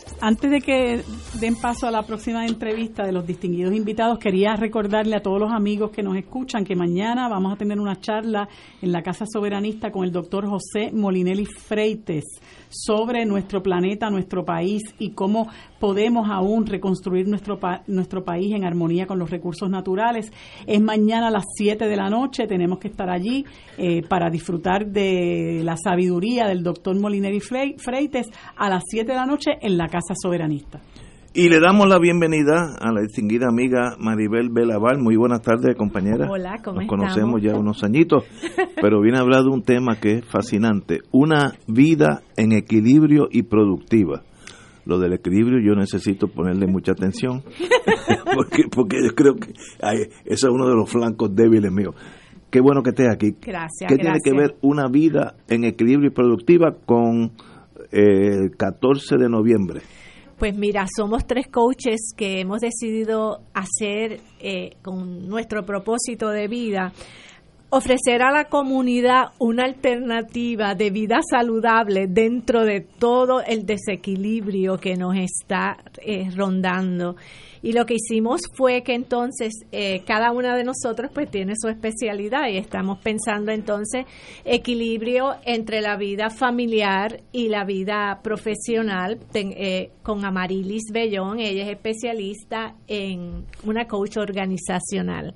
antes 0.21 0.51
de 0.51 0.61
que 0.61 1.03
den 1.39 1.55
paso 1.55 1.87
a 1.87 1.91
la 1.91 2.03
próxima 2.03 2.45
entrevista 2.45 3.03
de 3.03 3.11
los 3.11 3.25
distinguidos 3.25 3.73
invitados, 3.73 4.19
quería 4.19 4.55
recordarle 4.55 5.15
a 5.15 5.21
todos 5.21 5.39
los 5.39 5.51
amigos 5.51 5.91
que 5.91 6.03
nos 6.03 6.15
escuchan 6.15 6.63
que 6.63 6.75
mañana 6.75 7.27
vamos 7.27 7.53
a 7.53 7.55
tener 7.55 7.79
una 7.79 7.99
charla 7.99 8.47
en 8.81 8.91
la 8.91 9.01
Casa 9.01 9.25
Soberanista 9.25 9.91
con 9.91 10.03
el 10.03 10.11
doctor 10.11 10.47
José 10.47 10.91
Molinelli 10.93 11.45
Freites 11.45 12.40
sobre 12.71 13.25
nuestro 13.25 13.61
planeta, 13.61 14.09
nuestro 14.09 14.43
país 14.43 14.81
y 14.97 15.11
cómo 15.11 15.47
podemos 15.79 16.29
aún 16.29 16.65
reconstruir 16.65 17.27
nuestro, 17.27 17.59
pa- 17.59 17.83
nuestro 17.87 18.23
país 18.23 18.53
en 18.55 18.63
armonía 18.63 19.05
con 19.05 19.19
los 19.19 19.29
recursos 19.29 19.69
naturales. 19.69 20.31
Es 20.65 20.81
mañana 20.81 21.27
a 21.27 21.31
las 21.31 21.45
7 21.55 21.87
de 21.87 21.95
la 21.95 22.09
noche, 22.09 22.47
tenemos 22.47 22.79
que 22.79 22.87
estar 22.87 23.09
allí 23.09 23.45
eh, 23.77 24.01
para 24.07 24.29
disfrutar 24.29 24.87
de 24.87 25.61
la 25.63 25.75
sabiduría 25.77 26.47
del 26.47 26.63
doctor 26.63 26.99
Molinelli 26.99 27.39
Frei- 27.39 27.77
Freites 27.77 28.27
a 28.55 28.69
las 28.69 28.83
7 28.89 29.11
de 29.11 29.17
la 29.17 29.25
noche 29.25 29.51
en 29.61 29.77
la 29.77 29.87
Casa 29.87 30.13
Soberanista. 30.19 30.79
Y 31.33 31.47
le 31.47 31.61
damos 31.61 31.87
la 31.87 31.97
bienvenida 31.97 32.75
a 32.77 32.91
la 32.91 32.99
distinguida 32.99 33.47
amiga 33.47 33.95
Maribel 33.97 34.49
Belaval. 34.49 34.99
Muy 34.99 35.15
buenas 35.15 35.41
tardes, 35.41 35.77
compañera. 35.77 36.29
Hola, 36.29 36.59
¿cómo 36.61 36.81
Nos 36.81 36.83
estamos? 36.83 36.87
conocemos 36.87 37.41
ya 37.41 37.55
unos 37.55 37.83
añitos, 37.85 38.25
pero 38.81 38.99
viene 38.99 39.17
a 39.17 39.21
hablar 39.21 39.43
de 39.43 39.49
un 39.49 39.63
tema 39.63 39.95
que 39.95 40.15
es 40.15 40.25
fascinante. 40.25 40.99
Una 41.11 41.53
vida 41.67 42.21
en 42.35 42.51
equilibrio 42.51 43.29
y 43.31 43.43
productiva. 43.43 44.23
Lo 44.83 44.99
del 44.99 45.13
equilibrio 45.13 45.59
yo 45.65 45.73
necesito 45.73 46.27
ponerle 46.27 46.67
mucha 46.67 46.91
atención, 46.91 47.43
porque, 48.35 48.63
porque 48.69 48.97
yo 49.01 49.15
creo 49.15 49.35
que 49.35 49.53
ay, 49.81 50.09
eso 50.25 50.47
es 50.47 50.53
uno 50.53 50.67
de 50.67 50.75
los 50.75 50.91
flancos 50.91 51.33
débiles 51.33 51.71
míos. 51.71 51.95
Qué 52.49 52.59
bueno 52.59 52.83
que 52.83 52.89
estés 52.89 53.07
aquí. 53.09 53.37
Gracias, 53.41 53.87
¿Qué 53.87 53.95
tiene 53.95 54.19
que 54.21 54.33
ver 54.33 54.57
una 54.61 54.89
vida 54.89 55.35
en 55.47 55.63
equilibrio 55.63 56.09
y 56.09 56.13
productiva 56.13 56.75
con 56.85 57.31
eh, 57.89 58.35
el 58.43 58.57
14 58.57 59.15
de 59.15 59.29
noviembre? 59.29 59.79
Pues 60.41 60.57
mira, 60.57 60.87
somos 60.97 61.27
tres 61.27 61.45
coaches 61.49 62.13
que 62.17 62.39
hemos 62.39 62.61
decidido 62.61 63.43
hacer 63.53 64.21
eh, 64.39 64.71
con 64.81 65.27
nuestro 65.29 65.67
propósito 65.67 66.29
de 66.29 66.47
vida 66.47 66.93
ofrecer 67.71 68.21
a 68.21 68.31
la 68.31 68.45
comunidad 68.45 69.29
una 69.39 69.63
alternativa 69.63 70.75
de 70.75 70.89
vida 70.91 71.21
saludable 71.27 72.07
dentro 72.07 72.65
de 72.65 72.81
todo 72.81 73.41
el 73.41 73.65
desequilibrio 73.65 74.77
que 74.77 74.95
nos 74.95 75.15
está 75.15 75.77
eh, 76.05 76.29
rondando. 76.35 77.15
Y 77.63 77.73
lo 77.73 77.85
que 77.85 77.93
hicimos 77.93 78.41
fue 78.57 78.81
que 78.81 78.93
entonces 78.95 79.53
eh, 79.71 80.01
cada 80.05 80.31
una 80.31 80.57
de 80.57 80.63
nosotros 80.63 81.11
pues 81.13 81.29
tiene 81.29 81.53
su 81.55 81.69
especialidad 81.69 82.49
y 82.49 82.57
estamos 82.57 82.97
pensando 82.99 83.51
entonces 83.51 84.05
equilibrio 84.43 85.35
entre 85.45 85.79
la 85.79 85.95
vida 85.95 86.29
familiar 86.29 87.21
y 87.31 87.49
la 87.49 87.63
vida 87.63 88.19
profesional 88.23 89.19
Ten- 89.31 89.53
eh, 89.55 89.91
con 90.01 90.25
Amarilis 90.25 90.91
Bellón, 90.91 91.39
ella 91.39 91.63
es 91.63 91.69
especialista 91.69 92.75
en 92.87 93.45
una 93.63 93.85
coach 93.85 94.17
organizacional. 94.17 95.35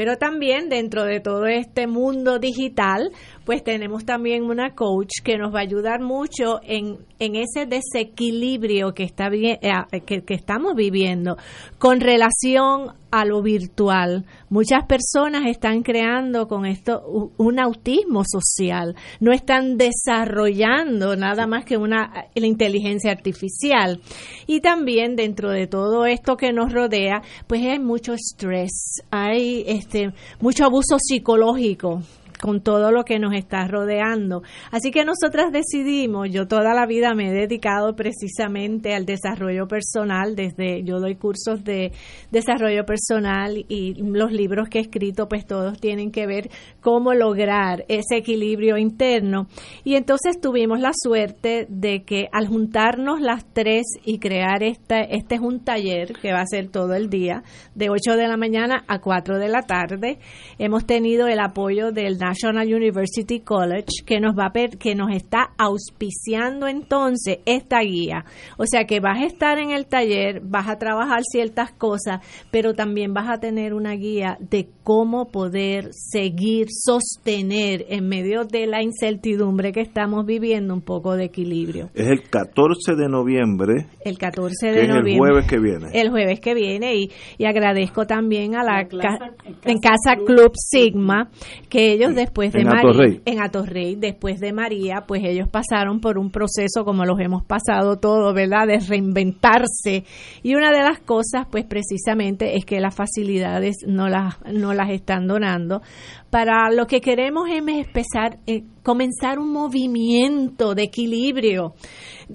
Pero 0.00 0.16
también 0.16 0.70
dentro 0.70 1.04
de 1.04 1.20
todo 1.20 1.44
este 1.44 1.86
mundo 1.86 2.38
digital, 2.38 3.12
pues 3.44 3.64
tenemos 3.64 4.04
también 4.04 4.44
una 4.44 4.74
coach 4.74 5.10
que 5.24 5.38
nos 5.38 5.54
va 5.54 5.60
a 5.60 5.62
ayudar 5.62 6.00
mucho 6.00 6.60
en, 6.62 6.98
en 7.18 7.36
ese 7.36 7.66
desequilibrio 7.66 8.94
que, 8.94 9.04
está 9.04 9.28
bien, 9.28 9.58
eh, 9.62 10.00
que, 10.06 10.22
que 10.22 10.34
estamos 10.34 10.74
viviendo 10.74 11.36
con 11.78 12.00
relación 12.00 12.92
a 13.10 13.24
lo 13.24 13.42
virtual. 13.42 14.24
Muchas 14.48 14.84
personas 14.86 15.46
están 15.46 15.82
creando 15.82 16.46
con 16.46 16.64
esto 16.64 17.32
un 17.36 17.58
autismo 17.58 18.22
social, 18.24 18.94
no 19.18 19.32
están 19.32 19.76
desarrollando 19.76 21.16
nada 21.16 21.46
más 21.46 21.64
que 21.64 21.76
una 21.76 22.28
la 22.34 22.46
inteligencia 22.46 23.10
artificial. 23.10 24.00
Y 24.46 24.60
también 24.60 25.16
dentro 25.16 25.50
de 25.50 25.66
todo 25.66 26.06
esto 26.06 26.36
que 26.36 26.52
nos 26.52 26.72
rodea, 26.72 27.22
pues 27.46 27.62
hay 27.62 27.78
mucho 27.78 28.14
estrés, 28.14 29.02
hay 29.10 29.64
este 29.66 30.12
mucho 30.40 30.64
abuso 30.64 30.96
psicológico 30.98 32.02
con 32.40 32.60
todo 32.60 32.90
lo 32.90 33.04
que 33.04 33.18
nos 33.18 33.34
está 33.34 33.66
rodeando. 33.66 34.42
Así 34.70 34.90
que 34.90 35.04
nosotras 35.04 35.52
decidimos, 35.52 36.30
yo 36.30 36.46
toda 36.46 36.74
la 36.74 36.86
vida 36.86 37.14
me 37.14 37.28
he 37.28 37.32
dedicado 37.32 37.94
precisamente 37.94 38.94
al 38.94 39.06
desarrollo 39.06 39.68
personal, 39.68 40.34
desde 40.34 40.82
yo 40.82 41.00
doy 41.00 41.16
cursos 41.16 41.64
de 41.64 41.92
desarrollo 42.30 42.84
personal 42.84 43.64
y 43.68 43.94
los 44.02 44.32
libros 44.32 44.68
que 44.68 44.78
he 44.78 44.82
escrito 44.82 45.28
pues 45.28 45.46
todos 45.46 45.78
tienen 45.80 46.10
que 46.10 46.26
ver 46.26 46.50
cómo 46.80 47.14
lograr 47.14 47.84
ese 47.88 48.16
equilibrio 48.16 48.78
interno. 48.78 49.46
Y 49.84 49.94
entonces 49.94 50.40
tuvimos 50.40 50.80
la 50.80 50.92
suerte 50.94 51.66
de 51.68 52.02
que 52.02 52.28
al 52.32 52.46
juntarnos 52.46 53.20
las 53.20 53.44
tres 53.52 53.86
y 54.04 54.18
crear 54.18 54.62
esta, 54.62 55.00
este 55.00 55.36
es 55.36 55.40
un 55.40 55.60
taller 55.60 56.14
que 56.20 56.32
va 56.32 56.40
a 56.40 56.46
ser 56.46 56.68
todo 56.68 56.94
el 56.94 57.10
día, 57.10 57.42
de 57.74 57.90
8 57.90 58.16
de 58.16 58.28
la 58.28 58.36
mañana 58.36 58.84
a 58.88 59.00
4 59.00 59.38
de 59.38 59.48
la 59.48 59.62
tarde, 59.62 60.18
hemos 60.58 60.86
tenido 60.86 61.26
el 61.28 61.40
apoyo 61.40 61.92
del 61.92 62.18
National 62.30 62.72
University 62.72 63.40
College, 63.40 64.04
que 64.06 64.20
nos 64.20 64.38
va 64.38 64.46
a 64.46 64.52
per- 64.52 64.78
que 64.78 64.94
nos 64.94 65.10
está 65.12 65.50
auspiciando 65.58 66.68
entonces 66.68 67.38
esta 67.44 67.80
guía. 67.80 68.24
O 68.56 68.64
sea 68.66 68.84
que 68.84 69.00
vas 69.00 69.18
a 69.20 69.26
estar 69.26 69.58
en 69.58 69.70
el 69.72 69.86
taller, 69.86 70.40
vas 70.44 70.68
a 70.68 70.78
trabajar 70.78 71.22
ciertas 71.24 71.72
cosas, 71.72 72.20
pero 72.52 72.74
también 72.74 73.12
vas 73.14 73.28
a 73.28 73.40
tener 73.40 73.74
una 73.74 73.94
guía 73.94 74.36
de 74.40 74.68
cómo 74.84 75.26
poder 75.30 75.88
seguir, 75.92 76.66
sostener 76.70 77.86
en 77.88 78.08
medio 78.08 78.44
de 78.44 78.66
la 78.66 78.82
incertidumbre 78.82 79.72
que 79.72 79.80
estamos 79.80 80.24
viviendo 80.24 80.72
un 80.74 80.82
poco 80.82 81.16
de 81.16 81.24
equilibrio. 81.24 81.90
Es 81.94 82.06
el 82.08 82.22
14 82.28 82.94
de 82.94 83.08
noviembre, 83.08 83.86
El 84.04 84.18
14 84.18 84.54
que 84.68 84.72
de 84.72 84.82
es 84.82 84.88
el 84.88 84.94
noviembre. 84.94 85.18
jueves 85.18 85.46
que 85.48 85.58
viene. 85.58 85.86
El 85.92 86.10
jueves 86.10 86.40
que 86.40 86.54
viene 86.54 86.94
y, 86.96 87.10
y 87.38 87.44
agradezco 87.46 88.06
también 88.06 88.54
a 88.54 88.62
la 88.62 88.86
ca- 88.86 89.32
en 89.64 89.78
Casa 89.78 90.16
Club 90.24 90.52
Sigma 90.54 91.30
que 91.68 91.92
ellos 91.92 92.14
después 92.20 92.52
de 92.52 92.60
En 92.60 92.68
María 92.68 92.90
Atorrey. 92.90 93.20
en 93.24 93.42
Atorrey 93.42 93.96
después 93.96 94.40
de 94.40 94.52
María 94.52 95.04
pues 95.06 95.22
ellos 95.24 95.48
pasaron 95.48 96.00
por 96.00 96.18
un 96.18 96.30
proceso 96.30 96.84
como 96.84 97.04
los 97.04 97.18
hemos 97.20 97.44
pasado 97.44 97.96
todos 97.96 98.34
verdad 98.34 98.66
de 98.66 98.78
reinventarse. 98.78 100.04
Y 100.42 100.54
una 100.54 100.70
de 100.70 100.80
las 100.80 101.00
cosas 101.00 101.46
pues 101.50 101.64
precisamente 101.64 102.56
es 102.56 102.64
que 102.64 102.80
las 102.80 102.94
facilidades 102.94 103.76
no 103.86 104.08
las 104.08 104.36
no 104.52 104.74
las 104.74 104.90
están 104.90 105.26
donando. 105.26 105.82
Para 106.30 106.70
lo 106.70 106.86
que 106.86 107.00
queremos 107.00 107.48
es 107.48 107.56
empezar 107.56 108.38
eh, 108.46 108.62
comenzar 108.82 109.38
un 109.38 109.52
movimiento 109.52 110.74
de 110.74 110.84
equilibrio 110.84 111.74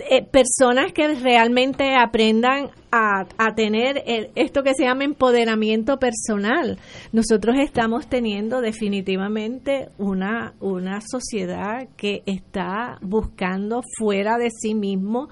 eh, 0.09 0.23
personas 0.23 0.91
que 0.93 1.07
realmente 1.15 1.95
aprendan 1.95 2.69
a, 2.91 3.25
a 3.37 3.55
tener 3.55 4.03
esto 4.35 4.63
que 4.63 4.73
se 4.73 4.83
llama 4.83 5.03
empoderamiento 5.03 5.97
personal. 5.97 6.77
Nosotros 7.11 7.57
estamos 7.59 8.07
teniendo 8.07 8.61
definitivamente 8.61 9.89
una, 9.97 10.53
una 10.59 11.01
sociedad 11.01 11.87
que 11.97 12.23
está 12.25 12.97
buscando 13.01 13.81
fuera 13.97 14.37
de 14.37 14.49
sí 14.49 14.75
mismo 14.75 15.29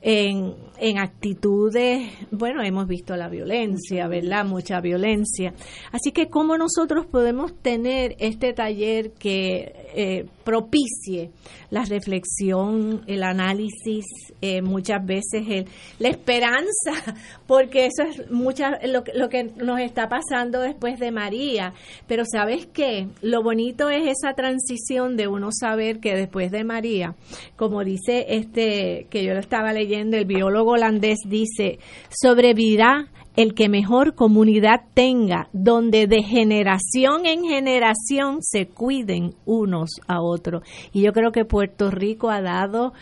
en, 0.00 0.54
en 0.78 0.98
actitudes, 0.98 2.10
bueno, 2.30 2.62
hemos 2.62 2.86
visto 2.86 3.16
la 3.16 3.28
violencia, 3.28 4.06
¿verdad? 4.08 4.44
Mucha 4.44 4.80
violencia. 4.80 5.54
Así 5.92 6.12
que, 6.12 6.28
¿cómo 6.28 6.56
nosotros 6.56 7.06
podemos 7.06 7.54
tener 7.60 8.14
este 8.18 8.52
taller 8.52 9.12
que 9.12 9.72
eh, 9.94 10.26
propicie 10.48 11.30
la 11.68 11.84
reflexión, 11.84 13.02
el 13.06 13.22
análisis, 13.22 14.06
eh, 14.40 14.62
muchas 14.62 15.04
veces 15.04 15.46
el, 15.46 15.66
la 15.98 16.08
esperanza, 16.08 17.14
porque 17.46 17.84
eso 17.84 18.04
es 18.04 18.30
mucha, 18.30 18.78
lo, 18.86 19.04
lo 19.14 19.28
que 19.28 19.44
nos 19.44 19.78
está 19.78 20.08
pasando 20.08 20.62
después 20.62 20.98
de 20.98 21.12
María. 21.12 21.74
Pero 22.06 22.24
¿sabes 22.24 22.66
qué? 22.72 23.08
Lo 23.20 23.42
bonito 23.42 23.90
es 23.90 24.08
esa 24.08 24.32
transición 24.32 25.18
de 25.18 25.28
uno 25.28 25.50
saber 25.52 26.00
que 26.00 26.16
después 26.16 26.50
de 26.50 26.64
María, 26.64 27.14
como 27.56 27.84
dice 27.84 28.24
este, 28.30 29.06
que 29.10 29.24
yo 29.24 29.34
lo 29.34 29.40
estaba 29.40 29.74
leyendo, 29.74 30.16
el 30.16 30.24
biólogo 30.24 30.70
holandés 30.70 31.18
dice, 31.26 31.78
sobrevivirá 32.08 33.10
el 33.38 33.54
que 33.54 33.68
mejor 33.68 34.16
comunidad 34.16 34.80
tenga, 34.94 35.48
donde 35.52 36.08
de 36.08 36.24
generación 36.24 37.24
en 37.24 37.44
generación 37.44 38.38
se 38.40 38.66
cuiden 38.66 39.36
unos 39.44 39.90
a 40.08 40.20
otros. 40.20 40.64
Y 40.92 41.02
yo 41.02 41.12
creo 41.12 41.30
que 41.30 41.44
Puerto 41.44 41.92
Rico 41.92 42.30
ha 42.30 42.42
dado 42.42 42.94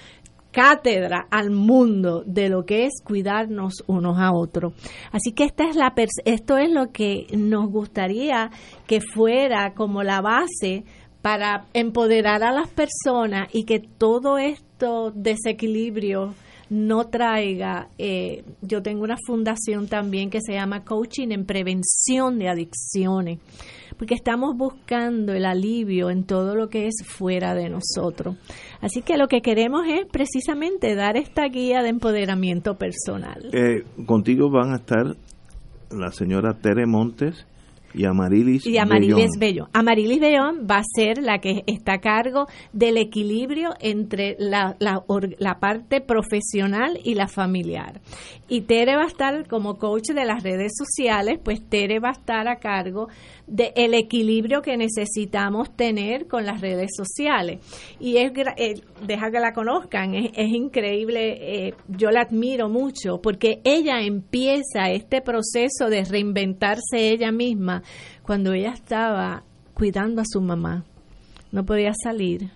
cátedra 0.50 1.26
al 1.30 1.50
mundo 1.50 2.22
de 2.26 2.50
lo 2.50 2.66
que 2.66 2.84
es 2.84 3.00
cuidarnos 3.02 3.82
unos 3.86 4.18
a 4.18 4.34
otros. 4.34 4.74
Así 5.10 5.32
que 5.32 5.44
esta 5.44 5.70
es 5.70 5.74
la 5.74 5.94
esto 6.26 6.58
es 6.58 6.70
lo 6.70 6.92
que 6.92 7.28
nos 7.34 7.70
gustaría 7.70 8.50
que 8.86 9.00
fuera 9.00 9.72
como 9.72 10.02
la 10.02 10.20
base 10.20 10.84
para 11.22 11.64
empoderar 11.72 12.44
a 12.44 12.52
las 12.52 12.68
personas 12.68 13.48
y 13.54 13.64
que 13.64 13.80
todo 13.80 14.36
esto 14.36 15.12
desequilibrio 15.14 16.34
no 16.68 17.06
traiga, 17.06 17.88
eh, 17.98 18.44
yo 18.62 18.82
tengo 18.82 19.04
una 19.04 19.16
fundación 19.24 19.86
también 19.86 20.30
que 20.30 20.40
se 20.40 20.54
llama 20.54 20.84
Coaching 20.84 21.28
en 21.30 21.44
Prevención 21.44 22.38
de 22.38 22.48
Adicciones, 22.48 23.38
porque 23.96 24.14
estamos 24.14 24.56
buscando 24.56 25.32
el 25.32 25.44
alivio 25.44 26.10
en 26.10 26.24
todo 26.24 26.54
lo 26.54 26.68
que 26.68 26.86
es 26.86 27.04
fuera 27.06 27.54
de 27.54 27.68
nosotros. 27.68 28.36
Así 28.80 29.02
que 29.02 29.16
lo 29.16 29.28
que 29.28 29.42
queremos 29.42 29.86
es 29.86 30.06
precisamente 30.06 30.94
dar 30.94 31.16
esta 31.16 31.46
guía 31.48 31.82
de 31.82 31.90
empoderamiento 31.90 32.76
personal. 32.76 33.48
Eh, 33.52 33.84
contigo 34.04 34.50
van 34.50 34.72
a 34.72 34.76
estar 34.76 35.16
la 35.90 36.10
señora 36.10 36.54
Tere 36.54 36.86
Montes 36.86 37.46
y 37.96 38.04
Amarilis 38.04 38.66
Y 38.66 38.78
Amarilis 38.78 39.16
Bellón. 39.16 39.38
Bellón. 39.38 39.68
Amarilis 39.72 40.20
Bellón 40.20 40.66
va 40.70 40.78
a 40.78 40.84
ser 40.84 41.22
la 41.22 41.38
que 41.38 41.64
está 41.66 41.94
a 41.94 42.00
cargo 42.00 42.46
del 42.72 42.98
equilibrio 42.98 43.70
entre 43.80 44.36
la, 44.38 44.76
la, 44.78 45.02
la 45.38 45.58
parte 45.58 46.00
profesional 46.00 46.98
y 47.02 47.14
la 47.14 47.26
familiar. 47.26 48.00
Y 48.48 48.62
Tere 48.62 48.96
va 48.96 49.04
a 49.04 49.08
estar 49.08 49.48
como 49.48 49.78
coach 49.78 50.10
de 50.14 50.24
las 50.24 50.42
redes 50.42 50.72
sociales, 50.76 51.40
pues 51.42 51.60
Tere 51.68 51.98
va 51.98 52.10
a 52.10 52.12
estar 52.12 52.46
a 52.48 52.56
cargo 52.56 53.08
del 53.46 53.94
equilibrio 53.94 54.60
que 54.60 54.76
necesitamos 54.76 55.74
tener 55.76 56.26
con 56.26 56.44
las 56.44 56.60
redes 56.60 56.90
sociales. 56.96 57.60
Y 58.00 58.16
es, 58.16 58.32
eh, 58.56 58.80
deja 59.06 59.30
que 59.30 59.40
la 59.40 59.52
conozcan, 59.52 60.14
es, 60.14 60.30
es 60.34 60.48
increíble, 60.48 61.66
eh, 61.68 61.74
yo 61.88 62.10
la 62.10 62.22
admiro 62.22 62.68
mucho, 62.68 63.20
porque 63.22 63.60
ella 63.64 64.00
empieza 64.00 64.90
este 64.90 65.20
proceso 65.20 65.88
de 65.88 66.04
reinventarse 66.04 67.10
ella 67.10 67.30
misma 67.30 67.82
cuando 68.22 68.52
ella 68.52 68.72
estaba 68.72 69.44
cuidando 69.74 70.22
a 70.22 70.24
su 70.26 70.40
mamá. 70.40 70.84
No 71.52 71.64
podía 71.64 71.92
salir. 72.02 72.50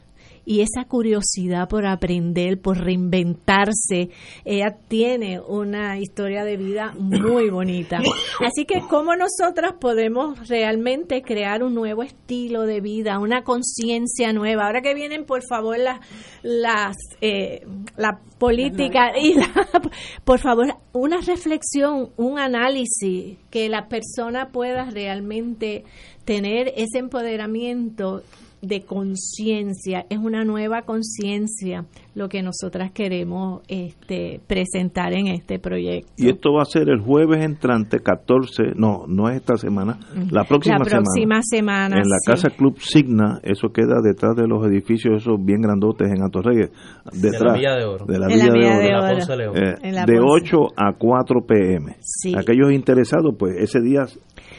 Y 0.44 0.60
esa 0.62 0.86
curiosidad 0.86 1.68
por 1.68 1.86
aprender, 1.86 2.60
por 2.60 2.78
reinventarse, 2.78 4.10
ella 4.44 4.76
tiene 4.88 5.40
una 5.40 5.98
historia 5.98 6.44
de 6.44 6.56
vida 6.56 6.92
muy 6.98 7.50
bonita. 7.50 8.00
Así 8.44 8.64
que 8.64 8.80
cómo 8.88 9.14
nosotras 9.16 9.74
podemos 9.80 10.48
realmente 10.48 11.22
crear 11.22 11.62
un 11.62 11.74
nuevo 11.74 12.02
estilo 12.02 12.62
de 12.62 12.80
vida, 12.80 13.18
una 13.18 13.42
conciencia 13.42 14.32
nueva. 14.32 14.66
Ahora 14.66 14.80
que 14.82 14.94
vienen, 14.94 15.24
por 15.24 15.42
favor, 15.48 15.78
las 15.78 16.00
las 16.42 16.96
eh, 17.20 17.66
la 17.96 18.20
política 18.38 19.16
y 19.18 19.34
la, 19.34 19.50
por 20.24 20.38
favor, 20.38 20.74
una 20.92 21.20
reflexión, 21.20 22.10
un 22.16 22.38
análisis 22.38 23.38
que 23.50 23.68
la 23.68 23.88
persona 23.88 24.50
pueda 24.50 24.90
realmente 24.90 25.84
tener 26.24 26.72
ese 26.76 26.98
empoderamiento 26.98 28.22
de 28.62 28.82
conciencia, 28.82 30.04
es 30.10 30.18
una 30.18 30.44
nueva 30.44 30.82
conciencia 30.82 31.84
lo 32.14 32.28
que 32.28 32.42
nosotras 32.42 32.90
queremos 32.92 33.62
este, 33.68 34.40
presentar 34.46 35.12
en 35.14 35.28
este 35.28 35.58
proyecto. 35.58 36.10
Y 36.16 36.28
esto 36.28 36.52
va 36.52 36.62
a 36.62 36.66
ser 36.66 36.88
el 36.88 37.00
jueves 37.00 37.42
entrante 37.44 38.00
14, 38.00 38.74
no, 38.76 39.04
no 39.06 39.28
es 39.30 39.36
esta 39.36 39.56
semana, 39.56 39.98
la 40.30 40.44
próxima, 40.44 40.78
La 40.78 40.84
próxima 40.84 41.40
semana, 41.42 41.96
En 41.96 42.08
la 42.08 42.18
sí. 42.18 42.30
Casa 42.30 42.50
Club 42.50 42.76
Signa, 42.80 43.40
eso 43.42 43.68
queda 43.72 44.00
detrás 44.02 44.36
de 44.36 44.46
los 44.46 44.66
edificios 44.66 45.22
esos 45.22 45.36
bien 45.42 45.60
grandotes 45.62 46.08
en 46.10 46.22
Atorrey, 46.22 46.68
detrás 47.12 47.54
Villa 47.54 47.76
de 47.76 47.84
Oro. 47.84 48.04
de 48.06 48.18
la 48.18 48.26
la 48.28 48.34
Villa 48.34 48.44
de 48.44 48.58
Villa 48.58 48.68
Oro. 48.70 48.78
de 48.82 48.90
La 49.36 49.50
Oro. 49.50 49.56
Eh, 49.56 49.74
En 49.82 49.94
la 49.94 50.04
de 50.04 50.18
Ponce. 50.18 50.56
8 50.56 50.58
a 50.76 50.92
4 50.98 51.40
pm. 51.46 51.96
Sí. 52.00 52.34
Aquellos 52.36 52.72
interesados, 52.72 53.34
pues 53.38 53.56
ese 53.58 53.80
día 53.80 54.04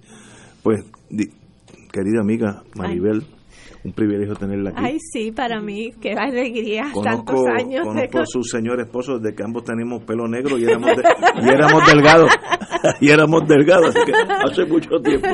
pues 0.63 0.85
querida 1.93 2.21
amiga 2.21 2.63
Maribel 2.77 3.25
un 3.85 3.93
privilegio 3.93 4.35
tenerla 4.35 4.71
aquí 4.71 4.83
Ay, 4.85 4.97
sí, 5.01 5.33
para 5.33 5.61
mí, 5.61 5.93
qué 6.01 6.13
alegría, 6.13 6.91
Conozco, 6.93 7.03
tantos 7.25 7.47
años. 7.59 7.83
de 7.85 7.89
conozco 7.89 8.11
con- 8.13 8.21
a 8.23 8.27
su 8.27 8.43
señor 8.43 8.81
esposo 8.81 9.19
de 9.19 9.35
que 9.35 9.43
ambos 9.43 9.65
tenemos 9.65 10.03
pelo 10.05 10.27
negro 10.29 10.59
y 10.59 10.65
éramos, 10.65 10.97
de- 10.97 11.03
y 11.43 11.49
éramos 11.49 11.87
delgados 11.87 12.31
y 13.01 13.11
éramos 13.11 13.47
delgados 13.49 13.95
así 13.95 14.01
que 14.05 14.13
hace 14.13 14.65
mucho 14.67 14.91
tiempo 15.03 15.29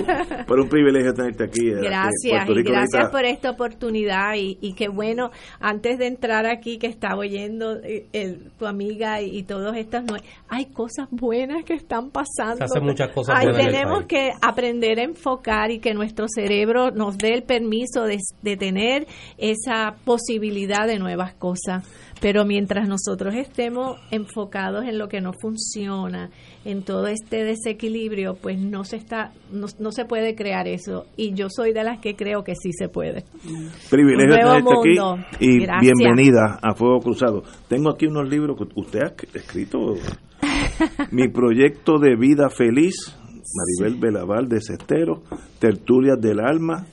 pero 0.46 0.62
un 0.62 0.68
privilegio 0.68 1.12
tenerte 1.14 1.44
aquí 1.44 1.70
Gracias, 1.70 2.48
y 2.48 2.62
gracias 2.62 2.64
necesita- 2.64 3.10
por 3.10 3.24
esta 3.24 3.50
oportunidad 3.50 4.34
y, 4.36 4.58
y 4.60 4.74
qué 4.74 4.88
bueno, 4.88 5.30
antes 5.60 5.98
de 5.98 6.06
entrar 6.06 6.46
aquí 6.46 6.78
que 6.78 6.86
estaba 6.86 7.16
oyendo 7.18 7.76
eh, 7.82 8.06
el- 8.12 8.50
tu 8.58 8.66
amiga 8.66 9.20
y, 9.22 9.38
y 9.38 9.42
todos 9.44 9.74
estos, 9.76 10.02
nue- 10.04 10.22
hay 10.48 10.66
cosas 10.66 11.08
buenas 11.10 11.64
que 11.64 11.74
están 11.74 12.10
pasando. 12.10 12.56
Se 12.58 12.64
hacen 12.64 12.84
muchas 12.84 13.10
cosas 13.12 13.36
Ay, 13.38 13.46
buenas 13.48 13.66
tenemos 13.72 14.04
que 14.06 14.30
aprender 14.42 15.00
a 15.00 15.04
enfocar 15.04 15.70
y 15.70 15.78
que 15.80 15.94
nuestro 15.94 16.26
cerebro 16.28 16.90
nos 16.90 17.16
dé 17.18 17.34
el 17.34 17.42
permiso 17.42 18.04
de 18.04 18.18
de 18.43 18.56
tener 18.56 19.06
esa 19.39 19.97
posibilidad 20.05 20.86
de 20.86 20.98
nuevas 20.98 21.35
cosas. 21.35 21.85
Pero 22.20 22.44
mientras 22.44 22.89
nosotros 22.89 23.35
estemos 23.35 23.98
enfocados 24.11 24.85
en 24.85 24.98
lo 24.98 25.09
que 25.09 25.20
no 25.20 25.32
funciona, 25.32 26.31
en 26.65 26.82
todo 26.82 27.06
este 27.06 27.44
desequilibrio, 27.44 28.35
pues 28.35 28.59
no 28.59 28.85
se 28.85 28.97
está, 28.97 29.32
no, 29.52 29.66
no 29.78 29.93
se 29.93 30.05
puede 30.05 30.35
crear 30.35 30.66
eso. 30.66 31.06
Y 31.16 31.35
yo 31.35 31.48
soy 31.51 31.73
de 31.73 31.85
las 31.85 31.98
que 32.01 32.16
creo 32.16 32.43
que 32.44 32.55
sí 32.55 32.70
se 32.73 32.89
puede. 32.89 33.24
Privilegio 33.90 34.36
tenerte 34.36 34.51
aquí 34.51 34.98
mundo. 34.98 35.19
y 35.40 35.61
Gracias. 35.61 35.93
bienvenida 35.98 36.59
a 36.62 36.74
Fuego 36.74 37.01
Cruzado. 37.01 37.43
Tengo 37.69 37.90
aquí 37.90 38.06
unos 38.06 38.28
libros 38.28 38.56
que 38.56 38.81
usted 38.81 39.01
ha 39.02 39.39
escrito. 39.39 39.94
Mi 41.11 41.28
proyecto 41.28 41.98
de 41.98 42.16
vida 42.16 42.48
feliz, 42.48 43.16
Maribel 43.55 44.01
Belaval 44.01 44.48
de 44.48 44.61
Cestero, 44.61 45.23
Tertulias 45.59 46.20
del 46.20 46.40
Alma, 46.40 46.86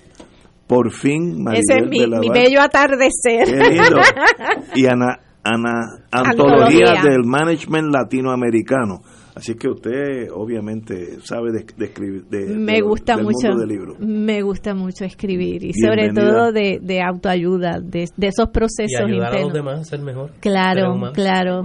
por 0.74 0.92
fin 0.92 1.44
Maribel 1.44 1.64
Ese 1.70 1.80
es 1.84 1.90
mi, 1.90 2.30
bello 2.30 2.62
atardecer. 2.62 3.46
Qué 3.46 3.70
lindo. 3.72 3.98
Y 4.76 4.86
Ana, 4.86 5.20
Ana- 5.44 6.06
Antología 6.12 6.86
Antología. 6.92 7.04
del 7.12 7.24
Management 7.26 7.94
Latinoamericano. 7.94 9.02
Así 9.36 9.56
que 9.56 9.68
usted 9.70 10.30
obviamente 10.34 11.20
sabe 11.24 11.52
de, 11.52 11.66
de 11.78 11.86
escribir. 11.86 12.24
de- 12.26 12.56
me 12.56 12.74
de- 12.74 12.82
gusta 12.82 13.16
del 13.16 13.26
mucho 13.26 13.48
mundo 13.50 13.60
del 13.60 13.70
libro. 13.70 13.96
me 14.00 14.42
gusta 14.42 14.74
mucho 14.74 15.04
escribir 15.06 15.64
y 15.64 15.74
sobre 15.74 16.10
todo 16.14 16.52
de, 16.52 16.80
de 16.82 17.02
autoayuda 17.02 17.80
de, 17.82 18.08
de 18.16 18.28
esos 18.28 18.48
Y 18.48 18.52
procesos 18.52 19.02
ayudar 19.06 19.28
a 19.28 19.32
los 19.32 19.42
internos 19.42 19.54
demás 19.54 19.80
a 19.80 19.84
ser 19.84 20.02
mejor. 20.02 20.32
claro 20.40 21.12
claro 21.14 21.64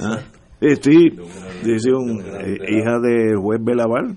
Ah, 0.00 0.18
eh, 0.60 0.76
sí, 0.80 1.10
dice 1.64 1.90
un, 1.92 2.20
eh, 2.20 2.58
hija 2.68 2.98
de 3.00 3.34
juez 3.40 3.60
Belaval, 3.62 4.16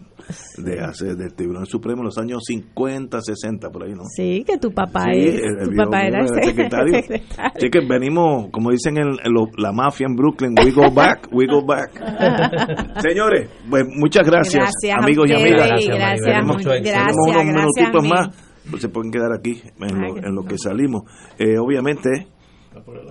de 0.57 0.79
hace, 0.79 1.15
del 1.15 1.33
Tribunal 1.33 1.65
Supremo 1.67 1.99
en 2.01 2.05
los 2.05 2.17
años 2.17 2.41
50, 2.45 3.21
60, 3.21 3.69
por 3.69 3.83
ahí, 3.83 3.93
¿no? 3.93 4.03
sí 4.15 4.43
que 4.45 4.57
tu 4.57 4.71
papá 4.71 5.05
Sí, 5.13 5.19
es 5.19 5.35
el- 5.35 5.43
el 5.59 5.63
tu 5.65 5.69
viejo 5.71 5.85
papá 5.85 6.01
era 6.01 6.23
ese- 6.23 6.43
secretario. 6.43 6.93
secretario. 7.01 7.51
Así 7.55 7.69
que 7.69 7.79
venimos, 7.87 8.49
como 8.51 8.71
dicen 8.71 8.97
en, 8.97 9.07
en 9.23 9.33
lo- 9.33 9.49
la 9.57 9.71
mafia 9.71 10.07
en 10.07 10.15
Brooklyn, 10.15 10.53
we 10.63 10.71
go 10.71 10.91
back, 10.91 11.27
we 11.31 11.45
go 11.47 11.65
back. 11.65 11.91
Señores, 13.01 13.49
pues 13.69 13.85
muchas 13.95 14.25
gracias, 14.25 14.63
Gracias 14.81 15.03
amigos 15.03 15.29
y 15.29 15.33
amigas. 15.33 15.67
Gracias, 15.67 15.95
gracias, 15.97 16.25
tenemos, 16.25 16.55
éxito. 16.57 16.71
tenemos 16.71 16.91
gracias, 16.91 17.15
unos 17.27 17.35
gracias, 17.45 17.55
minutitos 17.55 18.09
más, 18.09 18.51
pues 18.69 18.81
se 18.81 18.89
pueden 18.89 19.11
quedar 19.11 19.31
aquí 19.37 19.61
en 19.79 20.01
lo, 20.01 20.17
en 20.17 20.35
lo 20.35 20.43
que 20.43 20.57
salimos. 20.57 21.01
Eh, 21.39 21.57
obviamente, 21.57 22.09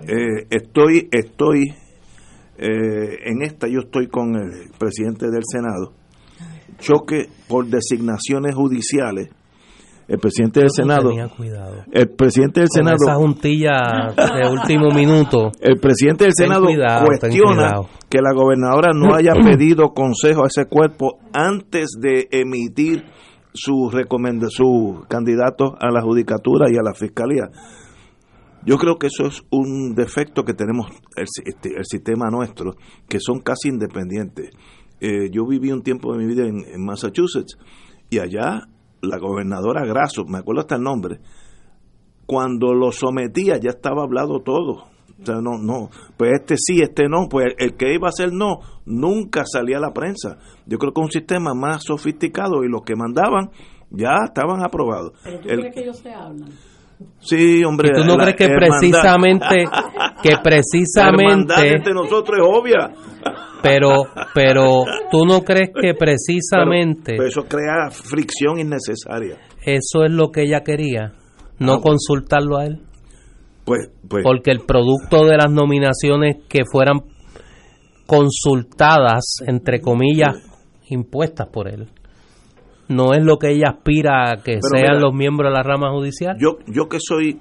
eh, 0.08 0.46
estoy, 0.50 1.08
estoy 1.10 1.74
eh, 2.58 3.18
en 3.24 3.42
esta, 3.42 3.66
yo 3.68 3.80
estoy 3.80 4.08
con 4.08 4.34
el 4.36 4.70
presidente 4.78 5.26
del 5.30 5.42
Senado. 5.50 5.92
Choque 6.80 7.28
por 7.48 7.66
designaciones 7.66 8.54
judiciales. 8.54 9.30
El 10.10 10.18
presidente 10.18 10.60
del 10.60 10.70
Senado. 10.70 11.10
El 11.92 12.08
presidente 12.16 12.60
del 12.60 12.68
Con 12.68 12.84
Senado. 12.84 12.96
esa 13.00 13.14
juntilla 13.14 13.76
de 14.16 14.50
último 14.50 14.90
minuto. 14.92 15.52
El 15.60 15.78
presidente 15.78 16.24
del 16.24 16.32
Senado 16.34 16.64
cuidado, 16.64 17.06
cuestiona 17.06 17.72
que 18.08 18.18
la 18.20 18.34
gobernadora 18.34 18.90
no 18.92 19.14
haya 19.14 19.34
pedido 19.44 19.90
consejo 19.94 20.42
a 20.42 20.48
ese 20.48 20.66
cuerpo 20.66 21.20
antes 21.32 21.90
de 22.00 22.26
emitir 22.32 23.04
su 23.54 23.88
recomenda 23.88 24.48
su 24.50 25.04
candidato 25.08 25.76
a 25.78 25.92
la 25.92 26.02
judicatura 26.02 26.66
y 26.68 26.76
a 26.76 26.82
la 26.82 26.92
fiscalía. 26.92 27.48
Yo 28.66 28.78
creo 28.78 28.98
que 28.98 29.06
eso 29.06 29.26
es 29.26 29.42
un 29.50 29.94
defecto 29.94 30.44
que 30.44 30.54
tenemos 30.54 30.90
el, 31.16 31.26
este, 31.44 31.70
el 31.76 31.84
sistema 31.84 32.30
nuestro, 32.30 32.74
que 33.08 33.18
son 33.20 33.38
casi 33.40 33.68
independientes. 33.68 34.50
Eh, 35.00 35.30
yo 35.30 35.46
viví 35.46 35.72
un 35.72 35.82
tiempo 35.82 36.12
de 36.12 36.18
mi 36.18 36.26
vida 36.26 36.46
en, 36.46 36.64
en 36.66 36.84
Massachusetts 36.84 37.56
y 38.10 38.18
allá 38.18 38.68
la 39.02 39.18
gobernadora 39.18 39.84
Grasso, 39.86 40.24
me 40.26 40.38
acuerdo 40.38 40.60
hasta 40.60 40.76
el 40.76 40.82
nombre, 40.82 41.20
cuando 42.26 42.74
lo 42.74 42.92
sometía 42.92 43.56
ya 43.58 43.70
estaba 43.70 44.02
hablado 44.02 44.40
todo. 44.40 44.88
O 45.22 45.26
sea, 45.26 45.36
no, 45.42 45.58
no, 45.58 45.90
pues 46.16 46.32
este 46.40 46.54
sí, 46.56 46.80
este 46.80 47.04
no, 47.08 47.28
pues 47.28 47.48
el 47.58 47.76
que 47.76 47.92
iba 47.94 48.08
a 48.08 48.12
ser 48.12 48.32
no, 48.32 48.60
nunca 48.86 49.42
salía 49.44 49.76
a 49.76 49.80
la 49.80 49.92
prensa. 49.92 50.38
Yo 50.66 50.78
creo 50.78 50.92
que 50.94 51.00
un 51.02 51.10
sistema 51.10 51.52
más 51.54 51.82
sofisticado 51.84 52.64
y 52.64 52.68
los 52.70 52.82
que 52.82 52.96
mandaban 52.96 53.50
ya 53.90 54.14
estaban 54.24 54.64
aprobados. 54.64 55.12
¿Pero 55.22 55.40
tú 55.40 55.48
El- 55.50 55.58
crees 55.60 55.74
que 55.74 55.80
ellos 55.82 55.98
se 55.98 56.10
hablan? 56.12 56.48
sí, 57.20 57.62
hombre. 57.64 57.90
¿Y 57.94 58.00
tú 58.00 58.06
no 58.06 58.16
la 58.16 58.24
crees 58.34 58.36
que 58.36 58.44
hermandad- 58.46 58.78
precisamente, 58.78 59.46
que 60.22 60.30
La 60.30 60.38
hermandad 60.38 60.42
precisamente, 60.42 61.68
entre 61.76 61.92
nosotros 61.94 62.38
es 62.38 62.44
obvia. 62.46 62.90
Pero, 63.62 63.90
pero 64.34 64.84
tú 65.10 65.24
no 65.26 65.42
crees 65.42 65.70
que 65.80 65.94
precisamente 65.94 67.14
Pero 67.16 67.28
eso 67.28 67.44
crea 67.44 67.90
fricción 67.90 68.58
innecesaria. 68.58 69.36
eso 69.64 70.04
es 70.04 70.10
lo 70.12 70.30
que 70.30 70.42
ella 70.42 70.60
quería? 70.62 71.12
No 71.58 71.74
Ah. 71.74 71.80
consultarlo 71.82 72.58
a 72.58 72.64
él. 72.66 72.80
Pues, 73.64 73.90
pues, 74.08 74.24
Porque 74.24 74.50
el 74.50 74.60
producto 74.60 75.26
de 75.26 75.36
las 75.36 75.50
nominaciones 75.52 76.36
que 76.48 76.62
fueran 76.70 77.00
consultadas, 78.06 79.36
entre 79.46 79.80
comillas, 79.80 80.36
impuestas 80.88 81.48
por 81.48 81.68
él, 81.68 81.88
no 82.88 83.12
es 83.14 83.22
lo 83.22 83.36
que 83.38 83.50
ella 83.52 83.70
aspira 83.76 84.30
a 84.30 84.36
que 84.42 84.54
Pero 84.54 84.60
sean 84.72 84.94
mira, 84.96 85.00
los 85.00 85.14
miembros 85.14 85.50
de 85.52 85.56
la 85.56 85.62
rama 85.62 85.90
judicial. 85.92 86.36
yo, 86.40 86.58
yo 86.66 86.88
que 86.88 86.98
soy 87.00 87.40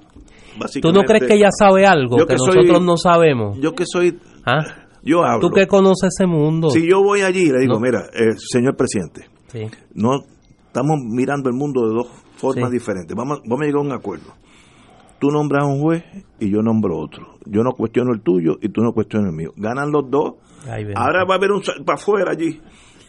¿Tú 0.82 0.92
no 0.92 1.02
crees 1.02 1.26
que 1.26 1.34
ella 1.34 1.48
sabe 1.56 1.86
algo 1.86 2.16
que, 2.18 2.26
que 2.34 2.38
soy- 2.38 2.56
nosotros 2.56 2.82
no 2.84 2.96
sabemos? 2.96 3.56
Yo 3.60 3.72
que 3.74 3.84
soy. 3.86 4.18
¿Ah? 4.44 4.58
Yo 5.02 5.24
hablo. 5.24 5.40
¿Tú 5.40 5.50
que 5.54 5.66
conoces 5.66 6.10
ese 6.18 6.26
mundo? 6.26 6.70
Si 6.70 6.88
yo 6.88 7.02
voy 7.02 7.22
allí 7.22 7.42
y 7.42 7.52
le 7.52 7.60
digo, 7.60 7.74
No. 7.74 7.80
mira, 7.80 8.00
eh, 8.14 8.32
señor 8.36 8.76
presidente, 8.76 9.26
Sí. 9.48 9.66
no 9.94 10.20
estamos 10.66 10.98
mirando 11.10 11.48
el 11.50 11.56
mundo 11.56 11.86
de 11.88 11.94
dos 11.94 12.06
formas 12.36 12.70
Sí. 12.70 12.76
diferentes. 12.78 13.16
Vamos, 13.16 13.40
vamos 13.44 13.62
a 13.62 13.64
llegar 13.64 13.78
a 13.78 13.86
un 13.86 13.92
acuerdo. 13.92 14.32
Tú 15.18 15.28
nombras 15.30 15.64
a 15.64 15.66
un 15.66 15.80
juez 15.80 16.02
y 16.38 16.50
yo 16.50 16.62
nombro 16.62 16.98
otro. 16.98 17.34
Yo 17.46 17.62
no 17.62 17.72
cuestiono 17.72 18.12
el 18.14 18.22
tuyo 18.22 18.56
y 18.62 18.68
tú 18.70 18.80
no 18.82 18.92
cuestionas 18.92 19.30
el 19.30 19.36
mío. 19.36 19.50
Ganan 19.56 19.90
los 19.90 20.10
dos. 20.10 20.34
Ay. 20.68 20.84
Ahora 20.94 21.24
va 21.24 21.34
a 21.34 21.36
haber 21.38 21.52
un 21.52 21.62
para 21.84 21.96
afuera 21.98 22.32
allí 22.32 22.60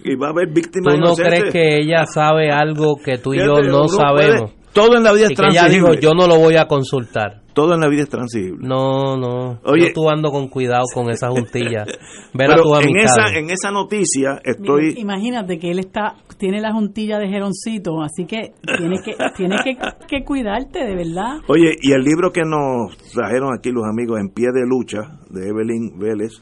y 0.04 0.16
va 0.16 0.28
a 0.28 0.30
haber 0.32 0.50
víctimas 0.54 0.94
¿Tú 0.96 1.00
no 1.00 1.06
inocentes. 1.08 1.40
crees 1.40 1.54
que 1.54 1.78
ella 1.82 2.06
sabe 2.06 2.50
algo 2.52 2.96
que 3.04 3.18
tú 3.18 3.34
y 3.34 3.40
yo 3.40 3.62
no 3.62 3.88
sabemos? 3.88 4.52
puede- 4.52 4.61
todo 4.74 4.98
en 4.98 5.04
la 5.04 5.12
vida 5.14 5.28
Y 5.30 5.34
es 5.34 5.40
que 5.40 5.48
ella 5.50 5.68
dijo, 5.68 5.94
yo 5.94 6.14
no 6.14 6.28
lo 6.28 6.38
voy 6.38 6.56
a 6.56 6.68
consultar. 6.68 7.42
Todo 7.54 7.74
en 7.74 7.82
la 7.82 7.90
vida 7.90 8.04
es 8.04 8.10
transible. 8.10 8.60
No, 8.62 9.18
no. 9.18 9.60
Oye. 9.66 9.88
yo 9.88 9.94
tú 9.94 10.10
ando 10.10 10.32
con 10.32 10.48
cuidado 10.48 10.86
con 10.94 11.10
esa 11.10 11.30
juntilla. 11.30 11.84
Ver 12.34 12.52
a 12.52 12.56
tus 12.56 12.86
en 12.86 12.98
esa, 12.98 13.38
en 13.38 13.50
esa 13.50 13.72
noticia 13.72 14.40
estoy... 14.44 14.90
Mira, 14.90 15.00
imagínate 15.02 15.60
que 15.60 15.72
él 15.72 15.80
está 15.80 16.16
tiene 16.42 16.60
la 16.60 16.74
juntilla 16.74 17.20
de 17.20 17.28
Geroncito, 17.28 18.02
así 18.02 18.26
que 18.26 18.54
tiene 18.78 19.00
que 19.04 19.14
tiene 19.38 19.58
que, 19.64 19.78
que 20.08 20.26
cuidarte 20.26 20.80
de 20.80 20.96
verdad. 20.96 21.38
Oye, 21.48 21.76
y 21.80 21.92
el 21.92 22.02
libro 22.02 22.32
que 22.32 22.42
nos 22.42 22.98
trajeron 23.14 23.54
aquí 23.54 23.70
los 23.72 23.84
amigos 23.86 24.20
En 24.20 24.30
pie 24.30 24.48
de 24.52 24.66
lucha, 24.66 25.20
de 25.30 25.50
Evelyn 25.50 26.00
Vélez, 26.00 26.42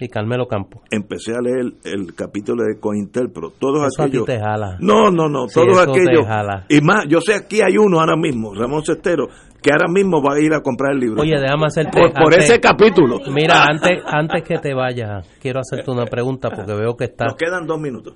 Y 0.00 0.08
Carmelo 0.08 0.46
Campo. 0.46 0.82
empecé 0.90 1.32
a 1.34 1.40
leer 1.40 1.72
el 1.84 2.14
capítulo 2.14 2.62
de 2.62 2.78
Cointelpro. 2.78 3.50
Todos 3.58 3.86
Eso 3.88 4.02
a 4.02 4.04
ti 4.06 4.10
aquellos... 4.10 4.26
te 4.26 4.38
jala. 4.38 4.76
No, 4.80 5.10
no, 5.10 5.28
no, 5.28 5.48
Sí, 5.48 5.54
todos 5.54 5.76
aquellos... 5.78 6.24
Y 6.68 6.80
más, 6.82 7.04
yo 7.08 7.20
sé 7.20 7.34
aquí 7.34 7.60
hay 7.62 7.76
uno 7.76 7.98
ahora 7.98 8.14
mismo, 8.16 8.54
Ramón 8.54 8.84
Cestero, 8.84 9.26
que 9.60 9.72
ahora 9.72 9.88
mismo 9.92 10.22
va 10.22 10.34
a 10.36 10.40
ir 10.40 10.54
a 10.54 10.60
comprar 10.60 10.92
el 10.92 11.00
libro. 11.00 11.22
Oye, 11.22 11.34
déjame 11.40 11.66
hacerte... 11.66 11.98
por, 11.98 12.12
por 12.12 12.32
antes- 12.32 12.44
ese 12.44 12.60
capítulo. 12.60 13.18
Mira, 13.32 13.64
antes, 13.68 14.00
antes 14.06 14.44
que 14.44 14.58
te 14.58 14.72
vayas, 14.72 15.26
quiero 15.42 15.58
hacerte 15.60 15.90
una 15.90 16.06
pregunta 16.06 16.48
porque 16.50 16.74
veo 16.74 16.96
que 16.96 17.06
está... 17.06 17.24
Nos 17.24 17.34
quedan 17.36 17.66
dos 17.66 17.80
minutos. 17.80 18.14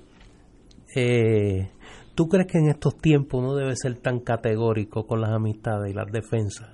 Eh, 0.95 1.69
¿Tú 2.15 2.27
crees 2.29 2.47
que 2.49 2.59
en 2.59 2.69
estos 2.69 2.95
tiempos 2.97 3.43
no 3.43 3.55
debe 3.55 3.75
ser 3.75 3.97
tan 3.99 4.19
categórico 4.19 5.05
con 5.05 5.19
las 5.19 5.31
amistades 5.31 5.91
y 5.91 5.95
las 5.95 6.11
defensas? 6.11 6.69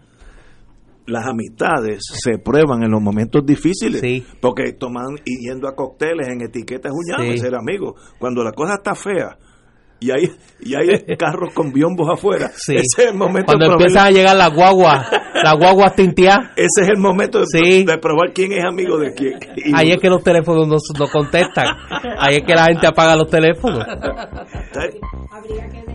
Las 1.09 1.25
amistades 1.25 1.99
se 2.23 2.37
prueban 2.37 2.83
en 2.83 2.91
los 2.91 3.01
momentos 3.01 3.45
difíciles. 3.45 3.99
Sí. 4.01 4.25
Porque 4.39 4.73
toman 4.73 5.15
y 5.25 5.47
yendo 5.47 5.67
a 5.67 5.75
cócteles 5.75 6.27
en 6.27 6.41
etiquetas 6.41 6.91
uñadas, 6.93 7.33
Sí. 7.35 7.39
ser 7.39 7.55
amigos. 7.55 7.93
Cuando 8.19 8.43
la 8.43 8.51
cosa 8.51 8.75
está 8.75 8.93
fea 8.95 9.37
y 9.99 10.11
hay, 10.11 10.31
y 10.61 10.75
hay 10.75 10.87
carros 11.17 11.53
con 11.53 11.73
biombos 11.73 12.07
afuera, 12.11 12.49
Sí. 12.55 12.75
ese 12.75 12.83
es 13.03 13.07
el 13.11 13.15
momento 13.17 13.47
Cuando 13.47 13.65
de 13.67 13.71
empiezan 13.73 14.05
a 14.07 14.11
llegar 14.11 14.35
las 14.35 14.53
guaguas, 14.53 15.07
las 15.43 15.57
guaguas 15.57 15.95
tinteadas, 15.95 16.51
ese 16.55 16.81
es 16.83 16.89
el 16.89 16.97
momento 16.99 17.39
de, 17.39 17.45
Sí. 17.47 17.83
de 17.83 17.97
probar 17.97 18.31
quién 18.33 18.53
es 18.53 18.63
amigo 18.63 18.97
de 18.97 19.13
quién. 19.13 19.39
Y- 19.57 19.73
ahí 19.75 19.91
es 19.91 19.97
que 19.99 20.09
los 20.09 20.23
teléfonos 20.23 20.67
no, 20.67 20.77
no 20.97 21.07
contestan. 21.11 21.75
Ahí 22.19 22.37
es 22.37 22.43
que 22.43 22.53
la 22.53 22.65
gente 22.67 22.87
apaga 22.87 23.15
los 23.15 23.27
teléfonos. 23.29 23.83
Habría 25.31 25.67
que 25.69 25.85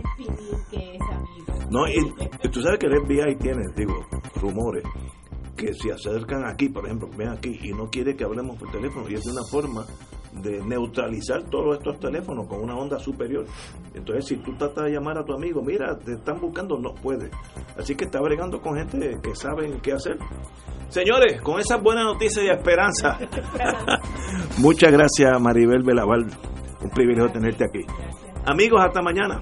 No, 1.69 1.87
y, 1.87 2.49
tú 2.49 2.61
sabes 2.61 2.79
que 2.79 2.87
el 2.87 3.01
FBI 3.01 3.35
tiene, 3.37 3.63
digo, 3.75 4.05
rumores 4.41 4.83
que 5.55 5.73
se 5.73 5.91
acercan 5.91 6.45
aquí, 6.45 6.69
por 6.69 6.85
ejemplo, 6.85 7.09
ven 7.17 7.29
aquí 7.29 7.57
y 7.63 7.71
no 7.71 7.89
quiere 7.89 8.15
que 8.15 8.25
hablemos 8.25 8.57
por 8.57 8.69
teléfono 8.71 9.09
y 9.09 9.13
es 9.13 9.25
una 9.25 9.41
forma 9.49 9.85
de 10.41 10.61
neutralizar 10.65 11.43
todos 11.49 11.77
estos 11.77 11.99
teléfonos 11.99 12.47
con 12.47 12.61
una 12.61 12.75
onda 12.75 12.99
superior. 12.99 13.45
Entonces, 13.93 14.25
si 14.25 14.37
tú 14.37 14.53
tratas 14.57 14.85
de 14.85 14.91
llamar 14.91 15.17
a 15.17 15.23
tu 15.23 15.33
amigo, 15.33 15.61
mira, 15.61 15.97
te 15.97 16.13
están 16.13 16.39
buscando, 16.41 16.77
no 16.77 16.93
puede. 16.93 17.29
Así 17.77 17.95
que 17.95 18.05
está 18.05 18.19
bregando 18.21 18.61
con 18.61 18.75
gente 18.75 19.17
que 19.23 19.33
saben 19.35 19.79
qué 19.79 19.93
hacer. 19.93 20.17
Señores, 20.89 21.41
con 21.41 21.59
esas 21.59 21.81
buenas 21.81 22.05
noticias 22.05 22.45
y 22.45 22.49
esperanza. 22.49 23.17
Muchas 24.59 24.91
gracias, 24.91 25.41
Maribel 25.41 25.83
Belaval. 25.83 26.25
Un 26.81 26.89
privilegio 26.89 27.31
tenerte 27.31 27.65
aquí. 27.65 27.85
Amigos, 28.45 28.81
hasta 28.83 29.01
mañana. 29.01 29.41